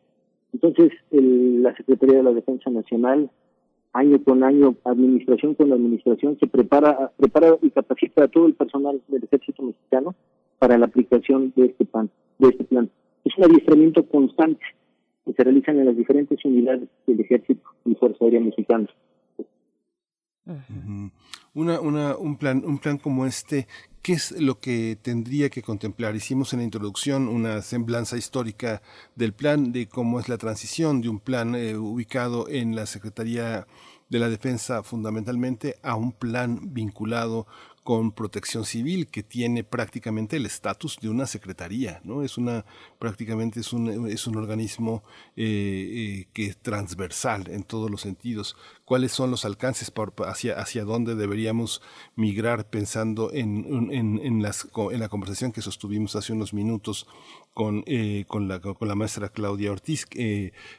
Entonces, 0.52 0.92
la 1.12 1.76
Secretaría 1.76 2.18
de 2.18 2.24
la 2.24 2.34
Defensa 2.34 2.70
Nacional, 2.70 3.30
año 3.94 4.24
con 4.24 4.44
año, 4.44 4.76
administración 4.84 5.56
con 5.56 5.72
administración, 5.72 6.38
se 6.40 6.48
prepara, 6.48 7.12
prepara 7.18 7.58
y 7.62 7.70
capacita 7.70 8.24
a 8.24 8.28
todo 8.28 8.48
el 8.48 8.54
personal 8.54 9.02
del 9.08 9.24
Ejército 9.24 9.64
Mexicano 9.64 10.16
para 10.60 10.78
la 10.78 10.86
aplicación 10.86 11.54
de 11.56 11.66
este 11.66 11.86
plan. 11.86 12.10
De 12.40 12.50
este. 12.50 12.66
Es 13.26 13.38
un 13.38 13.44
adiestramiento 13.46 14.06
constante 14.06 14.64
que 15.26 15.34
se 15.34 15.44
realizan 15.44 15.80
en 15.80 15.86
las 15.86 15.98
diferentes 15.98 16.44
unidades 16.44 16.90
del 17.08 17.20
Ejército 17.20 17.62
y 17.86 17.96
Fuerza 17.96 18.26
Aérea 18.26 18.42
Mexicana. 18.42 18.88
Una, 21.54 21.80
una, 21.80 22.16
un, 22.18 22.38
plan, 22.38 22.64
un 22.66 22.78
plan 22.78 22.98
como 22.98 23.26
este, 23.26 23.68
¿qué 24.02 24.14
es 24.14 24.32
lo 24.32 24.60
que 24.60 24.98
tendría 25.02 25.50
que 25.50 25.62
contemplar? 25.62 26.16
Hicimos 26.16 26.52
en 26.52 26.60
la 26.60 26.66
introducción 26.66 27.28
una 27.28 27.62
semblanza 27.62 28.18
histórica 28.18 28.82
del 29.16 29.34
plan, 29.34 29.72
de 29.72 29.88
cómo 29.88 30.20
es 30.20 30.28
la 30.28 30.38
transición 30.38 31.02
de 31.02 31.10
un 31.10 31.20
plan 31.20 31.56
eh, 31.56 31.78
ubicado 31.78 32.50
en 32.50 32.76
la 32.76 32.86
Secretaría 32.86 33.68
de 34.10 34.20
la 34.20 34.30
Defensa 34.30 34.84
fundamentalmente 34.84 35.78
a 35.82 35.96
un 35.96 36.12
plan 36.12 36.74
vinculado 36.74 37.48
con 37.84 38.14
protección 38.14 38.66
civil 38.66 39.08
que 39.08 39.24
tiene 39.24 39.64
prácticamente 39.64 40.38
el 40.38 40.46
estatus 40.46 40.98
de 41.02 41.10
una 41.10 41.28
secretaría, 41.28 42.00
¿no? 42.06 42.24
Es 42.24 42.38
una, 42.38 42.66
prácticamente 42.98 43.60
es 43.60 43.74
un, 43.74 44.08
es 44.08 44.26
un 44.26 44.38
organismo 44.38 45.04
eh, 45.36 45.44
eh, 46.26 46.28
que 46.34 46.46
es 46.46 46.58
transversal 46.58 47.50
en 47.50 47.64
todos 47.64 47.92
los 47.92 48.02
sentidos. 48.02 48.56
¿Cuáles 48.86 49.12
son 49.12 49.32
los 49.32 49.44
alcances 49.44 49.92
hacia, 50.26 50.60
hacia 50.60 50.86
dónde 50.86 51.16
deberíamos 51.16 51.82
migrar 52.16 52.70
pensando 52.70 53.34
en, 53.34 53.92
en, 53.92 54.20
en, 54.24 54.42
las, 54.42 54.68
en 54.92 55.00
la 55.00 55.10
conversación 55.10 55.52
que 55.52 55.62
sostuvimos 55.62 56.16
hace 56.16 56.32
unos 56.32 56.54
minutos 56.54 57.06
con, 57.54 57.84
eh, 57.86 58.24
con, 58.28 58.48
la, 58.48 58.62
con 58.62 58.88
la 58.88 58.96
maestra 58.96 59.30
Claudia 59.30 59.72
Ortiz, 59.72 60.08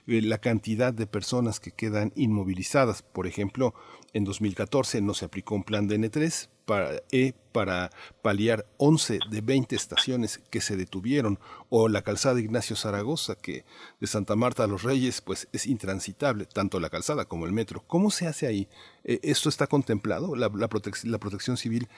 la 0.06 0.38
cantidad 0.38 0.94
de 0.94 1.06
personas 1.06 1.60
que 1.60 1.70
quedan 1.70 2.12
inmovilizadas. 2.16 3.02
Por 3.02 3.26
ejemplo, 3.26 3.74
en 4.14 4.24
2014 4.24 5.02
no 5.02 5.12
se 5.12 5.26
aplicó 5.26 5.54
un 5.54 5.64
plan 5.64 5.86
de 5.86 5.98
N3 5.98 6.48
para, 6.64 7.02
e, 7.12 7.34
para 7.52 7.90
paliar 8.22 8.64
11 8.78 9.18
de 9.30 9.40
20 9.40 9.76
estaciones 9.76 10.38
que 10.50 10.60
se 10.60 10.76
detuvieron, 10.76 11.38
o 11.68 11.88
la 11.88 12.02
calzada 12.02 12.40
Ignacio 12.40 12.76
Zaragoza, 12.76 13.36
que 13.40 13.64
de 14.00 14.06
Santa 14.06 14.36
Marta 14.36 14.64
a 14.64 14.66
los 14.66 14.82
Reyes 14.82 15.20
pues 15.20 15.48
es 15.52 15.66
intransitable, 15.66 16.46
tanto 16.46 16.80
la 16.80 16.90
calzada 16.90 17.26
como 17.26 17.46
el 17.46 17.52
metro. 17.52 17.82
¿Cómo 17.86 18.10
se 18.10 18.26
hace 18.26 18.46
ahí? 18.46 18.68
Eh, 19.04 19.20
¿Esto 19.22 19.48
está 19.48 19.66
contemplado? 19.66 20.34
¿La, 20.36 20.48
la, 20.48 20.68
la 21.04 21.18
protección 21.18 21.56
civil, 21.56 21.88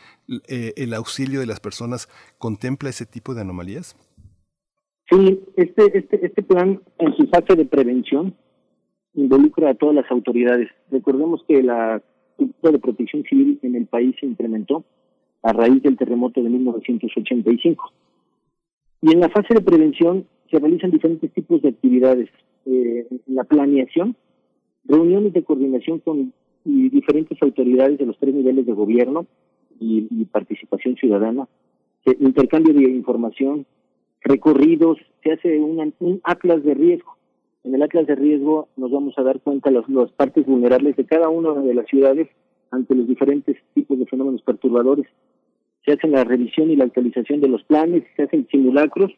eh, 0.49 0.73
el 0.77 0.95
auxilio 0.95 1.41
de 1.41 1.47
las 1.47 1.61
personas, 1.61 2.09
contempla 2.39 2.91
ese 2.91 3.07
tipo 3.07 3.35
de 3.35 3.43
anomalías? 3.43 3.97
Sí, 5.09 5.41
este, 5.57 5.97
este, 5.97 6.27
este 6.27 6.43
plan 6.43 6.83
en 6.99 7.17
su 7.17 7.29
fase 7.29 7.55
de 7.55 7.65
prevención 7.65 8.37
involucra 9.15 9.71
a 9.71 9.75
todas 9.75 9.95
las 9.95 10.11
autoridades. 10.11 10.69
Recordemos 10.91 11.43
que 11.47 11.63
la 11.63 12.03
de 12.39 12.79
protección 12.79 13.23
civil 13.25 13.59
en 13.63 13.75
el 13.75 13.87
país 13.87 14.15
se 14.21 14.27
implementó 14.27 14.85
a 15.43 15.53
raíz 15.53 15.83
del 15.83 15.97
terremoto 15.97 16.43
de 16.43 16.51
1985. 16.51 17.93
Y 19.03 19.13
en 19.13 19.21
la 19.21 19.29
fase 19.29 19.55
de 19.55 19.61
prevención 19.61 20.27
se 20.51 20.59
realizan 20.59 20.91
diferentes 20.91 21.33
tipos 21.33 21.63
de 21.63 21.69
actividades. 21.69 22.29
Eh, 22.67 23.07
la 23.27 23.45
planeación, 23.45 24.17
reuniones 24.85 25.33
de 25.33 25.45
coordinación 25.45 26.01
con 26.01 26.33
diferentes 26.65 27.41
autoridades 27.43 27.99
de 27.99 28.07
los 28.07 28.19
tres 28.19 28.35
niveles 28.35 28.67
de 28.67 28.73
gobierno 28.73 29.27
y, 29.79 30.25
participación 30.25 30.97
ciudadana, 30.97 31.47
intercambio 32.19 32.75
de 32.75 32.91
información, 32.91 33.67
recorridos, 34.23 34.99
se 35.23 35.33
hace 35.33 35.61
un 35.61 36.21
atlas 36.25 36.65
de 36.65 36.75
riesgo 36.75 37.16
en 37.67 37.75
el 37.75 37.83
atlas 37.83 38.07
de 38.07 38.15
riesgo 38.15 38.69
nos 38.77 38.93
vamos 38.93 39.19
a 39.19 39.23
dar 39.23 39.41
cuenta 39.41 39.71
de 39.71 39.83
las 39.89 40.13
partes 40.13 40.47
vulnerables 40.47 40.97
de 40.97 41.05
cada 41.05 41.29
una 41.29 41.53
de 41.61 41.75
las 41.75 41.87
ciudades 41.87 42.29
ante 42.71 42.95
los 42.95 43.09
diferentes 43.09 43.57
tipos 43.75 43.99
de 43.99 44.07
fenómenos 44.07 44.41
perturbadores. 44.43 45.07
Se 45.85 45.93
hace 45.93 46.07
la 46.07 46.23
revisión 46.23 46.71
y 46.71 46.77
la 46.77 46.85
actualización 46.85 47.41
de 47.41 47.49
los 47.49 47.65
planes, 47.65 48.05
se 48.15 48.23
hacen 48.23 48.47
simulacros 48.51 49.11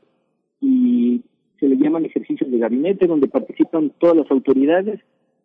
y 0.63 1.21
se 1.61 1.69
le 1.69 1.77
llaman 1.77 2.07
ejercicios 2.07 2.51
de 2.51 2.59
gabinete 2.59 3.07
donde 3.07 3.29
participan 3.29 3.93
todas 3.99 4.17
las 4.17 4.31
autoridades 4.31 4.99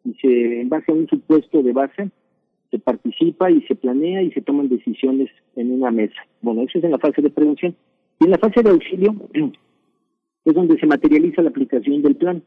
y 0.06 0.14
se 0.16 0.62
en 0.62 0.70
base 0.70 0.92
a 0.92 0.96
un 0.96 1.08
supuesto 1.08 1.62
de 1.62 1.74
base 1.74 2.10
se 2.72 2.80
participa 2.80 3.52
y 3.52 3.62
se 3.64 3.76
planea 3.76 4.24
y 4.24 4.32
se 4.32 4.42
toman 4.42 4.70
decisiones 4.70 5.30
en 5.56 5.74
una 5.74 5.92
mesa. 5.92 6.26
Bueno, 6.42 6.64
eso 6.64 6.80
es 6.80 6.84
en 6.86 6.92
la 6.92 6.98
fase 6.98 7.22
de 7.22 7.30
prevención. 7.30 7.76
Y 8.20 8.26
en 8.26 8.32
la 8.32 8.40
fase 8.40 8.64
de 8.64 8.70
auxilio 8.70 9.14
es 10.46 10.54
donde 10.54 10.80
se 10.80 10.88
materializa 10.88 11.42
la 11.42 11.50
aplicación 11.50 12.02
del 12.02 12.16
plan. 12.16 12.42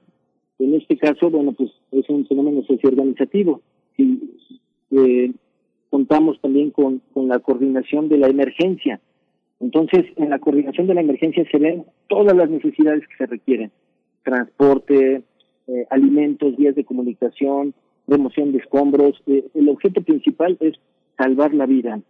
En 0.58 0.74
este 0.74 0.96
caso, 0.96 1.30
bueno, 1.30 1.52
pues 1.52 1.70
es 1.92 2.08
un 2.08 2.26
fenómeno 2.26 2.62
socioorganizativo. 2.62 3.60
Y, 3.96 4.18
eh, 4.90 5.32
contamos 5.90 6.40
también 6.40 6.70
con, 6.70 7.00
con 7.12 7.28
la 7.28 7.38
coordinación 7.38 8.08
de 8.08 8.18
la 8.18 8.28
emergencia. 8.28 9.00
Entonces, 9.60 10.04
en 10.16 10.30
la 10.30 10.38
coordinación 10.38 10.86
de 10.86 10.94
la 10.94 11.00
emergencia 11.00 11.44
se 11.50 11.58
ven 11.58 11.84
todas 12.08 12.36
las 12.36 12.50
necesidades 12.50 13.06
que 13.08 13.16
se 13.16 13.26
requieren. 13.26 13.70
Transporte, 14.22 15.22
eh, 15.68 15.86
alimentos, 15.90 16.56
vías 16.56 16.74
de 16.74 16.84
comunicación, 16.84 17.74
remoción 18.06 18.52
de 18.52 18.58
escombros. 18.58 19.22
Eh, 19.26 19.44
el 19.54 19.68
objeto 19.68 20.02
principal 20.02 20.56
es 20.60 20.74
salvar 21.16 21.54
la 21.54 21.66
vida. 21.66 22.00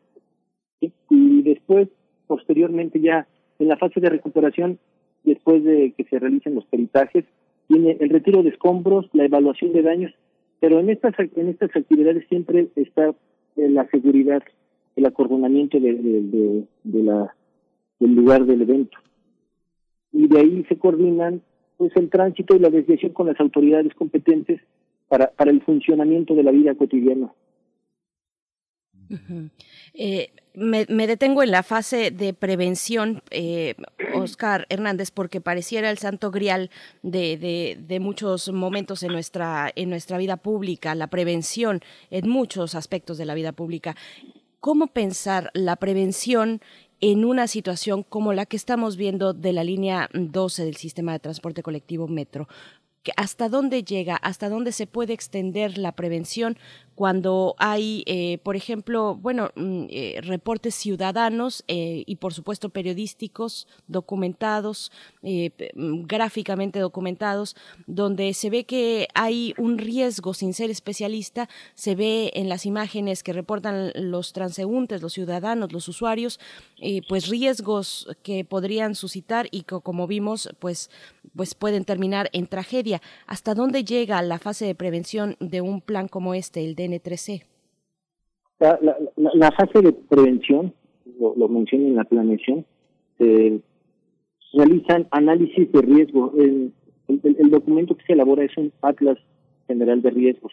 Y 0.81 1.43
después, 1.43 1.89
posteriormente 2.27 3.01
ya 3.01 3.27
en 3.59 3.69
la 3.69 3.77
fase 3.77 4.01
de 4.01 4.11
recuperación, 4.11 4.79
después 5.25 5.65
de 5.65 5.95
que 5.97 6.05
se 6.05 6.19
realicen 6.19 6.55
los 6.55 6.67
peritajes, 6.67 7.25
tiene 7.69 7.97
el 8.01 8.11
retiro 8.11 8.43
de 8.43 8.51
escombros, 8.51 9.07
la 9.13 9.25
evaluación 9.25 9.73
de 9.73 9.83
daños, 9.83 10.13
pero 10.61 10.81
en 10.81 10.91
estas 10.91 11.15
en 11.19 11.49
estas 11.49 11.75
actividades 11.75 12.27
siempre 12.29 12.69
está 12.77 13.15
eh, 13.57 13.69
la 13.69 13.89
seguridad, 13.91 14.43
el 14.97 15.07
acordonamiento 15.07 15.79
de, 15.81 15.95
del 16.83 18.15
lugar 18.15 18.47
del 18.47 18.63
evento. 18.63 18.99
Y 20.13 20.29
de 20.29 20.41
ahí 20.41 20.65
se 20.69 20.79
coordinan 20.79 21.43
pues 21.77 21.93
el 21.97 22.09
tránsito 22.09 22.57
y 22.57 22.59
la 22.59 22.71
desviación 22.71 23.13
con 23.13 23.27
las 23.27 23.39
autoridades 23.39 23.95
competentes 23.95 24.61
para, 25.09 25.31
para 25.31 25.51
el 25.51 25.63
funcionamiento 25.63 26.35
de 26.35 26.43
la 26.43 26.51
vida 26.51 26.75
cotidiana. 26.75 27.33
eh, 29.95 30.31
me, 30.57 30.87
detengo 31.07 31.43
en 31.43 31.51
la 31.51 31.63
fase 31.63 32.11
de 32.11 32.33
prevención, 32.33 33.23
eh, 33.31 33.75
Oscar 34.15 34.67
Hernández, 34.71 35.11
porque 35.11 35.43
pareciera 35.43 35.91
el 35.91 35.99
santo 35.99 36.31
grial 36.31 36.71
de, 37.03 37.37
de, 37.37 37.79
de, 37.79 38.01
muchos 38.01 38.51
momentos 38.51 39.03
en 39.03 39.13
nuestra, 39.13 39.71
en 39.77 39.91
nuestra 39.91 40.17
vida 40.17 40.39
pública, 40.39 40.95
la 40.95 41.09
prevención 41.09 41.83
en 42.11 42.29
muchos 42.29 42.75
aspectos 42.75 43.19
de 43.19 43.27
la 43.27 43.35
vida 43.35 43.53
pública. 43.53 43.97
¿Cómo 44.61 44.87
pensar 44.87 45.51
la 45.53 45.77
prevención 45.77 46.63
en 47.01 47.27
una 47.27 47.47
situación 47.47 48.03
como 48.03 48.33
la 48.33 48.47
que 48.47 48.57
estamos 48.57 48.97
viendo 48.97 49.35
de 49.35 49.53
la 49.53 49.63
línea 49.63 50.09
12 50.15 50.65
del 50.65 50.77
sistema 50.77 51.13
de 51.13 51.19
transporte 51.19 51.63
colectivo 51.63 52.09
Metro? 52.09 52.49
hasta 53.17 53.49
dónde 53.49 53.85
llega, 53.85 54.17
hasta 54.17 54.49
dónde 54.49 54.73
se 54.73 54.87
puede 54.87 55.13
extender 55.13 55.79
la 55.79 55.93
prevención 55.93 56.59
cuando 56.97 57.55
hay, 57.59 58.03
eh, 58.07 58.39
por 58.43 58.57
ejemplo, 58.57 59.17
bueno, 59.17 59.51
mm, 59.55 59.85
eh, 59.91 60.21
reportes 60.23 60.75
ciudadanos 60.75 61.63
eh, 61.69 62.05
y 62.07 62.17
por 62.17 62.33
supuesto 62.33 62.71
periodísticos 62.71 63.69
documentados, 63.87 64.91
mm, 65.23 66.07
gráficamente 66.07 66.79
documentados, 66.79 67.55
donde 67.87 68.33
se 68.33 68.49
ve 68.49 68.65
que 68.65 69.09
hay 69.15 69.53
un 69.59 69.77
riesgo 69.77 70.33
sin 70.33 70.55
ser 70.55 70.71
especialista, 70.71 71.51
se 71.75 71.95
ve 71.95 72.33
en 72.35 72.49
las 72.49 72.65
imágenes 72.65 73.23
que 73.23 73.35
reportan 73.35 73.93
los 73.95 74.33
transeúntes, 74.33 75.03
los 75.03 75.13
ciudadanos, 75.13 75.73
los 75.73 75.89
usuarios, 75.89 76.41
pues 77.09 77.29
riesgos 77.29 78.09
que 78.23 78.45
podrían 78.45 78.95
suscitar 78.95 79.49
y 79.51 79.63
que 79.63 79.81
como 79.81 80.07
vimos, 80.07 80.49
pues, 80.61 80.91
pues 81.35 81.55
pueden 81.55 81.85
terminar 81.85 82.31
en 82.33 82.47
tragedia. 82.47 83.03
¿Hasta 83.27 83.55
dónde 83.55 83.85
llega 83.85 84.23
la 84.23 84.39
fase 84.39 84.65
de 84.65 84.75
prevención 84.75 85.37
de 85.41 85.61
un 85.61 85.83
plan 85.83 86.09
como 86.09 86.33
este, 86.33 86.65
el 86.65 86.75
de 86.75 86.86
N3C? 86.87 87.43
La, 88.59 88.79
la, 88.81 88.97
la, 89.35 89.53
fase 89.53 89.81
de 89.83 89.93
prevención, 89.93 90.73
lo, 91.21 91.35
lo 91.37 91.49
mencioné 91.49 91.89
en 91.89 91.97
la 91.97 92.05
planeación, 92.05 92.65
eh, 93.19 93.61
realizan 94.55 95.07
análisis 95.11 95.71
de 95.71 95.83
riesgo. 95.83 96.33
El, 96.39 96.73
el, 97.09 97.37
el, 97.39 97.51
documento 97.51 97.97
que 97.97 98.05
se 98.05 98.15
elabora 98.15 98.45
es 98.45 98.57
un 98.57 98.73
atlas 98.81 99.19
general 99.67 100.01
de 100.03 100.11
riesgos, 100.11 100.53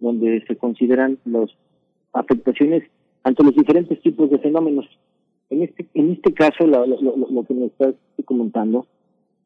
donde 0.00 0.42
se 0.46 0.56
consideran 0.56 1.18
las 1.24 1.50
afectaciones 2.12 2.84
ante 3.22 3.44
los 3.44 3.54
diferentes 3.54 4.00
tipos 4.00 4.30
de 4.30 4.38
fenómenos. 4.38 4.86
En 5.50 5.62
este, 5.62 5.86
en 5.94 6.12
este 6.12 6.32
caso, 6.32 6.66
lo, 6.66 6.86
lo, 6.86 7.16
lo 7.16 7.44
que 7.44 7.54
me 7.54 7.66
estás 7.66 7.94
comentando, 8.24 8.86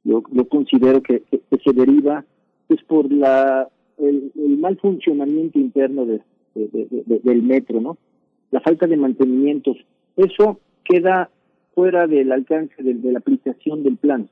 yo, 0.05 0.23
yo 0.31 0.49
considero 0.49 1.03
que, 1.03 1.23
que, 1.23 1.41
que 1.41 1.59
se 1.63 1.73
deriva 1.73 2.25
es 2.69 2.83
por 2.85 3.11
la 3.13 3.69
el, 4.01 4.33
el 4.35 4.59
mal 4.59 4.79
funcionamiento 4.79 5.59
interno 5.59 6.07
de, 6.07 6.21
de, 6.55 6.69
de, 6.91 7.21
del 7.23 7.43
metro, 7.43 7.81
¿no? 7.81 7.99
La 8.51 8.61
falta 8.61 8.87
de 8.87 8.97
mantenimientos. 8.97 9.77
Eso 10.17 10.59
queda 10.85 11.31
fuera 11.75 12.07
del 12.07 12.33
alcance 12.33 12.83
de, 12.83 12.95
de, 12.95 13.13
la 13.13 13.19
aplicación 13.19 13.83
del 13.83 13.97
plan. 13.97 14.29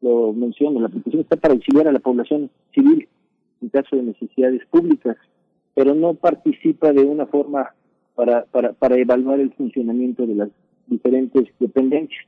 Lo 0.00 0.32
menciono, 0.32 0.80
la 0.80 0.86
aplicación 0.86 1.22
está 1.22 1.36
para 1.36 1.54
auxiliar 1.54 1.88
a 1.88 1.92
la 1.92 1.98
población 1.98 2.50
civil 2.72 3.08
en 3.60 3.68
caso 3.70 3.96
de 3.96 4.02
necesidades 4.02 4.64
públicas, 4.66 5.16
pero 5.74 5.94
no 5.94 6.14
participa 6.14 6.92
de 6.92 7.02
una 7.02 7.26
forma 7.26 7.74
para, 8.14 8.44
para, 8.44 8.72
para 8.72 8.96
evaluar 8.96 9.40
el 9.40 9.52
funcionamiento 9.52 10.26
de 10.26 10.36
las 10.36 10.48
diferentes 10.86 11.48
dependencias. 11.58 12.24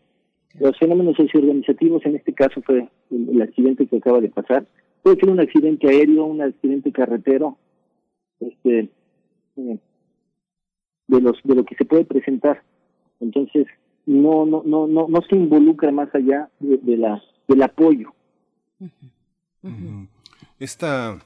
Los 0.59 0.77
fenómenos 0.79 1.17
socioorganizativos, 1.17 2.05
en 2.07 2.17
este 2.17 2.33
caso 2.33 2.61
fue 2.63 2.89
el, 3.11 3.29
el 3.29 3.43
accidente 3.43 3.87
que 3.87 3.99
acaba 3.99 4.21
de 4.21 4.29
pasar, 4.29 4.67
puede 5.03 5.17
ser 5.17 5.31
un 5.31 5.41
accidente 5.41 5.89
aéreo, 5.89 6.25
un 6.25 6.43
accidente 6.43 6.93
carretero, 6.93 7.57
este, 8.41 8.91
eh, 9.57 9.79
de 11.09 11.21
los 11.21 11.37
de 11.45 11.55
lo 11.55 11.65
que 11.65 11.75
se 11.75 11.85
puede 11.85 12.05
presentar. 12.05 12.63
Entonces 13.21 13.67
no 14.07 14.47
no 14.47 14.63
no 14.65 14.87
no 14.87 15.09
no 15.09 15.21
se 15.29 15.37
involucra 15.37 15.91
más 15.91 16.15
allá 16.15 16.49
de, 16.61 16.97
la 16.97 17.23
del 17.49 17.63
apoyo. 17.63 18.15
Esta 20.59 21.19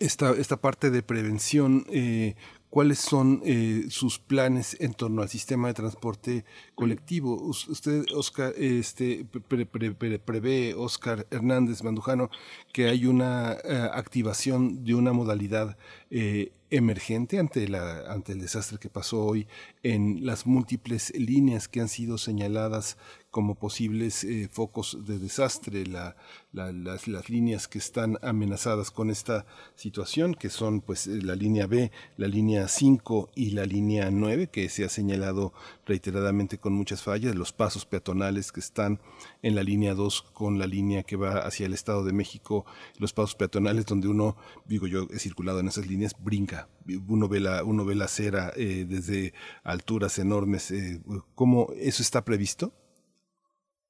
esta 0.00 0.30
esta 0.32 0.56
parte 0.56 0.90
de 0.90 1.02
prevención 1.02 1.84
eh, 1.92 2.34
cuáles 2.72 3.00
son 3.00 3.42
eh, 3.44 3.84
sus 3.90 4.18
planes 4.18 4.78
en 4.80 4.94
torno 4.94 5.20
al 5.20 5.28
sistema 5.28 5.68
de 5.68 5.74
transporte 5.74 6.46
colectivo. 6.74 7.34
Usted, 7.34 8.06
Oscar, 8.14 8.54
este, 8.56 9.26
pre, 9.46 9.66
pre, 9.66 9.92
pre, 9.92 10.18
prevé, 10.18 10.72
Oscar 10.72 11.26
Hernández 11.30 11.82
Mandujano, 11.82 12.30
que 12.72 12.88
hay 12.88 13.04
una 13.04 13.58
uh, 13.62 13.92
activación 13.92 14.86
de 14.86 14.94
una 14.94 15.12
modalidad 15.12 15.76
eh, 16.10 16.50
emergente 16.72 17.38
ante, 17.38 17.68
ante 18.08 18.32
el 18.32 18.40
desastre 18.40 18.78
que 18.78 18.88
pasó 18.88 19.24
hoy 19.24 19.46
en 19.82 20.24
las 20.24 20.46
múltiples 20.46 21.12
líneas 21.14 21.68
que 21.68 21.80
han 21.80 21.88
sido 21.88 22.16
señaladas 22.16 22.96
como 23.30 23.54
posibles 23.54 24.24
eh, 24.24 24.48
focos 24.50 24.98
de 25.06 25.18
desastre, 25.18 25.86
la, 25.86 26.16
la, 26.52 26.70
las, 26.72 27.08
las, 27.08 27.30
líneas 27.30 27.66
que 27.66 27.78
están 27.78 28.18
amenazadas 28.22 28.90
con 28.90 29.10
esta 29.10 29.46
situación, 29.74 30.34
que 30.34 30.50
son 30.50 30.82
pues 30.82 31.06
la 31.06 31.34
línea 31.34 31.66
B, 31.66 31.90
la 32.18 32.28
línea 32.28 32.68
5 32.68 33.30
y 33.34 33.50
la 33.50 33.64
línea 33.64 34.10
9, 34.10 34.48
que 34.48 34.68
se 34.68 34.84
ha 34.84 34.90
señalado 34.90 35.54
reiteradamente 35.86 36.58
con 36.58 36.74
muchas 36.74 37.02
fallas, 37.02 37.34
los 37.34 37.52
pasos 37.52 37.86
peatonales 37.86 38.52
que 38.52 38.60
están 38.60 39.00
en 39.42 39.54
la 39.54 39.62
línea 39.62 39.94
2 39.94 40.22
con 40.32 40.58
la 40.58 40.66
línea 40.66 41.02
que 41.02 41.16
va 41.16 41.40
hacia 41.40 41.66
el 41.66 41.72
Estado 41.72 42.04
de 42.04 42.12
México, 42.12 42.64
los 42.98 43.12
pasos 43.12 43.34
peatonales 43.34 43.86
donde 43.86 44.08
uno, 44.08 44.36
digo 44.66 44.86
yo, 44.86 45.06
he 45.10 45.18
circulado 45.18 45.60
en 45.60 45.68
esas 45.68 45.88
líneas, 45.88 46.14
brinca, 46.22 46.68
uno 47.08 47.28
ve 47.28 47.40
la, 47.40 47.64
uno 47.64 47.84
ve 47.84 47.94
la 47.94 48.04
acera 48.04 48.52
eh, 48.56 48.86
desde 48.88 49.32
alturas 49.64 50.18
enormes, 50.18 50.70
eh, 50.70 51.00
¿cómo 51.34 51.68
eso 51.76 52.02
está 52.02 52.24
previsto? 52.24 52.72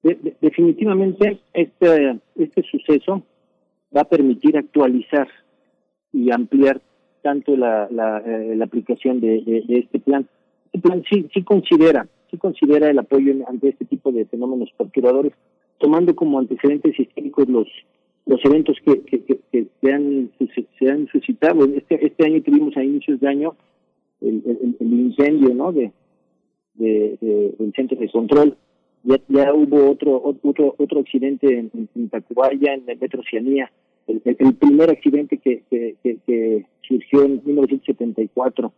De, 0.03 0.15
de, 0.17 0.37
definitivamente 0.41 1.41
este, 1.53 2.21
este 2.35 2.63
suceso 2.63 3.23
va 3.97 4.01
a 4.01 4.09
permitir 4.09 4.57
actualizar 4.57 5.29
y 6.13 6.31
ampliar 6.33 6.81
tanto 7.23 7.57
la, 7.57 7.89
la, 7.91 8.19
eh, 8.19 8.59
aplicación 8.63 9.21
de, 9.21 9.65
este 9.69 10.01
plan. 10.01 10.29
Este 10.67 10.79
plan 10.81 11.03
sí, 11.11 11.29
sí 11.33 11.43
considera, 11.43 12.07
sí 12.33 12.39
considera 12.39 12.91
el 12.91 12.99
apoyo 12.99 13.33
ante 13.47 13.69
este 13.69 13.85
tipo 13.85 14.11
de 14.11 14.25
fenómenos 14.25 14.71
perturbadores, 14.77 15.33
tomando 15.79 16.17
como 16.17 16.41
antecedentes 16.41 16.99
históricos 16.99 17.49
los 17.49 17.69
los 18.25 18.45
eventos 18.45 18.77
que, 18.85 19.03
que, 19.03 19.25
que, 19.25 19.41
que 19.51 19.67
se, 19.81 19.93
han, 19.93 20.31
se, 20.79 20.89
han 20.89 21.09
suscitado. 21.09 21.65
Este, 21.65 22.07
este 22.07 22.25
año 22.25 22.41
tuvimos 22.41 22.77
a 22.77 22.85
inicios 22.85 23.19
de 23.19 23.29
año 23.29 23.57
el, 24.21 24.77
el, 24.79 24.93
incendio 24.93 25.53
¿no? 25.53 25.73
de, 25.73 25.91
de, 26.75 27.19
de, 27.21 27.55
del 27.59 27.73
centro 27.75 27.99
de 27.99 28.09
control 28.09 28.57
ya, 29.05 29.19
ya 29.29 29.53
hubo 29.53 29.91
otro 29.91 30.21
otro 30.43 30.75
otro 30.79 31.01
accidente 31.01 31.59
en, 31.59 31.89
en, 31.95 32.09
Tacubaya, 32.09 32.75
en 32.75 32.89
el 32.89 32.99
metro 32.99 33.23
Cianía, 33.29 33.71
el, 34.07 34.23
el, 34.25 34.37
el 34.39 34.55
primer 34.55 34.91
accidente 34.91 35.39
que, 35.39 35.63
que, 35.71 35.97
que, 36.03 36.19
que, 36.27 36.67
surgió 36.87 37.25
en 37.25 37.43
1974, 37.45 38.73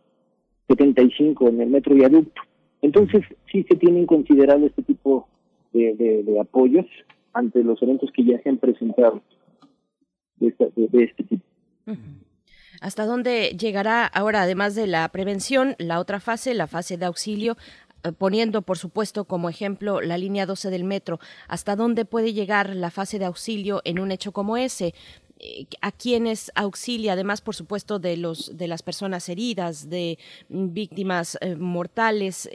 75 0.67 1.49
en 1.49 1.61
el 1.61 1.69
metro 1.69 1.95
viaducto. 1.95 2.41
Entonces 2.85 3.23
sí 3.51 3.65
se 3.67 3.75
tienen 3.77 4.05
considerado 4.05 4.63
este 4.67 4.83
tipo 4.83 5.27
de, 5.73 6.37
apoyos 6.39 6.85
ante 7.33 7.63
los 7.63 7.81
eventos 7.81 8.11
que 8.11 8.23
ya 8.23 8.39
se 8.43 8.49
han 8.49 8.57
presentado 8.57 9.23
de, 10.37 10.53
este 11.03 11.23
tipo. 11.23 11.43
¿Hasta 12.81 13.07
dónde 13.07 13.57
llegará 13.59 14.05
ahora, 14.05 14.43
además 14.43 14.75
de 14.75 14.85
la 14.85 15.09
prevención, 15.09 15.73
la 15.79 15.99
otra 15.99 16.19
fase, 16.19 16.53
la 16.53 16.67
fase 16.67 16.97
de 16.97 17.05
auxilio? 17.05 17.57
Eh, 18.03 18.11
poniendo, 18.11 18.61
por 18.61 18.77
supuesto, 18.77 19.25
como 19.25 19.49
ejemplo 19.49 19.99
la 19.99 20.19
línea 20.19 20.45
12 20.45 20.69
del 20.69 20.83
metro, 20.83 21.19
¿hasta 21.47 21.75
dónde 21.75 22.05
puede 22.05 22.33
llegar 22.33 22.75
la 22.75 22.91
fase 22.91 23.17
de 23.17 23.25
auxilio 23.25 23.81
en 23.83 23.97
un 23.97 24.11
hecho 24.11 24.31
como 24.31 24.57
ese? 24.57 24.93
Eh, 25.39 25.65
a 25.81 25.91
quienes 25.91 26.51
auxilia, 26.55 27.13
además, 27.13 27.41
por 27.41 27.55
supuesto, 27.55 27.99
de 27.99 28.17
los 28.17 28.57
de 28.57 28.67
las 28.67 28.83
personas 28.83 29.27
heridas, 29.27 29.89
de 29.89 30.17
víctimas 30.49 31.37
eh, 31.41 31.55
mortales. 31.55 32.49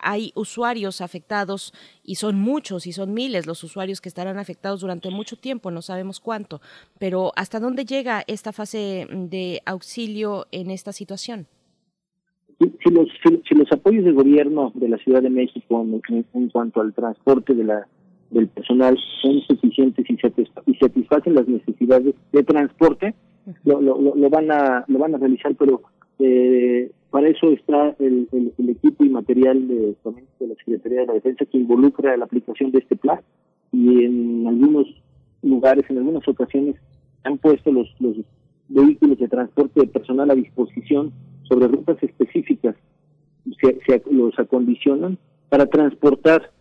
hay 0.00 0.32
usuarios 0.34 1.00
afectados 1.00 1.72
y 2.04 2.16
son 2.16 2.38
muchos 2.40 2.86
y 2.86 2.92
son 2.92 3.14
miles 3.14 3.46
los 3.46 3.64
usuarios 3.64 4.00
que 4.00 4.08
estarán 4.08 4.38
afectados 4.38 4.80
durante 4.80 5.10
mucho 5.10 5.36
tiempo, 5.36 5.70
no 5.70 5.82
sabemos 5.82 6.20
cuánto. 6.20 6.60
Pero 6.98 7.32
¿hasta 7.36 7.60
dónde 7.60 7.84
llega 7.84 8.22
esta 8.26 8.52
fase 8.52 9.06
de 9.10 9.62
auxilio 9.64 10.46
en 10.52 10.70
esta 10.70 10.92
situación? 10.92 11.46
si 12.60 13.54
los, 13.54 13.72
apoyos 13.72 14.04
del 14.04 14.14
gobierno 14.14 14.72
de 14.74 14.88
la 14.88 14.98
Ciudad 14.98 15.22
de 15.22 15.30
México 15.30 15.86
en, 16.10 16.48
cuanto 16.48 16.80
al 16.80 16.92
transporte 16.92 17.54
de 17.54 17.64
la 17.64 17.86
del 18.30 18.48
personal 18.48 18.96
son 19.22 19.40
suficientes 19.42 20.06
y, 20.08 20.74
satisfacen 20.76 21.34
las 21.34 21.48
necesidades 21.48 22.14
de 22.32 22.42
transporte, 22.44 23.14
lo, 23.64 23.80
lo, 23.80 23.98
lo, 24.14 24.30
van 24.30 24.50
a 24.50 24.84
lo 24.86 24.98
van 24.98 25.14
a 25.14 25.18
realizar, 25.18 25.54
pero 25.56 25.82
eh, 26.18 26.90
para 27.10 27.28
eso 27.28 27.50
está 27.50 27.96
el, 27.98 28.28
el, 28.32 28.68
equipo 28.68 29.04
y 29.04 29.08
material 29.08 29.66
de, 29.66 29.96
de 30.38 30.46
la 30.46 30.54
Secretaría 30.56 31.00
de 31.00 31.06
la 31.06 31.14
Defensa 31.14 31.44
que 31.44 31.58
involucra 31.58 32.16
la 32.16 32.24
aplicación 32.24 32.70
de 32.70 32.78
este 32.78 32.96
plan. 32.96 33.20
Y 33.72 34.04
en 34.04 34.46
algunos 34.46 34.86
lugares, 35.42 35.84
en 35.88 35.98
algunas 35.98 36.26
ocasiones, 36.28 36.76
han 37.24 37.38
puesto 37.38 37.72
los, 37.72 37.88
los 38.00 38.16
vehículos 38.68 39.18
de 39.18 39.28
transporte 39.28 39.80
de 39.80 39.86
personal 39.86 40.30
a 40.30 40.34
disposición 40.34 41.12
sobre 41.42 41.68
rutas 41.68 42.00
específicas. 42.02 42.76
Se, 43.60 44.02
los 44.10 44.38
acondicionan 44.38 45.18
para 45.48 45.66
transportar 45.66 46.52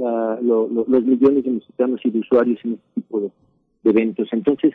los 0.00 1.04
millones 1.04 1.44
de 1.44 1.50
mexicanos 1.50 2.00
y 2.04 2.10
de 2.10 2.18
usuarios 2.20 2.58
en 2.64 2.74
este 2.74 3.00
tipo 3.00 3.20
de, 3.20 3.30
eventos. 3.84 4.28
Entonces, 4.32 4.74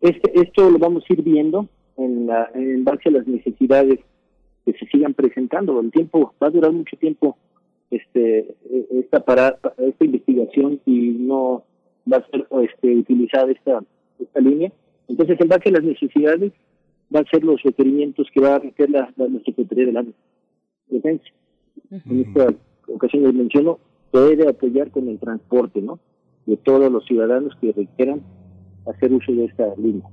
este, 0.00 0.40
esto 0.40 0.70
lo 0.70 0.78
vamos 0.78 1.04
a 1.08 1.12
ir 1.12 1.22
viendo 1.22 1.68
en, 1.96 2.26
la, 2.26 2.50
en 2.54 2.84
base 2.84 3.08
a 3.08 3.12
las 3.12 3.26
necesidades 3.26 4.00
que 4.64 4.72
se 4.74 4.86
sigan 4.86 5.14
presentando. 5.14 5.80
El 5.80 5.90
tiempo 5.90 6.34
va 6.42 6.46
a 6.46 6.50
durar 6.50 6.72
mucho 6.72 6.96
tiempo 6.96 7.36
este 7.90 8.54
esta 8.90 9.20
para 9.20 9.58
esta 9.76 10.04
investigación 10.04 10.80
y 10.86 11.10
no 11.18 11.64
va 12.10 12.18
a 12.18 12.26
ser 12.30 12.46
este, 12.62 12.96
utilizada 12.96 13.52
esta 13.52 13.82
esta 14.18 14.40
línea. 14.40 14.72
Entonces, 15.08 15.38
en 15.40 15.48
base 15.48 15.68
a 15.68 15.72
las 15.72 15.84
necesidades 15.84 16.52
va 17.14 17.20
a 17.20 17.30
ser 17.30 17.44
los 17.44 17.62
requerimientos 17.62 18.26
que 18.32 18.40
va 18.40 18.56
a 18.56 18.58
requerir 18.58 18.94
la, 18.94 19.12
la, 19.16 19.40
Secretaría 19.44 19.86
de 19.86 19.92
la 19.92 20.04
Defensa. 20.88 21.24
En 21.90 22.20
esta 22.20 22.54
ocasión 22.88 23.24
les 23.24 23.34
menciono, 23.34 23.78
puede 24.14 24.48
apoyar 24.48 24.92
con 24.92 25.08
el 25.08 25.18
transporte, 25.18 25.82
¿no? 25.82 25.98
De 26.46 26.56
todos 26.56 26.90
los 26.92 27.04
ciudadanos 27.04 27.52
que 27.60 27.72
requieran 27.72 28.22
hacer 28.86 29.12
uso 29.12 29.32
de 29.32 29.46
esta 29.46 29.74
línea 29.76 30.08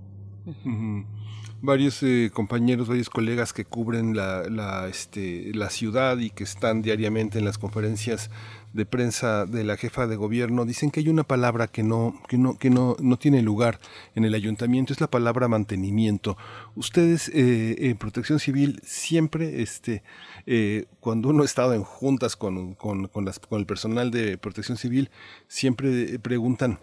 varios 1.62 2.02
eh, 2.02 2.32
compañeros, 2.34 2.88
varios 2.88 3.10
colegas 3.10 3.54
que 3.54 3.66
cubren 3.66 4.16
la, 4.16 4.44
la, 4.50 4.88
este, 4.88 5.52
la 5.54 5.70
ciudad 5.70 6.18
y 6.18 6.32
que 6.32 6.44
están 6.44 6.82
diariamente 6.82 7.40
en 7.40 7.46
las 7.46 7.58
conferencias 7.58 8.30
de 8.74 8.86
prensa 8.86 9.46
de 9.46 9.64
la 9.64 9.76
jefa 9.76 10.08
de 10.08 10.16
gobierno 10.16 10.66
dicen 10.66 10.92
que 10.92 11.02
hay 11.02 11.10
una 11.10 11.24
palabra 11.24 11.68
que 11.68 11.84
no 11.84 12.16
que 12.30 12.38
no 12.38 12.58
que 12.58 12.70
no, 12.70 12.96
no 13.02 13.18
tiene 13.18 13.42
lugar 13.42 13.80
en 14.16 14.24
el 14.24 14.34
ayuntamiento 14.34 14.94
es 14.94 15.02
la 15.02 15.10
palabra 15.10 15.48
mantenimiento. 15.48 16.38
Ustedes 16.76 17.30
eh, 17.30 17.90
en 17.90 17.98
Protección 17.98 18.40
Civil 18.40 18.80
siempre 18.84 19.62
este 19.62 20.04
eh, 20.46 20.86
cuando 21.00 21.30
uno 21.30 21.44
ha 21.44 21.46
estado 21.46 21.74
en 21.74 21.84
juntas 21.84 22.36
con, 22.36 22.76
con, 22.76 23.08
con, 23.08 23.26
las, 23.26 23.40
con 23.40 23.60
el 23.60 23.66
personal 23.66 24.10
de 24.10 24.38
Protección 24.38 24.78
Civil 24.78 25.12
siempre 25.48 26.18
preguntan 26.20 26.80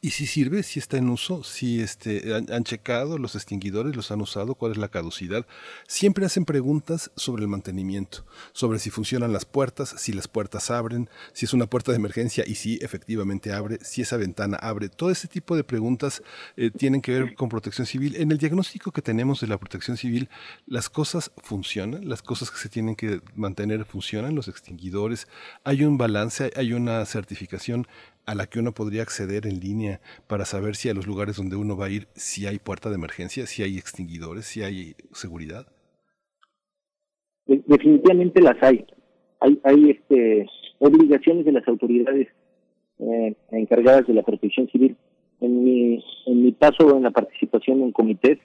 ¿Y 0.00 0.10
si 0.10 0.26
sirve? 0.26 0.62
¿Si 0.62 0.78
está 0.78 0.98
en 0.98 1.08
uso? 1.08 1.42
¿Si 1.42 1.80
este, 1.80 2.34
han, 2.34 2.64
checado 2.64 3.18
los 3.18 3.34
extinguidores? 3.34 3.96
¿Los 3.96 4.10
han 4.10 4.20
usado? 4.20 4.54
¿Cuál 4.54 4.72
es 4.72 4.78
la 4.78 4.88
caducidad? 4.88 5.46
Siempre 5.88 6.26
hacen 6.26 6.44
preguntas 6.44 7.10
sobre 7.16 7.42
el 7.42 7.48
mantenimiento, 7.48 8.24
sobre 8.52 8.78
si 8.78 8.90
funcionan 8.90 9.32
las 9.32 9.44
puertas, 9.44 9.94
si 9.98 10.12
las 10.12 10.28
puertas 10.28 10.70
abren, 10.70 11.08
si 11.32 11.44
es 11.44 11.54
una 11.54 11.66
puerta 11.66 11.92
de 11.92 11.96
emergencia 11.96 12.44
y 12.46 12.56
si 12.56 12.78
efectivamente 12.82 13.52
abre, 13.52 13.78
si 13.82 14.02
esa 14.02 14.16
ventana 14.16 14.56
abre. 14.60 14.88
Todo 14.88 15.10
ese 15.10 15.28
tipo 15.28 15.56
de 15.56 15.64
preguntas 15.64 16.22
eh, 16.56 16.70
tienen 16.70 17.00
que 17.00 17.12
ver 17.12 17.34
con 17.34 17.48
protección 17.48 17.86
civil. 17.86 18.16
En 18.16 18.30
el 18.30 18.38
diagnóstico 18.38 18.92
que 18.92 19.02
tenemos 19.02 19.40
de 19.40 19.46
la 19.46 19.58
protección 19.58 19.96
civil, 19.96 20.28
las 20.66 20.88
cosas 20.90 21.30
funcionan, 21.42 22.08
las 22.08 22.22
cosas 22.22 22.50
que 22.50 22.58
se 22.58 22.68
tienen 22.68 22.96
que 22.96 23.22
mantener 23.34 23.84
funcionan, 23.84 24.34
los 24.34 24.48
extinguidores, 24.48 25.26
hay 25.64 25.84
un 25.84 25.96
balance, 25.96 26.52
hay 26.56 26.72
una 26.72 27.04
certificación 27.06 27.86
a 28.26 28.34
la 28.34 28.46
que 28.46 28.58
uno 28.58 28.72
podría 28.72 29.02
acceder 29.02 29.46
en 29.46 29.60
línea 29.60 30.00
para 30.26 30.44
saber 30.44 30.74
si 30.74 30.88
a 30.88 30.94
los 30.94 31.06
lugares 31.06 31.36
donde 31.36 31.56
uno 31.56 31.76
va 31.76 31.86
a 31.86 31.90
ir, 31.90 32.08
si 32.14 32.46
hay 32.46 32.58
puerta 32.58 32.88
de 32.90 32.96
emergencia, 32.96 33.46
si 33.46 33.62
hay 33.62 33.78
extinguidores, 33.78 34.46
si 34.46 34.62
hay 34.62 34.94
seguridad? 35.12 35.66
Definitivamente 37.46 38.42
las 38.42 38.60
hay. 38.60 38.84
Hay, 39.40 39.60
hay 39.62 39.90
este, 39.90 40.46
obligaciones 40.78 41.44
de 41.44 41.52
las 41.52 41.66
autoridades 41.68 42.28
eh, 42.98 43.36
encargadas 43.52 44.06
de 44.08 44.14
la 44.14 44.22
protección 44.22 44.68
civil. 44.68 44.96
En 45.40 45.62
mi, 45.62 46.04
en 46.26 46.42
mi 46.42 46.52
paso 46.52 46.96
en 46.96 47.04
la 47.04 47.10
participación 47.12 47.82
en 47.82 47.92
comités, 47.92 48.38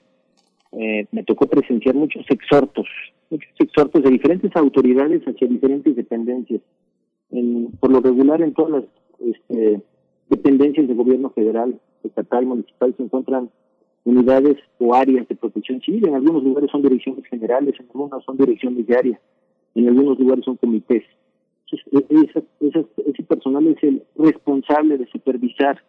eh, 0.73 1.07
me 1.11 1.23
tocó 1.23 1.47
presenciar 1.47 1.95
muchos 1.95 2.23
exhortos, 2.29 2.87
muchos 3.29 3.49
exhortos 3.59 4.03
de 4.03 4.11
diferentes 4.11 4.55
autoridades 4.55 5.23
hacia 5.23 5.47
diferentes 5.47 5.95
dependencias. 5.95 6.61
En, 7.31 7.71
por 7.79 7.91
lo 7.91 8.01
regular, 8.01 8.41
en 8.41 8.53
todas 8.53 8.71
las 8.71 8.83
este, 9.25 9.81
dependencias 10.29 10.87
del 10.87 10.97
gobierno 10.97 11.29
federal, 11.31 11.79
estatal, 12.03 12.45
municipal, 12.45 12.93
se 12.95 13.03
encuentran 13.03 13.49
unidades 14.03 14.57
o 14.79 14.95
áreas 14.95 15.27
de 15.27 15.35
protección 15.35 15.81
civil. 15.81 16.07
En 16.07 16.15
algunos 16.15 16.43
lugares 16.43 16.71
son 16.71 16.81
direcciones 16.81 17.25
generales, 17.25 17.75
en 17.79 17.85
algunos 17.87 18.23
son 18.23 18.37
direcciones 18.37 18.87
de 18.87 18.97
área, 18.97 19.19
en 19.75 19.87
algunos 19.87 20.19
lugares 20.19 20.45
son 20.45 20.57
comités. 20.57 21.03
Entonces, 21.71 22.41
e, 22.59 23.07
ese 23.07 23.23
personal 23.23 23.67
es 23.67 23.83
el 23.83 24.03
responsable 24.15 24.97
de 24.97 25.05
supervisar 25.07 25.81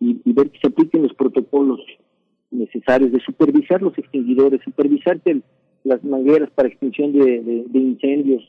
y, 0.00 0.20
ver 0.32 0.50
que 0.50 0.60
se 0.60 0.68
apliquen 0.68 1.02
los 1.02 1.14
protocolos 1.14 1.80
necesarios, 2.50 3.12
de 3.12 3.20
supervisar 3.20 3.82
los 3.82 3.96
extinguidores, 3.98 4.62
supervisar 4.62 5.20
que 5.20 5.40
las 5.84 6.02
mangueras 6.04 6.50
para 6.50 6.68
extinción 6.68 7.12
de, 7.12 7.66
incendios, 7.74 8.42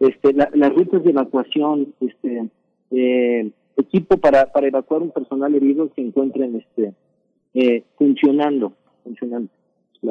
este, 0.00 0.32
las 0.32 0.74
rutas 0.74 1.04
de 1.04 1.10
evacuación, 1.10 1.94
este, 2.00 2.48
eh, 2.90 3.50
equipo 3.76 4.16
para, 4.16 4.52
para 4.52 4.66
evacuar 4.66 5.02
un 5.02 5.10
personal 5.10 5.54
herido 5.54 5.90
se 5.94 6.00
encuentren 6.00 6.56
este, 6.56 6.94
eh, 7.54 7.84
funcionando, 7.96 8.72
funcionando. 9.04 9.48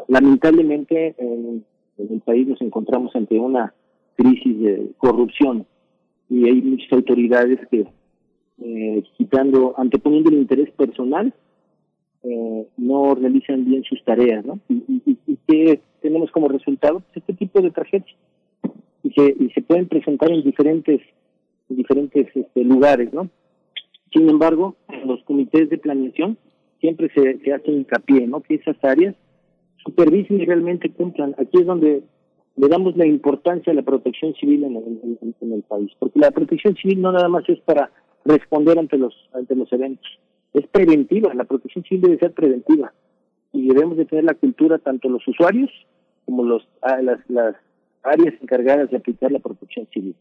Lamentablemente 0.07 1.15
en, 1.17 1.63
el 1.97 2.19
país 2.21 2.47
nos 2.47 2.61
encontramos 2.61 3.15
ante 3.15 3.39
una 3.39 3.73
crisis 4.15 4.59
de 4.59 4.91
corrupción 4.97 5.65
y 6.29 6.45
hay 6.45 6.61
muchas 6.61 6.91
autoridades 6.91 7.59
que 7.69 7.85
eh, 8.61 9.03
quitando, 9.17 9.73
anteponiendo 9.77 10.29
el 10.29 10.37
interés 10.37 10.71
personal, 10.71 11.33
eh, 12.23 12.67
no 12.77 13.15
realizan 13.15 13.65
bien 13.65 13.83
sus 13.83 14.03
tareas, 14.03 14.43
¿no? 14.45 14.59
Y, 14.67 14.83
y, 15.05 15.37
que 15.47 15.79
tenemos 16.01 16.31
como 16.31 16.47
resultado 16.47 17.01
pues, 17.01 17.17
este 17.17 17.33
tipo 17.33 17.61
de 17.61 17.69
tragedias 17.69 18.09
y 19.03 19.11
se, 19.11 19.35
y 19.39 19.49
se 19.51 19.61
pueden 19.61 19.87
presentar 19.87 20.31
en 20.31 20.43
diferentes 20.43 21.01
en 21.69 21.75
diferentes 21.77 22.27
este, 22.35 22.63
lugares, 22.63 23.13
¿no? 23.13 23.29
Sin 24.15 24.29
embargo, 24.29 24.77
en 24.87 25.09
los 25.09 25.21
comités 25.25 25.69
de 25.69 25.77
planeación 25.77 26.37
siempre 26.79 27.11
se, 27.13 27.37
se 27.39 27.51
hace 27.51 27.69
hincapié, 27.69 28.25
¿no? 28.27 28.41
Que 28.41 28.55
esas 28.55 28.77
áreas 28.81 29.13
supervisen 29.83 30.39
y 30.39 30.45
realmente 30.45 30.89
cumplan. 30.89 31.35
Aquí 31.37 31.57
es 31.59 31.65
donde 31.65 32.01
le 32.55 32.67
damos 32.69 32.95
la 32.95 33.05
importancia 33.05 33.73
a 33.73 33.75
la 33.75 33.81
protección 33.81 34.33
civil 34.35 34.63
en 34.63 34.77
el, 34.77 35.63
país, 35.63 35.91
porque 35.99 36.19
la 36.19 36.31
protección 36.31 36.75
civil 36.75 37.01
no 37.01 37.11
nada 37.11 37.27
más 37.27 37.43
es 37.49 37.59
para 37.59 37.91
responder 38.23 38.79
ante 38.79 38.97
los 38.97 39.13
ante 39.33 39.53
los 39.53 39.71
eventos, 39.73 40.07
es 40.53 40.65
preventiva. 40.67 41.33
La 41.33 41.43
protección 41.43 41.83
civil 41.83 42.03
debe 42.03 42.19
ser 42.19 42.33
preventiva 42.33 42.93
y 43.51 43.67
debemos 43.67 43.97
de 43.97 44.05
tener 44.05 44.23
la 44.23 44.35
cultura 44.35 44.77
tanto 44.77 45.09
los 45.09 45.27
usuarios 45.27 45.69
como 46.23 46.43
los 46.43 46.65
las, 46.81 47.19
las 47.29 47.55
áreas 48.03 48.33
encargadas 48.41 48.89
de 48.89 48.97
aplicar 48.97 49.29
la 49.33 49.39
protección 49.39 49.87
civil. 49.93 50.15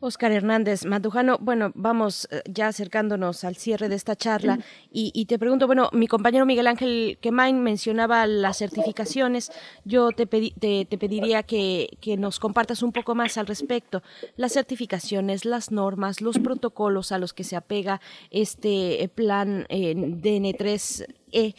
Oscar 0.00 0.32
Hernández 0.32 0.84
Mandujano, 0.84 1.38
bueno, 1.40 1.72
vamos 1.74 2.28
eh, 2.30 2.42
ya 2.48 2.68
acercándonos 2.68 3.44
al 3.44 3.56
cierre 3.56 3.88
de 3.88 3.94
esta 3.94 4.16
charla 4.16 4.58
y, 4.90 5.24
te 5.26 5.38
pregunto, 5.38 5.66
bueno, 5.66 5.88
mi 5.92 6.06
compañero 6.06 6.46
Miguel 6.46 6.66
Ángel 6.66 7.18
Quemain 7.20 7.62
mencionaba 7.62 8.26
las 8.26 8.58
certificaciones, 8.58 9.50
yo 9.84 10.10
te, 10.10 10.26
te, 10.26 10.98
pediría 10.98 11.42
que, 11.42 11.88
nos 12.18 12.38
compartas 12.38 12.82
un 12.82 12.92
poco 12.92 13.14
más 13.14 13.38
al 13.38 13.46
respecto, 13.46 14.02
las 14.36 14.52
certificaciones, 14.52 15.44
las 15.44 15.70
normas, 15.70 16.20
los 16.20 16.38
protocolos 16.38 17.12
a 17.12 17.18
los 17.18 17.32
que 17.32 17.44
se 17.44 17.56
apega 17.56 18.00
este 18.30 19.02
eh, 19.02 19.08
plan 19.08 19.66
eh, 19.68 19.94
DN3E, 19.94 21.54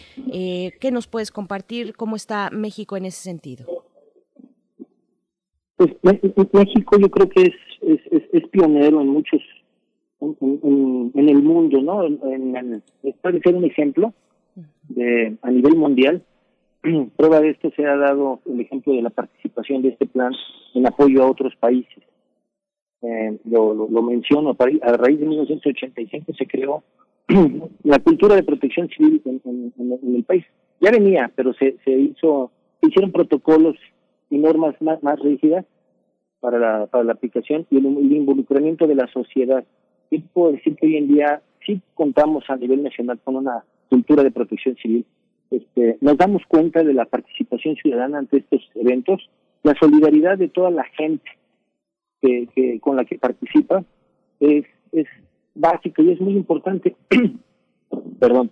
¿qué 0.80 0.92
nos 0.92 1.08
puedes 1.08 1.32
compartir? 1.32 1.96
¿Cómo 1.96 2.16
está 2.16 2.50
México 2.52 2.98
en 2.98 3.06
ese 3.06 3.22
sentido? 3.22 3.93
Pues 5.76 5.92
México 6.04 6.98
yo 7.00 7.10
creo 7.10 7.30
que 7.30 7.42
es, 7.42 7.56
es, 7.82 8.24
es, 8.32 8.48
pionero 8.50 9.02
en 9.02 9.08
muchos, 9.08 9.42
en, 10.22 11.12
el 11.16 11.42
mundo, 11.42 11.82
¿no? 11.82 12.06
En, 12.06 12.84
puede 13.22 13.40
ser 13.42 13.56
un 13.56 13.66
ejemplo 13.66 14.14
de 14.90 15.36
a 15.42 15.52
nivel 15.52 15.76
mundial. 15.76 16.24
Prueba 17.18 17.42
de 17.42 17.52
esto 17.52 17.72
se 17.76 17.86
ha 17.86 17.96
dado 17.96 18.42
el 18.46 18.62
ejemplo 18.62 18.94
de 18.94 19.02
la 19.02 19.10
participación 19.10 19.82
de 19.82 19.90
este 19.90 20.06
plan 20.06 20.34
en 20.76 20.86
apoyo 20.86 21.24
a 21.24 21.32
otros 21.32 21.56
países. 21.56 22.04
Eh, 23.02 23.38
lo, 23.46 23.74
lo, 23.74 24.02
menciono, 24.02 24.56
a 24.82 24.98
raíz 24.98 25.20
de 25.20 25.26
1985 25.26 26.34
se 26.38 26.46
creó 26.46 26.84
la 27.84 28.00
cultura 28.00 28.36
de 28.36 28.44
protección 28.44 28.88
civil 28.90 29.22
en, 29.26 29.74
en, 29.78 30.16
el 30.16 30.24
país. 30.24 30.46
Ya 30.80 30.92
venía, 30.92 31.32
pero 31.36 31.54
se, 31.54 31.78
se 31.84 31.92
hizo, 31.92 32.52
se 32.80 32.90
hicieron 32.90 33.12
protocolos 33.12 33.76
y 34.34 34.40
normas 34.40 34.76
más, 34.82 35.02
más 35.04 35.20
rígidas 35.20 35.64
para 36.40 36.58
la, 36.58 36.88
para 36.88 37.04
la 37.04 37.14
aplicación 37.14 37.68
y 37.70 37.78
el, 37.78 37.86
involucramiento 38.12 38.88
de 38.88 38.96
la 38.96 39.08
sociedad. 39.08 39.64
Yo 40.10 40.20
puedo 40.34 40.54
decir 40.54 40.76
que 40.76 40.88
hoy 40.88 40.98
en 40.98 41.08
día 41.08 41.42
sí 41.64 41.80
contamos 41.94 42.44
a 42.50 42.56
nivel 42.56 42.82
nacional 42.82 43.20
con 43.24 43.36
una 43.36 43.64
cultura 43.90 44.24
de 44.24 44.32
protección 44.32 44.76
civil. 44.78 45.06
Este, 45.52 45.98
nos 46.02 46.18
damos 46.18 46.42
cuenta 46.48 46.84
de 46.84 46.96
la 46.96 47.06
participación 47.06 47.76
ciudadana 47.76 48.18
ante 48.18 48.38
estos 48.38 48.68
eventos, 48.74 49.30
la 49.62 49.76
solidaridad 49.80 50.40
de 50.40 50.50
toda 50.50 50.72
la 50.72 50.84
gente 50.84 51.30
que, 52.20 52.48
que 52.56 52.80
con 52.80 52.96
la 52.96 53.06
que 53.06 53.20
participa 53.20 53.84
es, 54.40 54.66
es 54.92 55.06
básica 55.54 56.02
y 56.02 56.12
es 56.12 56.20
muy 56.20 56.34
importante. 56.34 56.96
Perdón, 58.20 58.50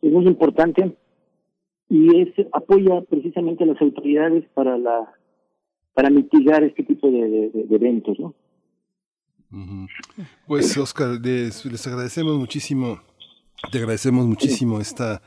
es 0.00 0.12
muy 0.12 0.26
importante 0.26 0.92
y 1.88 2.20
es 2.20 2.28
apoya 2.52 3.02
precisamente 3.02 3.64
a 3.64 3.66
las 3.66 3.80
autoridades 3.82 4.44
para 4.54 4.78
la 4.78 5.12
para 5.94 6.10
mitigar 6.10 6.62
este 6.64 6.82
tipo 6.82 7.10
de, 7.10 7.50
eventos, 7.70 8.18
¿no? 8.18 8.34
Pues 10.48 10.76
Oscar, 10.76 11.20
les, 11.22 11.64
les 11.64 11.86
agradecemos 11.86 12.36
muchísimo, 12.36 13.00
te 13.70 13.78
agradecemos 13.78 14.26
muchísimo 14.26 14.80
esta 14.80 15.22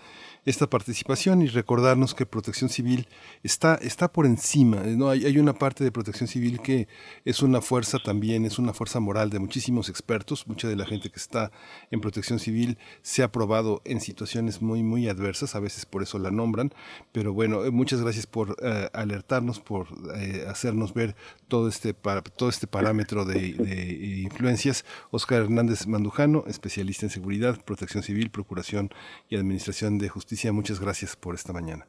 esta 0.48 0.70
participación 0.70 1.42
y 1.42 1.48
recordarnos 1.48 2.16
que 2.16 2.26
protección 2.26 2.70
civil 2.70 3.10
está, 3.44 3.76
está 3.76 4.14
por 4.14 4.26
encima. 4.26 4.78
¿no? 4.78 5.10
Hay, 5.10 5.26
hay, 5.26 5.38
una 5.40 5.52
parte 5.52 5.84
de 5.84 5.92
protección 5.92 6.30
civil 6.30 6.62
que 6.62 6.88
es 7.26 7.42
una 7.42 7.60
fuerza 7.60 8.00
también, 8.00 8.46
es 8.46 8.58
una 8.58 8.74
fuerza 8.74 9.02
moral 9.02 9.30
de 9.30 9.40
muchísimos 9.40 9.90
expertos. 9.90 10.48
Mucha 10.48 10.70
de 10.70 10.78
la 10.78 10.86
gente 10.86 11.10
que 11.10 11.20
está 11.20 11.52
en 11.92 12.00
protección 12.00 12.40
civil 12.40 12.78
se 13.02 13.24
ha 13.24 13.32
probado 13.32 13.82
en 13.84 14.00
situaciones 14.00 14.62
muy, 14.62 14.84
muy 14.84 15.10
adversas, 15.10 15.54
a 15.54 15.60
veces 15.60 15.86
por 15.86 16.02
eso 16.02 16.18
la 16.18 16.32
nombran. 16.32 16.74
Pero 17.12 17.34
bueno, 17.34 17.66
eh, 17.66 17.72
muchas 17.72 18.02
gracias 18.02 18.26
por 18.26 18.56
eh, 18.62 18.90
alertarnos, 18.94 19.60
por 19.60 19.88
eh, 20.16 20.46
hacernos 20.48 20.94
ver 20.94 21.18
todo 21.50 21.68
este, 21.68 21.94
todo 22.38 22.48
este 22.48 22.68
parámetro 22.68 23.26
de 23.26 24.24
influencias. 24.24 24.86
Oscar 25.12 25.42
Hernández 25.42 25.88
Mandujano, 25.88 26.46
especialista 26.48 27.06
en 27.06 27.10
seguridad, 27.10 27.60
protección 27.66 28.02
civil, 28.02 28.30
procuración 28.30 28.92
y 29.28 29.36
administración 29.36 29.98
de 29.98 30.08
justicia 30.08 30.37
muchas 30.52 30.80
gracias 30.80 31.16
por 31.16 31.36
esta 31.36 31.54
mañana. 31.54 31.88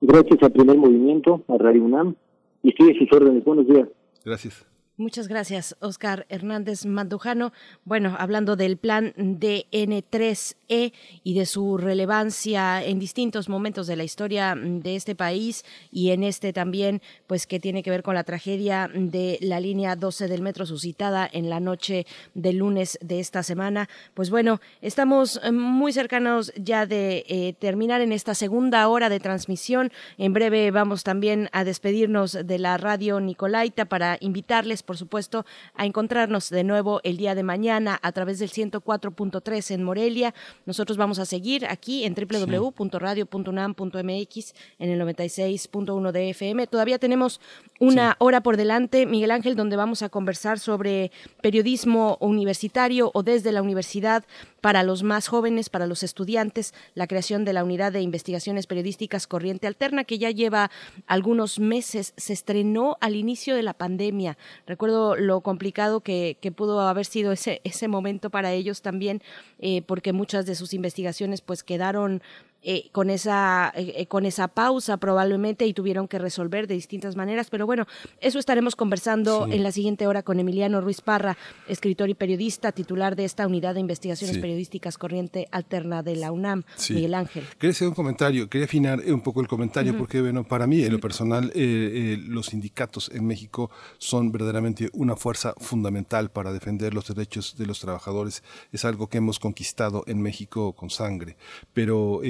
Gracias 0.00 0.42
al 0.42 0.52
Primer 0.52 0.76
Movimiento, 0.76 1.44
a 1.48 1.58
Radio 1.58 1.84
UNAM, 1.84 2.14
y 2.62 2.70
estoy 2.70 2.90
a 2.90 2.98
sus 2.98 3.12
órdenes. 3.12 3.44
Buenos 3.44 3.66
días. 3.66 3.88
Gracias. 4.24 4.66
Muchas 5.02 5.26
gracias, 5.26 5.74
Oscar 5.80 6.26
Hernández 6.28 6.86
Mandujano. 6.86 7.52
Bueno, 7.84 8.14
hablando 8.20 8.54
del 8.54 8.76
plan 8.76 9.12
DN3E 9.16 10.92
y 11.24 11.34
de 11.34 11.44
su 11.44 11.76
relevancia 11.76 12.84
en 12.84 13.00
distintos 13.00 13.48
momentos 13.48 13.88
de 13.88 13.96
la 13.96 14.04
historia 14.04 14.54
de 14.56 14.94
este 14.94 15.16
país 15.16 15.64
y 15.90 16.10
en 16.12 16.22
este 16.22 16.52
también, 16.52 17.02
pues 17.26 17.48
que 17.48 17.58
tiene 17.58 17.82
que 17.82 17.90
ver 17.90 18.04
con 18.04 18.14
la 18.14 18.22
tragedia 18.22 18.88
de 18.94 19.38
la 19.40 19.58
línea 19.58 19.96
12 19.96 20.28
del 20.28 20.40
metro 20.40 20.66
suscitada 20.66 21.28
en 21.30 21.50
la 21.50 21.58
noche 21.58 22.06
del 22.34 22.58
lunes 22.58 22.96
de 23.02 23.18
esta 23.18 23.42
semana. 23.42 23.88
Pues 24.14 24.30
bueno, 24.30 24.60
estamos 24.82 25.40
muy 25.52 25.92
cercanos 25.92 26.52
ya 26.54 26.86
de 26.86 27.24
eh, 27.26 27.56
terminar 27.58 28.02
en 28.02 28.12
esta 28.12 28.36
segunda 28.36 28.86
hora 28.86 29.08
de 29.08 29.18
transmisión. 29.18 29.90
En 30.16 30.32
breve 30.32 30.70
vamos 30.70 31.02
también 31.02 31.48
a 31.50 31.64
despedirnos 31.64 32.38
de 32.44 32.58
la 32.60 32.76
radio 32.76 33.18
Nicolaita 33.18 33.86
para 33.86 34.16
invitarles 34.20 34.84
por 34.84 34.91
supuesto, 34.96 35.44
a 35.74 35.86
encontrarnos 35.86 36.50
de 36.50 36.64
nuevo 36.64 37.00
el 37.04 37.16
día 37.16 37.34
de 37.34 37.42
mañana 37.42 37.98
a 38.02 38.12
través 38.12 38.38
del 38.38 38.50
104.3 38.50 39.70
en 39.72 39.82
Morelia. 39.82 40.34
Nosotros 40.66 40.96
vamos 40.96 41.18
a 41.18 41.24
seguir 41.24 41.66
aquí 41.66 42.04
en 42.04 42.14
www.radio.unam.mx 42.14 44.54
en 44.78 44.90
el 44.90 45.00
96.1 45.00 46.12
de 46.12 46.30
FM. 46.30 46.66
Todavía 46.66 46.98
tenemos 46.98 47.40
una 47.80 48.16
hora 48.18 48.42
por 48.42 48.56
delante, 48.56 49.06
Miguel 49.06 49.30
Ángel, 49.30 49.56
donde 49.56 49.76
vamos 49.76 50.02
a 50.02 50.08
conversar 50.08 50.58
sobre 50.58 51.10
periodismo 51.40 52.18
universitario 52.20 53.10
o 53.14 53.22
desde 53.22 53.52
la 53.52 53.62
universidad 53.62 54.24
para 54.62 54.84
los 54.84 55.02
más 55.02 55.26
jóvenes, 55.26 55.68
para 55.68 55.86
los 55.88 56.04
estudiantes, 56.04 56.72
la 56.94 57.08
creación 57.08 57.44
de 57.44 57.52
la 57.52 57.64
Unidad 57.64 57.92
de 57.92 58.00
Investigaciones 58.00 58.68
Periodísticas 58.68 59.26
Corriente 59.26 59.66
Alterna, 59.66 60.04
que 60.04 60.18
ya 60.18 60.30
lleva 60.30 60.70
algunos 61.06 61.58
meses, 61.58 62.14
se 62.16 62.32
estrenó 62.32 62.96
al 63.00 63.16
inicio 63.16 63.56
de 63.56 63.64
la 63.64 63.74
pandemia. 63.74 64.38
Recuerdo 64.66 65.16
lo 65.16 65.40
complicado 65.40 66.00
que, 66.00 66.38
pudo 66.56 66.80
haber 66.80 67.06
sido 67.06 67.32
ese, 67.32 67.88
momento 67.88 68.30
para 68.30 68.52
ellos 68.52 68.82
también, 68.82 69.20
eh, 69.58 69.82
porque 69.82 70.12
muchas 70.12 70.46
de 70.46 70.54
sus 70.54 70.74
investigaciones 70.74 71.40
pues 71.40 71.64
quedaron 71.64 72.22
eh, 72.64 72.90
con, 72.92 73.10
esa, 73.10 73.72
eh, 73.74 73.92
eh, 73.96 74.06
con 74.06 74.24
esa 74.24 74.46
pausa 74.46 74.96
probablemente 74.96 75.66
y 75.66 75.74
tuvieron 75.74 76.06
que 76.06 76.20
resolver 76.20 76.68
de 76.68 76.74
distintas 76.74 77.16
maneras. 77.16 77.50
Pero 77.50 77.66
bueno, 77.66 77.88
eso 78.20 78.38
estaremos 78.38 78.76
conversando 78.76 79.48
en 79.50 79.64
la 79.64 79.72
siguiente 79.72 80.06
hora 80.06 80.22
con 80.22 80.38
Emiliano 80.38 80.80
Ruiz 80.80 81.00
Parra, 81.00 81.36
escritor 81.66 82.08
y 82.08 82.14
periodista, 82.14 82.70
titular 82.70 83.16
de 83.16 83.24
esta 83.24 83.48
unidad 83.48 83.74
de 83.74 83.80
investigaciones 83.80 84.38
periodísticas 84.38 84.96
Corriente 84.96 85.48
Alterna 85.50 86.04
de 86.04 86.14
la 86.14 86.30
UNAM, 86.30 86.62
Miguel 86.90 87.14
Ángel. 87.14 87.44
Quería 87.58 87.72
hacer 87.72 87.88
un 87.88 87.94
comentario, 87.94 88.48
quería 88.48 88.66
afinar 88.66 89.00
un 89.00 89.22
poco 89.22 89.40
el 89.40 89.48
comentario, 89.48 89.98
porque 89.98 90.20
bueno, 90.20 90.44
para 90.44 90.68
mí, 90.68 90.84
en 90.84 90.92
lo 90.92 91.00
personal, 91.00 91.52
los 91.54 92.46
sindicatos 92.46 93.10
en 93.12 93.26
México 93.26 93.72
son 93.98 94.30
verdaderamente 94.30 94.88
una 94.92 95.16
fuerza 95.16 95.54
fundamental 95.58 96.30
para 96.30 96.52
defender 96.52 96.94
los 96.94 97.08
derechos 97.08 97.56
de 97.58 97.66
los 97.66 97.80
trabajadores. 97.80 98.44
Es 98.70 98.84
algo 98.84 99.08
que 99.08 99.18
hemos 99.18 99.40
conquistado 99.40 100.04
en 100.06 100.22
México 100.22 100.74
con 100.74 100.90
sangre. 100.90 101.36
Pero 101.72 102.20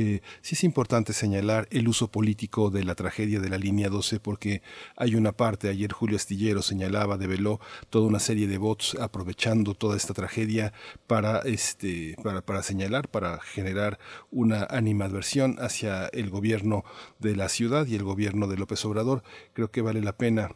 sí 0.41 0.55
es 0.55 0.65
importante 0.65 1.13
señalar 1.13 1.69
el 1.71 1.89
uso 1.89 2.09
político 2.09 2.71
de 2.71 2.85
la 2.85 2.95
tragedia 2.95 3.41
de 3.41 3.49
la 3.49 3.59
línea 3.59 3.89
12 3.89 4.21
porque 4.21 4.63
hay 4.97 5.15
una 5.15 5.33
parte, 5.33 5.69
ayer 5.69 5.93
Julio 5.93 6.17
Astillero 6.17 6.63
señalaba, 6.63 7.19
develó 7.19 7.61
toda 7.91 8.07
una 8.07 8.21
serie 8.21 8.47
de 8.47 8.59
bots 8.59 8.97
aprovechando 9.01 9.75
toda 9.75 9.97
esta 9.97 10.15
tragedia 10.15 10.73
para, 11.07 11.41
este, 11.41 12.17
para, 12.23 12.43
para 12.43 12.63
señalar, 12.63 13.09
para 13.09 13.41
generar 13.41 13.99
una 14.31 14.65
animadversión 14.65 15.57
hacia 15.59 16.07
el 16.09 16.31
gobierno 16.31 16.85
de 17.19 17.37
la 17.37 17.49
ciudad 17.49 17.87
y 17.87 17.95
el 17.95 18.03
gobierno 18.03 18.47
de 18.47 18.57
López 18.57 18.85
Obrador. 18.85 19.23
Creo 19.53 19.71
que 19.71 19.83
vale 19.83 20.01
la 20.01 20.17
pena 20.17 20.51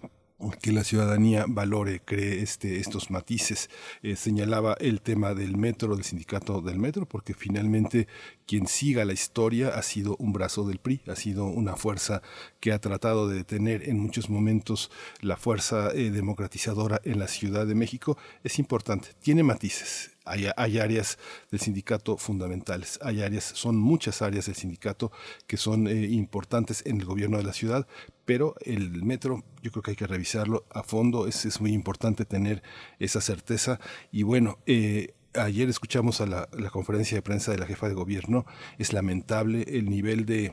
que 0.61 0.73
la 0.73 0.85
ciudadanía 0.85 1.47
valore, 1.49 2.01
cree 2.05 2.43
este, 2.43 2.79
estos 2.79 3.11
matices. 3.11 3.71
Eh, 4.03 4.17
señalaba 4.17 4.77
el 4.81 5.01
tema 5.01 5.35
del 5.35 5.57
metro, 5.57 5.95
del 5.95 6.05
sindicato 6.05 6.61
del 6.61 6.79
metro, 6.79 7.07
porque 7.07 7.35
finalmente 7.35 8.07
quien 8.47 8.67
siga 8.67 9.05
la 9.05 9.13
historia 9.13 9.71
ha 9.71 9.83
sido 9.83 10.17
un 10.19 10.33
brazo 10.33 10.67
del 10.67 10.79
PRI, 10.79 11.01
ha 11.09 11.17
sido 11.17 11.47
una 11.47 11.77
fuerza 11.77 12.23
que 12.61 12.73
ha 12.73 12.79
tratado 12.81 13.29
de 13.29 13.37
detener 13.37 13.89
en 13.89 13.99
muchos 13.99 14.29
momentos 14.29 14.91
la 15.21 15.37
fuerza 15.37 15.91
eh, 15.93 16.11
democratizadora 16.11 17.01
en 17.05 17.19
la 17.19 17.29
Ciudad 17.29 17.67
de 17.67 17.75
México. 17.75 18.19
Es 18.45 18.59
importante, 18.59 19.09
tiene 19.21 19.43
matices 19.43 20.11
hay, 20.27 20.79
áreas 20.79 21.19
del 21.51 21.61
sindicato 21.61 22.17
fundamentales, 22.17 22.99
hay 23.01 23.23
áreas, 23.23 23.45
son 23.45 23.77
muchas 23.77 24.23
áreas 24.23 24.47
del 24.47 24.57
sindicato 24.57 25.13
que 25.47 25.57
son 25.57 25.87
eh, 25.87 26.07
importantes 26.07 26.83
en 26.85 27.01
el 27.01 27.07
gobierno 27.07 27.39
de 27.39 27.45
la 27.45 27.53
ciudad, 27.53 27.87
pero 28.27 28.55
el 28.61 29.03
metro 29.03 29.45
yo 29.63 29.71
creo 29.71 29.83
que 29.83 29.93
hay 29.93 29.97
que 29.97 30.07
revisarlo 30.07 30.67
a 30.71 30.83
fondo, 30.83 31.27
es, 31.27 31.47
es 31.47 31.61
muy 31.61 31.73
importante 31.73 32.25
tener 32.25 32.63
esa 32.99 33.21
certeza. 33.21 33.81
Y 34.13 34.25
bueno, 34.25 34.59
eh, 34.67 35.15
ayer 35.35 35.69
escuchamos 35.69 36.21
a 36.21 36.27
la, 36.27 36.71
conferencia 36.71 37.17
de 37.17 37.23
prensa 37.23 37.53
de 37.53 37.59
la 37.59 37.67
jefa 37.67 37.89
de 37.89 37.95
gobierno, 37.95 38.45
es 38.79 38.93
lamentable 38.93 39.65
el 39.69 39.89
nivel 39.89 40.27
de, 40.27 40.53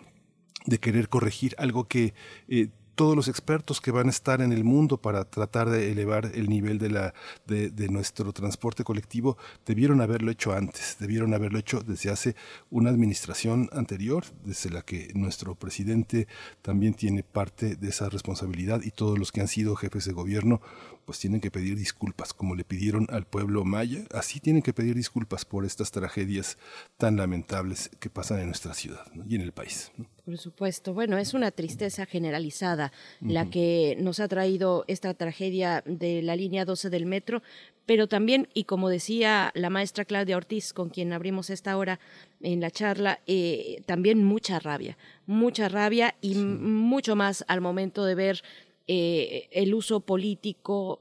de 0.66 0.80
querer 0.80 1.10
corregir 1.10 1.56
algo 1.58 1.88
que... 1.88 2.14
Eh, 2.48 2.70
todos 2.96 3.16
los 3.16 3.28
expertos 3.28 3.82
que 3.82 3.92
van 3.92 4.08
a 4.08 4.12
estar 4.12 4.42
en 4.42 4.52
el 4.52 4.64
mundo 4.64 4.98
para 4.98 5.26
tratar 5.26 5.70
de 5.70 5.92
elevar 5.92 6.32
el 6.34 6.50
nivel 6.50 6.80
de, 6.80 7.88
nuestro 7.90 8.34
transporte 8.34 8.84
colectivo 8.84 9.38
debieron 9.66 10.02
haberlo 10.02 10.32
hecho 10.32 10.54
antes, 10.54 10.98
debieron 11.00 11.34
haberlo 11.34 11.60
hecho 11.60 11.82
desde 11.82 12.12
hace 12.12 12.36
una 12.70 12.90
administración 12.90 13.70
anterior, 13.74 14.26
desde 14.44 14.70
la 14.70 14.82
que 14.82 15.12
nuestro 15.16 15.56
presidente 15.56 16.28
también 16.62 16.94
tiene 16.94 17.24
parte 17.24 17.76
de 17.76 17.90
esa 17.90 18.10
responsabilidad 18.10 18.82
y 18.84 18.92
todos 18.92 19.18
los 19.18 19.32
que 19.32 19.42
han 19.42 19.48
sido 19.48 19.76
jefes 19.76 20.06
de 20.06 20.14
gobierno 20.14 20.62
pues 21.06 21.20
tienen 21.20 21.42
que 21.42 21.52
pedir 21.52 21.76
disculpas, 21.76 22.34
como 22.34 22.56
le 22.56 22.64
pidieron 22.64 23.08
al 23.10 23.26
pueblo 23.26 23.64
maya, 23.66 24.04
así 24.12 24.40
tienen 24.40 24.62
que 24.62 24.74
pedir 24.74 24.96
disculpas 24.96 25.46
por 25.46 25.66
estas 25.66 25.92
tragedias 25.92 26.58
tan 26.98 27.18
lamentables 27.18 27.90
que 28.00 28.10
pasan 28.10 28.40
en 28.40 28.48
nuestra 28.48 28.74
ciudad 28.74 29.06
y 29.28 29.36
en 29.36 29.42
el 29.42 29.52
país. 29.52 29.92
Por 30.26 30.38
supuesto. 30.38 30.94
Bueno, 30.94 31.18
es 31.18 31.34
una 31.34 31.52
tristeza 31.52 32.06
generalizada 32.06 32.94
la 33.20 33.50
que 33.50 33.98
nos 34.00 34.22
ha 34.22 34.28
traído 34.28 34.86
esta 34.88 35.14
tragedia 35.14 35.84
de 35.86 36.22
la 36.22 36.36
línea 36.38 36.64
12 36.64 36.90
del 36.90 37.06
metro, 37.06 37.42
pero 37.86 38.08
también, 38.08 38.48
y 38.54 38.64
como 38.64 38.90
decía 38.90 39.52
la 39.54 39.70
maestra 39.70 40.06
Claudia 40.06 40.38
Ortiz, 40.38 40.72
con 40.72 40.90
quien 40.90 41.12
abrimos 41.12 41.50
esta 41.50 41.76
hora 41.76 42.00
en 42.42 42.62
la 42.62 42.72
charla, 42.72 43.20
eh, 43.28 43.82
también 43.86 44.24
mucha 44.24 44.60
rabia, 44.60 44.98
mucha 45.26 45.68
rabia 45.68 46.16
y 46.22 46.36
mucho 46.36 47.18
más 47.18 47.44
al 47.50 47.60
momento 47.60 48.06
de 48.06 48.16
ver 48.16 48.44
eh, 48.88 49.50
el 49.52 49.74
uso 49.74 50.02
político, 50.02 51.00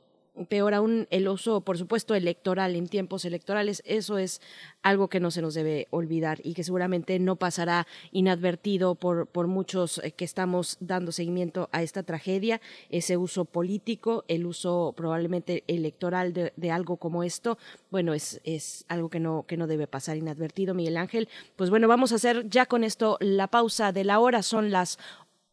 peor 0.49 0.73
aún 0.73 1.07
el 1.11 1.29
uso, 1.29 1.61
por 1.61 1.77
supuesto, 1.77 2.15
electoral 2.15 2.75
en 2.75 2.89
tiempos 2.89 3.25
electorales. 3.25 3.83
Eso 3.85 4.19
es 4.19 4.41
algo 4.83 5.09
que 5.09 5.21
no 5.21 5.31
se 5.31 5.43
nos 5.43 5.55
debe 5.55 5.89
olvidar 5.91 6.41
y 6.43 6.55
que 6.55 6.65
seguramente 6.65 7.19
no 7.19 7.37
pasará 7.37 7.87
inadvertido 8.13 8.95
por, 8.95 9.27
por 9.27 9.47
muchos 9.47 9.99
eh, 9.99 10.13
que 10.13 10.25
estamos 10.25 10.79
dando 10.81 11.13
seguimiento 11.13 11.69
a 11.73 11.83
esta 11.83 12.03
tragedia, 12.03 12.61
ese 12.89 13.17
uso 13.17 13.45
político, 13.45 14.25
el 14.29 14.47
uso 14.47 14.95
probablemente 14.97 15.65
electoral 15.67 16.33
de, 16.33 16.53
de 16.57 16.71
algo 16.71 16.97
como 16.97 17.25
esto, 17.25 17.59
bueno, 17.91 18.15
es, 18.15 18.41
es 18.45 18.85
algo 18.89 19.11
que 19.11 19.21
no, 19.21 19.45
que 19.47 19.57
no 19.57 19.67
debe 19.67 19.87
pasar 19.87 20.17
inadvertido, 20.17 20.75
Miguel 20.75 20.97
Ángel. 20.97 21.29
Pues 21.57 21.69
bueno, 21.69 21.89
vamos 21.89 22.13
a 22.13 22.15
hacer 22.15 22.49
ya 22.49 22.67
con 22.67 22.85
esto 22.85 23.19
la 23.21 23.49
pausa 23.49 23.93
de 23.93 24.05
la 24.05 24.19
hora, 24.19 24.43
son 24.43 24.71
las 24.71 24.99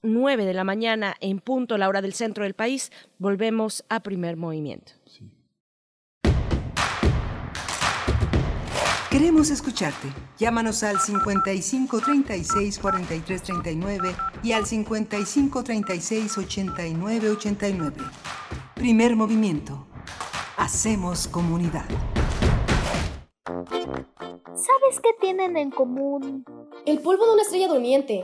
9 0.01 0.45
de 0.45 0.53
la 0.53 0.63
mañana 0.63 1.15
en 1.19 1.39
punto, 1.39 1.77
la 1.77 1.89
hora 1.89 2.01
del 2.01 2.13
centro 2.13 2.43
del 2.43 2.53
país, 2.53 2.91
volvemos 3.17 3.84
a 3.89 3.99
primer 4.01 4.38
movimiento. 4.38 4.93
Queremos 9.09 9.49
escucharte. 9.49 10.07
Llámanos 10.38 10.84
al 10.84 10.99
55 10.99 11.99
36 11.99 12.80
43 12.80 13.41
39 13.41 14.15
y 14.43 14.51
al 14.51 14.65
55 14.65 15.63
36 15.63 16.38
89 16.38 17.30
89. 17.31 17.97
Primer 18.76 19.15
movimiento. 19.15 19.88
Hacemos 20.57 21.27
comunidad. 21.27 21.85
¿Sabes 23.45 24.99
qué 25.01 25.09
tienen 25.19 25.57
en 25.57 25.71
común? 25.71 26.45
El 26.85 26.99
polvo 26.99 27.26
de 27.26 27.34
una 27.34 27.41
estrella 27.41 27.67
durmiente, 27.67 28.23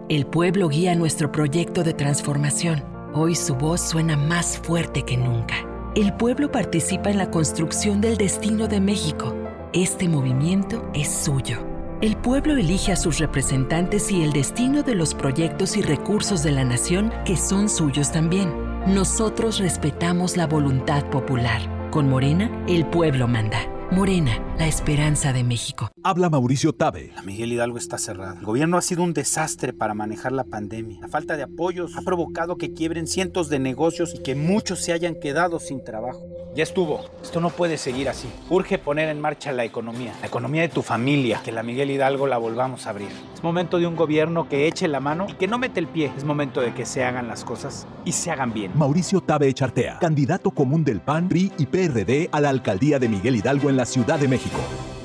El 0.11 0.25
pueblo 0.25 0.67
guía 0.67 0.93
nuestro 0.93 1.31
proyecto 1.31 1.85
de 1.85 1.93
transformación. 1.93 2.83
Hoy 3.13 3.33
su 3.33 3.55
voz 3.55 3.79
suena 3.79 4.17
más 4.17 4.57
fuerte 4.57 5.03
que 5.03 5.15
nunca. 5.15 5.55
El 5.95 6.11
pueblo 6.17 6.51
participa 6.51 7.09
en 7.09 7.17
la 7.17 7.31
construcción 7.31 8.01
del 8.01 8.17
destino 8.17 8.67
de 8.67 8.81
México. 8.81 9.33
Este 9.71 10.09
movimiento 10.09 10.85
es 10.93 11.07
suyo. 11.07 11.65
El 12.01 12.17
pueblo 12.17 12.57
elige 12.57 12.91
a 12.91 12.97
sus 12.97 13.19
representantes 13.19 14.11
y 14.11 14.21
el 14.21 14.33
destino 14.33 14.83
de 14.83 14.95
los 14.95 15.13
proyectos 15.13 15.77
y 15.77 15.81
recursos 15.81 16.43
de 16.43 16.51
la 16.51 16.65
nación 16.65 17.13
que 17.23 17.37
son 17.37 17.69
suyos 17.69 18.11
también. 18.11 18.53
Nosotros 18.87 19.59
respetamos 19.59 20.35
la 20.35 20.45
voluntad 20.45 21.09
popular. 21.09 21.89
Con 21.89 22.09
Morena, 22.09 22.65
el 22.67 22.85
pueblo 22.85 23.29
manda. 23.29 23.61
Morena, 23.91 24.41
la 24.57 24.67
esperanza 24.67 25.33
de 25.33 25.43
México. 25.43 25.91
Habla 26.01 26.29
Mauricio 26.29 26.71
Tabe. 26.71 27.11
La 27.13 27.23
Miguel 27.23 27.51
Hidalgo 27.51 27.77
está 27.77 27.97
cerrada. 27.97 28.39
El 28.39 28.45
gobierno 28.45 28.77
ha 28.77 28.81
sido 28.81 29.03
un 29.03 29.13
desastre 29.13 29.73
para 29.73 29.93
manejar 29.93 30.31
la 30.31 30.45
pandemia. 30.45 31.01
La 31.01 31.09
falta 31.09 31.35
de 31.35 31.43
apoyos 31.43 31.97
ha 31.97 32.01
provocado 32.01 32.55
que 32.55 32.73
quiebren 32.73 33.05
cientos 33.05 33.49
de 33.49 33.59
negocios 33.59 34.13
y 34.15 34.23
que 34.23 34.33
muchos 34.33 34.79
se 34.79 34.93
hayan 34.93 35.15
quedado 35.15 35.59
sin 35.59 35.83
trabajo. 35.83 36.25
Ya 36.55 36.63
estuvo. 36.63 37.05
Esto 37.21 37.39
no 37.39 37.49
puede 37.49 37.77
seguir 37.77 38.09
así. 38.09 38.27
Urge 38.49 38.77
poner 38.77 39.07
en 39.07 39.21
marcha 39.21 39.53
la 39.53 39.63
economía, 39.63 40.13
la 40.19 40.27
economía 40.27 40.61
de 40.63 40.69
tu 40.69 40.81
familia, 40.81 41.41
que 41.43 41.51
la 41.51 41.63
Miguel 41.63 41.91
Hidalgo 41.91 42.27
la 42.27 42.37
volvamos 42.37 42.87
a 42.87 42.89
abrir. 42.89 43.09
Es 43.33 43.41
momento 43.41 43.77
de 43.79 43.87
un 43.87 43.95
gobierno 43.95 44.49
que 44.49 44.67
eche 44.67 44.89
la 44.89 44.99
mano 44.99 45.27
y 45.29 45.33
que 45.33 45.47
no 45.47 45.57
mete 45.57 45.79
el 45.79 45.87
pie. 45.87 46.11
Es 46.17 46.25
momento 46.25 46.59
de 46.59 46.73
que 46.73 46.85
se 46.85 47.05
hagan 47.05 47.29
las 47.29 47.45
cosas 47.45 47.87
y 48.03 48.11
se 48.11 48.31
hagan 48.31 48.51
bien. 48.51 48.71
Mauricio 48.75 49.21
Tabe 49.21 49.47
Echartea, 49.47 49.99
candidato 49.99 50.51
común 50.51 50.83
del 50.83 50.99
PAN, 50.99 51.29
PRI 51.29 51.53
y 51.57 51.67
PRD 51.67 52.29
a 52.33 52.41
la 52.41 52.49
alcaldía 52.49 52.99
de 52.99 53.07
Miguel 53.07 53.37
Hidalgo 53.37 53.69
en 53.69 53.77
la 53.77 53.80
Ciudad 53.85 54.19
de 54.19 54.27
México. 54.27 54.59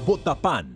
Vota. 0.06 0.75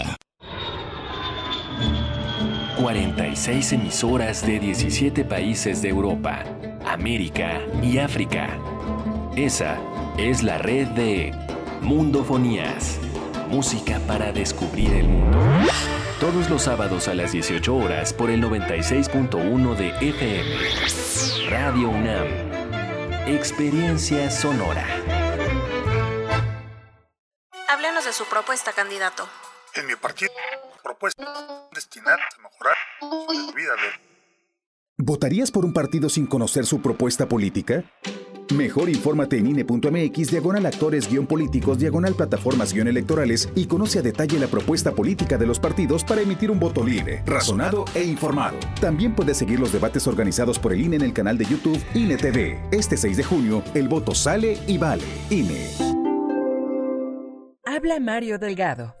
46 2.81 3.73
emisoras 3.73 4.45
de 4.45 4.59
17 4.59 5.23
países 5.25 5.81
de 5.81 5.89
Europa, 5.89 6.43
América 6.85 7.61
y 7.83 7.99
África. 7.99 8.49
Esa 9.35 9.77
es 10.17 10.43
la 10.43 10.57
red 10.57 10.87
de 10.89 11.33
Mundofonías, 11.81 12.99
música 13.49 13.99
para 14.07 14.31
descubrir 14.31 14.93
el 14.93 15.07
mundo. 15.07 15.37
Todos 16.19 16.49
los 16.49 16.63
sábados 16.63 17.07
a 17.07 17.15
las 17.15 17.31
18 17.31 17.75
horas 17.75 18.13
por 18.13 18.29
el 18.29 18.43
96.1 18.43 19.75
de 19.75 19.89
FM. 20.09 21.49
Radio 21.49 21.89
UNAM. 21.89 22.27
Experiencia 23.27 24.29
sonora. 24.29 24.85
Háblenos 27.67 28.05
de 28.05 28.13
su 28.13 28.25
propuesta, 28.25 28.71
candidato. 28.73 29.27
En 29.73 29.87
mi 29.87 29.95
partido, 29.95 30.31
propuesta 30.81 31.69
destinada 31.73 32.17
a 32.37 32.41
mejorar 32.41 32.75
la 33.47 33.53
vida 33.53 33.73
de... 33.73 34.11
¿Votarías 34.97 35.51
por 35.51 35.65
un 35.65 35.73
partido 35.73 36.09
sin 36.09 36.27
conocer 36.27 36.65
su 36.65 36.81
propuesta 36.81 37.27
política? 37.27 37.83
Mejor 38.53 38.89
infórmate 38.89 39.37
en 39.37 39.47
INE.mx, 39.47 40.31
diagonal 40.31 40.65
actores 40.65 41.09
guion 41.09 41.25
políticos, 41.25 41.79
diagonal 41.79 42.13
plataformas 42.15 42.73
guion 42.73 42.87
electorales 42.87 43.49
y 43.55 43.65
conoce 43.65 43.99
a 43.99 44.01
detalle 44.01 44.37
la 44.39 44.47
propuesta 44.47 44.91
política 44.91 45.37
de 45.37 45.47
los 45.47 45.59
partidos 45.59 46.03
para 46.03 46.21
emitir 46.21 46.51
un 46.51 46.59
voto 46.59 46.83
libre, 46.83 47.23
razonado 47.25 47.85
e 47.95 48.03
informado. 48.03 48.57
También 48.79 49.15
puedes 49.15 49.37
seguir 49.37 49.59
los 49.59 49.71
debates 49.71 50.05
organizados 50.05 50.59
por 50.59 50.73
el 50.73 50.81
INE 50.81 50.97
en 50.97 51.03
el 51.03 51.13
canal 51.13 51.37
de 51.37 51.45
YouTube 51.45 51.81
INE 51.93 52.17
TV. 52.17 52.61
Este 52.71 52.97
6 52.97 53.17
de 53.17 53.23
junio, 53.23 53.63
el 53.73 53.87
voto 53.87 54.13
sale 54.13 54.59
y 54.67 54.77
vale. 54.77 55.05
INE. 55.29 55.69
Habla 57.65 57.99
Mario 57.99 58.37
Delgado. 58.37 59.00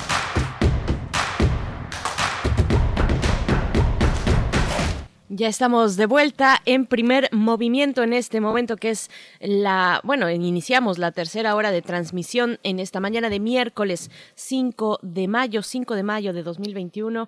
Ya 5.41 5.47
estamos 5.47 5.95
de 5.95 6.05
vuelta 6.05 6.61
en 6.65 6.85
primer 6.85 7.27
movimiento 7.31 8.03
en 8.03 8.13
este 8.13 8.39
momento 8.39 8.77
que 8.77 8.91
es 8.91 9.09
la, 9.39 9.99
bueno, 10.03 10.29
iniciamos 10.29 10.99
la 10.99 11.11
tercera 11.11 11.55
hora 11.55 11.71
de 11.71 11.81
transmisión 11.81 12.59
en 12.61 12.79
esta 12.79 12.99
mañana 12.99 13.27
de 13.27 13.39
miércoles 13.39 14.11
5 14.35 14.99
de 15.01 15.27
mayo, 15.27 15.63
5 15.63 15.95
de 15.95 16.03
mayo 16.03 16.33
de 16.33 16.43
2021. 16.43 17.27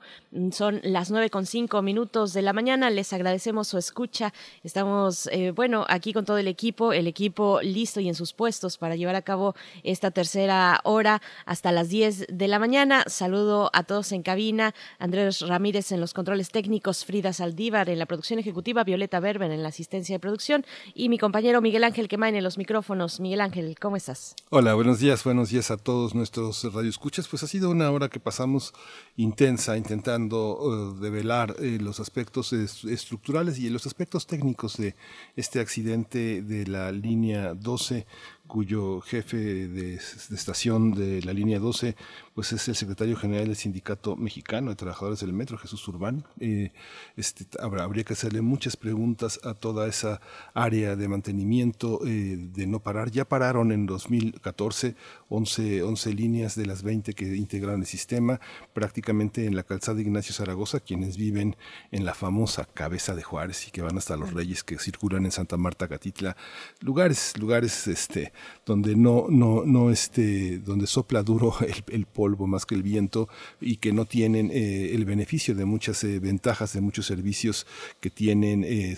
Son 0.51 0.79
las 0.83 1.09
nueve 1.09 1.31
con 1.31 1.47
cinco 1.47 1.81
minutos 1.81 2.33
de 2.33 2.43
la 2.43 2.53
mañana. 2.53 2.91
Les 2.91 3.13
agradecemos 3.13 3.67
su 3.67 3.79
escucha. 3.79 4.31
Estamos, 4.63 5.27
eh, 5.31 5.49
bueno, 5.49 5.83
aquí 5.89 6.13
con 6.13 6.23
todo 6.23 6.37
el 6.37 6.47
equipo, 6.47 6.93
el 6.93 7.07
equipo 7.07 7.61
listo 7.63 7.99
y 7.99 8.09
en 8.09 8.13
sus 8.13 8.33
puestos 8.33 8.77
para 8.77 8.95
llevar 8.95 9.15
a 9.15 9.23
cabo 9.23 9.55
esta 9.81 10.11
tercera 10.11 10.81
hora 10.83 11.19
hasta 11.47 11.71
las 11.71 11.89
10 11.89 12.27
de 12.29 12.47
la 12.47 12.59
mañana. 12.59 13.05
Saludo 13.07 13.71
a 13.73 13.81
todos 13.81 14.11
en 14.11 14.21
cabina. 14.21 14.75
Andrés 14.99 15.41
Ramírez 15.41 15.91
en 15.91 15.99
los 15.99 16.13
controles 16.13 16.51
técnicos, 16.51 17.05
Frida 17.05 17.33
Saldívar 17.33 17.89
en 17.89 18.02
la 18.03 18.07
producción 18.07 18.37
ejecutiva, 18.37 18.83
Violeta 18.83 19.21
Berber 19.21 19.49
en 19.49 19.63
la 19.63 19.69
asistencia 19.69 20.15
de 20.15 20.19
producción 20.19 20.65
y 20.93 21.07
mi 21.07 21.17
compañero 21.17 21.61
Miguel 21.61 21.85
Ángel 21.85 22.09
Quemain 22.09 22.35
en 22.35 22.43
los 22.43 22.57
micrófonos. 22.57 23.21
Miguel 23.21 23.39
Ángel, 23.39 23.77
¿cómo 23.79 23.95
estás? 23.95 24.35
Hola, 24.49 24.73
buenos 24.73 24.99
días, 24.99 25.23
buenos 25.23 25.51
días 25.51 25.71
a 25.71 25.77
todos 25.77 26.13
nuestros 26.13 26.65
radioescuchas. 26.73 27.29
Pues 27.29 27.43
ha 27.43 27.47
sido 27.47 27.69
una 27.69 27.89
hora 27.91 28.09
que 28.09 28.19
pasamos 28.19 28.73
intensa 29.15 29.77
intentando 29.77 30.57
uh, 30.57 30.99
develar 30.99 31.55
eh, 31.59 31.77
los 31.79 32.01
aspectos 32.01 32.51
estructurales 32.51 33.57
y 33.57 33.69
los 33.69 33.87
aspectos 33.87 34.27
técnicos 34.27 34.75
de 34.75 34.95
este 35.37 35.61
accidente 35.61 36.41
de 36.41 36.67
la 36.67 36.91
línea 36.91 37.53
12 37.53 38.05
cuyo 38.47 38.99
jefe 39.01 39.37
de, 39.67 39.95
estación 39.95 40.91
de 40.91 41.21
la 41.21 41.33
línea 41.33 41.59
12 41.59 41.95
pues 42.33 42.51
es 42.51 42.67
el 42.67 42.75
secretario 42.75 43.15
general 43.15 43.47
del 43.47 43.55
Sindicato 43.55 44.15
Mexicano 44.15 44.71
de 44.71 44.75
Trabajadores 44.75 45.19
del 45.19 45.33
Metro, 45.33 45.57
Jesús 45.57 45.87
Urbán. 45.87 46.25
Eh, 46.39 46.71
este, 47.15 47.45
habría 47.59 48.03
que 48.03 48.13
hacerle 48.13 48.41
muchas 48.41 48.75
preguntas 48.75 49.39
a 49.43 49.53
toda 49.53 49.87
esa 49.87 50.19
área 50.55 50.95
de 50.95 51.07
mantenimiento 51.07 51.99
eh, 52.05 52.37
de 52.37 52.65
no 52.65 52.79
parar. 52.79 53.11
Ya 53.11 53.25
pararon 53.25 53.71
en 53.71 53.85
2014 53.85 54.95
11, 55.29 55.83
11 55.83 56.13
líneas 56.13 56.55
de 56.55 56.65
las 56.65 56.81
20 56.81 57.13
que 57.13 57.35
integran 57.35 57.81
el 57.81 57.85
sistema, 57.85 58.39
prácticamente 58.73 59.45
en 59.45 59.55
la 59.55 59.63
calzada 59.63 60.01
Ignacio 60.01 60.33
Zaragoza, 60.33 60.79
quienes 60.79 61.17
viven 61.17 61.55
en 61.91 62.05
la 62.05 62.15
famosa 62.15 62.67
Cabeza 62.73 63.15
de 63.15 63.23
Juárez 63.23 63.67
y 63.67 63.71
que 63.71 63.81
van 63.81 63.97
hasta 63.97 64.17
los 64.17 64.33
Reyes 64.33 64.63
que 64.63 64.79
circulan 64.79 65.25
en 65.25 65.31
Santa 65.31 65.57
Marta, 65.57 65.87
Catitla, 65.87 66.35
lugares, 66.81 67.37
lugares 67.37 67.87
este, 67.87 68.33
donde 68.65 68.95
no, 68.95 69.27
no, 69.29 69.63
no 69.65 69.91
este, 69.91 70.59
donde 70.59 70.87
sopla 70.87 71.21
duro 71.21 71.53
el, 71.61 71.83
el 71.87 72.05
polvo 72.05 72.22
más 72.47 72.65
que 72.65 72.75
el 72.75 72.83
viento 72.83 73.27
y 73.59 73.77
que 73.77 73.91
no 73.91 74.05
tienen 74.05 74.49
eh, 74.51 74.91
el 74.93 75.05
beneficio 75.05 75.55
de 75.55 75.65
muchas 75.65 76.03
eh, 76.03 76.19
ventajas, 76.19 76.73
de 76.73 76.81
muchos 76.81 77.05
servicios 77.05 77.67
que 77.99 78.09
tienen 78.09 78.63
eh, 78.63 78.97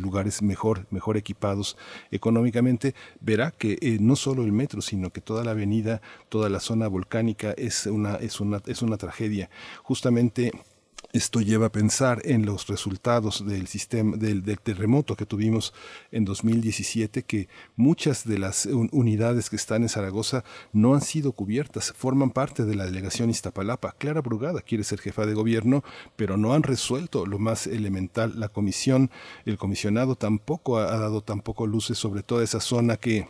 lugares 0.00 0.42
mejor, 0.42 0.86
mejor 0.90 1.16
equipados 1.16 1.76
económicamente, 2.10 2.94
verá 3.20 3.50
que 3.50 3.98
no 4.00 4.16
solo 4.16 4.44
el 4.44 4.52
metro, 4.52 4.82
sino 4.82 5.10
que 5.10 5.20
toda 5.20 5.44
la 5.44 5.52
avenida, 5.52 6.02
toda 6.28 6.48
la 6.48 6.60
zona 6.60 6.88
volcánica 6.88 7.52
es 7.52 7.86
una, 7.86 8.16
es 8.16 8.40
una, 8.40 8.62
es 8.66 8.82
una 8.82 8.96
tragedia. 8.96 9.50
Justamente 9.82 10.52
esto 11.16 11.40
lleva 11.40 11.66
a 11.66 11.72
pensar 11.72 12.20
en 12.24 12.46
los 12.46 12.66
resultados 12.66 13.46
del 13.46 13.66
sistema 13.66 14.16
del, 14.16 14.42
terremoto 14.60 15.16
que 15.16 15.26
tuvimos 15.26 15.72
en 16.12 16.24
2017, 16.24 17.22
que 17.22 17.48
muchas 17.74 18.26
de 18.26 18.38
las 18.38 18.66
unidades 18.66 19.50
que 19.50 19.56
están 19.56 19.82
en 19.82 19.88
Zaragoza 19.88 20.44
no 20.72 20.94
han 20.94 21.00
sido 21.00 21.32
cubiertas, 21.32 21.92
forman 21.96 22.30
parte 22.30 22.64
de 22.64 22.74
la 22.74 22.84
delegación 22.84 23.30
Iztapalapa. 23.30 23.96
Clara 23.98 24.20
Brugada 24.20 24.60
quiere 24.60 24.84
ser 24.84 25.00
jefa 25.00 25.26
de 25.26 25.34
gobierno, 25.34 25.82
pero 26.16 26.36
no 26.36 26.52
han 26.52 26.62
resuelto 26.62 27.26
lo 27.26 27.38
más 27.38 27.66
elemental. 27.66 28.38
La 28.38 28.48
comisión, 28.48 29.10
el 29.44 29.58
comisionado 29.58 30.16
tampoco 30.16 30.78
ha, 30.78 30.94
ha 30.94 30.98
dado 30.98 31.22
tampoco 31.22 31.66
luces 31.66 31.98
sobre 31.98 32.22
toda 32.22 32.44
esa 32.44 32.60
zona 32.60 32.96
que 32.96 33.26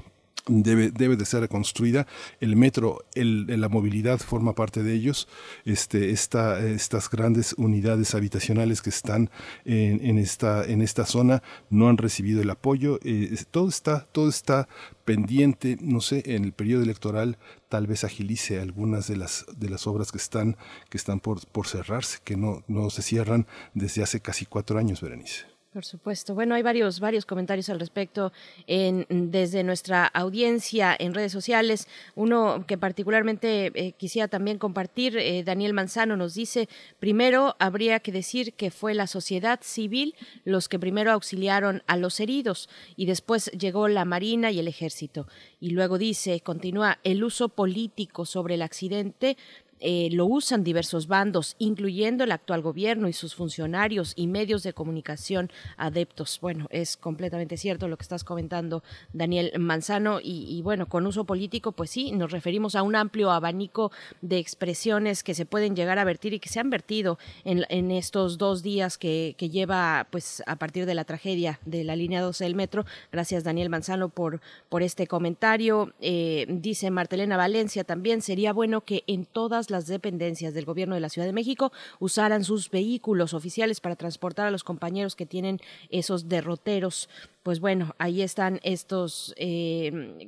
debe, 0.46 0.90
debe 0.90 1.16
de 1.16 1.24
ser 1.24 1.40
reconstruida. 1.40 2.06
El 2.40 2.56
metro, 2.56 3.04
el, 3.14 3.46
la 3.60 3.68
movilidad 3.68 4.18
forma 4.18 4.54
parte 4.54 4.82
de 4.82 4.94
ellos. 4.94 5.28
Este, 5.64 6.10
esta, 6.10 6.64
estas 6.64 7.10
grandes 7.10 7.54
unidades 7.58 8.14
habitacionales 8.14 8.82
que 8.82 8.90
están 8.90 9.30
en, 9.64 10.04
en, 10.04 10.18
esta, 10.18 10.64
en 10.64 10.82
esta 10.82 11.06
zona 11.06 11.42
no 11.70 11.88
han 11.88 11.98
recibido 11.98 12.42
el 12.42 12.50
apoyo. 12.50 12.98
Eh, 13.02 13.36
todo, 13.50 13.68
está, 13.68 14.06
todo 14.12 14.28
está 14.28 14.68
pendiente, 15.04 15.76
no 15.80 16.00
sé, 16.00 16.22
en 16.26 16.44
el 16.44 16.52
periodo 16.52 16.82
electoral 16.82 17.38
tal 17.68 17.86
vez 17.86 18.04
agilice 18.04 18.60
algunas 18.60 19.08
de 19.08 19.16
las, 19.16 19.44
de 19.56 19.68
las 19.68 19.86
obras 19.86 20.12
que 20.12 20.18
están, 20.18 20.56
que 20.88 20.96
están 20.96 21.20
por, 21.20 21.44
por 21.48 21.66
cerrarse, 21.66 22.18
que 22.24 22.36
no, 22.36 22.62
no 22.68 22.90
se 22.90 23.02
cierran 23.02 23.46
desde 23.74 24.02
hace 24.02 24.20
casi 24.20 24.46
cuatro 24.46 24.78
años, 24.78 25.00
Berenice. 25.00 25.55
Por 25.76 25.84
supuesto. 25.84 26.34
Bueno, 26.34 26.54
hay 26.54 26.62
varios, 26.62 27.00
varios 27.00 27.26
comentarios 27.26 27.68
al 27.68 27.78
respecto 27.78 28.32
en, 28.66 29.04
desde 29.10 29.62
nuestra 29.62 30.06
audiencia 30.06 30.96
en 30.98 31.12
redes 31.12 31.32
sociales. 31.32 31.86
Uno 32.14 32.64
que 32.66 32.78
particularmente 32.78 33.72
eh, 33.74 33.92
quisiera 33.92 34.26
también 34.26 34.56
compartir, 34.56 35.18
eh, 35.18 35.42
Daniel 35.44 35.74
Manzano 35.74 36.16
nos 36.16 36.32
dice, 36.32 36.70
primero 36.98 37.56
habría 37.58 38.00
que 38.00 38.10
decir 38.10 38.54
que 38.54 38.70
fue 38.70 38.94
la 38.94 39.06
sociedad 39.06 39.60
civil 39.62 40.14
los 40.46 40.70
que 40.70 40.78
primero 40.78 41.12
auxiliaron 41.12 41.82
a 41.86 41.98
los 41.98 42.20
heridos 42.20 42.70
y 42.96 43.04
después 43.04 43.50
llegó 43.50 43.86
la 43.88 44.06
Marina 44.06 44.50
y 44.50 44.58
el 44.58 44.68
Ejército. 44.68 45.28
Y 45.60 45.72
luego 45.72 45.98
dice, 45.98 46.40
continúa, 46.40 47.00
el 47.04 47.22
uso 47.22 47.50
político 47.50 48.24
sobre 48.24 48.54
el 48.54 48.62
accidente 48.62 49.36
eh, 49.80 50.08
lo 50.12 50.26
usan 50.26 50.64
diversos 50.64 51.06
bandos, 51.06 51.54
incluyendo 51.58 52.24
el 52.24 52.32
actual 52.32 52.62
gobierno 52.62 53.08
y 53.08 53.12
sus 53.12 53.34
funcionarios 53.34 54.12
y 54.16 54.26
medios 54.26 54.62
de 54.62 54.72
comunicación 54.72 55.50
adeptos. 55.76 56.38
Bueno, 56.40 56.66
es 56.70 56.96
completamente 56.96 57.56
cierto 57.56 57.88
lo 57.88 57.96
que 57.96 58.02
estás 58.02 58.24
comentando, 58.24 58.82
Daniel 59.12 59.52
Manzano, 59.58 60.18
y, 60.22 60.60
bueno, 60.62 60.86
con 60.86 61.06
uso 61.06 61.24
político, 61.24 61.72
pues 61.72 61.90
sí, 61.90 62.12
nos 62.12 62.30
referimos 62.30 62.74
a 62.74 62.82
un 62.82 62.96
amplio 62.96 63.30
abanico 63.30 63.92
de 64.22 64.38
expresiones 64.38 65.22
que 65.22 65.34
se 65.34 65.46
pueden 65.46 65.76
llegar 65.76 65.98
a 65.98 66.04
vertir 66.04 66.32
y 66.32 66.40
que 66.40 66.48
se 66.48 66.60
han 66.60 66.70
vertido 66.70 67.18
en, 67.44 67.90
estos 67.90 68.38
dos 68.38 68.62
días 68.62 68.98
que, 68.98 69.34
lleva, 69.38 70.06
pues, 70.10 70.42
a 70.46 70.56
partir 70.56 70.86
de 70.86 70.94
la 70.94 71.04
tragedia 71.04 71.60
de 71.64 71.84
la 71.84 71.96
línea 71.96 72.20
12 72.20 72.44
del 72.44 72.54
metro. 72.54 72.84
Gracias, 73.12 73.44
Daniel 73.44 73.70
Manzano, 73.70 74.08
por, 74.08 74.40
por 74.68 74.82
este 74.82 75.06
comentario. 75.06 75.92
Eh, 76.00 76.46
dice 76.48 76.90
Martelena 76.90 77.36
Valencia 77.36 77.84
también, 77.84 78.22
sería 78.22 78.52
bueno 78.52 78.80
que 78.82 79.04
en 79.06 79.24
todas 79.24 79.65
las 79.70 79.86
dependencias 79.86 80.54
del 80.54 80.64
gobierno 80.64 80.94
de 80.94 81.00
la 81.00 81.08
Ciudad 81.08 81.26
de 81.26 81.32
México 81.32 81.72
usaran 81.98 82.44
sus 82.44 82.70
vehículos 82.70 83.34
oficiales 83.34 83.80
para 83.80 83.96
transportar 83.96 84.46
a 84.46 84.50
los 84.50 84.64
compañeros 84.64 85.16
que 85.16 85.26
tienen 85.26 85.60
esos 85.90 86.28
derroteros 86.28 87.08
pues 87.46 87.60
bueno, 87.60 87.94
ahí 87.98 88.22
están 88.22 88.58
estos 88.64 89.32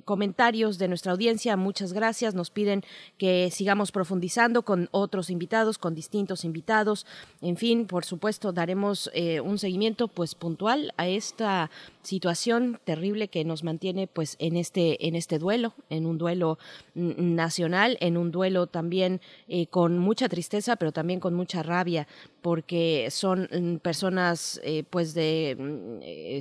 comentarios 0.04 0.78
de 0.78 0.86
nuestra 0.86 1.10
audiencia. 1.10 1.56
Muchas 1.56 1.92
gracias. 1.92 2.36
Nos 2.36 2.50
piden 2.50 2.84
que 3.16 3.50
sigamos 3.50 3.90
profundizando 3.90 4.62
con 4.62 4.88
otros 4.92 5.28
invitados, 5.28 5.78
con 5.78 5.96
distintos 5.96 6.44
invitados. 6.44 7.06
En 7.40 7.56
fin, 7.56 7.88
por 7.88 8.04
supuesto, 8.04 8.52
daremos 8.52 9.10
un 9.42 9.58
seguimiento 9.58 10.06
pues 10.06 10.36
puntual 10.36 10.92
a 10.96 11.08
esta 11.08 11.72
situación 12.02 12.78
terrible 12.84 13.26
que 13.26 13.44
nos 13.44 13.64
mantiene 13.64 14.06
pues 14.06 14.36
en 14.38 14.56
este 14.56 15.08
en 15.08 15.16
este 15.16 15.40
duelo, 15.40 15.74
en 15.90 16.06
un 16.06 16.18
duelo 16.18 16.56
nacional, 16.94 17.96
en 18.00 18.16
un 18.16 18.30
duelo 18.30 18.68
también 18.68 19.20
eh, 19.48 19.66
con 19.66 19.98
mucha 19.98 20.28
tristeza, 20.28 20.76
pero 20.76 20.92
también 20.92 21.20
con 21.20 21.34
mucha 21.34 21.62
rabia, 21.62 22.06
porque 22.42 23.08
son 23.10 23.48
mm, 23.52 23.76
personas 23.76 24.60
eh, 24.62 24.84
pues 24.88 25.14
de 25.14 25.56
mm, 25.58 26.02
eh, 26.02 26.40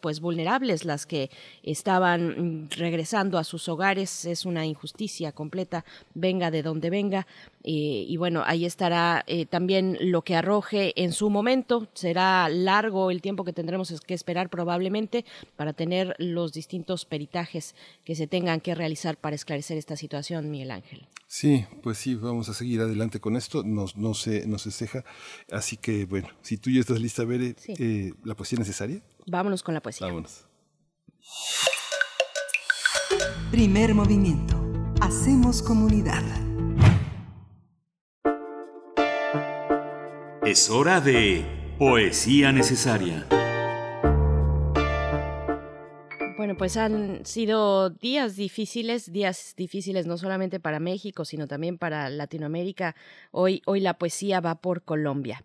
pues 0.00 0.20
vulnerables 0.20 0.84
las 0.84 1.06
que 1.06 1.30
estaban 1.62 2.64
mm, 2.64 2.70
regresando 2.70 3.38
a 3.38 3.44
sus 3.44 3.68
hogares, 3.68 4.24
es 4.24 4.44
una 4.44 4.66
injusticia 4.66 5.32
completa, 5.32 5.84
venga 6.14 6.50
de 6.50 6.62
donde 6.62 6.90
venga, 6.90 7.26
y 7.70 8.16
bueno, 8.16 8.44
ahí 8.46 8.64
estará 8.64 9.26
también 9.50 9.98
lo 10.00 10.22
que 10.22 10.34
arroje 10.34 10.94
en 10.96 11.12
su 11.12 11.28
momento, 11.28 11.86
será 11.92 12.48
largo 12.48 13.10
el 13.10 13.20
tiempo 13.20 13.44
que 13.44 13.52
tendremos 13.52 14.00
que 14.00 14.14
esperar 14.14 14.48
probablemente 14.48 15.26
para 15.56 15.74
tener 15.74 16.14
los 16.18 16.52
distintos 16.52 17.04
peritajes 17.04 17.74
que 18.04 18.14
se 18.14 18.26
tengan 18.26 18.60
que 18.60 18.74
realizar 18.74 19.16
para 19.16 19.36
esclarecer 19.36 19.76
esta 19.76 19.96
situación, 19.96 20.50
Miguel 20.50 20.70
Ángel. 20.70 21.06
Sí, 21.26 21.66
pues 21.82 21.98
sí, 21.98 22.14
vamos 22.14 22.48
a 22.48 22.54
seguir 22.54 22.80
adelante 22.80 23.20
con 23.20 23.36
esto, 23.36 23.62
no, 23.62 23.86
no, 23.96 24.14
se, 24.14 24.46
no 24.46 24.58
se 24.58 24.70
ceja. 24.70 25.04
Así 25.50 25.76
que, 25.76 26.06
bueno, 26.06 26.28
si 26.42 26.56
tú 26.56 26.70
ya 26.70 26.80
estás 26.80 27.00
lista, 27.00 27.24
Bere, 27.24 27.54
eh, 27.66 28.12
¿la 28.24 28.34
poesía 28.34 28.58
necesaria? 28.58 29.02
Vámonos 29.30 29.62
con 29.62 29.74
la 29.74 29.80
poesía. 29.80 30.06
Vámonos. 30.06 30.46
Primer 33.50 33.94
movimiento. 33.94 34.56
Hacemos 35.00 35.62
comunidad. 35.62 36.22
Es 40.44 40.70
hora 40.70 41.00
de 41.00 41.44
poesía 41.78 42.52
necesaria. 42.52 43.26
Bueno, 46.38 46.56
pues 46.56 46.76
han 46.78 47.26
sido 47.26 47.90
días 47.90 48.36
difíciles, 48.36 49.12
días 49.12 49.54
difíciles 49.56 50.06
no 50.06 50.16
solamente 50.16 50.58
para 50.58 50.80
México, 50.80 51.26
sino 51.26 51.46
también 51.46 51.76
para 51.76 52.08
Latinoamérica. 52.08 52.96
Hoy, 53.30 53.60
hoy 53.66 53.80
la 53.80 53.98
poesía 53.98 54.40
va 54.40 54.54
por 54.54 54.84
Colombia 54.84 55.44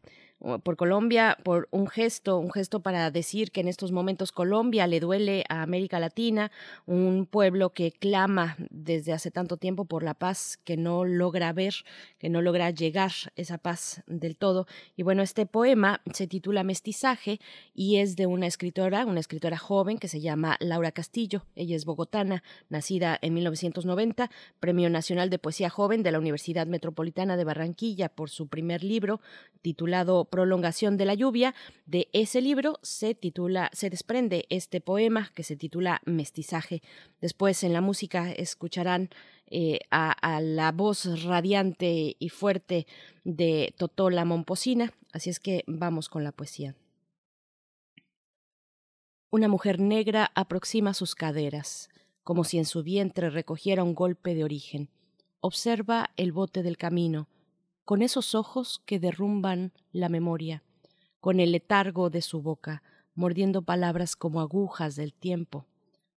por 0.63 0.75
Colombia, 0.75 1.37
por 1.43 1.69
un 1.71 1.87
gesto, 1.87 2.37
un 2.37 2.51
gesto 2.51 2.81
para 2.81 3.09
decir 3.11 3.51
que 3.51 3.61
en 3.61 3.67
estos 3.69 3.91
momentos 3.91 4.31
Colombia 4.31 4.87
le 4.87 4.99
duele 4.99 5.45
a 5.47 5.61
América 5.61 5.99
Latina, 5.99 6.51
un 6.85 7.25
pueblo 7.25 7.69
que 7.71 7.91
clama 7.91 8.57
desde 8.69 9.13
hace 9.13 9.31
tanto 9.31 9.57
tiempo 9.57 9.85
por 9.85 10.03
la 10.03 10.13
paz, 10.13 10.59
que 10.65 10.75
no 10.75 11.05
logra 11.05 11.53
ver, 11.53 11.73
que 12.19 12.29
no 12.29 12.41
logra 12.41 12.69
llegar 12.71 13.11
esa 13.35 13.57
paz 13.57 14.03
del 14.05 14.35
todo. 14.35 14.67
Y 14.97 15.03
bueno, 15.03 15.23
este 15.23 15.45
poema 15.45 16.01
se 16.13 16.27
titula 16.27 16.63
Mestizaje 16.63 17.39
y 17.73 17.97
es 17.97 18.15
de 18.15 18.27
una 18.27 18.47
escritora, 18.47 19.05
una 19.05 19.21
escritora 19.21 19.57
joven 19.57 19.97
que 19.97 20.09
se 20.09 20.19
llama 20.19 20.57
Laura 20.59 20.91
Castillo. 20.91 21.45
Ella 21.55 21.75
es 21.75 21.85
bogotana, 21.85 22.43
nacida 22.69 23.17
en 23.21 23.33
1990, 23.33 24.29
Premio 24.59 24.89
Nacional 24.89 25.29
de 25.29 25.39
Poesía 25.39 25.69
Joven 25.69 26.03
de 26.03 26.11
la 26.11 26.19
Universidad 26.19 26.67
Metropolitana 26.67 27.37
de 27.37 27.45
Barranquilla 27.45 28.09
por 28.09 28.29
su 28.29 28.47
primer 28.47 28.83
libro 28.83 29.21
titulado 29.61 30.25
prolongación 30.34 30.97
de 30.97 31.05
la 31.05 31.14
lluvia. 31.14 31.53
De 31.85 32.10
ese 32.11 32.41
libro 32.41 32.80
se 32.81 33.14
titula, 33.14 33.69
se 33.72 33.91
desprende 33.91 34.47
este 34.49 34.81
poema 34.81 35.31
que 35.35 35.43
se 35.43 35.55
titula 35.55 36.01
Mestizaje. 36.05 36.81
Después 37.22 37.64
en 37.64 37.72
la 37.72 37.81
música 37.81 38.31
escucharán 38.31 39.11
eh, 39.45 39.81
a, 39.91 40.41
la 40.41 40.72
voz 40.72 41.22
radiante 41.23 42.15
y 42.18 42.30
fuerte 42.30 42.88
de 43.23 43.76
Totola 43.77 44.26
Momposina. 44.26 44.91
Así 45.11 45.30
es 45.30 45.39
que 45.39 45.64
vamos 45.68 46.10
con 46.10 46.23
la 46.23 46.31
poesía. 46.31 46.73
Una 49.30 49.47
mujer 49.47 49.80
negra 49.80 50.31
aproxima 50.34 50.95
sus 50.95 51.14
caderas, 51.14 51.91
como 52.23 52.43
si 52.43 52.57
en 52.57 52.65
su 52.65 52.81
vientre 52.81 53.30
recogiera 53.30 53.84
un 53.84 53.93
golpe 53.93 54.34
de 54.34 54.43
origen. 54.43 54.89
Observa 55.41 56.10
el 56.18 56.31
bote 56.31 56.64
del 56.64 56.77
camino, 56.77 57.27
con 57.85 58.01
esos 58.01 58.35
ojos 58.35 58.81
que 58.85 58.99
derrumban 58.99 59.73
la 59.91 60.10
memoria, 60.10 60.64
con 61.19 61.39
el 61.39 61.51
letargo 61.51 62.10
de 62.10 62.22
su 62.22 62.41
boca, 62.41 62.84
mordiendo 63.15 63.61
palabras 63.61 64.15
como 64.15 64.41
agujas 64.41 64.95
del 64.95 65.14
tiempo. 65.14 65.65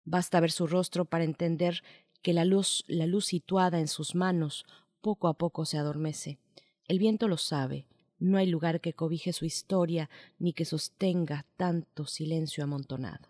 Basta 0.03 0.39
ver 0.39 0.51
su 0.51 0.67
rostro 0.67 1.05
para 1.05 1.23
entender 1.23 1.83
que 2.21 2.33
la 2.33 2.45
luz, 2.45 2.83
la 2.87 3.05
luz 3.05 3.25
situada 3.25 3.79
en 3.79 3.87
sus 3.87 4.15
manos, 4.15 4.65
poco 5.01 5.27
a 5.27 5.33
poco 5.33 5.65
se 5.65 5.77
adormece. 5.77 6.39
El 6.87 6.99
viento 6.99 7.27
lo 7.27 7.37
sabe, 7.37 7.87
no 8.19 8.37
hay 8.37 8.47
lugar 8.47 8.81
que 8.81 8.93
cobije 8.93 9.33
su 9.33 9.45
historia 9.45 10.09
ni 10.39 10.53
que 10.53 10.65
sostenga 10.65 11.45
tanto 11.57 12.05
silencio 12.05 12.63
amontonado. 12.63 13.29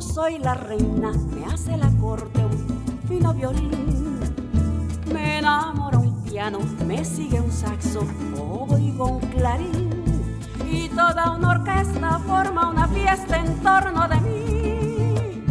Soy 0.00 0.38
la 0.38 0.54
reina, 0.54 1.12
me 1.34 1.44
hace 1.44 1.76
la 1.76 1.90
corte 2.00 2.44
un 2.44 3.00
fino 3.06 3.34
violín. 3.34 4.18
Me 5.12 5.38
enamora 5.38 5.98
un 5.98 6.22
piano, 6.22 6.58
me 6.86 7.04
sigue 7.04 7.40
un 7.40 7.50
saxo, 7.50 8.00
oigo 8.70 9.06
un 9.06 9.20
clarín. 9.20 9.90
Y 10.70 10.88
toda 10.90 11.32
una 11.32 11.50
orquesta 11.50 12.18
forma 12.20 12.70
una 12.70 12.88
fiesta 12.88 13.38
en 13.38 13.54
torno 13.60 14.08
de 14.08 14.20
mí. 14.20 15.42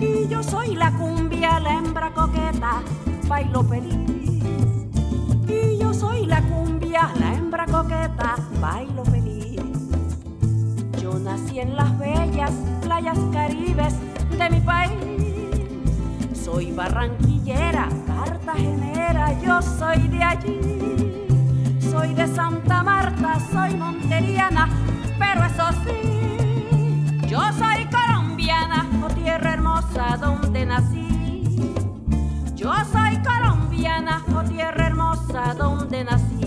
Y 0.00 0.28
yo 0.28 0.42
soy 0.42 0.76
la 0.76 0.92
cumbia, 0.92 1.58
la 1.58 1.74
hembra 1.78 2.12
coqueta, 2.12 2.82
bailo 3.26 3.64
feliz. 3.64 4.42
Y 5.48 5.78
yo 5.78 5.92
soy 5.92 6.26
la 6.26 6.42
cumbia, 6.42 7.10
la 7.18 7.34
hembra 7.34 7.66
coqueta, 7.66 8.36
bailo 8.60 9.04
feliz. 9.06 9.60
Yo 11.00 11.18
nací 11.18 11.58
en 11.58 11.74
las 11.74 11.98
bellas 11.98 12.52
playas 12.88 13.18
caribes 13.32 13.94
de 14.38 14.50
mi 14.50 14.60
país. 14.60 14.92
Soy 16.32 16.72
barranquillera, 16.72 17.86
cartagenera, 18.06 19.38
yo 19.42 19.60
soy 19.60 20.08
de 20.08 20.22
allí. 20.22 20.58
Soy 21.90 22.14
de 22.14 22.26
Santa 22.26 22.82
Marta, 22.82 23.38
soy 23.52 23.74
monteriana, 23.74 24.70
pero 25.18 25.44
eso 25.44 25.66
sí, 25.84 27.28
yo 27.28 27.42
soy 27.58 27.86
colombiana, 27.96 28.86
o 29.04 29.08
tierra 29.12 29.52
hermosa 29.52 30.16
donde 30.18 30.64
nací. 30.64 31.06
Yo 32.56 32.72
soy 32.90 33.18
colombiana, 33.22 34.22
o 34.34 34.42
tierra 34.48 34.86
hermosa 34.86 35.54
donde 35.58 36.04
violín. 36.04 36.37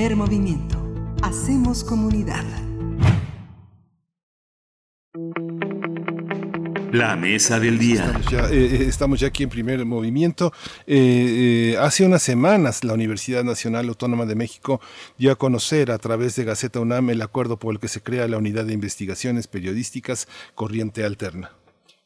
Primer 0.00 0.16
movimiento. 0.16 0.82
Hacemos 1.20 1.84
comunidad. 1.84 2.42
La 6.90 7.16
mesa 7.16 7.60
del 7.60 7.78
día. 7.78 8.06
Estamos 8.06 8.30
ya, 8.30 8.48
eh, 8.48 8.64
eh, 8.64 8.84
estamos 8.88 9.20
ya 9.20 9.28
aquí 9.28 9.42
en 9.42 9.50
primer 9.50 9.84
movimiento. 9.84 10.54
Eh, 10.86 11.74
eh, 11.74 11.78
hace 11.78 12.06
unas 12.06 12.22
semanas 12.22 12.82
la 12.82 12.94
Universidad 12.94 13.44
Nacional 13.44 13.90
Autónoma 13.90 14.24
de 14.24 14.36
México 14.36 14.80
dio 15.18 15.32
a 15.32 15.36
conocer 15.36 15.90
a 15.90 15.98
través 15.98 16.34
de 16.34 16.44
Gaceta 16.44 16.80
UNAM 16.80 17.10
el 17.10 17.20
acuerdo 17.20 17.58
por 17.58 17.74
el 17.74 17.78
que 17.78 17.88
se 17.88 18.00
crea 18.00 18.26
la 18.26 18.38
Unidad 18.38 18.64
de 18.64 18.72
Investigaciones 18.72 19.48
Periodísticas 19.48 20.28
Corriente 20.54 21.04
Alterna. 21.04 21.59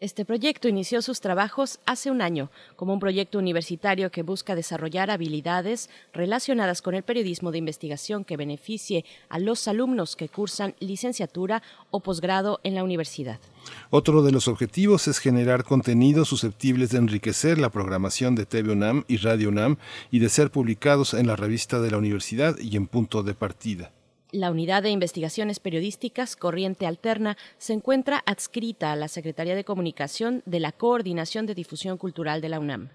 Este 0.04 0.26
proyecto 0.26 0.68
inició 0.68 1.00
sus 1.00 1.22
trabajos 1.22 1.80
hace 1.86 2.10
un 2.10 2.20
año 2.20 2.50
como 2.76 2.92
un 2.92 3.00
proyecto 3.00 3.38
universitario 3.38 4.10
que 4.10 4.22
busca 4.22 4.54
desarrollar 4.54 5.10
habilidades 5.10 5.88
relacionadas 6.12 6.82
con 6.82 6.94
el 6.94 7.02
periodismo 7.02 7.50
de 7.50 7.56
investigación 7.56 8.22
que 8.22 8.36
beneficie 8.36 9.06
a 9.30 9.38
los 9.38 9.66
alumnos 9.66 10.14
que 10.14 10.28
cursan 10.28 10.74
licenciatura 10.78 11.62
o 11.90 12.00
posgrado 12.00 12.60
en 12.64 12.74
la 12.74 12.84
universidad. 12.84 13.40
Otro 13.88 14.22
de 14.22 14.32
los 14.32 14.46
objetivos 14.46 15.08
es 15.08 15.20
generar 15.20 15.64
contenidos 15.64 16.28
susceptibles 16.28 16.90
de 16.90 16.98
enriquecer 16.98 17.56
la 17.56 17.70
programación 17.70 18.34
de 18.34 18.44
TV 18.44 18.72
UNAM 18.72 19.04
y 19.08 19.16
Radio 19.16 19.48
UNAM 19.48 19.78
y 20.10 20.18
de 20.18 20.28
ser 20.28 20.50
publicados 20.50 21.14
en 21.14 21.28
la 21.28 21.36
revista 21.36 21.80
de 21.80 21.90
la 21.90 21.96
universidad 21.96 22.58
y 22.58 22.76
en 22.76 22.88
punto 22.88 23.22
de 23.22 23.32
partida. 23.32 23.90
La 24.34 24.50
Unidad 24.50 24.82
de 24.82 24.90
Investigaciones 24.90 25.60
Periodísticas 25.60 26.34
Corriente 26.34 26.88
Alterna 26.88 27.36
se 27.56 27.72
encuentra 27.72 28.24
adscrita 28.26 28.90
a 28.90 28.96
la 28.96 29.06
Secretaría 29.06 29.54
de 29.54 29.62
Comunicación 29.62 30.42
de 30.44 30.58
la 30.58 30.72
Coordinación 30.72 31.46
de 31.46 31.54
Difusión 31.54 31.98
Cultural 31.98 32.40
de 32.40 32.48
la 32.48 32.58
UNAM. 32.58 32.88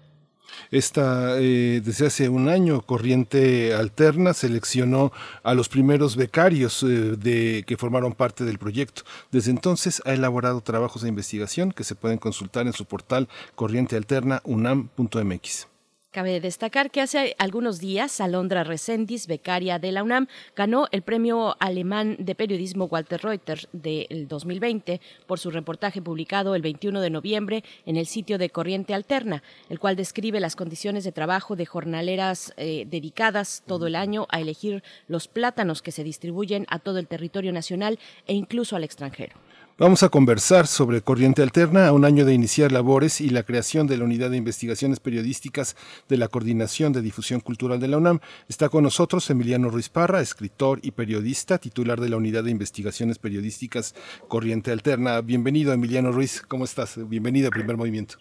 Esta, 0.70 1.40
eh, 1.40 1.80
desde 1.82 2.08
hace 2.08 2.28
un 2.28 2.50
año, 2.50 2.82
Corriente 2.82 3.72
Alterna 3.72 4.34
seleccionó 4.34 5.12
a 5.42 5.54
los 5.54 5.70
primeros 5.70 6.14
becarios 6.14 6.82
eh, 6.82 7.16
de, 7.16 7.64
que 7.66 7.78
formaron 7.78 8.12
parte 8.12 8.44
del 8.44 8.58
proyecto. 8.58 9.04
Desde 9.32 9.50
entonces 9.50 10.02
ha 10.04 10.12
elaborado 10.12 10.60
trabajos 10.60 11.00
de 11.00 11.08
investigación 11.08 11.72
que 11.72 11.84
se 11.84 11.94
pueden 11.94 12.18
consultar 12.18 12.66
en 12.66 12.74
su 12.74 12.84
portal 12.84 13.30
corrientealternaunam.mx. 13.54 15.70
Cabe 16.12 16.40
destacar 16.40 16.90
que 16.90 17.00
hace 17.00 17.36
algunos 17.38 17.78
días 17.78 18.20
Alondra 18.20 18.64
Resendiz, 18.64 19.28
becaria 19.28 19.78
de 19.78 19.92
la 19.92 20.02
UNAM, 20.02 20.26
ganó 20.56 20.88
el 20.90 21.02
premio 21.02 21.54
alemán 21.60 22.16
de 22.18 22.34
periodismo 22.34 22.86
Walter 22.86 23.20
Reuters 23.22 23.68
del 23.72 24.26
2020 24.26 25.00
por 25.28 25.38
su 25.38 25.52
reportaje 25.52 26.02
publicado 26.02 26.56
el 26.56 26.62
21 26.62 27.00
de 27.00 27.10
noviembre 27.10 27.62
en 27.86 27.96
el 27.96 28.06
sitio 28.06 28.38
de 28.38 28.50
Corriente 28.50 28.92
Alterna, 28.92 29.44
el 29.68 29.78
cual 29.78 29.94
describe 29.94 30.40
las 30.40 30.56
condiciones 30.56 31.04
de 31.04 31.12
trabajo 31.12 31.54
de 31.54 31.66
jornaleras 31.66 32.54
eh, 32.56 32.86
dedicadas 32.90 33.62
todo 33.64 33.86
el 33.86 33.94
año 33.94 34.26
a 34.30 34.40
elegir 34.40 34.82
los 35.06 35.28
plátanos 35.28 35.80
que 35.80 35.92
se 35.92 36.02
distribuyen 36.02 36.66
a 36.70 36.80
todo 36.80 36.98
el 36.98 37.06
territorio 37.06 37.52
nacional 37.52 38.00
e 38.26 38.34
incluso 38.34 38.74
al 38.74 38.82
extranjero. 38.82 39.36
Vamos 39.80 40.02
a 40.02 40.10
conversar 40.10 40.66
sobre 40.66 41.00
Corriente 41.00 41.40
Alterna 41.40 41.88
a 41.88 41.94
un 41.94 42.04
año 42.04 42.26
de 42.26 42.34
iniciar 42.34 42.70
labores 42.70 43.22
y 43.22 43.30
la 43.30 43.44
creación 43.44 43.86
de 43.86 43.96
la 43.96 44.04
Unidad 44.04 44.30
de 44.30 44.36
Investigaciones 44.36 45.00
Periodísticas 45.00 45.74
de 46.06 46.18
la 46.18 46.28
Coordinación 46.28 46.92
de 46.92 47.00
Difusión 47.00 47.40
Cultural 47.40 47.80
de 47.80 47.88
la 47.88 47.96
UNAM. 47.96 48.18
Está 48.46 48.68
con 48.68 48.82
nosotros 48.82 49.30
Emiliano 49.30 49.70
Ruiz 49.70 49.88
Parra, 49.88 50.20
escritor 50.20 50.80
y 50.82 50.90
periodista, 50.90 51.56
titular 51.56 51.98
de 51.98 52.10
la 52.10 52.18
Unidad 52.18 52.44
de 52.44 52.50
Investigaciones 52.50 53.18
Periodísticas 53.18 53.94
Corriente 54.28 54.70
Alterna. 54.70 55.22
Bienvenido, 55.22 55.72
Emiliano 55.72 56.12
Ruiz. 56.12 56.42
¿Cómo 56.42 56.64
estás? 56.64 57.00
Bienvenido 57.08 57.48
a 57.48 57.50
Primer 57.50 57.78
Movimiento. 57.78 58.16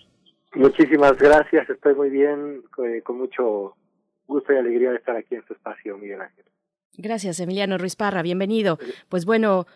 Muchísimas 0.55 1.17
gracias. 1.17 1.69
Estoy 1.69 1.93
muy 1.93 2.09
bien, 2.09 2.63
eh, 2.85 3.01
con 3.03 3.17
mucho 3.17 3.75
gusto 4.27 4.53
y 4.53 4.55
alegría 4.55 4.91
de 4.91 4.95
estar 4.95 5.17
aquí 5.17 5.35
en 5.35 5.41
este 5.41 5.55
espacio, 5.55 5.97
Miguel 5.97 6.21
Ángel. 6.21 6.45
Gracias, 6.97 7.37
Emiliano 7.41 7.77
Ruiz 7.77 7.97
Parra. 7.97 8.21
Bienvenido. 8.21 8.79
Pues 9.09 9.25
bueno, 9.25 9.67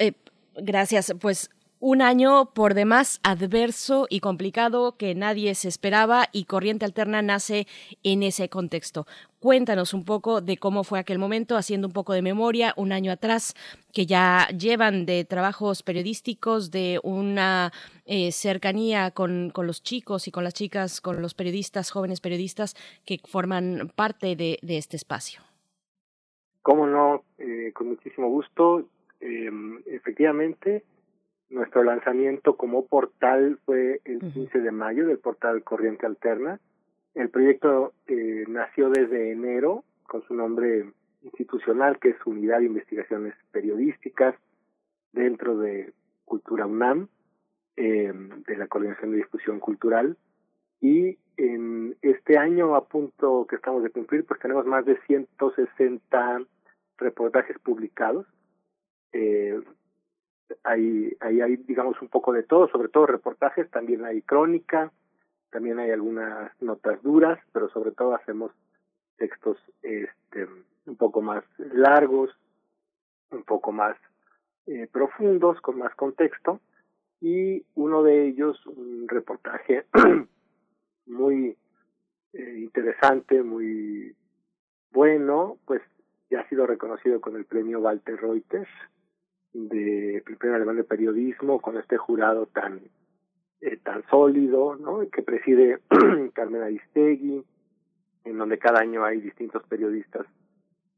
eh, 0.00 0.14
Gracias. 0.56 1.14
Pues 1.20 1.50
un 1.84 2.00
año 2.00 2.52
por 2.54 2.74
demás 2.74 3.18
adverso 3.24 4.06
y 4.08 4.20
complicado 4.20 4.96
que 4.96 5.16
nadie 5.16 5.52
se 5.56 5.66
esperaba 5.66 6.28
y 6.30 6.44
Corriente 6.44 6.84
Alterna 6.84 7.22
nace 7.22 7.66
en 8.04 8.22
ese 8.22 8.48
contexto. 8.48 9.04
Cuéntanos 9.40 9.92
un 9.92 10.04
poco 10.04 10.40
de 10.40 10.58
cómo 10.58 10.84
fue 10.84 11.00
aquel 11.00 11.18
momento, 11.18 11.56
haciendo 11.56 11.88
un 11.88 11.92
poco 11.92 12.12
de 12.12 12.22
memoria, 12.22 12.72
un 12.76 12.92
año 12.92 13.10
atrás, 13.10 13.54
que 13.92 14.06
ya 14.06 14.46
llevan 14.56 15.06
de 15.06 15.24
trabajos 15.24 15.82
periodísticos, 15.82 16.70
de 16.70 17.00
una 17.02 17.72
eh, 18.04 18.30
cercanía 18.30 19.10
con, 19.10 19.50
con, 19.50 19.66
los 19.66 19.82
chicos 19.82 20.28
y 20.28 20.30
con 20.30 20.44
las 20.44 20.54
chicas, 20.54 21.00
con 21.00 21.20
los 21.20 21.34
periodistas, 21.34 21.90
jóvenes 21.90 22.20
periodistas 22.20 22.76
que 23.04 23.18
forman 23.24 23.90
parte 23.96 24.36
de, 24.36 24.60
de 24.62 24.78
este 24.78 24.96
espacio. 24.96 25.40
Cómo 26.62 26.86
no, 26.86 27.24
eh, 27.38 27.72
con 27.74 27.88
muchísimo 27.88 28.28
gusto. 28.28 28.86
Eh, 29.22 29.50
efectivamente, 29.86 30.82
nuestro 31.48 31.84
lanzamiento 31.84 32.56
como 32.56 32.86
portal 32.86 33.58
fue 33.64 34.00
el 34.04 34.18
15 34.18 34.58
de 34.60 34.72
mayo 34.72 35.06
del 35.06 35.18
portal 35.18 35.62
Corriente 35.62 36.06
Alterna. 36.06 36.58
El 37.14 37.30
proyecto 37.30 37.92
eh, 38.08 38.44
nació 38.48 38.90
desde 38.90 39.30
enero 39.30 39.84
con 40.02 40.22
su 40.22 40.34
nombre 40.34 40.92
institucional, 41.22 42.00
que 42.00 42.10
es 42.10 42.16
Unidad 42.26 42.58
de 42.58 42.66
Investigaciones 42.66 43.34
Periodísticas, 43.52 44.34
dentro 45.12 45.56
de 45.56 45.92
Cultura 46.24 46.66
UNAM, 46.66 47.08
eh, 47.76 48.12
de 48.12 48.56
la 48.56 48.66
Coordinación 48.66 49.12
de 49.12 49.18
Difusión 49.18 49.60
Cultural. 49.60 50.16
Y 50.80 51.16
en 51.36 51.96
este 52.02 52.38
año, 52.38 52.74
a 52.74 52.88
punto 52.88 53.46
que 53.48 53.54
estamos 53.54 53.84
de 53.84 53.90
cumplir, 53.90 54.24
pues 54.24 54.40
tenemos 54.40 54.66
más 54.66 54.84
de 54.84 54.98
160 55.06 56.42
reportajes 56.98 57.56
publicados 57.60 58.26
eh, 59.12 59.60
ahí, 60.64 61.16
ahí 61.20 61.40
hay, 61.40 61.56
digamos, 61.56 62.00
un 62.02 62.08
poco 62.08 62.32
de 62.32 62.42
todo, 62.42 62.68
sobre 62.68 62.88
todo 62.88 63.06
reportajes, 63.06 63.70
también 63.70 64.04
hay 64.04 64.22
crónica, 64.22 64.92
también 65.50 65.78
hay 65.78 65.90
algunas 65.90 66.50
notas 66.60 67.02
duras, 67.02 67.38
pero 67.52 67.68
sobre 67.70 67.92
todo 67.92 68.14
hacemos 68.14 68.52
textos 69.16 69.58
este, 69.82 70.48
un 70.86 70.96
poco 70.96 71.20
más 71.20 71.44
largos, 71.58 72.30
un 73.30 73.42
poco 73.44 73.72
más 73.72 73.96
eh, 74.66 74.88
profundos, 74.90 75.60
con 75.60 75.78
más 75.78 75.94
contexto, 75.94 76.60
y 77.20 77.64
uno 77.74 78.02
de 78.02 78.26
ellos, 78.26 78.64
un 78.66 79.06
reportaje 79.08 79.86
muy 81.06 81.56
eh, 82.32 82.58
interesante, 82.58 83.42
muy 83.42 84.16
bueno, 84.90 85.58
pues 85.66 85.82
ya 86.30 86.40
ha 86.40 86.48
sido 86.48 86.66
reconocido 86.66 87.20
con 87.20 87.36
el 87.36 87.44
premio 87.44 87.80
Walter 87.80 88.20
Reuters 88.20 88.68
de 89.52 90.22
premio 90.38 90.56
alemán 90.56 90.76
de 90.76 90.84
periodismo 90.84 91.60
con 91.60 91.76
este 91.76 91.96
jurado 91.96 92.46
tan 92.46 92.80
eh, 93.60 93.76
tan 93.76 94.04
sólido, 94.08 94.76
¿no? 94.76 95.08
Que 95.08 95.22
preside 95.22 95.80
Carmen 96.34 96.62
Aristegui, 96.62 97.44
en 98.24 98.38
donde 98.38 98.58
cada 98.58 98.80
año 98.80 99.04
hay 99.04 99.20
distintos 99.20 99.62
periodistas 99.64 100.26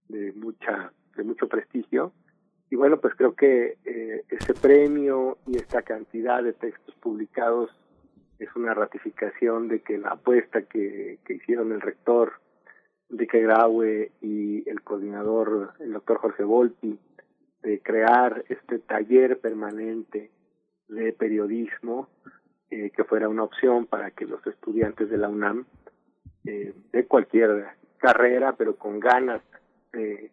de 0.09 0.33
mucha 0.33 0.93
de 1.17 1.25
mucho 1.25 1.49
prestigio 1.49 2.13
y 2.71 2.77
bueno 2.77 3.01
pues 3.01 3.15
creo 3.15 3.35
que 3.35 3.79
eh, 3.85 4.25
ese 4.29 4.55
premio 4.55 5.39
y 5.47 5.57
esta 5.57 5.83
cantidad 5.83 6.43
de 6.43 6.53
textos 6.53 6.95
publicados 6.97 7.71
es 8.39 8.49
una 8.57 8.75
ratificación 8.75 9.69
de 9.69 9.81
que 9.81 9.99
la 9.99 10.11
apuesta 10.11 10.63
que, 10.63 11.19
que 11.25 11.35
hicieron 11.35 11.73
el 11.73 11.81
rector 11.81 12.33
Enrique 13.11 13.41
Graue 13.43 14.13
y 14.21 14.69
el 14.69 14.83
coordinador 14.83 15.75
el 15.81 15.93
doctor 15.93 16.19
Jorge 16.19 16.45
Volpi 16.45 16.99
de 17.65 17.81
crear 17.81 18.45
este 18.49 18.79
taller 18.79 19.41
permanente 19.41 20.31
de 20.89 21.13
periodismo 21.13 22.09
eh, 22.71 22.91
que 22.91 23.05
fuera 23.05 23.29
una 23.29 23.43
opción 23.43 23.87
para 23.87 24.11
que 24.11 24.27
los 24.27 24.47
estudiantes 24.47 25.09
de 25.09 25.17
la 25.17 25.29
UNAM 25.29 25.65
eh, 26.45 26.75
de 26.93 27.07
cualquier 27.07 27.69
carrera 27.99 28.55
pero 28.57 28.77
con 28.77 29.01
ganas 29.01 29.43
de 29.93 30.31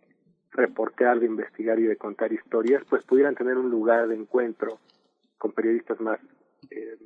reportear, 0.52 1.20
de 1.20 1.28
investigar 1.28 1.80
y 1.80 1.84
de 1.84 1.96
contar 1.96 2.34
historias, 2.34 2.84
pues 2.90 3.04
pudieran 3.06 3.36
tener 3.36 3.58
un 3.58 3.70
lugar 3.70 4.08
de 4.10 4.16
encuentro 4.16 4.80
con 5.38 5.54
periodistas 5.54 6.00
más, 6.02 6.20
eh, 6.70 6.98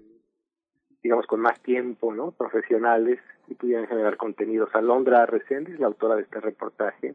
digamos, 1.03 1.27
con 1.27 1.39
más 1.39 1.61
tiempo, 1.61 2.13
¿no? 2.13 2.31
Profesionales 2.31 3.19
y 3.47 3.53
pudieran 3.53 3.87
generar 3.87 4.17
contenidos. 4.17 4.73
Alondra 4.73 5.25
Reséndiz, 5.27 5.79
la 5.79 5.87
autora 5.87 6.15
de 6.15 6.23
este 6.23 6.39
reportaje, 6.39 7.13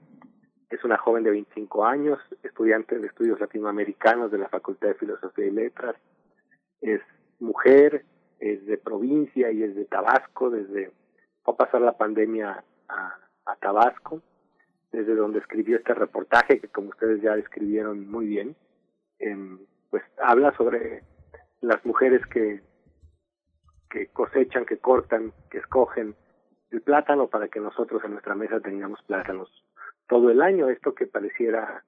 es 0.71 0.85
una 0.85 0.97
joven 0.97 1.25
de 1.25 1.31
25 1.31 1.85
años, 1.85 2.19
estudiante 2.45 2.99
de 2.99 3.09
estudios 3.09 3.41
latinoamericanos 3.41 4.31
de 4.31 4.39
la 4.39 4.49
Facultad 4.49 4.89
de 4.89 4.95
Filosofía 4.95 5.47
y 5.47 5.51
Letras. 5.51 5.97
Es 6.81 7.01
mujer, 7.41 8.05
es 8.39 8.65
de 8.67 8.79
provincia 8.79 9.51
y 9.51 9.65
es 9.65 9.75
de 9.75 9.85
Tabasco, 9.85 10.49
desde 10.49 10.93
fue 11.43 11.55
a 11.55 11.57
pasar 11.57 11.81
la 11.81 11.97
pandemia 11.97 12.65
a, 12.89 13.17
Tabasco 13.61 14.23
desde 14.93 15.17
donde 15.17 15.41
escribió 15.41 15.77
este 15.77 15.93
reportaje, 15.93 16.61
que 16.61 16.69
como 16.69 16.91
ustedes 16.91 17.21
ya 17.21 17.35
describieron 17.35 18.09
muy 18.09 18.27
bien, 18.27 18.57
eh, 19.19 19.59
pues 19.91 20.05
habla 20.23 20.57
sobre 20.57 21.03
las 21.61 21.85
mujeres 21.85 22.25
que, 22.27 22.63
que 23.91 24.07
cosechan, 24.09 24.65
que 24.65 24.79
cortan, 24.79 25.33
que 25.51 25.59
escogen 25.59 26.15
el 26.71 26.81
plátano 26.83 27.27
para 27.27 27.49
que 27.49 27.59
nosotros 27.59 28.03
en 28.05 28.13
nuestra 28.13 28.37
mesa 28.37 28.61
tengamos 28.61 29.03
plátanos 29.03 29.51
todo 30.11 30.29
el 30.31 30.43
año. 30.43 30.69
Esto 30.69 30.95
que 30.95 31.07
pareciera 31.07 31.85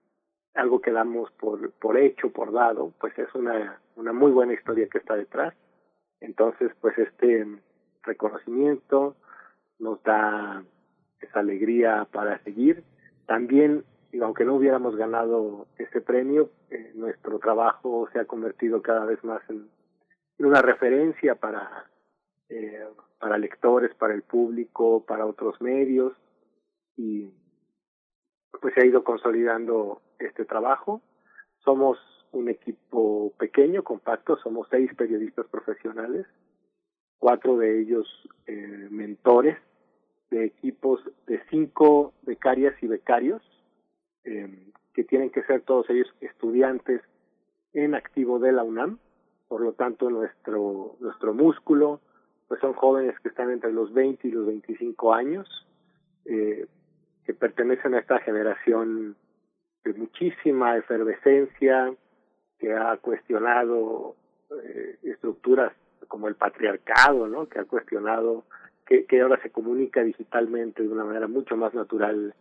algo 0.54 0.80
que 0.80 0.92
damos 0.92 1.30
por, 1.32 1.72
por 1.72 1.98
hecho, 1.98 2.30
por 2.30 2.52
dado, 2.52 2.94
pues 3.00 3.18
es 3.18 3.34
una, 3.34 3.80
una 3.96 4.12
muy 4.12 4.30
buena 4.30 4.54
historia 4.54 4.88
que 4.88 4.98
está 4.98 5.16
detrás. 5.16 5.54
Entonces, 6.20 6.70
pues 6.80 6.96
este 6.96 7.46
reconocimiento 8.04 9.16
nos 9.78 10.02
da 10.04 10.64
esa 11.20 11.40
alegría 11.40 12.06
para 12.12 12.38
seguir 12.44 12.84
también, 13.26 13.84
aunque 14.20 14.44
no 14.44 14.54
hubiéramos 14.54 14.94
ganado 14.96 15.66
ese 15.78 16.00
premio, 16.00 16.50
eh, 16.70 16.92
nuestro 16.94 17.38
trabajo 17.38 18.08
se 18.12 18.20
ha 18.20 18.24
convertido 18.24 18.82
cada 18.82 19.04
vez 19.04 19.22
más 19.24 19.42
en, 19.48 19.68
una 20.38 20.60
referencia 20.60 21.36
para, 21.36 21.88
eh, 22.48 22.84
para 23.18 23.38
lectores, 23.38 23.94
para 23.94 24.12
el 24.12 24.22
público, 24.22 25.04
para 25.06 25.24
otros 25.24 25.60
medios 25.60 26.12
y 26.96 27.30
pues 28.60 28.74
se 28.74 28.82
ha 28.82 28.86
ido 28.86 29.04
consolidando 29.04 30.02
este 30.18 30.44
trabajo. 30.44 31.00
Somos 31.64 31.98
un 32.32 32.48
equipo 32.48 33.32
pequeño, 33.38 33.82
compacto, 33.82 34.36
somos 34.38 34.66
seis 34.70 34.90
periodistas 34.94 35.46
profesionales, 35.46 36.26
cuatro 37.18 37.56
de 37.56 37.80
ellos 37.80 38.06
eh, 38.46 38.88
mentores 38.90 39.58
de 40.30 40.46
equipos 40.46 41.00
de 41.26 41.40
cinco 41.50 42.14
becarias 42.22 42.74
y 42.82 42.86
becarios, 42.86 43.42
eh, 44.24 44.48
que 44.94 45.04
tienen 45.04 45.30
que 45.30 45.42
ser 45.42 45.62
todos 45.62 45.88
ellos 45.90 46.08
estudiantes 46.20 47.02
en 47.74 47.94
activo 47.94 48.38
de 48.38 48.52
la 48.52 48.62
UNAM, 48.62 48.98
por 49.48 49.60
lo 49.60 49.72
tanto 49.74 50.08
nuestro, 50.08 50.96
nuestro 51.00 51.34
músculo, 51.34 52.00
pues 52.48 52.60
son 52.60 52.72
jóvenes 52.72 53.18
que 53.20 53.28
están 53.28 53.50
entre 53.50 53.72
los 53.72 53.92
20 53.92 54.26
y 54.26 54.30
los 54.30 54.46
25 54.46 55.12
años, 55.12 55.48
eh, 56.24 56.66
que 57.24 57.34
pertenecen 57.34 57.94
a 57.94 58.00
esta 58.00 58.18
generación 58.20 59.16
de 59.84 59.92
muchísima 59.94 60.76
efervescencia, 60.76 61.94
que 62.58 62.72
ha 62.72 62.96
cuestionado 62.98 64.16
eh, 64.62 64.98
estructuras 65.02 65.72
como 66.08 66.28
el 66.28 66.36
patriarcado, 66.36 67.26
¿no? 67.26 67.48
que 67.48 67.58
ha 67.58 67.64
cuestionado 67.64 68.44
que, 68.86 69.20
ahora 69.20 69.40
se 69.42 69.50
comunica 69.50 70.02
digitalmente 70.02 70.82
de 70.82 70.88
una 70.88 71.04
manera 71.04 71.26
mucho 71.26 71.56
más 71.56 71.72
natural 71.72 72.34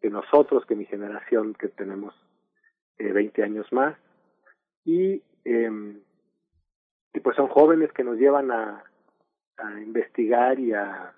que 0.00 0.10
nosotros, 0.10 0.66
que 0.66 0.76
mi 0.76 0.84
generación, 0.84 1.54
que 1.54 1.68
tenemos 1.68 2.14
eh, 2.98 3.12
20 3.12 3.42
años 3.42 3.72
más. 3.72 3.96
Y, 4.84 5.22
eh, 5.44 6.00
y 7.14 7.20
pues 7.20 7.36
son 7.36 7.48
jóvenes 7.48 7.90
que 7.92 8.04
nos 8.04 8.18
llevan 8.18 8.50
a, 8.50 8.84
a 9.56 9.80
investigar 9.80 10.60
y 10.60 10.74
a 10.74 11.14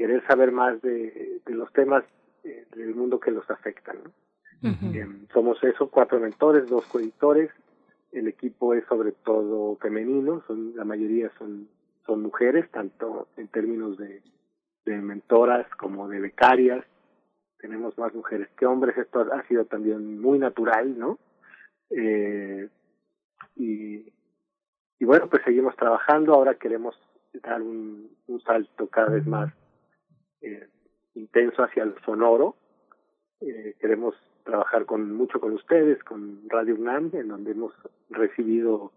querer 0.00 0.26
saber 0.26 0.50
más 0.50 0.80
de, 0.80 1.42
de 1.44 1.54
los 1.54 1.70
temas 1.74 2.02
eh, 2.42 2.64
del 2.74 2.94
mundo 2.94 3.20
que 3.20 3.30
los 3.30 3.48
afectan. 3.50 3.98
Em, 4.62 5.26
somos 5.30 5.62
eso, 5.62 5.90
cuatro 5.90 6.18
mentores, 6.18 6.70
dos 6.70 6.86
coeditores. 6.86 7.50
El 8.10 8.26
equipo 8.26 8.72
es 8.72 8.82
sobre 8.86 9.12
todo 9.12 9.76
femenino, 9.76 10.42
son 10.46 10.74
la 10.74 10.86
mayoría 10.86 11.30
son 11.38 11.68
son 12.06 12.22
mujeres, 12.22 12.70
tanto 12.70 13.28
en 13.36 13.48
términos 13.48 13.98
de, 13.98 14.22
de 14.86 14.96
mentoras 15.02 15.68
como 15.76 16.08
de 16.08 16.18
becarias. 16.18 16.82
Tenemos 17.58 17.98
más 17.98 18.14
mujeres 18.14 18.48
que 18.56 18.64
hombres. 18.64 18.96
Esto 18.96 19.26
ha 19.30 19.46
sido 19.48 19.66
también 19.66 20.18
muy 20.18 20.38
natural, 20.38 20.98
¿no? 20.98 21.18
Eh, 21.90 22.70
y, 23.54 24.10
y 24.98 25.04
bueno, 25.04 25.28
pues 25.28 25.42
seguimos 25.44 25.76
trabajando. 25.76 26.32
Ahora 26.32 26.54
queremos 26.54 26.98
dar 27.42 27.60
un, 27.60 28.08
un 28.28 28.40
salto 28.40 28.86
cada 28.86 29.10
vez 29.10 29.26
más 29.26 29.52
eh, 30.42 30.68
intenso 31.14 31.62
hacia 31.62 31.82
el 31.82 31.94
sonoro. 32.04 32.56
Eh, 33.40 33.76
queremos 33.80 34.14
trabajar 34.44 34.86
con 34.86 35.12
mucho 35.14 35.40
con 35.40 35.52
ustedes, 35.52 36.02
con 36.04 36.48
Radio 36.48 36.74
UNAM, 36.74 37.10
en 37.14 37.28
donde 37.28 37.52
hemos 37.52 37.72
recibido 38.08 38.92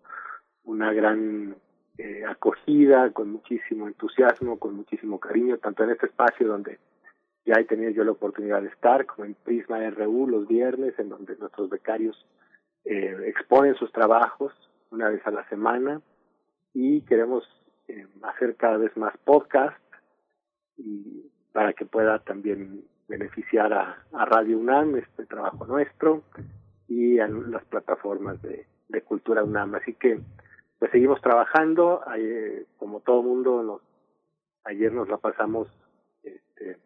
una 0.63 0.93
gran 0.93 1.55
eh, 1.97 2.23
acogida, 2.25 3.11
con 3.11 3.31
muchísimo 3.31 3.87
entusiasmo, 3.87 4.57
con 4.57 4.75
muchísimo 4.75 5.19
cariño, 5.19 5.57
tanto 5.57 5.83
en 5.83 5.91
este 5.91 6.07
espacio 6.07 6.47
donde 6.47 6.79
ya 7.45 7.55
he 7.59 7.65
tenido 7.65 7.91
yo 7.91 8.03
la 8.03 8.11
oportunidad 8.11 8.61
de 8.61 8.69
estar, 8.69 9.05
como 9.05 9.25
en 9.25 9.35
Prisma 9.35 9.87
RU 9.91 10.27
los 10.27 10.47
viernes, 10.47 10.97
en 10.97 11.09
donde 11.09 11.35
nuestros 11.35 11.69
becarios 11.69 12.25
eh, 12.85 13.15
exponen 13.27 13.75
sus 13.75 13.91
trabajos 13.91 14.53
una 14.91 15.09
vez 15.09 15.25
a 15.27 15.31
la 15.31 15.47
semana 15.49 16.01
y 16.73 17.01
queremos 17.01 17.43
eh, 17.87 18.07
hacer 18.23 18.55
cada 18.55 18.77
vez 18.77 18.95
más 18.97 19.15
podcast 19.19 19.77
y 20.77 21.29
para 21.53 21.71
que 21.73 21.85
pueda 21.85 22.19
también 22.19 22.83
beneficiar 23.07 23.71
a, 23.73 24.03
a 24.11 24.25
Radio 24.25 24.57
UNAM, 24.57 24.97
este 24.97 25.25
trabajo 25.25 25.65
nuestro, 25.65 26.23
y 26.89 27.19
a 27.19 27.27
las 27.27 27.63
plataformas 27.65 28.41
de, 28.41 28.65
de 28.89 29.01
Cultura 29.01 29.43
UNAM. 29.43 29.75
Así 29.75 29.93
que 29.93 30.19
pues 30.79 30.91
seguimos 30.91 31.21
trabajando, 31.21 32.01
eh, 32.17 32.65
como 32.77 32.99
todo 32.99 33.23
mundo, 33.23 33.63
nos, 33.63 33.81
ayer 34.65 34.91
nos 34.91 35.07
la 35.07 35.15
pasamos 35.15 35.69
este, 36.23 36.77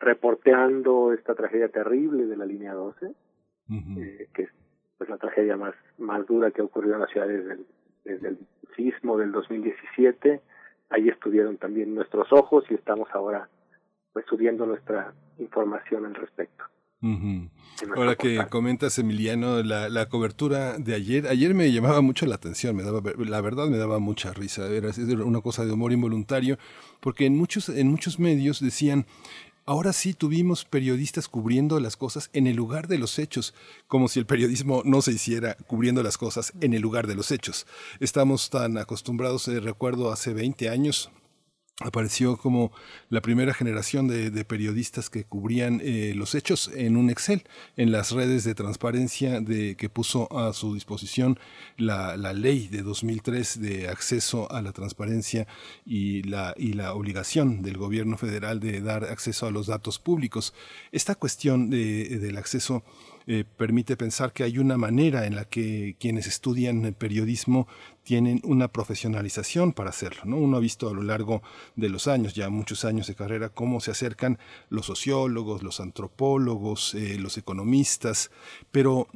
reporteando 0.00 1.12
esta 1.12 1.36
tragedia 1.36 1.68
terrible 1.68 2.26
de 2.26 2.36
la 2.36 2.44
línea 2.44 2.74
12, 2.74 3.06
eh, 3.06 4.28
que 4.34 4.42
es 4.42 4.50
pues, 4.98 5.08
la 5.08 5.16
tragedia 5.16 5.56
más, 5.56 5.74
más 5.98 6.26
dura 6.26 6.50
que 6.50 6.60
ha 6.60 6.64
ocurrido 6.64 6.94
en 6.94 7.02
la 7.02 7.06
ciudad 7.06 7.28
desde 7.28 7.52
el, 7.52 7.66
desde 8.04 8.28
el 8.30 8.38
sismo 8.74 9.16
del 9.16 9.30
2017. 9.30 10.40
Ahí 10.92 11.08
estuvieron 11.08 11.56
también 11.56 11.94
nuestros 11.94 12.32
ojos 12.32 12.64
y 12.70 12.74
estamos 12.74 13.08
ahora 13.12 13.48
pues 14.12 14.26
subiendo 14.28 14.66
nuestra 14.66 15.12
información 15.38 16.04
al 16.06 16.14
respecto. 16.14 16.64
Ahora 17.96 18.14
que 18.14 18.46
comentas, 18.48 18.96
Emiliano, 18.98 19.60
la, 19.64 19.88
la, 19.88 20.06
cobertura 20.08 20.78
de 20.78 20.94
ayer, 20.94 21.26
ayer 21.26 21.52
me 21.52 21.72
llamaba 21.72 22.00
mucho 22.00 22.26
la 22.26 22.36
atención, 22.36 22.76
me 22.76 22.84
daba, 22.84 23.00
la 23.18 23.40
verdad 23.40 23.66
me 23.66 23.76
daba 23.76 23.98
mucha 23.98 24.32
risa, 24.32 24.68
era, 24.68 24.90
una 25.24 25.40
cosa 25.40 25.64
de 25.64 25.72
humor 25.72 25.90
involuntario, 25.92 26.58
porque 27.00 27.26
en 27.26 27.36
muchos, 27.36 27.68
en 27.70 27.88
muchos 27.88 28.20
medios 28.20 28.60
decían, 28.60 29.06
Ahora 29.64 29.92
sí 29.92 30.12
tuvimos 30.12 30.64
periodistas 30.64 31.28
cubriendo 31.28 31.78
las 31.78 31.96
cosas 31.96 32.30
en 32.32 32.48
el 32.48 32.56
lugar 32.56 32.88
de 32.88 32.98
los 32.98 33.20
hechos, 33.20 33.54
como 33.86 34.08
si 34.08 34.18
el 34.18 34.26
periodismo 34.26 34.82
no 34.84 35.02
se 35.02 35.12
hiciera 35.12 35.54
cubriendo 35.68 36.02
las 36.02 36.18
cosas 36.18 36.52
en 36.60 36.74
el 36.74 36.82
lugar 36.82 37.06
de 37.06 37.14
los 37.14 37.30
hechos. 37.30 37.64
Estamos 38.00 38.50
tan 38.50 38.76
acostumbrados, 38.76 39.46
eh, 39.46 39.60
recuerdo 39.60 40.10
hace 40.10 40.34
20 40.34 40.68
años, 40.68 41.12
apareció 41.80 42.36
como 42.36 42.70
la 43.08 43.22
primera 43.22 43.54
generación 43.54 44.08
de, 44.08 44.44
periodistas 44.44 45.08
que 45.08 45.24
cubrían 45.24 45.80
eh, 45.82 46.12
los 46.14 46.34
hechos 46.34 46.70
en 46.74 46.96
un 46.96 47.10
Excel, 47.10 47.44
en 47.76 47.92
las 47.92 48.12
redes 48.12 48.44
de 48.44 48.54
transparencia 48.54 49.40
de, 49.40 49.76
que 49.76 49.88
puso 49.88 50.36
a 50.36 50.52
su 50.52 50.74
disposición 50.74 51.38
la, 51.76 52.16
ley 52.32 52.68
de 52.68 52.82
2003 52.82 53.60
de 53.60 53.88
acceso 53.88 54.50
a 54.50 54.62
la 54.62 54.72
transparencia 54.72 55.46
y 55.84 56.22
la, 56.22 56.54
y 56.56 56.72
la 56.74 56.94
obligación 56.94 57.62
del 57.62 57.76
gobierno 57.76 58.16
federal 58.16 58.60
de 58.60 58.80
dar 58.80 59.04
acceso 59.04 59.46
a 59.46 59.50
los 59.50 59.66
datos 59.66 59.98
públicos. 59.98 60.54
Esta 60.92 61.14
cuestión 61.14 61.70
de, 61.70 62.18
del 62.18 62.36
acceso 62.36 62.84
eh, 63.26 63.44
permite 63.56 63.96
pensar 63.96 64.32
que 64.32 64.44
hay 64.44 64.58
una 64.58 64.76
manera 64.76 65.26
en 65.26 65.36
la 65.36 65.44
que 65.44 65.96
quienes 65.98 66.26
estudian 66.26 66.94
periodismo 66.94 67.68
tienen 68.02 68.40
una 68.44 68.68
profesionalización 68.68 69.72
para 69.72 69.90
hacerlo. 69.90 70.22
¿no? 70.24 70.36
Uno 70.36 70.56
ha 70.56 70.60
visto 70.60 70.88
a 70.88 70.94
lo 70.94 71.02
largo 71.02 71.42
de 71.76 71.88
los 71.88 72.08
años, 72.08 72.34
ya 72.34 72.48
muchos 72.50 72.84
años 72.84 73.06
de 73.06 73.14
carrera, 73.14 73.48
cómo 73.48 73.80
se 73.80 73.90
acercan 73.90 74.38
los 74.68 74.86
sociólogos, 74.86 75.62
los 75.62 75.80
antropólogos, 75.80 76.94
eh, 76.94 77.18
los 77.18 77.38
economistas, 77.38 78.30
pero 78.70 79.08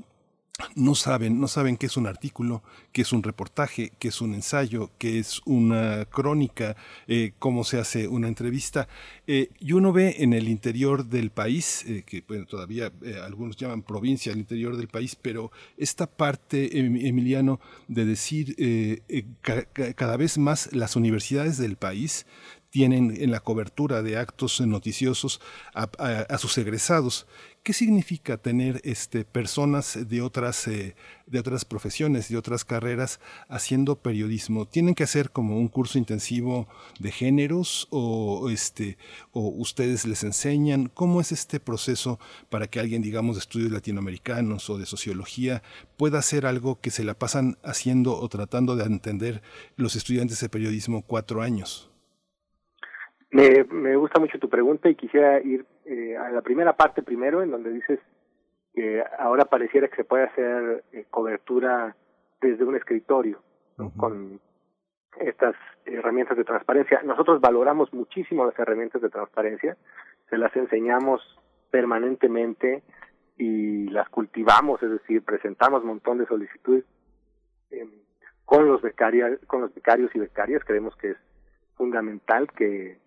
no 0.74 0.94
saben, 0.94 1.38
no 1.38 1.48
saben 1.48 1.76
qué 1.76 1.86
es 1.86 1.96
un 1.96 2.06
artículo, 2.06 2.62
qué 2.92 3.02
es 3.02 3.12
un 3.12 3.22
reportaje, 3.22 3.92
qué 3.98 4.08
es 4.08 4.20
un 4.20 4.34
ensayo, 4.34 4.90
qué 4.98 5.18
es 5.18 5.42
una 5.44 6.06
crónica, 6.06 6.76
eh, 7.08 7.32
cómo 7.38 7.64
se 7.64 7.78
hace 7.78 8.08
una 8.08 8.28
entrevista. 8.28 8.88
Eh, 9.26 9.50
y 9.60 9.72
uno 9.72 9.92
ve 9.92 10.16
en 10.18 10.32
el 10.32 10.48
interior 10.48 11.04
del 11.04 11.30
país, 11.30 11.84
eh, 11.86 12.04
que 12.06 12.22
todavía 12.48 12.90
algunos 13.24 13.56
llaman 13.56 13.82
provincia 13.82 14.32
al 14.32 14.38
interior 14.38 14.76
del 14.76 14.88
país, 14.88 15.16
pero 15.16 15.50
esta 15.76 16.06
parte, 16.06 16.78
em, 16.78 16.96
Emiliano, 16.96 17.60
de 17.88 18.04
decir 18.04 18.56
cada 19.94 20.16
vez 20.16 20.38
más 20.38 20.72
las 20.72 20.96
universidades 20.96 21.58
del 21.58 21.76
país 21.76 22.26
tienen 22.76 23.16
en 23.18 23.30
la 23.30 23.40
cobertura 23.40 24.02
de 24.02 24.18
actos 24.18 24.60
noticiosos 24.60 25.40
a 25.72 26.36
sus 26.36 26.58
egresados 26.58 27.26
¿Qué 27.66 27.72
significa 27.72 28.36
tener 28.36 28.80
este, 28.84 29.24
personas 29.24 29.98
de 30.08 30.22
otras, 30.22 30.68
eh, 30.68 30.94
de 31.26 31.40
otras 31.40 31.64
profesiones, 31.64 32.28
de 32.28 32.36
otras 32.36 32.64
carreras 32.64 33.18
haciendo 33.48 33.96
periodismo? 33.96 34.68
¿Tienen 34.68 34.94
que 34.94 35.02
hacer 35.02 35.32
como 35.32 35.58
un 35.58 35.66
curso 35.66 35.98
intensivo 35.98 36.68
de 37.00 37.10
géneros 37.10 37.88
o, 37.90 38.50
este, 38.50 38.98
o 39.32 39.48
ustedes 39.48 40.06
les 40.06 40.22
enseñan? 40.22 40.86
¿Cómo 40.94 41.20
es 41.20 41.32
este 41.32 41.58
proceso 41.58 42.20
para 42.50 42.68
que 42.68 42.78
alguien, 42.78 43.02
digamos, 43.02 43.34
de 43.34 43.40
estudios 43.40 43.72
latinoamericanos 43.72 44.70
o 44.70 44.78
de 44.78 44.86
sociología 44.86 45.64
pueda 45.96 46.20
hacer 46.20 46.46
algo 46.46 46.80
que 46.80 46.92
se 46.92 47.02
la 47.02 47.18
pasan 47.18 47.58
haciendo 47.64 48.16
o 48.16 48.28
tratando 48.28 48.76
de 48.76 48.84
entender 48.84 49.42
los 49.74 49.96
estudiantes 49.96 50.38
de 50.38 50.48
periodismo 50.48 51.02
cuatro 51.02 51.42
años? 51.42 51.90
Me, 53.36 53.64
me 53.64 53.96
gusta 53.96 54.18
mucho 54.18 54.38
tu 54.38 54.48
pregunta 54.48 54.88
y 54.88 54.94
quisiera 54.94 55.38
ir 55.42 55.66
eh, 55.84 56.16
a 56.16 56.30
la 56.30 56.40
primera 56.40 56.74
parte 56.74 57.02
primero, 57.02 57.42
en 57.42 57.50
donde 57.50 57.70
dices 57.70 58.00
que 58.72 59.04
ahora 59.18 59.44
pareciera 59.44 59.88
que 59.88 59.96
se 59.96 60.04
puede 60.04 60.24
hacer 60.24 60.84
eh, 60.92 61.04
cobertura 61.10 61.94
desde 62.40 62.64
un 62.64 62.76
escritorio 62.76 63.42
con 63.98 64.40
estas 65.20 65.54
herramientas 65.84 66.38
de 66.38 66.44
transparencia. 66.44 67.02
Nosotros 67.02 67.42
valoramos 67.42 67.92
muchísimo 67.92 68.46
las 68.46 68.58
herramientas 68.58 69.02
de 69.02 69.10
transparencia, 69.10 69.76
se 70.30 70.38
las 70.38 70.56
enseñamos 70.56 71.20
permanentemente 71.70 72.82
y 73.36 73.90
las 73.90 74.08
cultivamos, 74.08 74.82
es 74.82 74.92
decir, 74.92 75.22
presentamos 75.22 75.82
un 75.82 75.88
montón 75.88 76.16
de 76.16 76.26
solicitudes 76.26 76.86
eh, 77.70 77.86
con 78.46 78.66
los 78.66 78.80
becarios, 78.80 79.38
con 79.46 79.60
los 79.60 79.74
becarios 79.74 80.10
y 80.14 80.20
becarias. 80.20 80.64
Creemos 80.64 80.96
que 80.96 81.10
es 81.10 81.18
fundamental 81.76 82.50
que 82.52 83.04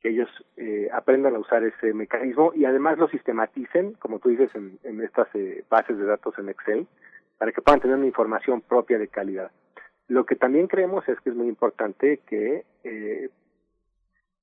que 0.00 0.10
ellos 0.10 0.28
eh, 0.56 0.88
aprendan 0.92 1.34
a 1.34 1.38
usar 1.38 1.62
ese 1.64 1.92
mecanismo 1.92 2.52
y 2.54 2.64
además 2.64 2.98
lo 2.98 3.08
sistematicen, 3.08 3.92
como 3.94 4.18
tú 4.18 4.30
dices, 4.30 4.50
en, 4.54 4.78
en 4.84 5.02
estas 5.02 5.28
eh, 5.34 5.64
bases 5.68 5.98
de 5.98 6.04
datos 6.04 6.38
en 6.38 6.48
Excel, 6.48 6.86
para 7.38 7.52
que 7.52 7.62
puedan 7.62 7.80
tener 7.80 7.96
una 7.96 8.06
información 8.06 8.60
propia 8.60 8.98
de 8.98 9.08
calidad. 9.08 9.50
Lo 10.08 10.26
que 10.26 10.36
también 10.36 10.66
creemos 10.66 11.08
es 11.08 11.20
que 11.20 11.30
es 11.30 11.36
muy 11.36 11.46
importante 11.46 12.20
que 12.26 12.64
eh, 12.82 13.30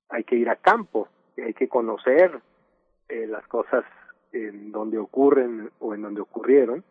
hay 0.10 0.24
que 0.24 0.36
ir 0.36 0.50
a 0.50 0.56
campo, 0.56 1.10
hay 1.38 1.54
que 1.54 1.68
conocer 1.68 2.40
eh, 3.10 3.28
las 3.28 3.46
cosas 3.48 3.84
en 4.32 4.72
donde 4.72 4.98
ocurren 4.98 5.70
o 5.80 5.94
en 5.94 6.04
donde 6.04 6.22
ocurrieron. 6.22 6.84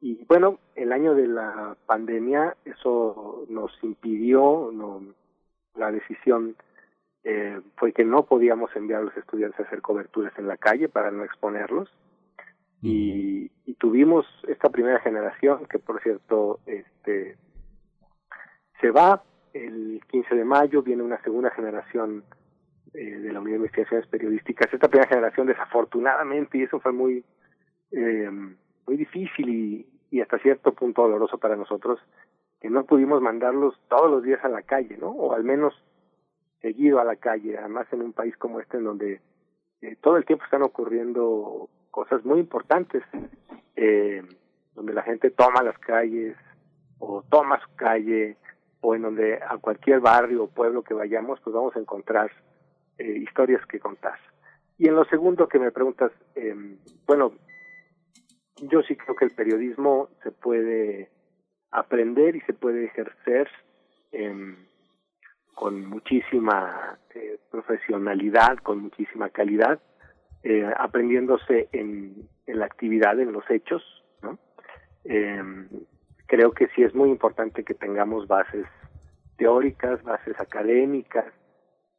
Y 0.00 0.24
bueno, 0.24 0.58
el 0.74 0.92
año 0.92 1.14
de 1.14 1.26
la 1.26 1.76
pandemia 1.86 2.56
eso 2.64 3.44
nos 3.48 3.72
impidió 3.82 4.70
no, 4.72 5.02
la 5.74 5.92
decisión 5.92 6.56
eh, 7.24 7.58
fue 7.76 7.92
que 7.92 8.04
no 8.04 8.26
podíamos 8.26 8.74
enviar 8.76 9.00
a 9.00 9.04
los 9.04 9.16
estudiantes 9.16 9.58
a 9.58 9.62
hacer 9.64 9.80
coberturas 9.80 10.32
en 10.38 10.46
la 10.46 10.58
calle 10.58 10.88
para 10.88 11.10
no 11.10 11.24
exponerlos. 11.24 11.90
Y, 12.82 13.50
tuvimos 13.78 14.26
esta 14.48 14.70
primera 14.70 15.00
generación, 15.00 15.66
que 15.66 15.78
por 15.78 16.02
cierto, 16.02 16.60
este, 16.64 17.36
se 18.80 18.90
va 18.90 19.22
el 19.52 20.00
15 20.08 20.34
de 20.34 20.44
mayo, 20.44 20.82
viene 20.82 21.02
una 21.02 21.20
segunda 21.22 21.50
generación 21.50 22.24
eh, 22.94 23.18
de 23.18 23.32
la 23.32 23.40
Unidad 23.40 23.54
de 23.54 23.64
Investigaciones 23.64 24.06
Periodísticas. 24.06 24.72
Esta 24.72 24.88
primera 24.88 25.08
generación, 25.08 25.46
desafortunadamente, 25.46 26.58
y 26.58 26.62
eso 26.62 26.78
fue 26.80 26.92
muy, 26.92 27.24
eh, 27.90 28.30
muy 28.86 28.96
difícil 28.96 29.86
y 30.10 30.20
hasta 30.20 30.38
cierto 30.38 30.72
punto 30.72 31.02
doloroso 31.02 31.38
para 31.38 31.56
nosotros, 31.56 32.00
que 32.60 32.70
no 32.70 32.84
pudimos 32.84 33.20
mandarlos 33.20 33.78
todos 33.88 34.10
los 34.10 34.22
días 34.22 34.42
a 34.44 34.48
la 34.48 34.62
calle, 34.62 34.96
¿no? 34.98 35.08
O 35.10 35.34
al 35.34 35.44
menos 35.44 35.74
seguido 36.64 36.98
a 36.98 37.04
la 37.04 37.16
calle, 37.16 37.58
además 37.58 37.86
en 37.92 38.00
un 38.00 38.14
país 38.14 38.34
como 38.38 38.58
este 38.58 38.78
en 38.78 38.84
donde 38.84 39.20
eh, 39.82 39.96
todo 40.00 40.16
el 40.16 40.24
tiempo 40.24 40.44
están 40.44 40.62
ocurriendo 40.62 41.68
cosas 41.90 42.24
muy 42.24 42.40
importantes, 42.40 43.02
eh, 43.76 44.22
donde 44.74 44.94
la 44.94 45.02
gente 45.02 45.30
toma 45.30 45.62
las 45.62 45.78
calles 45.78 46.38
o 46.98 47.22
toma 47.28 47.60
su 47.60 47.76
calle 47.76 48.38
o 48.80 48.94
en 48.94 49.02
donde 49.02 49.34
a 49.46 49.58
cualquier 49.58 50.00
barrio 50.00 50.44
o 50.44 50.48
pueblo 50.48 50.82
que 50.82 50.94
vayamos 50.94 51.38
pues 51.40 51.52
vamos 51.52 51.76
a 51.76 51.80
encontrar 51.80 52.30
eh, 52.96 53.18
historias 53.18 53.64
que 53.66 53.78
contar. 53.78 54.18
Y 54.78 54.88
en 54.88 54.94
lo 54.94 55.04
segundo 55.04 55.48
que 55.48 55.58
me 55.58 55.70
preguntas, 55.70 56.12
eh, 56.34 56.56
bueno, 57.06 57.32
yo 58.70 58.82
sí 58.84 58.96
creo 58.96 59.14
que 59.16 59.26
el 59.26 59.32
periodismo 59.32 60.08
se 60.22 60.32
puede 60.32 61.10
aprender 61.70 62.36
y 62.36 62.40
se 62.40 62.54
puede 62.54 62.86
ejercer 62.86 63.50
eh, 64.12 64.56
con 65.54 65.86
muchísima 65.86 66.98
eh, 67.14 67.38
profesionalidad, 67.50 68.58
con 68.58 68.80
muchísima 68.80 69.30
calidad, 69.30 69.80
eh, 70.42 70.70
aprendiéndose 70.76 71.68
en, 71.72 72.28
en, 72.46 72.58
la 72.58 72.66
actividad, 72.66 73.18
en 73.18 73.32
los 73.32 73.48
hechos. 73.50 73.82
¿no? 74.22 74.38
Eh, 75.04 75.42
creo 76.26 76.52
que 76.52 76.68
sí 76.68 76.82
es 76.82 76.94
muy 76.94 77.10
importante 77.10 77.64
que 77.64 77.74
tengamos 77.74 78.26
bases 78.26 78.66
teóricas, 79.36 80.02
bases 80.02 80.38
académicas 80.40 81.26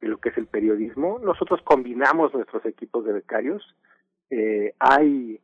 de 0.01 0.08
lo 0.08 0.17
que 0.17 0.30
es 0.30 0.38
el 0.38 0.48
periodismo. 0.48 1.19
Nosotros 1.19 1.61
combinamos 1.64 2.34
nuestros 2.34 2.66
equipos 2.66 3.06
de 3.06 3.14
becarios. 3.14 3.75
Eh, 4.30 4.74
hay 4.80 5.40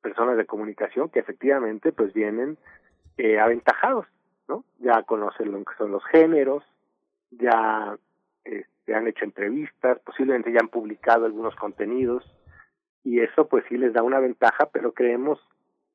personas 0.00 0.36
de 0.36 0.46
comunicación 0.46 1.08
que 1.08 1.20
efectivamente 1.20 1.92
pues 1.92 2.12
vienen 2.12 2.58
eh, 3.16 3.38
aventajados, 3.38 4.06
¿no? 4.48 4.64
Ya 4.80 5.02
conocen 5.04 5.52
lo 5.52 5.64
que 5.64 5.74
son 5.78 5.92
los 5.92 6.04
géneros, 6.06 6.64
ya 7.32 7.96
este, 8.44 8.94
han 8.94 9.06
hecho 9.06 9.24
entrevistas, 9.24 9.98
posiblemente 10.00 10.52
ya 10.52 10.60
han 10.60 10.68
publicado 10.68 11.24
algunos 11.26 11.54
contenidos 11.56 12.24
y 13.04 13.20
eso 13.20 13.48
pues 13.48 13.64
sí 13.68 13.76
les 13.76 13.92
da 13.92 14.02
una 14.02 14.20
ventaja, 14.20 14.68
pero 14.72 14.92
creemos 14.92 15.40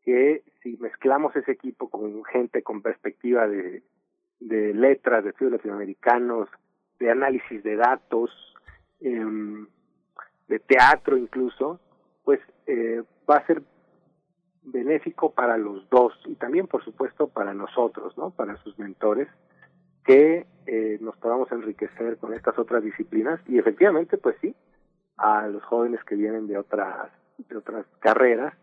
que 0.03 0.43
si 0.61 0.77
mezclamos 0.77 1.35
ese 1.35 1.51
equipo 1.51 1.89
con 1.89 2.23
gente 2.25 2.63
con 2.63 2.81
perspectiva 2.81 3.47
de, 3.47 3.83
de 4.39 4.73
letras, 4.73 5.23
de 5.23 5.31
estudios 5.31 5.53
latinoamericanos, 5.53 6.49
de 6.99 7.11
análisis 7.11 7.63
de 7.63 7.75
datos, 7.75 8.31
eh, 9.01 9.25
de 10.47 10.59
teatro 10.59 11.17
incluso, 11.17 11.79
pues 12.23 12.39
eh, 12.65 13.03
va 13.29 13.37
a 13.37 13.47
ser 13.47 13.61
benéfico 14.63 15.31
para 15.31 15.57
los 15.57 15.89
dos 15.89 16.13
y 16.25 16.35
también 16.35 16.67
por 16.67 16.83
supuesto 16.83 17.27
para 17.27 17.53
nosotros, 17.53 18.17
¿no? 18.17 18.31
Para 18.31 18.57
sus 18.63 18.77
mentores 18.79 19.27
que 20.07 20.47
eh, 20.65 20.97
nos 21.01 21.17
podamos 21.17 21.51
enriquecer 21.51 22.17
con 22.17 22.33
estas 22.33 22.57
otras 22.57 22.81
disciplinas. 22.81 23.39
Y 23.47 23.59
efectivamente 23.59 24.17
pues 24.17 24.37
sí 24.41 24.55
a 25.17 25.47
los 25.47 25.63
jóvenes 25.63 26.03
que 26.05 26.15
vienen 26.15 26.47
de 26.47 26.57
otras 26.57 27.11
de 27.37 27.55
otras 27.55 27.85
carreras 27.99 28.53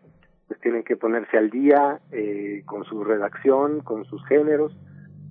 pues 0.47 0.59
tienen 0.59 0.83
que 0.83 0.97
ponerse 0.97 1.37
al 1.37 1.49
día 1.49 2.01
eh, 2.11 2.63
con 2.65 2.83
su 2.83 3.03
redacción 3.03 3.81
con 3.81 4.05
sus 4.05 4.25
géneros. 4.25 4.75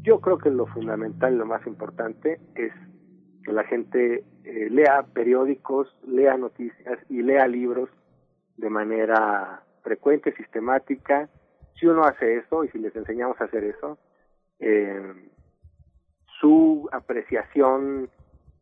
Yo 0.03 0.21
creo 0.21 0.39
que 0.39 0.51
lo 0.51 0.67
fundamental 0.67 1.37
lo 1.37 1.47
más 1.47 1.67
importante 1.67 2.41
es 2.55 2.73
que 3.45 3.53
la 3.53 3.65
gente 3.65 4.25
eh, 4.45 4.69
lea 4.71 5.03
periódicos 5.13 5.95
lea 6.07 6.37
noticias 6.37 6.99
y 7.09 7.23
lea 7.23 7.47
libros 7.47 7.91
de 8.57 8.71
manera 8.71 9.63
frecuente 9.83 10.33
sistemática. 10.37 11.29
Si 11.79 11.87
uno 11.87 12.05
hace 12.05 12.37
eso 12.37 12.65
y 12.65 12.69
si 12.69 12.79
les 12.79 12.95
enseñamos 12.95 13.41
a 13.41 13.45
hacer 13.45 13.65
eso 13.65 13.99
eh, 14.61 15.13
su 16.41 16.89
apreciación 16.93 18.11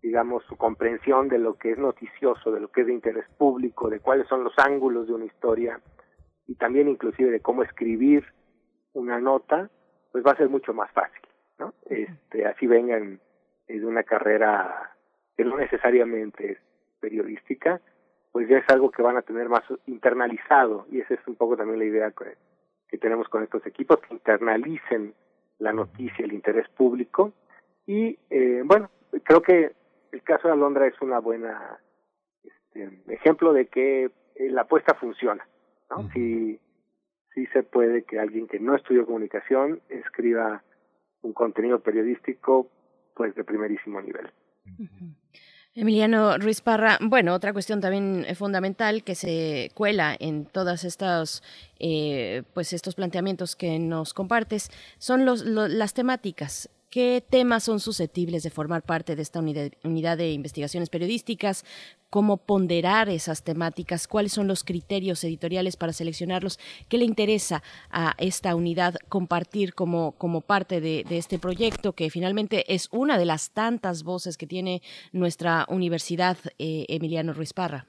digamos, 0.03 0.43
su 0.45 0.57
comprensión 0.57 1.29
de 1.29 1.39
lo 1.39 1.55
que 1.55 1.71
es 1.71 1.79
noticioso, 1.79 2.51
de 2.51 2.61
lo 2.61 2.69
que 2.69 2.81
es 2.81 2.89
de 2.89 2.93
interés 2.93 3.25
público, 3.39 3.89
de 3.89 4.01
cuáles 4.01 4.27
son 4.27 4.43
los 4.43 4.53
ángulos 4.59 5.07
de 5.07 5.15
una 5.15 5.25
historia 5.25 5.81
y 6.49 6.57
también 6.57 6.89
inclusive 6.89 7.31
de 7.31 7.41
cómo 7.41 7.63
escribir 7.63 8.25
una 8.95 9.21
nota, 9.21 9.71
pues 10.11 10.25
va 10.27 10.33
a 10.33 10.37
ser 10.37 10.49
mucho 10.49 10.75
más 10.75 10.91
fácil, 10.91 11.23
¿no? 11.59 11.73
Este, 11.89 12.47
así 12.47 12.67
vengan 12.67 13.21
de 13.69 13.87
una 13.87 14.03
carrera 14.03 14.91
que 15.37 15.45
no 15.45 15.57
necesariamente 15.57 16.53
es 16.53 16.59
periodística, 17.01 17.81
pues 18.33 18.49
ya 18.49 18.59
es 18.59 18.69
algo 18.71 18.91
que 18.91 19.03
van 19.03 19.17
a 19.17 19.23
tener 19.23 19.49
más 19.49 19.63
internalizado 19.87 20.87
y 20.91 21.01
esa 21.01 21.15
es 21.15 21.21
un 21.27 21.37
poco 21.37 21.57
también 21.57 21.79
la 21.79 21.85
idea 21.85 22.11
que, 22.11 22.37
que 22.89 22.99
tenemos 22.99 23.29
con 23.29 23.45
estos 23.45 23.65
equipos, 23.67 24.01
que 24.01 24.15
internalicen 24.15 25.15
la 25.59 25.73
noticia, 25.73 26.25
el 26.25 26.33
interés 26.33 26.69
público 26.71 27.33
y 27.93 28.19
eh, 28.31 28.63
bueno, 28.65 28.91
creo 29.23 29.43
que 29.43 29.73
el 30.13 30.23
caso 30.23 30.49
de 30.49 30.55
Alondra 30.55 30.87
es 30.87 30.95
una 31.03 31.19
buena 31.19 31.79
este, 32.43 32.91
ejemplo 33.13 33.53
de 33.53 33.67
que 33.67 34.05
eh, 34.05 34.11
la 34.51 34.63
apuesta 34.63 34.95
funciona, 34.95 35.47
¿no? 35.91 36.11
Si 36.13 36.59
sí 37.35 37.47
se 37.53 37.63
puede 37.63 38.05
que 38.05 38.19
alguien 38.19 38.49
que 38.49 38.59
no 38.59 38.75
estudió 38.77 39.05
comunicación 39.05 39.83
escriba 39.91 40.63
un 41.21 41.35
contenido 41.35 41.81
periodístico 41.81 42.67
pues 43.15 43.35
de 43.35 43.45
primerísimo 43.45 44.01
nivel. 44.01 44.31
Emiliano 45.75 46.39
Ruiz 46.39 46.63
Parra, 46.63 46.99
bueno, 47.03 47.35
otra 47.35 47.53
cuestión 47.53 47.83
también 47.83 48.25
eh, 48.27 48.35
fundamental 48.35 49.05
que 49.05 49.15
se 49.15 49.71
cuela 49.75 50.17
en 50.19 50.47
todas 50.47 50.85
estas, 50.85 51.43
eh, 51.79 52.43
pues 52.55 52.73
estos 52.73 52.95
planteamientos 52.95 53.55
que 53.55 53.79
nos 53.79 54.15
compartes 54.15 54.71
son 54.97 55.27
los, 55.27 55.45
las 55.45 55.93
temáticas 55.93 56.71
qué 56.93 57.25
temas 57.27 57.65
son 57.65 57.81
susceptibles 57.81 58.43
de 58.43 58.51
formar 58.51 58.83
parte 58.83 59.17
de 59.17 59.23
esta 59.23 59.41
unidad, 59.41 60.19
de 60.19 60.31
investigaciones 60.33 60.91
periodísticas, 60.91 61.65
cómo 62.11 62.37
ponderar 62.37 63.09
esas 63.09 63.43
temáticas, 63.43 64.07
cuáles 64.07 64.33
son 64.33 64.47
los 64.47 64.63
criterios 64.63 65.25
editoriales 65.25 65.79
para 65.79 65.95
seleccionarlos, 65.95 66.59
qué 66.91 66.99
le 66.99 67.07
interesa 67.07 67.63
a 67.91 68.13
esta 68.19 68.55
unidad 68.55 68.97
compartir 69.09 69.73
como, 69.73 70.13
como 70.19 70.43
parte 70.43 70.83
de, 70.83 71.05
este 71.09 71.39
proyecto, 71.39 71.95
que 71.95 72.11
finalmente 72.11 72.75
es 72.75 72.91
una 72.93 73.17
de 73.17 73.25
las 73.25 73.55
tantas 73.55 74.05
voces 74.05 74.37
que 74.37 74.47
tiene 74.47 74.83
nuestra 75.13 75.65
universidad, 75.71 76.37
eh, 76.59 76.85
Emiliano 76.91 77.33
Ruiz 77.33 77.55
Parra. 77.55 77.87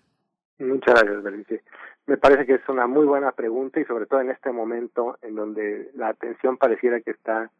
Muchas 0.60 0.94
gracias, 0.94 1.24
Berenice. 1.24 1.62
Me 2.06 2.16
parece 2.16 2.46
que 2.46 2.54
es 2.54 2.70
una 2.70 2.88
muy 2.88 3.06
buena 3.06 3.34
pregunta 3.34 3.82
y 3.82 3.86
sobre 3.86 4.06
todo 4.06 4.22
en 4.22 4.30
este 4.30 4.54
momento 4.54 5.18
en 5.22 5.36
donde 5.36 5.92
la 5.94 6.10
atención 6.10 6.58
pareciera 6.58 7.02
que 7.02 7.12
está 7.12 7.52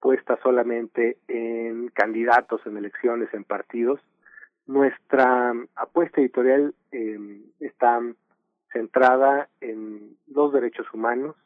puesta 0.00 0.38
solamente 0.42 1.18
en 1.28 1.88
candidatos, 1.88 2.60
en 2.66 2.76
elecciones, 2.76 3.32
en 3.32 3.44
partidos. 3.44 4.00
Nuestra 4.66 5.52
apuesta 5.74 6.20
editorial 6.20 6.74
eh, 6.92 7.40
está 7.60 8.00
centrada 8.72 9.48
en 9.60 10.16
los 10.26 10.52
derechos 10.52 10.86
humanos, 10.92 11.36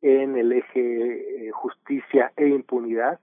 en 0.00 0.36
el 0.36 0.52
eje 0.52 1.48
eh, 1.48 1.50
justicia 1.50 2.32
e 2.36 2.48
impunidad 2.48 3.20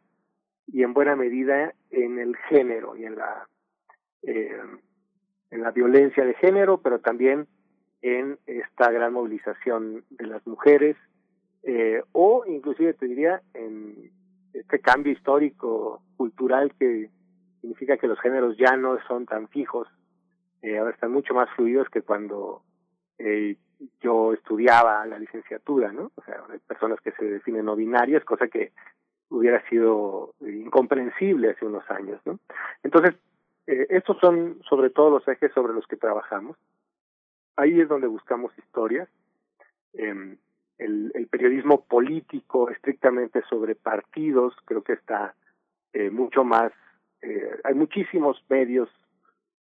y 0.67 0.83
en 0.83 0.93
buena 0.93 1.15
medida 1.15 1.73
en 1.91 2.19
el 2.19 2.35
género 2.49 2.95
y 2.95 3.05
en 3.05 3.15
la 3.15 3.47
eh, 4.23 4.61
en 5.51 5.61
la 5.61 5.71
violencia 5.71 6.25
de 6.25 6.33
género, 6.35 6.79
pero 6.81 6.99
también 6.99 7.47
en 8.01 8.39
esta 8.47 8.91
gran 8.91 9.13
movilización 9.13 10.03
de 10.09 10.25
las 10.25 10.45
mujeres 10.47 10.97
eh, 11.63 12.01
o 12.11 12.43
inclusive 12.45 12.93
te 12.93 13.07
diría 13.07 13.41
en 13.53 14.11
este 14.53 14.79
cambio 14.79 15.11
histórico, 15.11 16.01
cultural, 16.15 16.73
que 16.77 17.09
significa 17.61 17.97
que 17.97 18.07
los 18.07 18.19
géneros 18.19 18.57
ya 18.57 18.75
no 18.77 18.97
son 19.07 19.25
tan 19.25 19.47
fijos, 19.49 19.87
eh, 20.61 20.77
ahora 20.77 20.91
están 20.91 21.11
mucho 21.11 21.33
más 21.33 21.49
fluidos 21.55 21.89
que 21.89 22.01
cuando 22.01 22.61
eh, 23.17 23.57
yo 24.01 24.33
estudiaba 24.33 25.05
la 25.05 25.19
licenciatura, 25.19 25.91
¿no? 25.91 26.11
O 26.15 26.23
sea, 26.23 26.41
hay 26.49 26.59
personas 26.59 27.01
que 27.01 27.11
se 27.11 27.25
definen 27.25 27.65
no 27.65 27.75
binarias, 27.75 28.23
cosa 28.23 28.47
que 28.47 28.71
hubiera 29.29 29.67
sido 29.67 30.35
incomprensible 30.41 31.51
hace 31.51 31.65
unos 31.65 31.89
años, 31.89 32.21
¿no? 32.25 32.39
Entonces, 32.83 33.15
eh, 33.67 33.87
estos 33.89 34.17
son 34.19 34.61
sobre 34.69 34.89
todo 34.89 35.09
los 35.09 35.27
ejes 35.27 35.51
sobre 35.53 35.73
los 35.73 35.87
que 35.87 35.97
trabajamos. 35.97 36.57
Ahí 37.55 37.79
es 37.79 37.87
donde 37.87 38.07
buscamos 38.07 38.57
historias. 38.57 39.09
Eh, 39.93 40.37
el, 40.83 41.11
el 41.15 41.27
periodismo 41.27 41.85
político 41.85 42.69
estrictamente 42.69 43.41
sobre 43.49 43.75
partidos 43.75 44.53
creo 44.65 44.83
que 44.83 44.93
está 44.93 45.35
eh, 45.93 46.09
mucho 46.09 46.43
más 46.43 46.71
eh, 47.21 47.59
hay 47.63 47.73
muchísimos 47.73 48.43
medios 48.49 48.89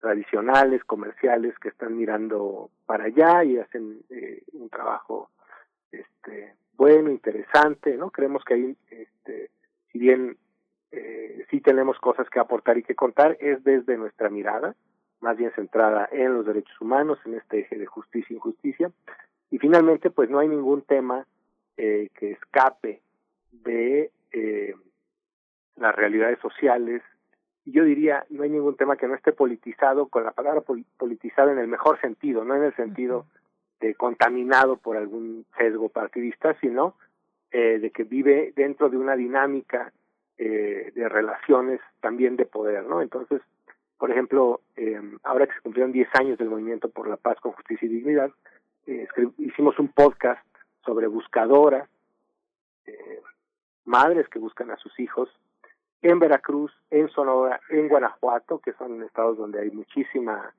tradicionales 0.01 0.85
comerciales 0.85 1.59
que 1.59 1.71
están 1.71 1.97
mirando 1.97 2.71
para 2.87 3.05
allá 3.05 3.45
y 3.45 3.59
hacen 3.59 4.01
eh, 4.11 4.43
un 4.53 4.69
trabajo 4.69 5.31
este 5.91 6.55
bueno 6.75 7.11
interesante 7.11 7.97
no 7.97 8.11
creemos 8.11 8.45
que 8.45 8.55
hay 8.55 8.77
este 8.91 9.51
si 9.91 9.99
bien 9.99 10.37
eh, 10.93 11.45
sí 11.51 11.61
tenemos 11.61 11.99
cosas 11.99 12.31
que 12.31 12.39
aportar 12.39 12.79
y 12.79 12.83
que 12.83 12.95
contar 12.95 13.37
es 13.41 13.63
desde 13.65 13.97
nuestra 13.97 14.31
mirada 14.31 14.77
más 15.21 15.37
bien 15.37 15.51
centrada 15.57 16.09
en 16.13 16.35
los 16.35 16.47
derechos 16.47 16.81
humanos 16.81 17.19
en 17.25 17.35
este 17.35 17.61
eje 17.61 17.77
de 17.77 17.87
justicia 17.87 18.33
e 18.33 18.37
injusticia 18.37 18.93
y 19.51 19.59
finalmente, 19.59 20.10
pues 20.10 20.31
no 20.31 20.39
hay 20.39 20.49
ningún 20.49 20.83
tema 20.83 21.27
eh, 21.77 22.09
que 22.15 22.33
escape 22.33 23.01
de 23.52 24.10
eh, 24.33 24.75
las 25.77 25.94
realidades 25.94 26.39
sociales. 26.41 27.02
Y 27.65 27.73
yo 27.73 27.85
diría, 27.85 28.25
no 28.31 28.43
hay 28.43 28.51
ningún 28.51 28.77
tema 28.77 28.97
que 28.97 29.09
no 29.09 29.15
esté 29.15 29.33
politizado, 29.33 30.09
con 30.09 30.25
la 30.25 30.33
palabra 30.33 30.62
politizado 30.97 31.51
en 31.51 31.59
el 31.59 31.68
mejor 31.68 32.01
sentido, 32.01 32.44
no 32.44 32.55
en 32.57 32.65
el 32.65 32.75
sentido 32.77 33.27
de 33.81 33.94
contaminado 33.94 34.77
por 34.77 34.97
algún 34.97 35.47
sesgo 35.57 35.89
partidista, 35.89 36.55
sino 36.60 36.94
eh, 37.51 37.78
de 37.78 37.91
que 37.91 38.05
vive 38.05 38.52
dentro 38.57 38.91
de 38.91 38.97
una 38.97 39.17
dinámica 39.17 39.93
eh, 40.36 40.93
de 40.94 41.09
relaciones 41.09 41.81
también 42.01 42.36
de 42.36 42.44
poder, 42.44 42.85
¿no? 42.85 43.02
Entonces, 43.02 43.41
por 43.99 44.10
ejemplo, 44.10 44.60
eh, 44.77 45.01
ahora 45.25 45.47
que 45.47 45.55
se 45.55 45.60
cumplieron 45.60 45.93
10 45.93 46.09
años 46.15 46.39
del 46.39 46.51
movimiento 46.51 46.89
por 46.89 47.09
la 47.09 47.17
paz 47.17 47.41
con 47.41 47.52
justicia 47.52 47.86
y 47.86 47.89
dignidad, 47.89 48.31
eh, 48.89 49.07
hicimos 49.36 49.78
un 49.78 49.89
podcast 49.89 50.42
sobre 50.84 51.07
buscadoras, 51.08 51.89
eh, 52.86 53.20
madres 53.84 54.26
que 54.31 54.39
buscan 54.39 54.70
a 54.70 54.76
sus 54.76 54.99
hijos 54.99 55.28
en 56.00 56.18
Veracruz, 56.18 56.73
en 56.91 57.10
Sonora, 57.10 57.60
en 57.68 57.89
Guanajuato, 57.89 58.60
que 58.60 58.73
son 58.75 59.02
estados 59.02 59.36
donde 59.36 59.60
hay 59.60 59.70
muchísima 59.70 60.55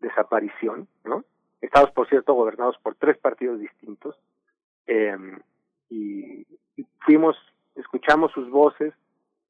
desaparición, 0.00 0.88
¿no? 1.04 1.24
Estados, 1.62 1.90
por 1.92 2.06
cierto, 2.08 2.34
gobernados 2.34 2.76
por 2.82 2.96
tres 2.96 3.16
partidos 3.16 3.58
distintos. 3.58 4.14
Eh, 4.86 5.16
y, 5.88 6.46
fuimos, 7.06 7.36
escuchamos 7.76 8.30
sus 8.32 8.50
voces 8.50 8.92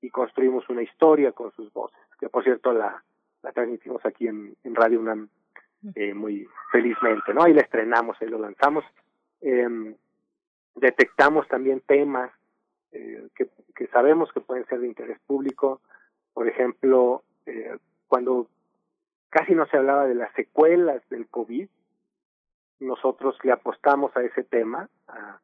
y 0.02 0.10
construimos 0.10 0.68
una 0.68 0.82
historia 0.82 1.32
con 1.32 1.50
sus 1.52 1.72
voces, 1.72 1.98
que 2.20 2.28
por 2.28 2.44
cierto 2.44 2.72
la, 2.72 3.02
la 3.42 3.52
transmitimos 3.52 4.04
aquí 4.06 4.28
en, 4.28 4.54
en 4.62 4.74
Radio 4.76 5.00
UNAM 5.00 5.28
eh, 5.94 6.14
muy 6.14 6.48
felizmente, 6.70 7.34
¿no? 7.34 7.42
Ahí 7.42 7.54
la 7.54 7.62
estrenamos, 7.62 8.16
ahí 8.20 8.28
lo 8.28 8.38
lanzamos. 8.38 8.84
Eh, 9.40 9.94
detectamos 10.74 11.48
también 11.48 11.80
temas 11.80 12.30
eh, 12.92 13.28
que, 13.34 13.48
que 13.74 13.86
sabemos 13.88 14.32
que 14.32 14.40
pueden 14.40 14.66
ser 14.66 14.80
de 14.80 14.88
interés 14.88 15.18
público, 15.26 15.80
por 16.32 16.48
ejemplo, 16.48 17.22
eh, 17.46 17.76
cuando 18.08 18.48
casi 19.30 19.54
no 19.54 19.66
se 19.66 19.76
hablaba 19.76 20.06
de 20.06 20.14
las 20.14 20.32
secuelas 20.34 21.06
del 21.08 21.28
COVID, 21.28 21.68
nosotros 22.80 23.36
le 23.42 23.52
apostamos 23.52 24.16
a 24.16 24.22
ese 24.22 24.42
tema, 24.42 24.88
a 25.06 25.38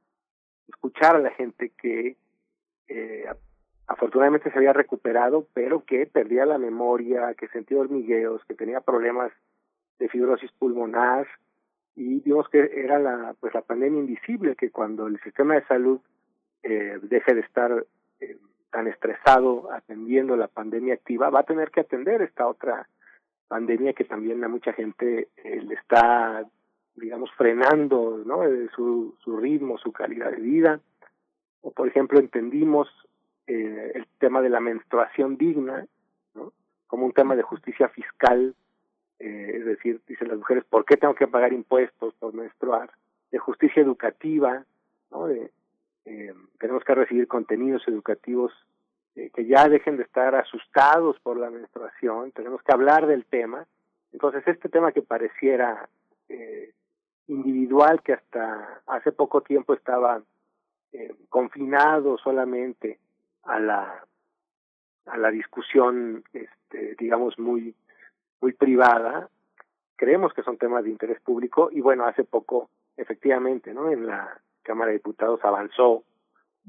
escuchar 0.68 1.16
a 1.16 1.20
la 1.20 1.31
gente 1.31 1.70
que 1.70 2.16
eh, 2.89 3.26
afortunadamente 3.86 4.50
se 4.50 4.58
había 4.58 4.73
recuperado, 4.73 5.47
pero 5.52 5.84
que 5.84 6.06
perdía 6.06 6.47
la 6.47 6.58
memoria, 6.58 7.34
que 7.34 7.48
sentía 7.48 7.78
hormigueos, 7.78 8.44
que 8.47 8.55
tenía 8.55 8.81
problemas 8.81 9.32
de 9.99 10.08
fibrosis 10.08 10.50
pulmonar 10.52 11.26
y 11.94 12.20
vimos 12.20 12.49
que 12.49 12.70
era 12.75 12.99
la 12.99 13.34
pues 13.41 13.55
la 13.55 13.62
pandemia 13.62 14.00
invisible 14.00 14.55
que 14.57 14.70
cuando 14.70 15.07
el 15.07 15.18
sistema 15.20 15.55
de 15.55 15.65
salud 15.65 16.00
eh, 16.62 16.99
deje 17.02 17.34
de 17.34 17.41
estar 17.41 17.86
eh, 18.20 18.36
tan 18.70 18.86
estresado 18.89 19.73
atendiendo 19.73 20.36
la 20.36 20.49
pandemia 20.49 20.94
activa 20.94 21.31
va 21.31 21.41
a 21.41 21.44
tener 21.44 21.70
que 21.70 21.81
atender 21.81 22.20
esta 22.23 22.47
otra 22.47 22.86
pandemia 23.49 23.92
que 23.92 24.05
también 24.05 24.42
a 24.44 24.49
mucha 24.49 24.73
gente 24.73 25.28
eh, 25.36 25.62
le 25.62 25.75
está 25.75 26.44
digamos 26.94 27.31
frenando 27.33 28.23
no 28.25 28.44
eh, 28.44 28.68
su 28.75 29.15
su 29.23 29.36
ritmo 29.36 29.78
su 29.78 29.92
calidad 29.92 30.31
de 30.31 30.41
vida. 30.41 30.81
O 31.62 31.70
por 31.70 31.89
ejemplo 31.89 32.20
entendimos 32.20 32.89
eh, 33.47 33.92
el 33.94 34.07
tema 34.18 34.41
de 34.42 34.50
la 34.50 34.60
menstruación 34.60 35.36
digna 35.36 35.86
como 36.86 37.07
un 37.07 37.12
tema 37.12 37.34
de 37.34 37.42
justicia 37.42 37.89
fiscal 37.89 38.55
eh, 39.19 39.53
es 39.55 39.65
decir, 39.65 40.01
dicen 40.07 40.28
las 40.28 40.39
mujeres, 40.39 40.65
¿por 40.65 40.85
qué 40.85 40.97
tengo 40.97 41.15
que 41.15 41.27
pagar 41.27 41.53
impuestos 41.53 42.15
por 42.15 42.35
menstruar? 42.35 42.91
De 43.31 43.39
justicia 43.39 43.83
educativa, 43.83 44.65
¿no? 45.11 45.27
De, 45.27 45.51
eh, 46.05 46.35
tenemos 46.59 46.85
que 46.85 46.95
recibir 46.95 47.27
contenidos 47.27 47.86
educativos 47.89 48.53
eh, 49.17 49.31
que 49.35 49.47
ya 49.47 49.67
dejen 49.69 49.97
de 49.97 50.03
estar 50.03 50.35
asustados 50.35 51.19
por 51.20 51.39
la 51.39 51.49
menstruación, 51.49 52.33
tenemos 52.33 52.62
que 52.62 52.73
hablar 52.73 53.07
del 53.07 53.25
tema. 53.25 53.67
Entonces, 54.12 54.47
este 54.47 54.69
tema 54.69 54.93
que 54.93 55.01
pareciera 55.01 55.89
eh, 56.28 56.73
individual, 57.27 58.03
que 58.03 58.12
hasta 58.12 58.83
hace 58.86 59.12
poco 59.12 59.41
tiempo 59.41 59.73
estaba 59.73 60.23
eh, 60.93 61.15
confinado 61.31 62.19
solamente 62.19 62.99
a 63.45 63.59
la 63.59 64.05
a 65.07 65.17
la 65.17 65.31
discusión, 65.31 66.25
este, 66.33 66.97
digamos 66.99 67.39
muy 67.39 67.75
muy 68.40 68.52
privada, 68.52 69.28
creemos 69.97 70.32
que 70.34 70.42
son 70.42 70.58
temas 70.58 70.84
de 70.84 70.90
interés 70.90 71.20
público 71.20 71.70
y 71.73 71.81
bueno, 71.81 72.06
hace 72.06 72.24
poco 72.24 72.70
efectivamente, 72.97 73.73
¿no? 73.74 73.90
En 73.90 74.06
la 74.06 74.40
Cámara 74.62 74.89
de 74.89 74.98
Diputados 74.98 75.40
avanzó 75.44 76.05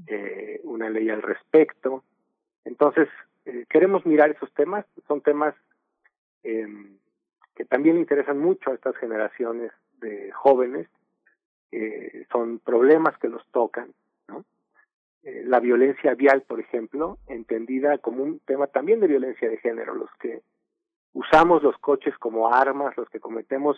eh, 0.08 0.62
una 0.64 0.90
ley 0.90 1.10
al 1.10 1.22
respecto. 1.22 2.04
Entonces, 2.66 3.08
eh, 3.46 3.66
queremos 3.70 4.06
mirar 4.06 4.30
esos 4.30 4.52
temas, 4.54 4.86
son 5.08 5.22
temas 5.22 5.56
eh, 6.44 6.68
que 7.56 7.66
también 7.66 7.98
interesan 7.98 8.40
mucho 8.40 8.72
a 8.72 8.76
estas 8.76 8.96
generaciones 8.98 9.72
de 10.00 10.32
jóvenes, 10.32 10.88
son 12.32 12.60
problemas 12.60 13.18
que 13.18 13.28
los 13.28 13.46
tocan, 13.52 13.94
¿no? 14.28 14.46
Eh, 15.28 15.44
la 15.46 15.60
violencia 15.60 16.14
vial, 16.16 16.44
por 16.44 16.62
ejemplo, 16.62 17.18
entendida 17.28 17.98
como 17.98 18.24
un 18.24 18.40
tema 18.40 18.68
también 18.68 19.02
de 19.02 19.08
violencia 19.08 19.50
de 19.50 19.58
género, 19.58 19.94
los 19.94 20.10
que 20.22 20.42
usamos 21.14 21.64
los 21.64 21.78
coches 21.78 22.18
como 22.18 22.54
armas, 22.54 22.96
los 22.98 23.10
que 23.10 23.20
cometemos 23.20 23.78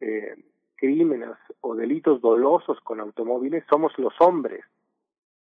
eh, 0.00 0.34
crímenes 0.76 1.36
o 1.60 1.74
delitos 1.74 2.20
dolosos 2.20 2.80
con 2.80 3.00
automóviles, 3.00 3.64
somos 3.68 3.96
los 3.98 4.14
hombres, 4.20 4.64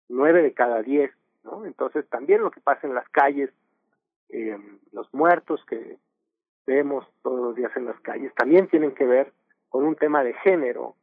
nueve 0.08 0.42
de 0.42 0.54
cada 0.54 0.82
diez, 0.82 1.12
¿no? 1.44 1.66
Entonces 1.66 2.08
también 2.10 2.42
lo 2.42 2.52
que 2.52 2.62
pasa 2.62 2.88
en 2.88 2.96
las 2.96 3.08
calles, 3.10 3.52
eh, 4.30 4.58
los 4.92 5.14
muertos 5.14 5.64
que 5.66 5.98
vemos 6.66 7.06
todos 7.22 7.40
los 7.40 7.56
días 7.56 7.72
en 7.76 7.86
las 7.86 8.00
calles, 8.02 8.34
también 8.36 8.68
tienen 8.68 8.94
que 8.94 9.06
ver 9.06 9.34
con 9.70 9.86
un 9.86 9.96
tema 9.96 10.24
de 10.24 10.34
género. 10.34 10.96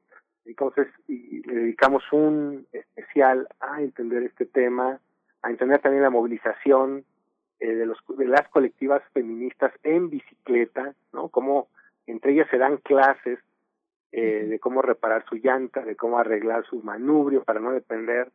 Entonces, 0.45 0.87
y 1.09 1.43
le 1.43 1.55
dedicamos 1.55 2.03
un 2.13 2.67
especial 2.73 3.49
a 3.61 3.81
entender 3.81 4.23
este 4.23 4.47
tema, 4.47 5.01
a 5.43 5.51
entender 5.51 5.81
también 5.81 6.03
la 6.03 6.11
movilización 6.11 7.05
eh, 7.61 7.75
de, 7.75 7.87
los, 7.87 7.99
de 8.17 8.27
las 8.27 8.49
colectivas 8.49 9.03
feministas 9.13 9.73
en 9.83 10.11
bicicleta, 10.11 10.95
¿no? 11.13 11.29
Cómo 11.29 11.69
entre 12.07 12.33
ellas 12.33 12.49
se 12.51 12.59
dan 12.59 12.77
clases 12.79 13.39
eh, 14.13 14.47
de 14.49 14.59
cómo 14.59 14.83
reparar 14.83 15.25
su 15.29 15.37
llanta, 15.37 15.85
de 15.85 15.97
cómo 15.97 16.19
arreglar 16.19 16.65
su 16.67 16.83
manubrio 16.83 17.43
para 17.43 17.61
no 17.61 17.73
depender 17.73 18.31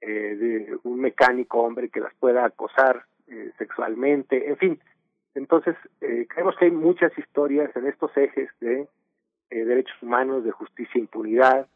eh, 0.00 0.36
de 0.36 0.78
un 0.82 1.00
mecánico 1.00 1.60
hombre 1.62 1.88
que 1.88 2.00
las 2.00 2.12
pueda 2.14 2.44
acosar 2.44 3.04
eh, 3.28 3.52
sexualmente, 3.58 4.48
en 4.48 4.56
fin. 4.56 4.80
Entonces, 5.34 5.76
eh, 6.00 6.26
creemos 6.28 6.56
que 6.56 6.66
hay 6.66 6.70
muchas 6.70 7.16
historias 7.16 7.74
en 7.76 7.86
estos 7.86 8.14
ejes 8.16 8.50
de 8.60 8.88
eh, 9.50 9.64
derechos 9.64 10.02
humanos, 10.02 10.44
de 10.44 10.50
justicia 10.50 10.98
e 10.98 11.00
impunidad, 11.00 11.66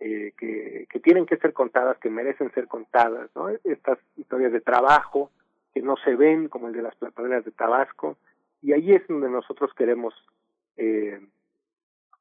eh, 0.00 0.32
que, 0.36 0.86
que 0.90 1.00
tienen 1.00 1.24
que 1.24 1.36
ser 1.36 1.52
contadas, 1.52 1.96
que 1.98 2.10
merecen 2.10 2.52
ser 2.52 2.66
contadas, 2.66 3.30
¿no? 3.34 3.48
Estas 3.48 3.98
historias 4.16 4.52
de 4.52 4.60
trabajo 4.60 5.30
que 5.74 5.82
no 5.82 5.96
se 5.96 6.14
ven, 6.14 6.48
como 6.48 6.68
el 6.68 6.74
de 6.74 6.82
las 6.82 6.94
plataformas 6.94 7.44
de 7.44 7.50
Tabasco, 7.50 8.16
y 8.62 8.72
ahí 8.72 8.92
es 8.92 9.06
donde 9.08 9.28
nosotros 9.28 9.72
queremos 9.74 10.14
eh, 10.76 11.20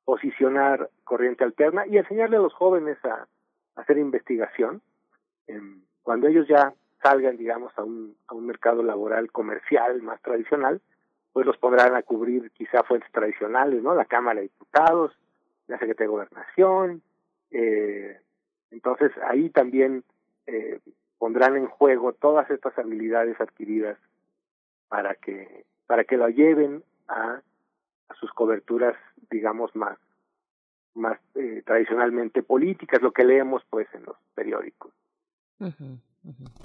posicionar 0.03 0.89
corriente 1.03 1.43
alterna 1.43 1.85
y 1.87 1.97
enseñarle 1.97 2.37
a 2.37 2.41
los 2.41 2.53
jóvenes 2.53 2.97
a, 3.05 3.27
hacer 3.75 3.97
investigación. 3.97 4.81
Eh, 5.47 5.59
cuando 6.03 6.27
ellos 6.27 6.47
ya 6.47 6.73
salgan, 7.01 7.37
digamos, 7.37 7.71
a 7.77 7.83
un, 7.83 8.15
a 8.27 8.35
un 8.35 8.45
mercado 8.45 8.83
laboral 8.83 9.31
comercial 9.31 10.01
más 10.01 10.21
tradicional, 10.21 10.81
pues 11.31 11.45
los 11.45 11.57
pondrán 11.57 11.95
a 11.95 12.03
cubrir 12.03 12.51
quizá 12.51 12.83
fuentes 12.83 13.11
tradicionales, 13.11 13.81
¿no? 13.81 13.95
La 13.95 14.05
Cámara 14.05 14.37
de 14.37 14.43
Diputados, 14.43 15.11
la 15.67 15.79
Secretaría 15.79 16.07
de 16.07 16.11
Gobernación. 16.11 17.01
Eh, 17.49 18.19
entonces 18.71 19.11
ahí 19.27 19.49
también 19.49 20.03
eh, 20.45 20.79
pondrán 21.23 21.55
en 21.55 21.67
juego 21.67 22.11
todas 22.11 22.51
estas 22.51 22.77
habilidades 22.77 23.39
adquiridas 23.39 23.97
para 24.89 25.15
que 25.15 25.63
para 25.87 26.03
que 26.03 26.17
lo 26.17 26.27
lleven 26.27 26.83
a, 27.07 27.39
a 28.09 28.15
sus 28.15 28.29
coberturas, 28.33 28.93
digamos 29.31 29.73
más 29.73 29.97
más 30.95 31.17
eh, 31.35 31.63
tradicionalmente 31.65 32.43
políticas, 32.43 33.01
lo 33.01 33.13
que 33.13 33.23
leemos 33.23 33.63
pues 33.69 33.87
en 33.93 34.03
los 34.03 34.17
periódicos. 34.35 34.91
Ujú. 35.61 35.97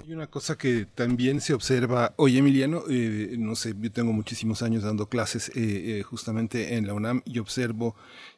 Hay 0.01 0.13
una 0.13 0.27
cosa 0.27 0.57
que 0.57 0.85
también 0.85 1.41
se 1.41 1.53
observa, 1.53 2.13
oye 2.15 2.39
Emiliano, 2.39 2.83
eh, 2.89 3.35
no 3.37 3.55
sé, 3.55 3.75
yo 3.77 3.91
tengo 3.91 4.13
muchísimos 4.13 4.61
años 4.61 4.83
dando 4.83 5.09
clases 5.09 5.49
eh, 5.49 5.99
eh, 5.99 6.03
justamente 6.03 6.75
en 6.75 6.87
la 6.87 6.93
UNAM 6.93 7.21
y 7.25 7.39
observo 7.39 7.95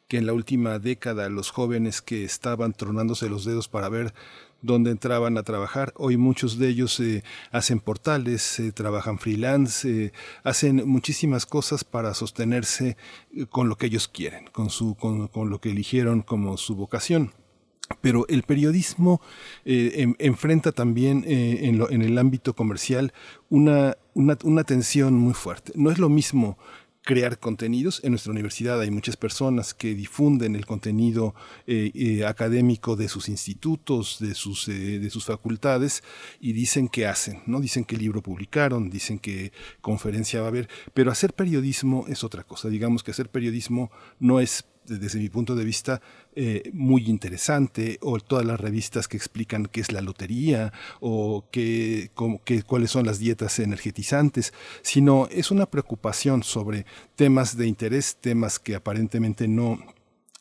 que 0.08 0.18
en 0.18 0.26
la 0.26 0.32
última 0.32 0.80
década 0.80 1.28
los 1.28 1.50
jóvenes 1.50 2.02
que 2.02 2.24
estaban 2.24 2.72
tronándose 2.72 3.28
los 3.28 3.44
dedos 3.44 3.68
para 3.68 3.88
ver 3.88 4.12
dónde 4.62 4.90
entraban 4.90 5.36
a 5.36 5.42
trabajar, 5.42 5.92
hoy 5.96 6.16
muchos 6.16 6.58
de 6.58 6.68
ellos 6.68 6.98
eh, 7.00 7.22
hacen 7.50 7.80
portales, 7.80 8.58
eh, 8.58 8.72
trabajan 8.72 9.18
freelance, 9.18 10.12
hacen 10.44 10.88
muchísimas 10.88 11.46
cosas 11.46 11.84
para 11.84 12.14
sostenerse 12.14 12.96
con 13.50 13.68
lo 13.68 13.76
que 13.76 13.86
ellos 13.86 14.08
quieren, 14.08 14.46
con, 14.46 14.70
su, 14.70 14.94
con, 14.94 15.28
con 15.28 15.50
lo 15.50 15.60
que 15.60 15.70
eligieron 15.70 16.22
como 16.22 16.56
su 16.56 16.76
vocación. 16.76 17.32
Pero 18.00 18.26
el 18.28 18.42
periodismo 18.42 19.20
eh, 19.64 19.92
en- 19.96 20.16
enfrenta 20.18 20.72
también 20.72 21.24
eh, 21.26 21.60
en, 21.62 22.02
el 22.02 22.18
ámbito 22.18 22.54
comercial 22.54 23.12
una, 23.48 23.96
una, 24.14 24.64
tensión 24.64 25.14
muy 25.14 25.34
fuerte. 25.34 25.72
No 25.74 25.90
es 25.90 25.98
lo 25.98 26.08
mismo 26.08 26.56
crear 27.04 27.38
contenidos. 27.40 28.00
En 28.04 28.12
nuestra 28.12 28.30
universidad 28.30 28.80
hay 28.80 28.90
muchas 28.92 29.16
personas 29.16 29.74
que 29.74 29.94
difunden 29.94 30.54
el 30.54 30.64
contenido 30.64 31.34
eh, 31.66 32.24
académico 32.24 32.94
de 32.94 33.08
sus 33.08 33.28
institutos, 33.28 34.18
de 34.20 34.34
sus, 34.34 34.66
de 34.66 35.10
sus 35.10 35.24
facultades 35.24 36.04
y 36.40 36.52
dicen 36.52 36.88
qué 36.88 37.06
hacen, 37.06 37.42
¿no? 37.46 37.60
Dicen 37.60 37.84
qué 37.84 37.96
libro 37.96 38.22
publicaron, 38.22 38.88
dicen 38.88 39.18
qué 39.18 39.52
conferencia 39.80 40.40
va 40.40 40.46
a 40.46 40.50
haber, 40.50 40.68
pero 40.94 41.10
hacer 41.10 41.34
periodismo 41.34 42.06
es 42.08 42.22
otra 42.22 42.44
cosa. 42.44 42.68
Digamos 42.68 43.02
que 43.02 43.10
hacer 43.10 43.28
periodismo 43.28 43.90
no 44.20 44.38
es 44.38 44.64
desde 44.86 45.18
mi 45.18 45.28
punto 45.28 45.54
de 45.54 45.64
vista, 45.64 46.00
eh, 46.34 46.70
muy 46.72 47.06
interesante, 47.08 47.98
o 48.00 48.18
todas 48.18 48.44
las 48.44 48.60
revistas 48.60 49.08
que 49.08 49.16
explican 49.16 49.66
qué 49.66 49.80
es 49.80 49.92
la 49.92 50.00
lotería, 50.00 50.72
o 51.00 51.44
qué, 51.50 52.10
qué- 52.44 52.62
cuáles 52.62 52.90
son 52.90 53.06
las 53.06 53.18
dietas 53.18 53.58
energetizantes, 53.58 54.52
sino 54.82 55.28
es 55.30 55.50
una 55.50 55.66
preocupación 55.66 56.42
sobre 56.42 56.86
temas 57.16 57.56
de 57.56 57.66
interés, 57.66 58.16
temas 58.20 58.58
que 58.58 58.74
aparentemente 58.74 59.48
no 59.48 59.78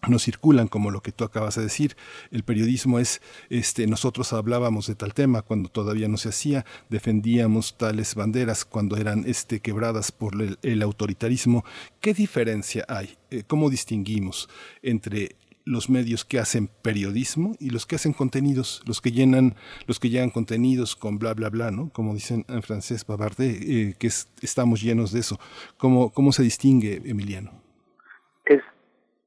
no 0.09 0.19
circulan 0.19 0.67
como 0.67 0.91
lo 0.91 1.01
que 1.01 1.11
tú 1.11 1.23
acabas 1.23 1.55
de 1.55 1.63
decir. 1.63 1.95
El 2.31 2.43
periodismo 2.43 2.99
es, 2.99 3.21
este, 3.49 3.87
nosotros 3.87 4.33
hablábamos 4.33 4.87
de 4.87 4.95
tal 4.95 5.13
tema 5.13 5.41
cuando 5.41 5.69
todavía 5.69 6.07
no 6.07 6.17
se 6.17 6.29
hacía, 6.29 6.65
defendíamos 6.89 7.77
tales 7.77 8.15
banderas 8.15 8.65
cuando 8.65 8.97
eran 8.97 9.23
este, 9.27 9.59
quebradas 9.59 10.11
por 10.11 10.33
el, 10.61 10.81
autoritarismo. 10.81 11.63
¿Qué 11.99 12.13
diferencia 12.13 12.85
hay? 12.87 13.17
Eh, 13.29 13.43
¿Cómo 13.45 13.69
distinguimos 13.69 14.49
entre 14.81 15.35
los 15.63 15.91
medios 15.91 16.25
que 16.25 16.39
hacen 16.39 16.67
periodismo 16.81 17.55
y 17.59 17.69
los 17.69 17.85
que 17.85 17.95
hacen 17.95 18.13
contenidos, 18.13 18.81
los 18.85 18.99
que 18.99 19.11
llenan, 19.11 19.55
los 19.85 19.99
que 19.99 20.09
llenan 20.09 20.31
contenidos 20.31 20.95
con 20.95 21.19
bla 21.19 21.35
bla 21.35 21.49
bla, 21.49 21.69
¿no? 21.69 21.89
Como 21.89 22.15
dicen 22.15 22.45
en 22.49 22.63
francés 22.63 23.05
Babardé, 23.05 23.59
eh, 23.61 23.95
que 23.99 24.07
es- 24.07 24.27
estamos 24.41 24.81
llenos 24.81 25.11
de 25.11 25.19
eso. 25.19 25.39
¿Cómo, 25.77 26.09
cómo 26.09 26.31
se 26.31 26.41
distingue, 26.41 27.03
Emiliano? 27.05 27.60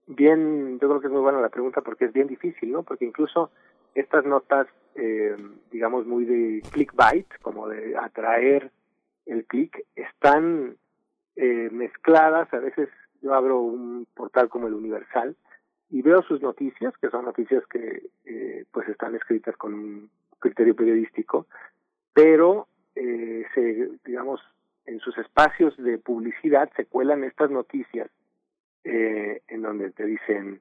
Bien, 0.06 0.78
yo 0.80 0.88
creo 0.88 1.00
que 1.00 1.06
es 1.06 1.12
muy 1.12 1.22
buena 1.22 1.40
la 1.40 1.48
pregunta 1.48 1.80
porque 1.80 2.06
es 2.06 2.12
bien 2.12 2.26
difícil, 2.26 2.70
¿no? 2.72 2.82
Porque 2.82 3.06
incluso 3.06 3.50
estas 3.94 4.24
notas, 4.26 4.66
eh, 4.96 5.36
digamos, 5.70 6.06
muy 6.06 6.24
de 6.24 6.62
clickbait, 6.70 7.26
como 7.40 7.68
de 7.68 7.96
atraer 7.96 8.70
el 9.26 9.46
click, 9.46 9.84
están 9.96 10.76
eh, 11.36 11.68
mezcladas. 11.72 12.52
A 12.52 12.58
veces 12.58 12.88
yo 13.22 13.34
abro 13.34 13.60
un 13.60 14.06
portal 14.14 14.48
como 14.50 14.66
el 14.66 14.74
Universal 14.74 15.36
y 15.90 16.02
veo 16.02 16.22
sus 16.22 16.42
noticias, 16.42 16.92
que 16.98 17.08
son 17.08 17.24
noticias 17.24 17.64
que 17.66 18.10
eh, 18.26 18.64
pues 18.70 18.88
están 18.88 19.14
escritas 19.14 19.56
con 19.56 19.72
un 19.72 20.10
criterio 20.38 20.76
periodístico, 20.76 21.46
pero 22.12 22.68
eh, 22.94 23.46
se, 23.54 23.90
digamos, 24.04 24.40
en 24.86 25.00
sus 25.00 25.16
espacios 25.16 25.74
de 25.78 25.98
publicidad 25.98 26.70
se 26.76 26.84
cuelan 26.84 27.24
estas 27.24 27.50
noticias 27.50 28.10
eh, 28.84 29.42
en 29.48 29.62
donde 29.62 29.90
te 29.90 30.04
dicen 30.04 30.60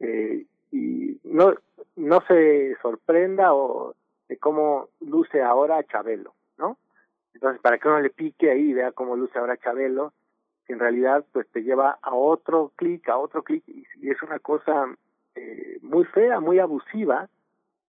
eh, 0.00 0.46
y 0.70 1.18
no 1.24 1.54
no 1.96 2.20
se 2.26 2.76
sorprenda 2.82 3.54
o 3.54 3.94
de 4.28 4.36
cómo 4.38 4.88
luce 5.00 5.42
ahora 5.42 5.84
Chabelo, 5.84 6.34
¿no? 6.58 6.78
Entonces 7.34 7.60
para 7.60 7.78
que 7.78 7.88
uno 7.88 8.00
le 8.00 8.10
pique 8.10 8.50
ahí 8.50 8.70
y 8.70 8.74
vea 8.74 8.92
cómo 8.92 9.16
luce 9.16 9.38
ahora 9.38 9.56
Chabelo, 9.56 10.12
que 10.66 10.72
en 10.72 10.78
realidad 10.78 11.24
pues 11.32 11.46
te 11.50 11.62
lleva 11.62 11.98
a 12.02 12.14
otro 12.14 12.72
clic, 12.76 13.08
a 13.08 13.18
otro 13.18 13.42
clic 13.42 13.62
y, 13.66 13.84
es 14.08 14.22
una 14.22 14.38
cosa 14.38 14.86
eh, 15.34 15.78
muy 15.82 16.04
fea, 16.04 16.40
muy 16.40 16.58
abusiva. 16.58 17.28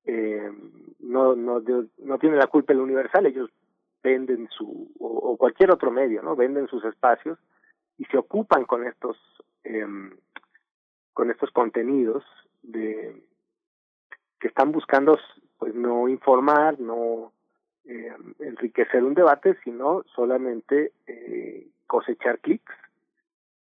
Eh, 0.07 0.53
no 1.01 1.35
no 1.35 1.63
no 1.99 2.19
tiene 2.19 2.37
la 2.37 2.47
culpa 2.47 2.73
el 2.73 2.81
Universal, 2.81 3.27
ellos 3.27 3.51
venden 4.05 4.49
su, 4.51 4.93
o, 5.01 5.37
cualquier 5.37 5.71
otro 5.73 5.91
medio, 5.91 6.23
¿no? 6.23 6.37
Venden 6.37 6.69
sus 6.69 6.85
espacios 6.85 7.39
y 7.99 8.05
se 8.05 8.19
ocupan 8.19 8.65
con 8.67 8.87
estos, 8.87 9.17
eh, 9.65 9.87
con 11.13 11.31
estos 11.31 11.51
contenidos 11.51 12.25
de 12.63 13.23
que 14.41 14.49
están 14.49 14.73
buscando, 14.73 15.19
pues 15.59 15.75
no 15.75 16.09
informar, 16.09 16.79
no 16.79 17.33
eh, 17.87 18.13
enriquecer 18.41 19.03
un 19.03 19.15
debate, 19.15 19.57
sino 19.65 20.05
solamente 20.15 20.93
eh, 21.07 21.67
cosechar 21.87 22.39
clics. 22.41 22.75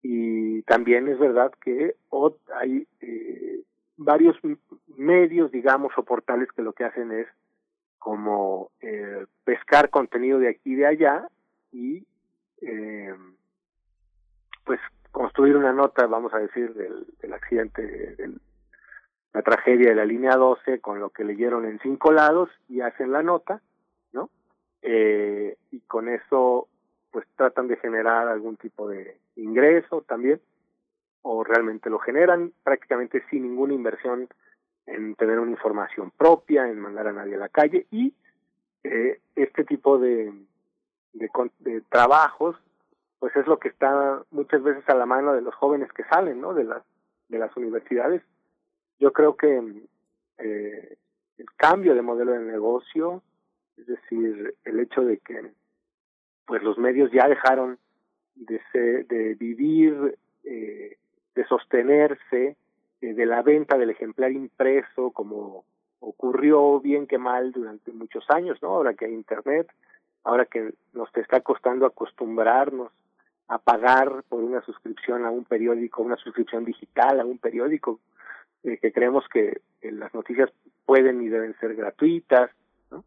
Y 0.02 0.62
también 0.64 1.08
es 1.08 1.20
verdad 1.20 1.52
que 1.62 1.96
hay 2.56 2.88
eh, 3.02 3.64
varios 3.98 4.38
medios, 4.96 5.52
digamos, 5.52 5.92
o 5.98 6.04
portales 6.04 6.50
que 6.52 6.62
lo 6.62 6.74
que 6.74 6.86
hacen 6.86 7.12
es 7.12 7.28
como 8.00 8.72
eh, 8.82 9.26
pescar 9.44 9.90
contenido 9.90 10.40
de 10.40 10.50
aquí 10.50 10.74
y 10.74 10.76
de 10.76 10.88
allá 10.88 11.28
y 11.72 12.06
eh, 12.62 13.14
pues 14.64 14.80
construir 15.12 15.56
una 15.56 15.74
nota, 15.74 16.06
vamos 16.08 16.34
a 16.34 16.40
decir, 16.40 16.74
del, 16.74 17.34
accidente, 17.34 17.82
de 17.82 18.34
la 19.34 19.42
tragedia 19.42 19.90
de 19.90 19.96
la 19.96 20.06
línea 20.06 20.36
12 20.36 20.80
con 20.80 21.00
lo 21.00 21.10
que 21.10 21.24
leyeron 21.24 21.66
en 21.66 21.80
cinco 21.80 22.12
lados 22.12 22.50
y 22.68 22.82
hacen 22.82 23.12
la 23.12 23.24
nota, 23.24 23.62
¿no? 24.12 24.30
Eh, 24.82 25.58
y 25.72 25.82
con 25.82 26.10
eso 26.10 26.68
pues 27.12 27.26
tratan 27.36 27.68
de 27.68 27.78
generar 27.78 28.28
algún 28.28 28.58
tipo 28.58 28.88
de 28.88 29.18
ingreso 29.36 30.04
también 30.08 30.40
o 31.22 31.44
realmente 31.44 31.90
lo 31.90 32.00
generan 32.00 32.54
prácticamente 32.64 33.24
sin 33.30 33.44
ninguna 33.44 33.74
inversión 33.74 34.28
en 34.86 35.16
tener 35.16 35.40
una 35.40 35.52
información 35.52 36.12
propia, 36.12 36.68
en 36.68 36.80
mandar 36.80 37.08
a 37.08 37.14
nadie 37.14 37.36
a 37.36 37.40
la 37.40 37.50
calle 37.50 37.88
y 37.92 38.14
eh, 38.84 39.20
este 39.36 39.64
tipo 39.64 40.00
de, 40.00 40.34
de 41.14 41.82
trabajos 41.90 42.56
pues 43.20 43.36
es 43.36 43.48
lo 43.48 43.60
que 43.60 43.70
está 43.70 44.24
muchas 44.32 44.64
veces 44.64 44.88
a 44.88 44.96
la 44.96 45.06
mano 45.06 45.34
de 45.34 45.42
los 45.42 45.54
jóvenes 45.56 45.92
que 45.94 46.04
salen 46.06 46.42
no 46.42 46.54
de 46.54 46.64
las 46.64 46.84
de 47.28 47.38
las 47.38 47.56
universidades 47.56 48.22
yo 49.00 49.14
creo 49.14 49.36
que 49.36 49.84
eh, 50.38 50.98
el 51.38 51.52
cambio 51.56 51.96
de 51.96 52.02
modelo 52.02 52.34
de 52.34 52.40
negocio 52.40 53.22
es 53.78 53.88
decir 53.88 54.56
el 54.66 54.80
hecho 54.80 55.02
de 55.02 55.18
que 55.20 55.52
pues 56.46 56.64
los 56.64 56.78
medios 56.78 57.12
ya 57.12 57.28
dejaron 57.28 57.78
de 58.36 58.62
ser, 58.72 59.06
de 59.08 59.36
vivir 59.36 60.18
eh, 60.44 60.98
de 61.36 61.46
sostenerse 61.46 62.56
eh, 63.02 63.14
de 63.14 63.26
la 63.26 63.42
venta 63.42 63.78
del 63.78 63.92
ejemplar 63.92 64.32
impreso 64.32 65.12
como 65.12 65.64
ocurrió 66.00 66.80
bien 66.80 67.08
que 67.08 67.18
mal 67.18 67.52
durante 67.52 67.92
muchos 67.92 68.24
años, 68.30 68.58
¿no? 68.62 68.70
Ahora 68.70 68.94
que 68.94 69.06
hay 69.06 69.14
internet, 69.14 69.70
ahora 70.24 70.46
que 70.46 70.74
nos 70.94 71.16
está 71.16 71.42
costando 71.42 71.86
acostumbrarnos 71.86 72.92
a 73.50 73.58
pagar 73.58 74.24
por 74.30 74.44
una 74.44 74.62
suscripción 74.62 75.26
a 75.26 75.32
un 75.32 75.44
periódico, 75.44 76.02
una 76.02 76.18
suscripción 76.18 76.66
digital 76.66 77.20
a 77.20 77.26
un 77.26 77.38
periódico, 77.38 78.00
eh, 78.64 78.78
que 78.78 78.92
creemos 78.92 79.26
que 79.28 79.62
las 79.82 80.14
noticias 80.14 80.50
pueden 80.86 81.22
y 81.22 81.30
deben 81.30 81.56
ser 81.60 81.76
gratuitas, 81.76 82.52
¿no? 82.92 83.04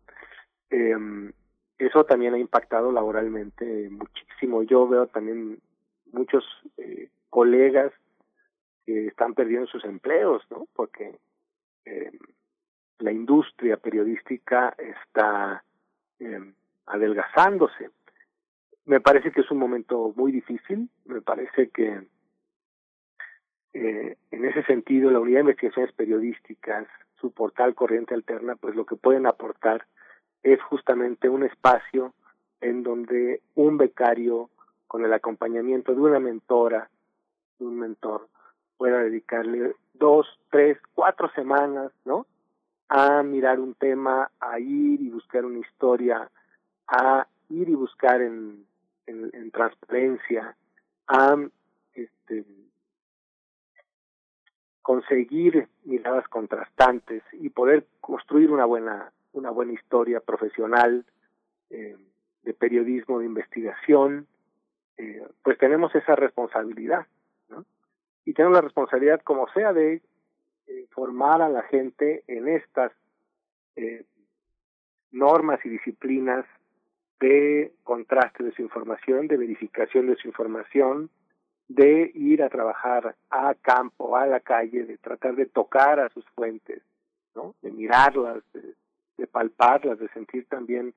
Eh, 0.70 1.32
eso 1.78 2.04
también 2.04 2.34
ha 2.34 2.38
impactado 2.38 2.92
laboralmente 2.92 3.88
muchísimo. 3.90 4.62
Yo 4.62 4.86
veo 4.86 5.08
también 5.08 5.58
muchos 6.12 6.44
eh, 6.76 7.08
colegas 7.28 7.92
que 8.86 9.08
están 9.08 9.34
perdiendo 9.34 9.66
sus 9.66 9.84
empleos, 9.84 10.42
¿no? 10.50 10.68
Porque 10.74 11.18
eh, 11.84 12.12
la 12.98 13.10
industria 13.10 13.76
periodística 13.78 14.74
está 14.78 15.64
eh, 16.20 16.52
adelgazándose. 16.86 17.90
Me 18.84 19.00
parece 19.00 19.30
que 19.30 19.42
es 19.42 19.50
un 19.50 19.58
momento 19.58 20.12
muy 20.16 20.32
difícil, 20.32 20.88
me 21.04 21.20
parece 21.20 21.70
que 21.70 22.02
eh, 23.74 24.16
en 24.30 24.44
ese 24.44 24.64
sentido 24.64 25.10
la 25.10 25.20
unidad 25.20 25.38
de 25.38 25.42
investigaciones 25.42 25.92
periodísticas, 25.94 26.86
su 27.20 27.30
portal 27.30 27.74
Corriente 27.74 28.14
Alterna, 28.14 28.56
pues 28.56 28.74
lo 28.74 28.84
que 28.84 28.96
pueden 28.96 29.26
aportar 29.26 29.86
es 30.42 30.60
justamente 30.62 31.28
un 31.28 31.44
espacio 31.44 32.12
en 32.60 32.82
donde 32.82 33.40
un 33.54 33.78
becario 33.78 34.50
con 34.88 35.04
el 35.04 35.12
acompañamiento 35.12 35.94
de 35.94 36.00
una 36.00 36.18
mentora, 36.18 36.90
un 37.60 37.78
mentor, 37.78 38.28
pueda 38.76 38.98
dedicarle 38.98 39.76
dos, 39.94 40.26
tres, 40.50 40.76
cuatro 40.94 41.30
semanas, 41.34 41.92
¿no? 42.04 42.26
A 42.88 43.22
mirar 43.22 43.60
un 43.60 43.74
tema, 43.74 44.30
a 44.40 44.58
ir 44.58 45.00
y 45.00 45.08
buscar 45.08 45.44
una 45.44 45.60
historia, 45.60 46.28
a 46.88 47.26
ir 47.48 47.68
y 47.68 47.74
buscar 47.74 48.20
en, 48.20 48.66
en, 49.32 49.50
transparencia, 49.50 50.56
a 51.08 51.36
este, 51.94 52.44
conseguir 54.82 55.68
miradas 55.84 56.26
contrastantes 56.28 57.22
y 57.32 57.50
poder 57.50 57.86
construir 58.00 58.50
una 58.50 58.64
buena 58.64 59.12
una 59.32 59.50
buena 59.50 59.72
historia 59.72 60.20
profesional 60.20 61.04
eh, 61.70 61.96
de 62.42 62.54
periodismo 62.54 63.18
de 63.18 63.26
investigación 63.26 64.26
eh, 64.98 65.26
pues 65.42 65.56
tenemos 65.58 65.94
esa 65.94 66.14
responsabilidad 66.16 67.06
y 68.24 68.34
tenemos 68.34 68.54
la 68.54 68.60
responsabilidad, 68.60 69.20
como 69.22 69.48
sea, 69.48 69.72
de 69.72 70.00
eh, 70.68 70.86
formar 70.90 71.42
a 71.42 71.48
la 71.48 71.62
gente 71.62 72.22
en 72.28 72.46
estas 72.46 72.92
normas 75.10 75.58
y 75.64 75.70
disciplinas 75.70 76.44
de 77.22 77.72
contraste 77.84 78.42
de 78.42 78.52
su 78.52 78.62
información, 78.62 79.28
de 79.28 79.36
verificación 79.36 80.08
de 80.08 80.16
su 80.16 80.26
información, 80.26 81.08
de 81.68 82.10
ir 82.14 82.42
a 82.42 82.48
trabajar 82.48 83.14
a 83.30 83.54
campo, 83.54 84.16
a 84.16 84.26
la 84.26 84.40
calle, 84.40 84.84
de 84.84 84.98
tratar 84.98 85.36
de 85.36 85.46
tocar 85.46 86.00
a 86.00 86.08
sus 86.08 86.28
fuentes, 86.30 86.82
¿no? 87.36 87.54
de 87.62 87.70
mirarlas, 87.70 88.42
de, 88.52 89.26
palparlas, 89.28 90.00
de 90.00 90.08
sentir 90.08 90.46
también 90.46 90.94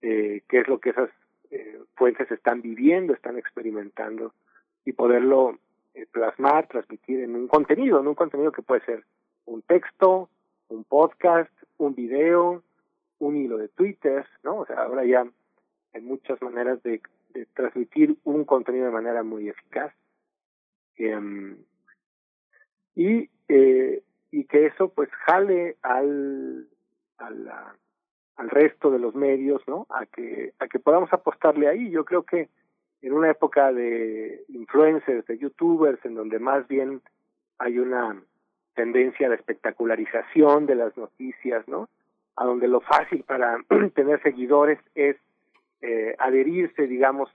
eh, 0.00 0.42
qué 0.48 0.60
es 0.60 0.68
lo 0.68 0.78
que 0.78 0.90
esas 0.90 1.10
eh, 1.50 1.80
fuentes 1.96 2.30
están 2.30 2.62
viviendo, 2.62 3.12
están 3.12 3.36
experimentando 3.36 4.32
y 4.84 4.92
poderlo 4.92 5.58
eh, 5.94 6.06
plasmar, 6.12 6.68
transmitir 6.68 7.18
en 7.18 7.34
un 7.34 7.48
contenido, 7.48 7.98
en 7.98 8.06
un 8.06 8.14
contenido 8.14 8.52
que 8.52 8.62
puede 8.62 8.84
ser 8.84 9.04
un 9.44 9.60
texto, 9.62 10.30
un 10.68 10.84
podcast, 10.84 11.50
un 11.78 11.96
video, 11.96 12.62
un 13.18 13.36
hilo 13.36 13.58
de 13.58 13.68
Twitter, 13.68 14.24
¿no? 14.44 14.58
O 14.58 14.66
sea, 14.66 14.84
ahora 14.84 15.04
ya 15.04 15.26
hay 15.94 16.02
muchas 16.02 16.40
maneras 16.42 16.82
de, 16.82 17.00
transmitir 17.54 18.16
un 18.24 18.44
contenido 18.44 18.86
de 18.86 18.92
manera 18.92 19.22
muy 19.22 19.48
eficaz. 19.48 19.92
Eh, 20.96 21.56
y, 22.94 23.28
eh, 23.48 24.02
y 24.30 24.44
que 24.44 24.66
eso 24.66 24.90
pues 24.90 25.08
jale 25.26 25.76
al, 25.82 26.68
al, 27.18 27.50
al 28.36 28.50
resto 28.50 28.90
de 28.90 28.98
los 28.98 29.14
medios, 29.14 29.62
¿no? 29.66 29.86
A 29.90 30.06
que, 30.06 30.52
a 30.58 30.68
que 30.68 30.78
podamos 30.78 31.12
apostarle 31.12 31.68
ahí. 31.68 31.90
Yo 31.90 32.04
creo 32.04 32.22
que 32.22 32.48
en 33.02 33.12
una 33.12 33.30
época 33.30 33.72
de 33.72 34.44
influencers, 34.48 35.26
de 35.26 35.38
youtubers, 35.38 36.04
en 36.04 36.14
donde 36.14 36.38
más 36.38 36.66
bien 36.68 37.02
hay 37.58 37.78
una 37.78 38.20
tendencia 38.74 39.26
a 39.26 39.30
la 39.30 39.36
espectacularización 39.36 40.66
de 40.66 40.74
las 40.74 40.96
noticias, 40.96 41.66
¿no? 41.68 41.88
A 42.36 42.44
donde 42.44 42.66
lo 42.66 42.80
fácil 42.80 43.22
para 43.24 43.58
tener 43.94 44.22
seguidores 44.22 44.78
es 44.94 45.16
eh, 45.80 46.14
adherirse, 46.18 46.86
digamos, 46.86 47.30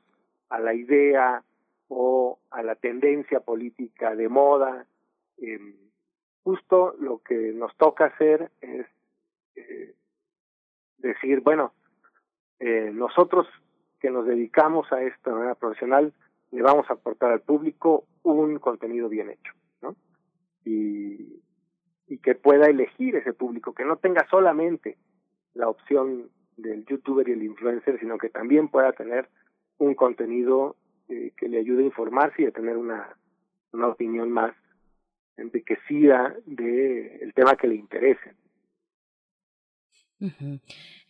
a 0.50 0.60
la 0.60 0.74
idea 0.74 1.44
o 1.88 2.40
a 2.52 2.64
la 2.64 2.76
tendencia 2.76 3.40
política 3.40 4.16
de 4.16 4.30
moda. 4.30 4.86
Eh, 5.38 5.76
justo 6.44 6.96
lo 7.00 7.20
que 7.20 7.54
nos 7.54 7.76
toca 7.78 8.06
hacer 8.06 8.52
es 8.62 8.86
eh, 9.56 9.94
decir, 10.98 11.42
bueno, 11.42 11.74
eh, 12.60 12.92
nosotros 12.94 13.48
que 14.00 14.10
nos 14.10 14.26
dedicamos 14.26 14.92
a 14.92 15.02
esto 15.02 15.30
de 15.30 15.36
manera 15.36 15.56
profesional, 15.56 16.14
le 16.52 16.62
vamos 16.62 16.90
a 16.90 16.94
aportar 16.94 17.32
al 17.32 17.42
público 17.42 18.06
un 18.24 18.58
contenido 18.60 19.10
bien 19.10 19.30
hecho, 19.30 19.54
¿no? 19.82 19.96
Y, 20.66 21.42
y 22.08 22.18
que 22.20 22.36
pueda 22.36 22.66
elegir 22.68 23.16
ese 23.16 23.34
público, 23.34 23.74
que 23.74 23.86
no 23.86 23.98
tenga 23.98 24.26
solamente 24.30 24.98
la 25.54 25.70
opción 25.70 26.30
del 26.62 26.86
youtuber 26.86 27.28
y 27.28 27.34
el 27.34 27.44
influencer, 27.44 28.00
sino 28.00 28.18
que 28.18 28.30
también 28.30 28.68
pueda 28.68 28.92
tener 28.94 29.30
un 29.78 29.96
contenido 29.96 30.76
eh, 31.08 31.32
que 31.36 31.50
le 31.50 31.60
ayude 31.60 31.84
a 31.84 31.88
informarse 31.88 32.44
y 32.44 32.46
a 32.46 32.52
tener 32.52 32.78
una, 32.78 33.16
una 33.72 33.88
opinión 33.88 34.32
más 34.32 34.54
enriquecida 35.38 36.36
del 36.46 37.22
el 37.22 37.34
tema 37.34 37.56
que 37.56 37.68
le 37.68 37.76
interese. 37.76 38.34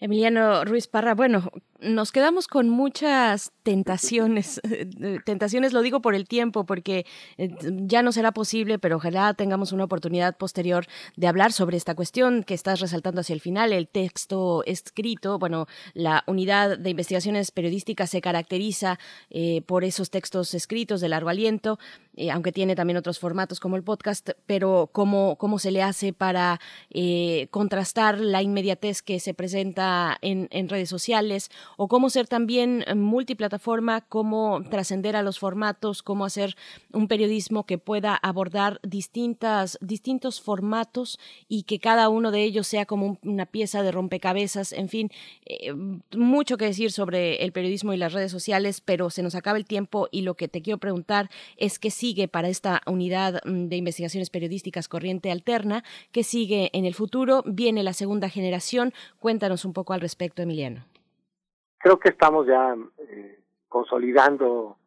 Emiliano 0.02 0.64
Ruiz 0.64 0.88
Parra, 0.88 1.14
bueno, 1.14 1.52
nos 1.82 2.14
quedamos 2.14 2.48
con 2.48 2.70
muchas 2.70 3.52
tentaciones. 3.64 4.62
tentaciones 5.26 5.74
lo 5.74 5.82
digo 5.82 6.02
por 6.02 6.16
el 6.16 6.26
tiempo, 6.26 6.66
porque 6.66 7.06
eh, 7.38 7.50
ya 7.62 8.02
no 8.02 8.14
será 8.14 8.32
posible, 8.32 8.80
pero 8.80 8.96
ojalá 8.96 9.34
tengamos 9.34 9.74
una 9.74 9.84
oportunidad 9.84 10.38
posterior 10.38 10.86
de 11.18 11.28
hablar 11.28 11.52
sobre 11.52 11.76
esta 11.76 11.96
cuestión 11.96 12.44
que 12.44 12.54
estás 12.54 12.80
resaltando 12.80 13.20
hacia 13.22 13.34
el 13.34 13.42
final, 13.42 13.74
el 13.74 13.90
texto 13.90 14.64
escrito. 14.66 15.38
Bueno, 15.38 15.68
la 15.94 16.24
unidad 16.28 16.78
de 16.78 16.90
investigaciones 16.92 17.52
periodísticas 17.52 18.10
se 18.10 18.22
caracteriza 18.22 19.00
eh, 19.30 19.64
por 19.66 19.84
esos 19.84 20.10
textos 20.12 20.54
escritos 20.54 21.02
de 21.02 21.10
largo 21.10 21.30
aliento, 21.30 21.78
eh, 22.16 22.32
aunque 22.32 22.54
tiene 22.54 22.76
también 22.76 22.96
otros 22.96 23.20
formatos 23.20 23.60
como 23.60 23.76
el 23.76 23.84
podcast, 23.84 24.30
pero 24.46 24.90
cómo, 24.94 25.36
cómo 25.38 25.60
se 25.60 25.72
le 25.72 25.84
hace 25.84 26.14
para 26.14 26.60
contrastar 27.52 28.20
la 28.20 28.42
inmediatez 28.42 29.02
que 29.02 29.20
se 29.20 29.34
presenta 29.34 29.89
en, 30.22 30.70
redes 30.70 30.90
sociales 30.90 31.50
o 31.78 31.88
cómo 31.88 32.10
ser 32.10 32.28
también 32.28 32.84
eh, 32.86 32.96
multiplataforma, 32.96 34.02
cómo 34.02 34.62
trascender 34.70 35.16
a 35.16 35.24
los 35.24 35.40
formatos, 35.40 36.04
cómo 36.04 36.26
hacer 36.26 36.56
un 36.94 37.08
periodismo 37.08 37.66
que 37.66 37.78
pueda 37.78 38.16
abordar 38.16 38.80
distintas, 38.84 39.78
distintos 39.82 40.42
formatos 40.42 41.20
y 41.48 41.64
que 41.64 41.80
cada 41.80 42.10
uno 42.10 42.32
de 42.32 42.44
ellos 42.44 42.68
sea 42.68 42.86
como 42.86 43.18
una 43.24 43.46
pieza 43.46 43.82
de 43.84 43.92
rompecabezas, 43.92 44.74
en 44.74 44.90
fin, 44.90 45.12
eh, 45.46 45.74
mucho 46.16 46.58
que 46.58 46.66
decir 46.66 46.92
sobre 46.92 47.44
el 47.44 47.52
periodismo 47.52 47.94
y 47.94 47.98
las 47.98 48.14
redes 48.14 48.32
sociales, 48.32 48.82
pero 48.82 49.10
se 49.10 49.24
nos 49.24 49.36
acaba 49.36 49.58
el 49.58 49.66
tiempo 49.66 50.08
y 50.12 50.22
lo 50.22 50.36
que 50.36 50.48
te 50.48 50.62
quiero 50.62 50.78
preguntar 50.78 51.30
es 51.58 51.80
qué 51.80 51.92
sigue 51.92 52.28
para 52.28 52.50
esta 52.50 52.82
unidad 52.86 53.42
mm, 53.46 53.68
de 53.68 53.78
investigaciones 53.78 54.30
periodísticas 54.30 54.88
corriente 54.88 55.32
alterna, 55.32 55.84
qué 56.12 56.24
sigue 56.24 56.70
en 56.74 56.86
el 56.86 56.94
futuro, 56.94 57.44
viene 57.46 57.84
la 57.84 57.94
segunda 57.94 58.30
generación, 58.30 58.94
cuéntanos 59.20 59.66
un 59.66 59.74
poco 59.74 59.79
al 59.88 60.02
respecto, 60.02 60.42
Emiliano. 60.42 60.86
Creo 61.80 62.00
que 62.00 62.10
estamos 62.10 62.48
ya 62.48 62.76
eh, 62.98 63.40
consolidando 63.68 64.78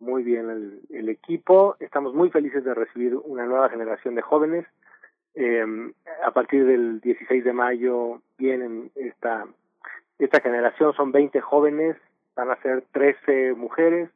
muy 0.00 0.22
bien 0.22 0.80
el, 0.90 1.08
equipo. 1.08 1.76
Estamos 1.80 2.14
muy 2.14 2.30
felices 2.30 2.64
de 2.64 2.74
recibir 2.74 3.14
una 3.16 3.44
nueva 3.44 3.68
generación 3.68 4.14
de 4.14 4.22
jóvenes. 4.22 4.66
Eh, 5.34 5.64
a 6.24 6.30
partir 6.32 6.64
del 6.64 7.00
16 7.00 7.44
de 7.44 7.52
mayo 7.52 8.20
vienen 8.38 8.90
esta, 8.94 9.46
esta 10.18 10.40
generación, 10.40 10.94
son 10.94 11.12
20 11.12 11.40
jóvenes, 11.40 11.96
van 12.34 12.50
a 12.50 12.60
ser 12.62 12.84
13 12.92 13.54
mujeres, 13.54 14.10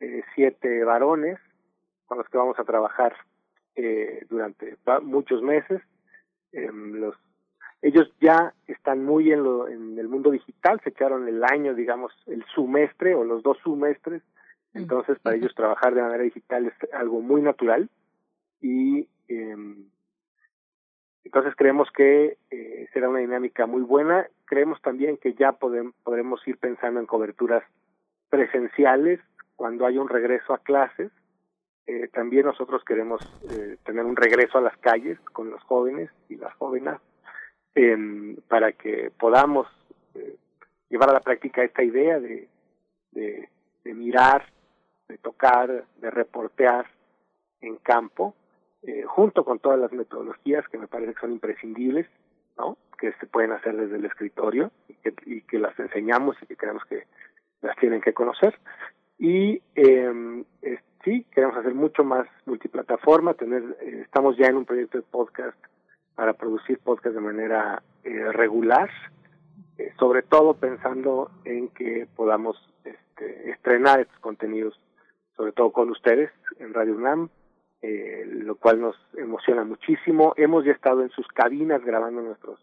eh, 0.00 0.22
7 0.34 0.84
varones, 0.84 1.38
con 2.06 2.18
los 2.18 2.28
que 2.28 2.38
vamos 2.38 2.58
a 2.58 2.64
trabajar 2.64 3.14
eh, 3.76 4.26
durante 4.28 4.76
muchos 5.02 5.42
meses. 5.42 5.80
Eh, 6.52 6.70
los 6.72 7.14
ellos 7.82 8.12
ya 8.20 8.54
están 8.66 9.04
muy 9.04 9.32
en, 9.32 9.42
lo, 9.42 9.68
en 9.68 9.98
el 9.98 10.08
mundo 10.08 10.30
digital, 10.30 10.80
se 10.82 10.90
echaron 10.90 11.28
el 11.28 11.44
año, 11.44 11.74
digamos, 11.74 12.12
el 12.26 12.44
semestre 12.54 13.14
o 13.14 13.24
los 13.24 13.42
dos 13.42 13.58
semestres, 13.62 14.22
entonces 14.74 15.18
para 15.20 15.36
ellos 15.36 15.54
trabajar 15.54 15.94
de 15.94 16.02
manera 16.02 16.22
digital 16.22 16.66
es 16.66 16.92
algo 16.92 17.20
muy 17.20 17.42
natural 17.42 17.88
y 18.60 19.08
eh, 19.28 19.56
entonces 21.28 21.54
creemos 21.56 21.90
que 21.94 22.38
eh, 22.50 22.88
será 22.94 23.10
una 23.10 23.18
dinámica 23.18 23.66
muy 23.66 23.82
buena. 23.82 24.26
Creemos 24.46 24.80
también 24.80 25.18
que 25.18 25.34
ya 25.34 25.52
podemos, 25.52 25.94
podremos 26.02 26.40
ir 26.48 26.56
pensando 26.56 27.00
en 27.00 27.06
coberturas 27.06 27.62
presenciales 28.30 29.20
cuando 29.54 29.84
haya 29.84 30.00
un 30.00 30.08
regreso 30.08 30.54
a 30.54 30.58
clases. 30.62 31.12
Eh, 31.86 32.08
también 32.14 32.46
nosotros 32.46 32.82
queremos 32.82 33.20
eh, 33.50 33.76
tener 33.84 34.06
un 34.06 34.16
regreso 34.16 34.56
a 34.56 34.62
las 34.62 34.76
calles 34.78 35.20
con 35.34 35.50
los 35.50 35.62
jóvenes 35.64 36.10
y 36.30 36.36
las 36.36 36.54
jóvenes 36.54 36.94
para 38.48 38.72
que 38.72 39.12
podamos 39.18 39.66
eh, 40.14 40.36
llevar 40.90 41.10
a 41.10 41.14
la 41.14 41.20
práctica 41.20 41.62
esta 41.62 41.82
idea 41.82 42.18
de, 42.18 42.48
mirar, 43.84 44.46
de 45.08 45.18
tocar, 45.18 45.84
de 45.96 46.10
reportear 46.10 46.86
en 47.60 47.76
campo, 47.76 48.34
eh, 48.82 49.02
junto 49.04 49.44
con 49.44 49.58
todas 49.58 49.78
las 49.78 49.92
metodologías 49.92 50.66
que 50.68 50.78
me 50.78 50.86
parece 50.86 51.14
que 51.14 51.20
son 51.20 51.32
imprescindibles, 51.32 52.06
¿no? 52.56 52.76
que 52.98 53.12
se 53.14 53.26
pueden 53.26 53.52
hacer 53.52 53.76
desde 53.76 53.96
el 53.96 54.04
escritorio 54.04 54.70
y 54.88 55.42
que, 55.42 55.58
las 55.58 55.78
enseñamos 55.78 56.36
y 56.42 56.46
que 56.46 56.56
creemos 56.56 56.84
que 56.84 57.04
las 57.60 57.76
tienen 57.76 58.00
que 58.00 58.12
conocer. 58.12 58.58
Y 59.18 59.62
eh, 59.74 60.44
sí, 61.04 61.24
queremos 61.32 61.56
hacer 61.56 61.74
mucho 61.74 62.04
más 62.04 62.26
multiplataforma, 62.46 63.34
tener, 63.34 63.62
eh, 63.80 64.02
estamos 64.04 64.36
ya 64.36 64.46
en 64.46 64.56
un 64.56 64.64
proyecto 64.64 64.98
de 64.98 65.04
podcast 65.04 65.58
para 66.18 66.32
producir 66.32 66.80
podcast 66.80 67.14
de 67.14 67.20
manera 67.20 67.80
eh, 68.02 68.32
regular, 68.32 68.90
eh, 69.78 69.92
sobre 70.00 70.22
todo 70.24 70.54
pensando 70.54 71.30
en 71.44 71.68
que 71.68 72.08
podamos 72.16 72.56
este, 72.84 73.50
estrenar 73.52 74.00
estos 74.00 74.18
contenidos, 74.18 74.80
sobre 75.36 75.52
todo 75.52 75.70
con 75.70 75.90
ustedes 75.90 76.32
en 76.58 76.74
Radio 76.74 76.96
UNAM, 76.96 77.28
eh, 77.82 78.24
lo 78.26 78.56
cual 78.56 78.80
nos 78.80 78.96
emociona 79.16 79.62
muchísimo. 79.62 80.34
Hemos 80.36 80.64
ya 80.64 80.72
estado 80.72 81.02
en 81.02 81.10
sus 81.10 81.28
cabinas 81.28 81.84
grabando 81.84 82.20
nuestros 82.20 82.58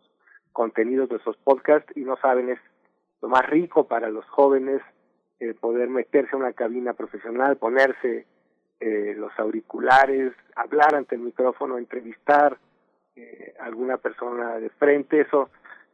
contenidos, 0.52 1.10
nuestros 1.10 1.38
podcasts, 1.38 1.96
y 1.96 2.02
no 2.02 2.18
saben, 2.18 2.50
es 2.50 2.60
lo 3.22 3.30
más 3.30 3.50
rico 3.50 3.88
para 3.88 4.10
los 4.10 4.26
jóvenes 4.26 4.82
poder 5.62 5.88
meterse 5.88 6.32
a 6.34 6.40
una 6.40 6.52
cabina 6.52 6.94
profesional, 6.94 7.56
ponerse 7.56 8.26
los 8.82 9.32
auriculares, 9.38 10.34
hablar 10.58 10.96
ante 10.96 11.16
el 11.16 11.22
micrófono, 11.22 11.78
entrevistar, 11.78 12.58
eh, 13.16 13.54
alguna 13.60 13.98
persona 13.98 14.60
de 14.60 14.70
frente, 14.72 15.22
eso 15.22 15.50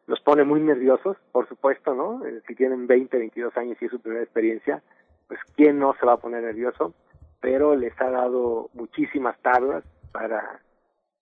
los 0.08 0.20
pone 0.22 0.44
muy 0.44 0.60
nerviosos, 0.60 1.18
por 1.32 1.48
supuesto, 1.48 1.94
¿no? 1.94 2.26
Eh, 2.26 2.42
si 2.48 2.56
tienen 2.56 2.88
20, 2.88 3.18
22 3.18 3.56
años 3.58 3.78
y 3.80 3.86
es 3.86 3.92
su 3.92 4.00
primera 4.00 4.24
experiencia, 4.24 4.82
pues 5.28 5.40
quién 5.56 5.80
no 5.80 5.94
se 6.00 6.06
va 6.06 6.14
a 6.14 6.18
poner 6.18 6.44
nervioso, 6.44 6.94
pero 7.40 7.76
les 7.76 8.00
ha 8.02 8.10
dado 8.10 8.70
muchísimas 8.74 9.40
tablas 9.42 9.84
para 10.12 10.60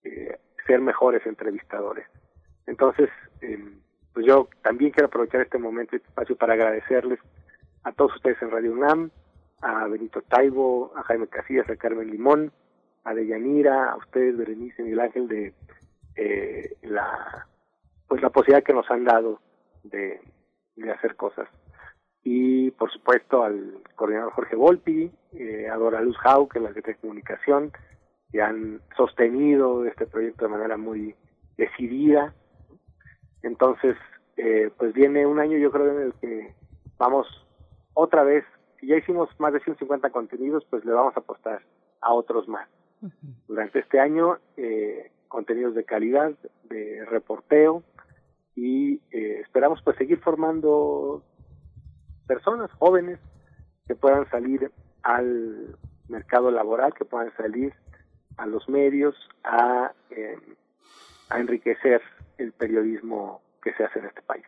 eh, 0.03 0.38
ser 0.66 0.82
mejores 0.82 1.26
entrevistadores. 1.26 2.08
Entonces, 2.66 3.10
em, 3.42 3.80
pues 4.14 4.26
yo 4.26 4.48
también 4.61 4.92
quiero 4.92 5.08
aprovechar 5.08 5.42
este 5.42 5.58
momento, 5.58 5.95
este 5.95 6.08
espacio 6.08 6.36
para 6.36 6.53
agradecerles 6.53 7.19
a 7.84 7.92
todos 7.92 8.16
ustedes 8.16 8.42
en 8.42 8.52
Radio 8.52 8.72
UNAM, 8.74 9.11
a 9.61 9.88
Benito 9.88 10.22
Taibo, 10.22 10.94
a 10.95 11.03
Jaime 11.03 11.28
Casillas, 11.28 11.69
a 11.69 11.76
Carmen 11.76 12.10
Limón, 12.10 12.52
a 13.03 13.14
Deyanira, 13.14 13.92
a 13.92 13.98
ustedes, 13.98 14.38
Berenice, 14.38 14.84
Miguel 14.84 15.00
Ángel, 15.02 15.28
de 15.28 15.53
eh, 16.16 16.78
la 16.84 17.48
pues 18.08 18.22
la 18.22 18.30
posibilidad 18.30 18.64
que 18.64 18.74
nos 18.74 18.90
han 18.90 19.06
dado 19.06 19.40
de, 19.84 20.20
de 20.76 20.92
hacer 20.92 21.16
cosas 21.16 21.48
y 22.24 22.72
por 22.72 22.92
supuesto 22.92 23.44
al 23.44 23.82
coordinador 23.96 24.34
Jorge 24.34 24.56
Volpi, 24.56 25.12
eh, 25.34 25.70
a 25.70 25.76
Dora 25.78 26.02
Luz 26.02 26.18
Jau, 26.18 26.48
que 26.48 26.60
es 26.60 26.64
la 26.64 26.72
de 26.72 26.96
comunicación, 26.96 27.72
que 28.32 28.42
han 28.42 28.82
sostenido 28.96 29.86
este 29.86 30.06
proyecto 30.06 30.46
de 30.46 30.52
manera 30.52 30.78
muy 30.78 31.16
decidida. 31.58 32.34
Entonces, 33.42 33.96
eh, 34.38 34.70
pues 34.78 34.94
viene 34.94 35.26
un 35.26 35.40
año 35.40 35.58
yo 35.58 35.72
creo 35.72 35.92
en 35.92 36.02
el 36.08 36.14
que 36.16 36.54
vamos 36.98 37.28
otra 37.94 38.24
vez, 38.24 38.46
si 38.80 38.88
ya 38.88 38.98
hicimos 38.98 39.30
más 39.40 39.54
de 39.54 39.60
150 39.62 40.10
contenidos, 40.10 40.66
pues 40.70 40.86
le 40.86 40.92
vamos 40.92 41.16
a 41.16 41.22
apostar 41.22 41.62
a 42.02 42.14
otros 42.14 42.48
más. 42.48 42.70
Durante 43.48 43.80
este 43.80 44.00
año 44.00 44.40
eh, 44.58 45.12
contenidos 45.30 45.75
de 45.75 45.85
calidad, 45.85 46.33
de 46.66 47.06
reporteo 47.06 47.83
y 48.56 48.95
eh, 49.11 49.40
esperamos 49.41 49.82
pues 49.83 49.95
seguir 49.98 50.19
formando 50.19 51.24
personas 52.27 52.69
jóvenes 52.74 53.19
que 53.88 53.95
puedan 53.95 54.30
salir 54.30 54.72
al 55.03 55.77
mercado 56.09 56.51
laboral, 56.51 56.93
que 56.93 57.06
puedan 57.06 57.33
salir 57.38 57.74
a 58.38 58.45
los 58.45 58.67
medios 58.67 59.16
a, 59.43 59.93
eh, 60.09 60.38
a 61.30 61.40
enriquecer 61.40 62.01
el 62.38 62.51
periodismo 62.51 63.41
que 63.61 63.74
se 63.74 63.83
hace 63.83 63.99
en 63.99 64.06
este 64.06 64.22
país. 64.24 64.45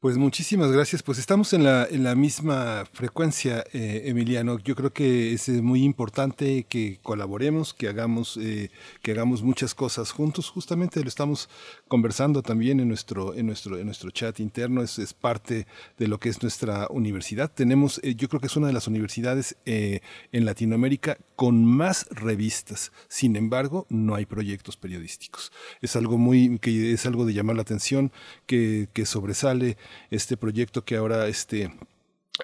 Pues 0.00 0.16
muchísimas 0.16 0.72
gracias. 0.72 1.02
Pues 1.02 1.18
estamos 1.18 1.52
en 1.52 1.62
la, 1.62 1.84
en 1.84 2.04
la 2.04 2.14
misma 2.14 2.86
frecuencia, 2.90 3.62
eh, 3.74 4.04
Emiliano. 4.06 4.58
Yo 4.58 4.74
creo 4.74 4.94
que 4.94 5.34
es 5.34 5.50
eh, 5.50 5.60
muy 5.60 5.84
importante 5.84 6.64
que 6.64 6.98
colaboremos, 7.02 7.74
que 7.74 7.86
hagamos, 7.86 8.38
eh, 8.38 8.70
que 9.02 9.10
hagamos 9.10 9.42
muchas 9.42 9.74
cosas 9.74 10.10
juntos. 10.10 10.48
Justamente 10.48 11.02
lo 11.02 11.08
estamos 11.08 11.50
conversando 11.86 12.40
también 12.42 12.80
en 12.80 12.88
nuestro, 12.88 13.34
en 13.34 13.44
nuestro, 13.44 13.76
en 13.76 13.84
nuestro 13.84 14.10
chat 14.10 14.40
interno. 14.40 14.82
Es, 14.82 14.98
es 14.98 15.12
parte 15.12 15.66
de 15.98 16.08
lo 16.08 16.18
que 16.18 16.30
es 16.30 16.40
nuestra 16.40 16.86
universidad. 16.88 17.52
Tenemos, 17.52 18.00
yo 18.00 18.30
creo 18.30 18.40
que 18.40 18.46
es 18.46 18.56
una 18.56 18.68
de 18.68 18.72
las 18.72 18.88
universidades 18.88 19.58
en 19.66 20.00
Latinoamérica 20.46 21.18
con 21.36 21.66
más 21.66 22.06
revistas. 22.10 22.90
Sin 23.08 23.36
embargo, 23.36 23.86
no 23.90 24.14
hay 24.14 24.24
proyectos 24.24 24.78
periodísticos. 24.78 25.52
Es 25.82 25.94
algo 25.94 26.16
muy, 26.16 26.58
que 26.58 26.94
es 26.94 27.04
algo 27.04 27.26
de 27.26 27.34
llamar 27.34 27.56
la 27.56 27.62
atención, 27.62 28.12
que, 28.46 28.88
que 28.94 29.04
sobresale 29.04 29.76
este 30.10 30.36
proyecto 30.36 30.84
que 30.84 30.96
ahora 30.96 31.26
este 31.26 31.70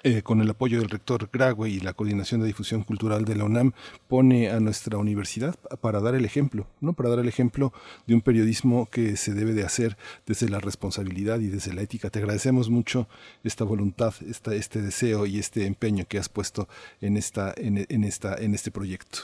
eh, 0.03 0.21
con 0.21 0.41
el 0.41 0.49
apoyo 0.49 0.79
del 0.79 0.89
rector 0.89 1.29
Grague 1.31 1.69
y 1.69 1.79
la 1.79 1.93
coordinación 1.93 2.41
de 2.41 2.47
difusión 2.47 2.83
cultural 2.83 3.25
de 3.25 3.35
la 3.35 3.45
UNAM, 3.45 3.71
pone 4.07 4.49
a 4.49 4.59
nuestra 4.59 4.97
universidad 4.97 5.55
para 5.81 5.99
dar 6.01 6.13
el 6.13 6.25
ejemplo, 6.25 6.67
¿no? 6.81 6.93
Para 6.93 7.09
dar 7.09 7.19
el 7.19 7.27
ejemplo 7.27 7.71
de 8.05 8.13
un 8.13 8.21
periodismo 8.21 8.87
que 8.91 9.15
se 9.17 9.33
debe 9.33 9.53
de 9.53 9.63
hacer 9.63 9.97
desde 10.25 10.49
la 10.49 10.59
responsabilidad 10.59 11.39
y 11.39 11.47
desde 11.47 11.73
la 11.73 11.81
ética. 11.81 12.09
Te 12.09 12.19
agradecemos 12.19 12.69
mucho 12.69 13.07
esta 13.43 13.63
voluntad, 13.63 14.13
esta, 14.27 14.53
este 14.53 14.81
deseo 14.81 15.25
y 15.25 15.39
este 15.39 15.65
empeño 15.65 16.05
que 16.07 16.19
has 16.19 16.29
puesto 16.29 16.67
en 17.01 17.17
esta, 17.17 17.53
en, 17.57 17.85
en 17.89 18.03
esta, 18.03 18.35
en 18.35 18.53
este 18.53 18.71
proyecto. 18.71 19.19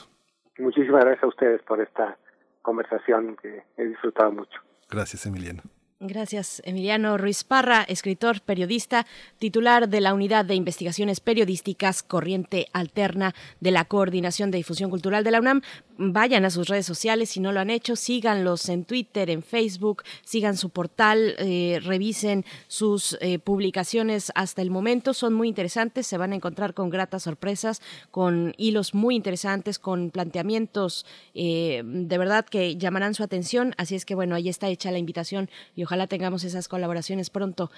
Muchísimas 0.58 1.04
gracias 1.04 1.24
a 1.24 1.28
ustedes 1.28 1.62
por 1.62 1.80
esta 1.80 2.16
conversación 2.62 3.36
que 3.40 3.62
he 3.76 3.84
disfrutado 3.84 4.32
mucho. 4.32 4.60
Gracias, 4.90 5.26
Emiliano. 5.26 5.62
Gracias, 6.00 6.60
Emiliano 6.64 7.16
Ruiz 7.16 7.44
Parra, 7.44 7.84
escritor, 7.86 8.40
periodista, 8.40 9.06
titular 9.38 9.88
de 9.88 10.00
la 10.00 10.12
Unidad 10.12 10.44
de 10.44 10.56
Investigaciones 10.56 11.20
Periodísticas 11.20 12.02
Corriente 12.02 12.66
Alterna 12.72 13.32
de 13.60 13.70
la 13.70 13.84
Coordinación 13.84 14.50
de 14.50 14.58
Difusión 14.58 14.90
Cultural 14.90 15.22
de 15.22 15.30
la 15.30 15.38
UNAM. 15.38 15.62
Vayan 15.96 16.44
a 16.44 16.50
sus 16.50 16.68
redes 16.68 16.86
sociales 16.86 17.30
si 17.30 17.38
no 17.38 17.52
lo 17.52 17.60
han 17.60 17.70
hecho, 17.70 17.94
síganlos 17.94 18.68
en 18.68 18.84
Twitter, 18.84 19.30
en 19.30 19.44
Facebook, 19.44 20.02
sigan 20.24 20.56
su 20.56 20.70
portal, 20.70 21.36
eh, 21.38 21.80
revisen 21.84 22.44
sus 22.66 23.16
eh, 23.20 23.38
publicaciones 23.38 24.32
hasta 24.34 24.60
el 24.60 24.72
momento, 24.72 25.14
son 25.14 25.34
muy 25.34 25.46
interesantes, 25.46 26.08
se 26.08 26.18
van 26.18 26.32
a 26.32 26.34
encontrar 26.34 26.74
con 26.74 26.90
gratas 26.90 27.22
sorpresas, 27.22 27.80
con 28.10 28.54
hilos 28.56 28.92
muy 28.92 29.14
interesantes, 29.14 29.78
con 29.78 30.10
planteamientos 30.10 31.06
eh, 31.32 31.82
de 31.84 32.18
verdad 32.18 32.44
que 32.44 32.76
llamarán 32.76 33.14
su 33.14 33.22
atención, 33.22 33.72
así 33.76 33.94
es 33.94 34.04
que 34.04 34.16
bueno, 34.16 34.34
ahí 34.34 34.48
está 34.48 34.66
hecha 34.66 34.90
la 34.90 34.98
invitación 34.98 35.48
y 35.76 35.84
ojalá 35.84 36.08
tengamos 36.08 36.42
esas 36.42 36.66
colaboraciones 36.66 37.30
pronto. 37.30 37.70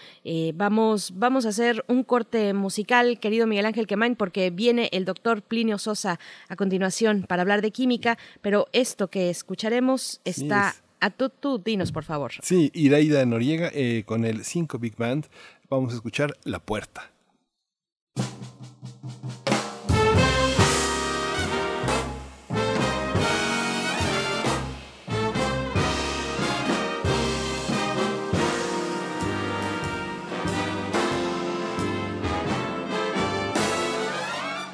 vamos, 0.54 1.12
vamos 1.16 1.44
a 1.44 1.50
hacer 1.50 1.84
un 1.86 2.02
corte 2.02 2.54
musical, 2.54 3.20
querido 3.20 3.46
Miguel 3.46 3.66
Ángel 3.66 3.86
Quemain, 3.86 4.16
porque 4.16 4.48
viene 4.48 4.88
el 4.92 5.04
doctor 5.04 5.42
Plinio 5.42 5.76
Sosa 5.76 6.18
a 6.48 6.56
continuación 6.56 7.26
para 7.28 7.42
hablar 7.42 7.60
de 7.60 7.72
química 7.72 8.05
pero 8.42 8.66
esto 8.72 9.08
que 9.08 9.30
escucharemos 9.30 10.20
está... 10.24 10.74
a 11.00 11.10
tú, 11.10 11.28
tú, 11.28 11.58
dinos 11.58 11.92
por 11.92 12.04
favor. 12.04 12.32
Sí, 12.42 12.70
Iraida 12.74 13.24
Noriega 13.26 13.70
eh, 13.74 14.04
con 14.06 14.24
el 14.24 14.44
5 14.44 14.78
Big 14.78 14.96
Band. 14.96 15.26
Vamos 15.68 15.92
a 15.92 15.96
escuchar 15.96 16.36
La 16.44 16.58
Puerta. 16.58 17.10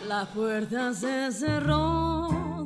La 0.06 0.26
puerta 0.26 0.92
se 0.94 1.32
cerró 1.32 2.41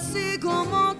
así 0.00 0.38
como 0.40 0.99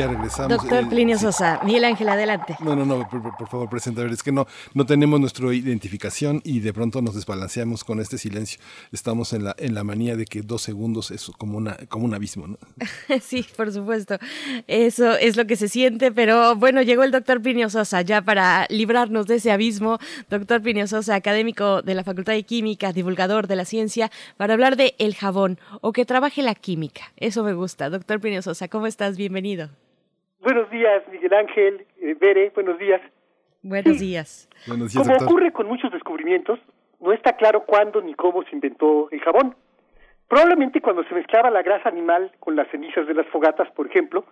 Ya 0.00 0.06
regresamos. 0.08 0.48
Doctor 0.56 0.84
Eh, 0.84 0.86
Plinio 0.88 1.18
sí. 1.18 1.24
Sosa, 1.24 1.60
Miguel 1.64 1.84
Ángel, 1.84 2.08
adelante. 2.08 2.56
No, 2.60 2.74
no, 2.74 2.84
no, 2.86 3.06
por, 3.08 3.22
por- 3.22 3.36
por 3.36 3.48
favor, 3.48 3.68
presenta. 3.68 4.00
A 4.00 4.04
ver, 4.04 4.12
es 4.14 4.22
que 4.22 4.32
no, 4.32 4.46
no 4.72 4.86
tenemos 4.86 5.20
nuestra 5.20 5.52
identificación 5.52 6.40
y 6.44 6.60
de 6.60 6.72
pronto 6.72 7.02
nos 7.02 7.14
desbalanceamos 7.14 7.84
con 7.84 8.00
este 8.00 8.16
silencio. 8.16 8.60
Estamos 8.92 9.32
en 9.34 9.44
la, 9.44 9.54
en 9.58 9.74
la 9.74 9.84
manía 9.84 10.16
de 10.16 10.24
que 10.24 10.40
dos 10.42 10.62
segundos 10.62 11.10
es 11.10 11.30
como, 11.36 11.58
una, 11.58 11.76
como 11.88 12.06
un 12.06 12.14
abismo, 12.14 12.46
¿no? 12.46 12.58
Sí, 13.20 13.44
por 13.56 13.72
supuesto. 13.72 14.16
Eso 14.66 15.12
es 15.16 15.36
lo 15.36 15.46
que 15.46 15.56
se 15.56 15.68
siente, 15.68 16.10
pero 16.12 16.56
bueno, 16.56 16.80
llegó 16.82 17.02
el 17.04 17.10
doctor 17.10 17.42
Plinio 17.42 17.68
Sosa 17.68 18.00
ya 18.02 18.22
para 18.22 18.66
librarnos 18.70 19.26
de 19.26 19.34
ese 19.36 19.52
abismo. 19.52 19.98
Doctor 20.30 20.62
Plinio 20.62 20.86
Sosa, 20.86 21.14
académico 21.14 21.82
de 21.82 21.94
la 21.94 22.04
Facultad 22.04 22.32
de 22.32 22.42
Química, 22.44 22.92
divulgador 22.94 23.46
de 23.48 23.56
la 23.56 23.64
ciencia, 23.66 24.10
para 24.38 24.54
hablar 24.54 24.76
de 24.76 24.94
el 24.98 25.14
jabón 25.14 25.58
o 25.82 25.92
que 25.92 26.06
trabaje 26.06 26.42
la 26.42 26.54
química. 26.54 27.02
Eso 27.18 27.44
me 27.44 27.52
gusta. 27.52 27.90
Doctor 27.90 28.18
Plinio 28.20 28.40
Sosa, 28.40 28.68
¿cómo 28.68 28.86
estás? 28.86 29.16
Bienvenido. 29.18 29.68
Buenos 30.40 30.70
días, 30.70 31.02
Miguel 31.12 31.34
Ángel, 31.34 31.86
eh, 32.00 32.16
Bere, 32.18 32.50
buenos 32.54 32.78
días. 32.78 33.02
Buenos 33.62 34.00
días. 34.00 34.48
Buenos 34.66 34.94
Como 34.94 35.14
ocurre 35.16 35.52
con 35.52 35.66
muchos 35.66 35.92
descubrimientos, 35.92 36.58
no 36.98 37.12
está 37.12 37.36
claro 37.36 37.64
cuándo 37.66 38.00
ni 38.00 38.14
cómo 38.14 38.42
se 38.44 38.54
inventó 38.54 39.08
el 39.10 39.20
jabón. 39.20 39.54
Probablemente 40.28 40.80
cuando 40.80 41.04
se 41.04 41.14
mezclaba 41.14 41.50
la 41.50 41.62
grasa 41.62 41.90
animal 41.90 42.32
con 42.40 42.56
las 42.56 42.68
cenizas 42.70 43.06
de 43.06 43.12
las 43.12 43.26
fogatas, 43.26 43.70
por 43.72 43.86
ejemplo, 43.86 44.24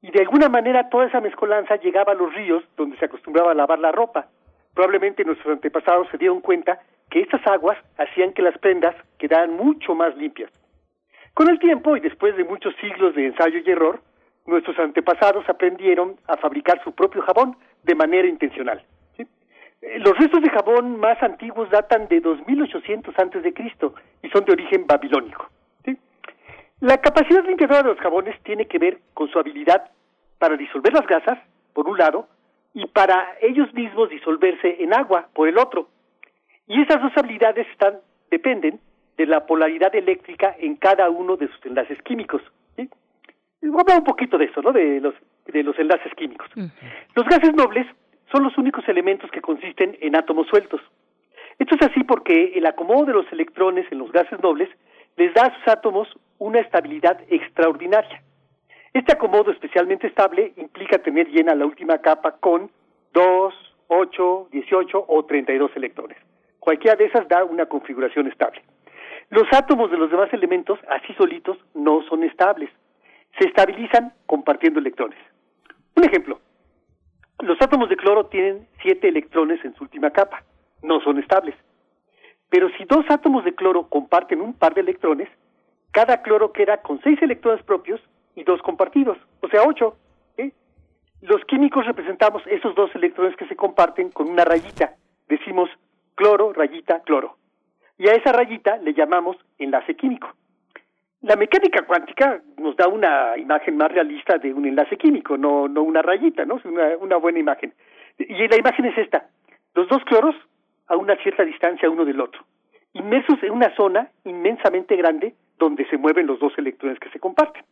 y 0.00 0.10
de 0.10 0.20
alguna 0.20 0.48
manera 0.48 0.88
toda 0.88 1.06
esa 1.06 1.20
mezcolanza 1.20 1.76
llegaba 1.76 2.12
a 2.12 2.16
los 2.16 2.32
ríos 2.34 2.64
donde 2.78 2.96
se 2.96 3.04
acostumbraba 3.04 3.52
a 3.52 3.54
lavar 3.54 3.78
la 3.78 3.92
ropa. 3.92 4.28
Probablemente 4.72 5.22
nuestros 5.22 5.52
antepasados 5.52 6.08
se 6.10 6.16
dieron 6.16 6.40
cuenta 6.40 6.80
que 7.10 7.20
estas 7.20 7.46
aguas 7.46 7.76
hacían 7.98 8.32
que 8.32 8.40
las 8.40 8.56
prendas 8.56 8.96
quedaran 9.18 9.54
mucho 9.54 9.94
más 9.94 10.16
limpias. 10.16 10.50
Con 11.34 11.50
el 11.50 11.58
tiempo 11.58 11.94
y 11.94 12.00
después 12.00 12.36
de 12.38 12.44
muchos 12.44 12.74
siglos 12.80 13.14
de 13.14 13.26
ensayo 13.26 13.58
y 13.58 13.70
error, 13.70 14.00
nuestros 14.46 14.78
antepasados 14.78 15.48
aprendieron 15.48 16.16
a 16.26 16.36
fabricar 16.36 16.82
su 16.82 16.92
propio 16.92 17.22
jabón 17.22 17.56
de 17.82 17.94
manera 17.94 18.28
intencional. 18.28 18.84
Eh, 19.18 19.26
Los 19.98 20.16
restos 20.18 20.42
de 20.42 20.50
jabón 20.50 20.98
más 20.98 21.22
antiguos 21.22 21.70
datan 21.70 22.08
de 22.08 22.20
2800 22.20 23.14
antes 23.18 23.42
de 23.42 23.52
Cristo 23.52 23.94
y 24.22 24.28
son 24.30 24.44
de 24.44 24.52
origen 24.52 24.86
babilónico. 24.86 25.48
La 26.80 26.98
capacidad 26.98 27.44
limpiadora 27.44 27.82
de 27.82 27.90
los 27.90 28.00
jabones 28.00 28.36
tiene 28.42 28.66
que 28.66 28.78
ver 28.78 28.98
con 29.14 29.28
su 29.28 29.38
habilidad 29.38 29.92
para 30.38 30.56
disolver 30.56 30.92
las 30.92 31.06
gasas, 31.06 31.38
por 31.72 31.88
un 31.88 31.96
lado, 31.96 32.26
y 32.74 32.86
para 32.86 33.36
ellos 33.40 33.72
mismos 33.72 34.10
disolverse 34.10 34.82
en 34.82 34.92
agua, 34.92 35.28
por 35.32 35.46
el 35.46 35.58
otro. 35.58 35.86
Y 36.66 36.82
esas 36.82 37.00
dos 37.00 37.12
habilidades 37.16 37.68
están, 37.68 38.00
dependen 38.32 38.80
de 39.16 39.26
la 39.26 39.46
polaridad 39.46 39.94
eléctrica 39.94 40.56
en 40.58 40.74
cada 40.74 41.08
uno 41.08 41.36
de 41.36 41.46
sus 41.46 41.66
enlaces 41.66 42.02
químicos. 42.02 42.42
Voy 43.62 43.78
a 43.78 43.80
hablar 43.80 43.98
un 43.98 44.04
poquito 44.04 44.36
de 44.38 44.46
eso, 44.46 44.60
¿no? 44.60 44.72
De 44.72 45.00
los, 45.00 45.14
de 45.46 45.62
los 45.62 45.78
enlaces 45.78 46.12
químicos. 46.14 46.48
Los 47.14 47.26
gases 47.26 47.54
nobles 47.54 47.86
son 48.30 48.42
los 48.42 48.56
únicos 48.58 48.88
elementos 48.88 49.30
que 49.30 49.40
consisten 49.40 49.96
en 50.00 50.16
átomos 50.16 50.48
sueltos. 50.48 50.80
Esto 51.58 51.76
es 51.76 51.82
así 51.82 52.02
porque 52.02 52.52
el 52.56 52.66
acomodo 52.66 53.04
de 53.04 53.12
los 53.12 53.32
electrones 53.32 53.86
en 53.92 53.98
los 53.98 54.10
gases 54.10 54.42
nobles 54.42 54.68
les 55.16 55.32
da 55.34 55.42
a 55.42 55.54
sus 55.54 55.68
átomos 55.68 56.08
una 56.38 56.60
estabilidad 56.60 57.20
extraordinaria. 57.28 58.22
Este 58.92 59.12
acomodo 59.12 59.52
especialmente 59.52 60.06
estable 60.06 60.52
implica 60.56 60.98
tener 60.98 61.28
llena 61.28 61.54
la 61.54 61.64
última 61.64 61.98
capa 61.98 62.32
con 62.32 62.70
2, 63.12 63.54
8, 63.88 64.48
18 64.50 65.04
o 65.06 65.24
32 65.24 65.70
electrones. 65.76 66.18
Cualquiera 66.58 66.96
de 66.96 67.04
esas 67.04 67.28
da 67.28 67.44
una 67.44 67.66
configuración 67.66 68.26
estable. 68.26 68.62
Los 69.30 69.44
átomos 69.52 69.90
de 69.90 69.98
los 69.98 70.10
demás 70.10 70.32
elementos, 70.32 70.78
así 70.88 71.14
solitos, 71.14 71.58
no 71.74 72.02
son 72.02 72.22
estables. 72.24 72.70
Se 73.38 73.46
estabilizan 73.46 74.12
compartiendo 74.26 74.80
electrones. 74.80 75.18
Un 75.96 76.04
ejemplo, 76.04 76.40
los 77.40 77.60
átomos 77.60 77.88
de 77.88 77.96
cloro 77.96 78.26
tienen 78.26 78.68
7 78.82 79.08
electrones 79.08 79.64
en 79.64 79.74
su 79.74 79.84
última 79.84 80.10
capa. 80.10 80.44
No 80.82 81.00
son 81.00 81.18
estables. 81.18 81.54
Pero 82.48 82.68
si 82.76 82.84
dos 82.84 83.04
átomos 83.08 83.44
de 83.44 83.54
cloro 83.54 83.88
comparten 83.88 84.40
un 84.40 84.54
par 84.54 84.74
de 84.74 84.82
electrones, 84.82 85.28
cada 85.90 86.22
cloro 86.22 86.52
queda 86.52 86.82
con 86.82 87.00
6 87.02 87.22
electrones 87.22 87.62
propios 87.64 88.00
y 88.34 88.44
dos 88.44 88.60
compartidos, 88.62 89.18
o 89.40 89.48
sea, 89.48 89.62
8. 89.66 89.96
Los 91.22 91.44
químicos 91.44 91.86
representamos 91.86 92.42
esos 92.48 92.74
dos 92.74 92.92
electrones 92.96 93.36
que 93.36 93.46
se 93.46 93.54
comparten 93.54 94.10
con 94.10 94.28
una 94.28 94.44
rayita. 94.44 94.96
Decimos 95.28 95.70
cloro, 96.16 96.52
rayita, 96.52 97.00
cloro. 97.02 97.36
Y 97.96 98.08
a 98.08 98.14
esa 98.14 98.32
rayita 98.32 98.78
le 98.78 98.92
llamamos 98.92 99.36
enlace 99.58 99.94
químico. 99.94 100.34
La 101.22 101.36
mecánica 101.36 101.82
cuántica 101.82 102.40
nos 102.58 102.76
da 102.76 102.88
una 102.88 103.36
imagen 103.36 103.76
más 103.76 103.92
realista 103.92 104.38
de 104.38 104.52
un 104.52 104.66
enlace 104.66 104.96
químico, 104.96 105.36
no, 105.36 105.68
no 105.68 105.82
una 105.82 106.02
rayita, 106.02 106.44
¿no? 106.44 106.56
Es 106.56 106.64
una, 106.64 106.96
una 106.98 107.16
buena 107.16 107.38
imagen. 107.38 107.72
Y 108.18 108.48
la 108.48 108.56
imagen 108.56 108.86
es 108.86 108.98
esta. 108.98 109.28
Los 109.74 109.88
dos 109.88 110.02
cloros 110.04 110.34
a 110.88 110.96
una 110.96 111.16
cierta 111.16 111.44
distancia 111.44 111.88
uno 111.88 112.04
del 112.04 112.20
otro, 112.20 112.44
inmersos 112.92 113.42
en 113.42 113.52
una 113.52 113.74
zona 113.76 114.10
inmensamente 114.24 114.96
grande 114.96 115.34
donde 115.58 115.86
se 115.86 115.96
mueven 115.96 116.26
los 116.26 116.40
dos 116.40 116.52
electrones 116.58 116.98
que 116.98 117.08
se 117.10 117.20
comparten. 117.20 117.64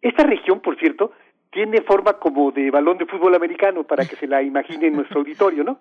Esta 0.00 0.22
región, 0.24 0.60
por 0.60 0.78
cierto, 0.78 1.12
tiene 1.50 1.80
forma 1.80 2.14
como 2.14 2.50
de 2.52 2.70
balón 2.70 2.98
de 2.98 3.06
fútbol 3.06 3.34
americano 3.34 3.84
para 3.84 4.04
que 4.04 4.16
se 4.16 4.26
la 4.26 4.42
imagine 4.42 4.88
en 4.88 4.96
nuestro 4.96 5.20
auditorio, 5.20 5.64
¿no? 5.64 5.80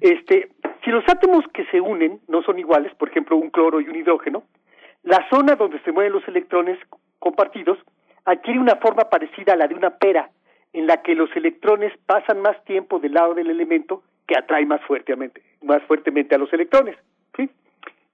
Este, 0.00 0.50
si 0.84 0.90
los 0.90 1.02
átomos 1.08 1.44
que 1.52 1.64
se 1.66 1.80
unen 1.80 2.20
no 2.28 2.42
son 2.42 2.58
iguales, 2.58 2.94
por 2.94 3.08
ejemplo, 3.08 3.36
un 3.36 3.50
cloro 3.50 3.80
y 3.80 3.88
un 3.88 3.96
hidrógeno, 3.96 4.44
la 5.08 5.26
zona 5.30 5.56
donde 5.56 5.80
se 5.80 5.92
mueven 5.92 6.12
los 6.12 6.28
electrones 6.28 6.78
compartidos 7.18 7.78
adquiere 8.26 8.60
una 8.60 8.76
forma 8.76 9.08
parecida 9.08 9.54
a 9.54 9.56
la 9.56 9.66
de 9.66 9.74
una 9.74 9.96
pera, 9.96 10.30
en 10.74 10.86
la 10.86 11.00
que 11.00 11.14
los 11.14 11.34
electrones 11.34 11.94
pasan 12.04 12.42
más 12.42 12.62
tiempo 12.64 12.98
del 12.98 13.14
lado 13.14 13.32
del 13.32 13.48
elemento 13.48 14.02
que 14.26 14.36
atrae 14.36 14.66
más 14.66 14.82
fuertemente, 14.82 15.42
más 15.62 15.82
fuertemente 15.84 16.34
a 16.34 16.38
los 16.38 16.52
electrones. 16.52 16.96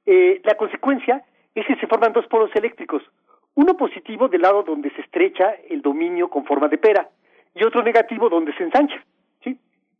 Eh, 0.06 0.40
la 0.44 0.54
consecuencia 0.54 1.24
es 1.54 1.66
que 1.66 1.76
se 1.76 1.86
forman 1.86 2.12
dos 2.12 2.26
polos 2.26 2.50
eléctricos, 2.54 3.02
uno 3.54 3.74
positivo 3.74 4.28
del 4.28 4.42
lado 4.42 4.62
donde 4.62 4.90
se 4.90 5.00
estrecha 5.00 5.54
el 5.70 5.80
dominio 5.80 6.28
con 6.28 6.44
forma 6.44 6.68
de 6.68 6.76
pera 6.76 7.08
y 7.54 7.64
otro 7.64 7.82
negativo 7.82 8.28
donde 8.28 8.54
se 8.54 8.64
ensancha. 8.64 9.02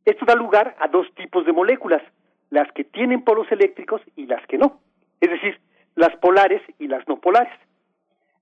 Esto 0.04 0.26
da 0.26 0.34
lugar 0.34 0.76
a 0.78 0.88
dos 0.88 1.06
tipos 1.14 1.46
de 1.46 1.52
moléculas, 1.52 2.02
las 2.50 2.70
que 2.72 2.84
tienen 2.84 3.24
polos 3.24 3.50
eléctricos 3.50 4.02
y 4.14 4.26
las 4.26 4.46
que 4.46 4.58
no, 4.58 4.78
es 5.20 5.30
decir, 5.30 5.58
las 5.94 6.16
polares 6.16 6.62
y 6.78 6.88
las 6.88 7.06
no 7.08 7.20
polares. 7.20 7.52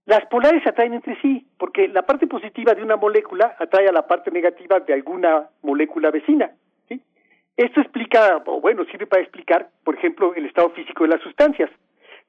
Las 0.05 0.27
polares 0.27 0.63
se 0.63 0.71
atraen 0.71 0.95
entre 0.95 1.21
sí, 1.21 1.47
porque 1.59 1.87
la 1.89 2.03
parte 2.03 2.27
positiva 2.27 2.75
de 2.75 2.83
una 2.83 2.97
molécula 2.97 3.55
atrae 3.59 3.89
a 3.89 3.93
la 3.93 4.07
parte 4.07 4.31
negativa 4.31 4.81
de 4.81 4.95
alguna 4.95 5.49
molécula 5.63 6.11
vecina. 6.11 6.51
Esto 7.57 7.81
explica, 7.81 8.43
o 8.47 8.61
bueno, 8.61 8.85
sirve 8.87 9.07
para 9.07 9.23
explicar, 9.23 9.69
por 9.85 9.95
ejemplo, 9.95 10.35
el 10.35 10.47
estado 10.47 10.71
físico 10.71 11.05
de 11.05 11.11
las 11.11 11.21
sustancias, 11.21 11.71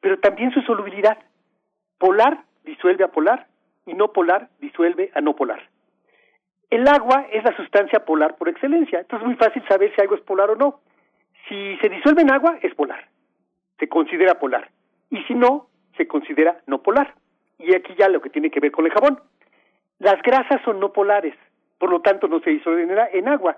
pero 0.01 0.19
también 0.19 0.51
su 0.51 0.61
solubilidad. 0.61 1.17
Polar 1.97 2.43
disuelve 2.65 3.05
a 3.05 3.07
polar 3.07 3.47
y 3.85 3.93
no 3.93 4.11
polar 4.11 4.49
disuelve 4.59 5.11
a 5.15 5.21
no 5.21 5.35
polar. 5.35 5.69
El 6.69 6.87
agua 6.87 7.27
es 7.31 7.43
la 7.43 7.55
sustancia 7.55 8.03
polar 8.03 8.35
por 8.35 8.49
excelencia, 8.49 8.99
entonces 8.99 9.23
es 9.23 9.27
muy 9.27 9.37
fácil 9.37 9.63
saber 9.67 9.93
si 9.95 10.01
algo 10.01 10.15
es 10.15 10.21
polar 10.21 10.49
o 10.51 10.55
no. 10.55 10.81
Si 11.47 11.77
se 11.77 11.89
disuelve 11.89 12.23
en 12.23 12.31
agua, 12.31 12.57
es 12.61 12.73
polar, 12.75 13.07
se 13.79 13.87
considera 13.87 14.39
polar, 14.39 14.69
y 15.13 15.21
si 15.25 15.35
no, 15.35 15.67
se 15.95 16.07
considera 16.07 16.59
no 16.65 16.81
polar. 16.81 17.13
Y 17.59 17.75
aquí 17.75 17.93
ya 17.95 18.09
lo 18.09 18.19
que 18.19 18.31
tiene 18.31 18.49
que 18.49 18.59
ver 18.59 18.71
con 18.71 18.85
el 18.85 18.91
jabón. 18.91 19.19
Las 19.99 20.19
grasas 20.23 20.59
son 20.65 20.79
no 20.79 20.91
polares, 20.91 21.35
por 21.77 21.91
lo 21.91 22.01
tanto 22.01 22.27
no 22.27 22.39
se 22.39 22.49
disuelven 22.49 22.97
en 23.13 23.27
agua. 23.27 23.57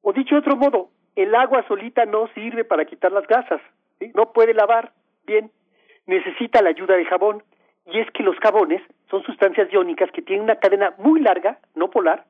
O 0.00 0.14
dicho 0.14 0.34
de 0.34 0.40
otro 0.40 0.56
modo, 0.56 0.88
el 1.14 1.34
agua 1.34 1.62
solita 1.68 2.06
no 2.06 2.28
sirve 2.28 2.64
para 2.64 2.86
quitar 2.86 3.12
las 3.12 3.26
grasas, 3.26 3.60
no 4.14 4.32
puede 4.32 4.54
lavar 4.54 4.92
bien, 5.26 5.50
necesita 6.06 6.62
la 6.62 6.70
ayuda 6.70 6.96
del 6.96 7.06
jabón 7.06 7.42
y 7.84 8.00
es 8.00 8.10
que 8.12 8.22
los 8.22 8.36
jabones 8.38 8.80
son 9.10 9.22
sustancias 9.24 9.70
iónicas 9.70 10.10
que 10.10 10.22
tienen 10.22 10.44
una 10.44 10.56
cadena 10.56 10.94
muy 10.96 11.20
larga, 11.20 11.58
no 11.74 11.90
polar, 11.90 12.24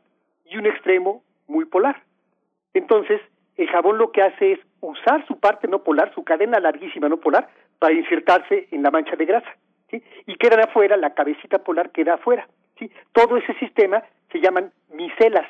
y 0.46 0.56
un 0.56 0.66
extremo 0.66 1.22
muy 1.46 1.64
polar. 1.64 2.02
Entonces, 2.74 3.20
el 3.56 3.68
jabón 3.68 3.98
lo 3.98 4.10
que 4.10 4.22
hace 4.22 4.52
es 4.52 4.60
usar 4.80 5.24
su 5.28 5.38
parte 5.38 5.68
no 5.68 5.84
polar, 5.84 6.12
su 6.12 6.24
cadena 6.24 6.58
larguísima 6.58 7.08
no 7.08 7.18
polar, 7.18 7.48
para 7.78 7.94
insertarse 7.94 8.68
en 8.70 8.82
la 8.82 8.90
mancha 8.90 9.16
de 9.16 9.24
grasa. 9.24 9.48
¿sí? 9.90 10.02
Y 10.26 10.36
queda 10.36 10.62
afuera, 10.64 10.96
la 10.96 11.14
cabecita 11.14 11.58
polar 11.58 11.90
queda 11.90 12.14
afuera. 12.14 12.48
¿sí? 12.78 12.90
Todo 13.12 13.36
ese 13.36 13.54
sistema 13.54 14.02
se 14.32 14.40
llaman 14.40 14.72
micelas. 14.92 15.46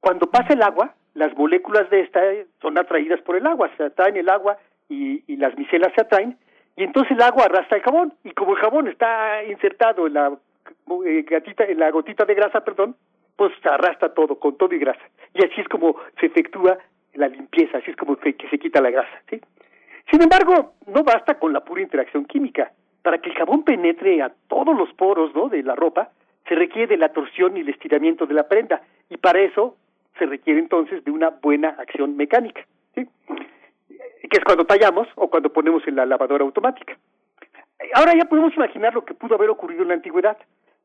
Cuando 0.00 0.26
pasa 0.26 0.54
el 0.54 0.62
agua, 0.62 0.94
las 1.14 1.36
moléculas 1.36 1.88
de 1.90 2.00
esta 2.00 2.20
son 2.60 2.78
atraídas 2.78 3.20
por 3.20 3.36
el 3.36 3.46
agua, 3.46 3.70
se 3.76 3.84
atraen 3.84 4.16
el 4.16 4.28
agua 4.28 4.58
y, 4.88 5.22
y 5.26 5.36
las 5.36 5.56
micelas 5.56 5.92
se 5.94 6.02
atraen, 6.02 6.36
y 6.76 6.84
entonces 6.84 7.12
el 7.12 7.22
agua 7.22 7.44
arrastra 7.44 7.76
el 7.76 7.82
jabón 7.82 8.14
y 8.24 8.32
como 8.32 8.54
el 8.54 8.60
jabón 8.60 8.88
está 8.88 9.44
insertado 9.44 10.06
en 10.06 10.14
la 10.14 10.32
eh, 11.06 11.22
gatita, 11.28 11.64
en 11.64 11.78
la 11.78 11.90
gotita 11.90 12.24
de 12.24 12.34
grasa, 12.34 12.64
perdón, 12.64 12.96
pues 13.36 13.52
arrastra 13.64 14.14
todo 14.14 14.38
con 14.38 14.56
todo 14.56 14.74
y 14.74 14.78
grasa 14.78 15.02
y 15.34 15.44
así 15.44 15.60
es 15.60 15.68
como 15.68 15.96
se 16.20 16.26
efectúa 16.26 16.78
la 17.14 17.28
limpieza, 17.28 17.78
así 17.78 17.90
es 17.90 17.96
como 17.96 18.16
que 18.16 18.34
se 18.50 18.58
quita 18.58 18.80
la 18.80 18.90
grasa, 18.90 19.22
¿sí? 19.28 19.40
Sin 20.10 20.22
embargo, 20.22 20.74
no 20.86 21.02
basta 21.02 21.38
con 21.38 21.52
la 21.52 21.60
pura 21.60 21.82
interacción 21.82 22.24
química. 22.24 22.72
Para 23.02 23.18
que 23.18 23.30
el 23.30 23.36
jabón 23.36 23.64
penetre 23.64 24.22
a 24.22 24.32
todos 24.48 24.76
los 24.76 24.92
poros, 24.94 25.34
¿no? 25.34 25.48
de 25.48 25.62
la 25.62 25.74
ropa, 25.74 26.10
se 26.48 26.54
requiere 26.54 26.88
de 26.88 26.96
la 26.96 27.10
torsión 27.10 27.56
y 27.56 27.60
el 27.60 27.68
estiramiento 27.68 28.26
de 28.26 28.34
la 28.34 28.48
prenda 28.48 28.82
y 29.08 29.16
para 29.16 29.40
eso 29.40 29.76
se 30.18 30.26
requiere 30.26 30.60
entonces 30.60 31.04
de 31.04 31.10
una 31.10 31.30
buena 31.30 31.70
acción 31.70 32.16
mecánica, 32.16 32.64
que 32.94 33.06
es 34.30 34.44
cuando 34.44 34.64
tallamos 34.64 35.08
o 35.16 35.28
cuando 35.28 35.52
ponemos 35.52 35.86
en 35.86 35.96
la 35.96 36.06
lavadora 36.06 36.44
automática. 36.44 36.96
Ahora 37.94 38.12
ya 38.14 38.24
podemos 38.24 38.54
imaginar 38.54 38.94
lo 38.94 39.04
que 39.04 39.14
pudo 39.14 39.34
haber 39.34 39.50
ocurrido 39.50 39.82
en 39.82 39.88
la 39.88 39.94
antigüedad. 39.94 40.36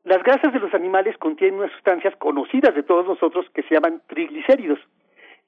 Las 0.04 0.22
grasas 0.22 0.52
de 0.52 0.58
los 0.58 0.72
animales 0.74 1.16
contienen 1.18 1.60
unas 1.60 1.72
sustancias 1.72 2.14
conocidas 2.16 2.74
de 2.74 2.82
todos 2.82 3.06
nosotros 3.06 3.46
que 3.54 3.62
se 3.62 3.74
llaman 3.74 4.02
triglicéridos. 4.06 4.78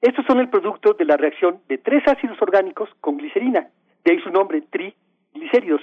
Estos 0.01 0.25
son 0.25 0.39
el 0.39 0.49
producto 0.49 0.93
de 0.93 1.05
la 1.05 1.15
reacción 1.15 1.61
de 1.67 1.77
tres 1.77 2.03
ácidos 2.07 2.41
orgánicos 2.41 2.89
con 3.01 3.17
glicerina, 3.17 3.67
de 4.03 4.11
ahí 4.11 4.19
su 4.21 4.31
nombre, 4.31 4.61
triglicéridos. 4.61 5.81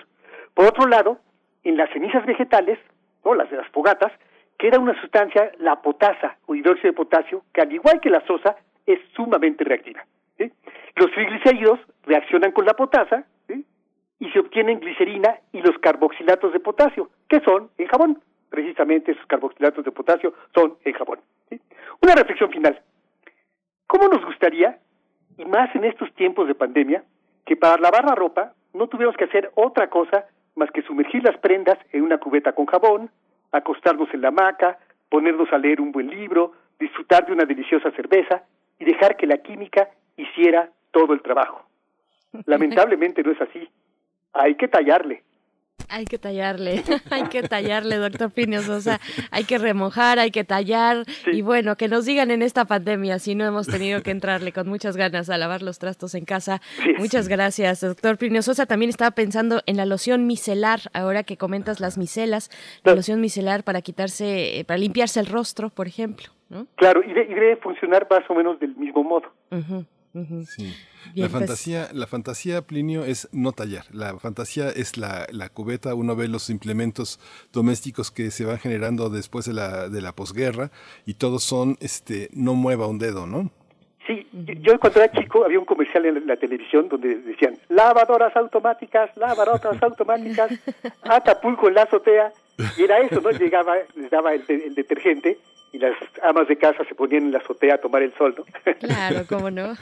Por 0.55 0.67
otro 0.67 0.89
lado, 0.89 1.19
en 1.63 1.77
las 1.77 1.89
cenizas 1.91 2.27
vegetales, 2.27 2.79
o 3.23 3.35
las 3.35 3.49
de 3.51 3.57
las 3.57 3.69
fogatas, 3.69 4.13
queda 4.59 4.81
una 4.81 5.01
sustancia, 5.01 5.53
la 5.59 5.81
potasa 5.81 6.37
o 6.47 6.55
hidróxido 6.55 6.91
de 6.91 6.97
potasio, 6.97 7.45
que 7.53 7.61
al 7.61 7.73
igual 7.73 8.01
que 8.01 8.11
la 8.11 8.27
sosa, 8.27 8.57
es 8.87 8.99
sumamente 9.15 9.65
reactiva. 9.65 10.05
Los 10.97 11.13
triglicéridos 11.13 11.79
reaccionan 12.05 12.51
con 12.53 12.65
la 12.65 12.75
potasa 12.75 13.25
y 14.19 14.31
se 14.31 14.41
obtienen 14.41 14.81
glicerina 14.81 15.37
y 15.53 15.61
los 15.61 15.79
carboxilatos 15.79 16.53
de 16.53 16.59
potasio, 16.59 17.11
que 17.29 17.39
son 17.41 17.71
el 17.79 17.87
jabón. 17.87 18.21
Precisamente 18.51 19.13
esos 19.13 19.27
carboxilatos 19.27 19.85
de 19.85 19.93
potasio 19.93 20.35
son 20.55 20.77
el 20.85 20.95
jabón. 20.95 21.21
Una 22.03 22.15
reflexión 22.15 22.51
final. 22.51 22.81
¿Cómo 23.89 24.07
nos 24.09 24.23
gustaría, 24.25 24.79
y 25.39 25.47
más 25.47 25.75
en 25.75 25.85
estos 25.85 26.13
tiempos 26.15 26.47
de 26.47 26.55
pandemia, 26.55 27.03
que 27.47 27.57
para 27.57 27.81
lavar 27.81 28.05
la 28.05 28.15
ropa 28.15 28.53
no 28.75 28.87
tuviéramos 28.87 29.17
que 29.17 29.25
hacer 29.25 29.51
otra 29.55 29.89
cosa 29.89 30.27
más 30.57 30.71
que 30.73 30.83
sumergir 30.83 31.25
las 31.25 31.39
prendas 31.39 31.79
en 31.93 32.03
una 32.03 32.19
cubeta 32.19 32.53
con 32.53 32.67
jabón, 32.67 33.11
acostarnos 33.51 34.13
en 34.13 34.21
la 34.21 34.29
hamaca, 34.29 34.79
ponernos 35.09 35.51
a 35.53 35.59
leer 35.59 35.81
un 35.81 35.91
buen 35.91 36.09
libro, 36.09 36.53
disfrutar 36.79 37.25
de 37.25 37.33
una 37.33 37.47
deliciosa 37.47 37.91
cerveza 37.93 38.43
y 38.79 38.85
dejar 38.85 39.17
que 39.17 39.27
la 39.27 39.39
química 39.39 39.89
hiciera 40.19 40.71
todo 40.91 41.15
el 41.15 41.23
trabajo. 41.23 41.65
Lamentablemente 42.45 43.23
no 43.23 43.33
es 43.33 43.41
así. 43.41 43.71
Hay 44.35 44.57
que 44.57 44.69
tallarle. 44.69 45.23
Hay 45.89 46.05
que 46.05 46.19
tallarle, 46.19 46.83
hay 47.11 47.25
que 47.25 47.43
tallarle, 47.43 47.97
doctor 47.97 48.31
Plinio 48.31 48.63
Sosa. 48.63 49.01
Hay 49.31 49.45
que 49.45 49.59
remojar, 49.59 50.19
hay 50.19 50.31
que 50.31 50.45
tallar. 50.45 51.05
Y 51.33 51.43
bueno, 51.43 51.77
que 51.77 51.89
nos 51.89 52.05
digan 52.05 52.31
en 52.31 52.43
esta 52.43 52.65
pandemia 52.67 53.19
si 53.19 53.35
no 53.35 53.45
hemos 53.45 53.67
tenido 53.67 54.03
que 54.03 54.11
entrarle 54.11 54.53
con 54.53 54.69
muchas 54.69 54.97
ganas 54.97 55.31
a 55.31 55.39
lavar 55.39 55.63
los 55.63 55.79
trastos 55.79 56.15
en 56.15 56.25
casa. 56.25 56.61
Muchas 56.99 57.29
gracias, 57.29 57.81
doctor 57.81 58.19
Plinio 58.19 58.43
Sosa. 58.43 58.67
También 58.67 58.91
estaba 58.91 59.13
pensando 59.13 59.63
en 59.67 59.77
la 59.77 59.87
loción 59.87 60.27
micelar, 60.27 60.81
ahora 60.93 61.23
que 61.23 61.37
comentas 61.37 61.81
las 61.81 61.99
micelas, 61.99 62.51
la 62.85 62.95
loción 62.95 63.21
micelar 63.21 63.65
para 63.65 63.83
quitarse, 63.83 64.59
eh, 64.59 64.65
para 64.65 64.79
limpiarse 64.79 65.21
el 65.21 65.27
rostro, 65.27 65.71
por 65.71 65.87
ejemplo. 65.87 66.29
¿no? 66.49 66.67
Claro, 66.77 67.03
y, 67.03 67.13
debe 67.13 67.57
funcionar 67.57 68.07
más 68.11 68.29
o 68.29 68.35
menos 68.35 68.59
del 68.61 68.75
mismo 68.77 69.03
modo. 69.05 69.33
Sí. 70.47 70.75
La 71.15 71.29
fantasía, 71.29 71.89
la 71.93 72.07
fantasía, 72.07 72.63
Plinio, 72.63 73.05
es 73.05 73.29
no 73.33 73.53
tallar. 73.53 73.85
La 73.93 74.19
fantasía 74.19 74.69
es 74.71 74.97
la, 74.97 75.27
la, 75.31 75.49
cubeta. 75.49 75.95
Uno 75.95 76.17
ve 76.17 76.29
los 76.29 76.51
implementos 76.51 77.21
domésticos 77.53 78.11
que 78.11 78.31
se 78.31 78.45
van 78.45 78.59
generando 78.59 79.11
después 79.11 79.45
de 79.45 79.53
la, 79.53 79.89
de 79.89 80.01
la 80.01 80.13
posguerra 80.13 80.71
y 81.07 81.15
todos 81.15 81.43
son, 81.43 81.77
este, 81.81 82.29
no 82.33 82.55
mueva 82.55 82.87
un 82.87 82.99
dedo, 82.99 83.27
¿no? 83.27 83.51
Sí, 84.07 84.27
yo 84.63 84.81
cuando 84.81 85.03
era 85.03 85.13
chico 85.13 85.45
había 85.45 85.59
un 85.59 85.67
comercial 85.67 86.07
en 86.07 86.27
la 86.27 86.37
televisión 86.37 86.89
donde 86.89 87.17
decían 87.17 87.59
lavadoras 87.69 88.35
automáticas, 88.37 89.11
lavadoras 89.17 89.83
automáticas, 89.83 90.51
Atapulco 91.03 91.69
en 91.69 91.75
la 91.75 91.83
azotea, 91.83 92.33
y 92.77 92.83
era 92.83 92.99
eso, 92.99 93.21
¿no? 93.21 93.31
Llegaba, 93.31 93.77
les 93.95 94.11
daba 94.11 94.35
el 94.35 94.75
detergente 94.75 95.39
y 95.73 95.79
las 95.79 95.95
amas 96.23 96.49
de 96.49 96.57
casa 96.57 96.85
se 96.85 96.95
ponían 96.95 97.25
en 97.25 97.33
la 97.33 97.39
azotea 97.39 97.75
a 97.75 97.79
tomar 97.79 98.03
el 98.03 98.15
sol, 98.15 98.35
¿no? 98.37 98.45
Claro, 98.79 99.25
cómo 99.29 99.51
no. 99.51 99.77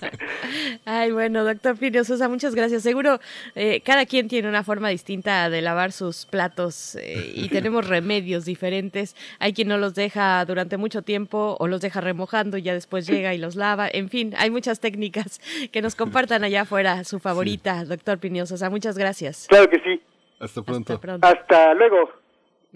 Ay, 0.84 1.12
bueno, 1.12 1.44
doctor 1.44 1.76
Pirio 1.76 2.02
Sosa, 2.04 2.28
muchas 2.28 2.54
gracias. 2.54 2.82
Seguro 2.82 3.20
eh, 3.54 3.82
cada 3.82 4.06
quien 4.06 4.28
tiene 4.28 4.48
una 4.48 4.64
forma 4.64 4.88
distinta 4.88 5.48
de 5.48 5.62
lavar 5.62 5.92
sus 5.92 6.26
platos 6.26 6.96
eh, 6.96 7.32
y 7.34 7.48
tenemos 7.48 7.86
remedios 7.86 8.44
diferentes. 8.44 9.14
Hay 9.38 9.52
quien 9.52 9.68
no 9.68 9.78
los 9.78 9.94
deja 9.94 10.44
durante 10.44 10.76
mucho 10.76 11.02
tiempo 11.02 11.56
o 11.60 11.68
los 11.68 11.80
deja 11.80 12.00
remojando 12.00 12.56
y 12.58 12.62
ya 12.62 12.74
después 12.74 13.06
llega 13.06 13.32
y 13.32 13.38
los 13.38 13.54
lava. 13.54 13.88
En 13.90 14.08
fin, 14.08 14.34
hay 14.36 14.50
muchas 14.50 14.80
técnicas 14.80 15.40
que 15.70 15.82
nos 15.82 15.94
compartan 15.94 16.42
allá 16.42 16.62
afuera. 16.62 17.04
Su 17.04 17.20
favorita, 17.20 17.84
doctor 17.84 18.18
Pinio 18.18 18.46
Sosa, 18.46 18.70
muchas 18.70 18.98
gracias. 18.98 19.46
Claro 19.48 19.70
que 19.70 19.78
sí. 19.80 20.00
Hasta 20.40 20.62
pronto. 20.62 20.92
Hasta, 20.92 21.00
pronto. 21.00 21.26
Hasta 21.26 21.74
luego. 21.74 22.10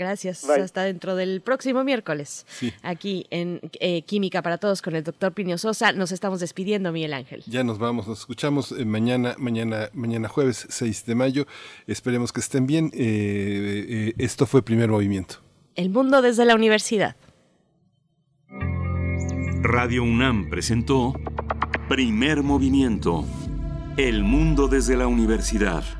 Gracias. 0.00 0.48
Hasta 0.48 0.84
dentro 0.84 1.14
del 1.14 1.42
próximo 1.42 1.84
miércoles. 1.84 2.46
Aquí 2.82 3.26
en 3.28 3.60
eh, 3.80 4.00
Química 4.02 4.40
para 4.40 4.56
Todos 4.56 4.80
con 4.80 4.96
el 4.96 5.04
doctor 5.04 5.32
Pinio 5.32 5.58
Sosa. 5.58 5.92
Nos 5.92 6.10
estamos 6.10 6.40
despidiendo, 6.40 6.90
Miguel 6.90 7.12
Ángel. 7.12 7.42
Ya 7.46 7.64
nos 7.64 7.78
vamos, 7.78 8.08
nos 8.08 8.20
escuchamos 8.20 8.72
eh, 8.72 8.86
mañana, 8.86 9.34
mañana, 9.36 9.90
mañana 9.92 10.28
jueves 10.28 10.66
6 10.70 11.04
de 11.04 11.14
mayo. 11.14 11.46
Esperemos 11.86 12.32
que 12.32 12.40
estén 12.40 12.66
bien. 12.66 12.90
Eh, 12.94 14.14
esto 14.16 14.46
fue 14.46 14.62
Primer 14.62 14.88
Movimiento. 14.88 15.36
El 15.74 15.90
mundo 15.90 16.22
desde 16.22 16.46
la 16.46 16.54
universidad. 16.54 17.16
Radio 19.62 20.02
UNAM 20.02 20.48
presentó 20.48 21.12
Primer 21.90 22.42
Movimiento. 22.42 23.26
El 23.98 24.24
mundo 24.24 24.66
desde 24.66 24.96
la 24.96 25.06
universidad 25.08 25.99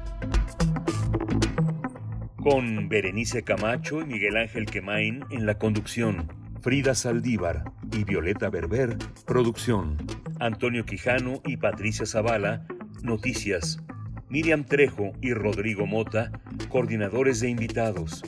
con 2.42 2.88
Berenice 2.88 3.42
Camacho 3.42 4.00
y 4.00 4.04
Miguel 4.04 4.36
Ángel 4.36 4.64
Quemain 4.64 5.24
en 5.30 5.46
la 5.46 5.58
conducción, 5.58 6.32
Frida 6.62 6.94
Saldívar 6.94 7.72
y 7.92 8.04
Violeta 8.04 8.48
Berber, 8.48 8.96
producción, 9.26 9.96
Antonio 10.38 10.84
Quijano 10.86 11.42
y 11.44 11.58
Patricia 11.58 12.06
Zavala, 12.06 12.66
noticias, 13.02 13.82
Miriam 14.28 14.64
Trejo 14.64 15.12
y 15.20 15.34
Rodrigo 15.34 15.86
Mota, 15.86 16.32
coordinadores 16.68 17.40
de 17.40 17.50
invitados, 17.50 18.22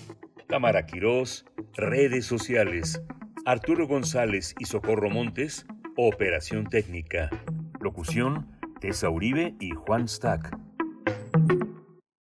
Tamara 0.47 0.84
Quirós, 0.84 1.47
redes 1.74 2.26
sociales, 2.26 3.02
Arturo 3.47 3.86
González 3.86 4.55
y 4.58 4.66
Socorro 4.66 5.08
Montes, 5.08 5.66
operación 5.97 6.66
técnica, 6.66 7.31
locución, 7.81 8.47
Tessa 8.81 9.08
Uribe 9.08 9.55
y 9.58 9.70
Juan 9.70 10.07
Stack. 10.07 10.57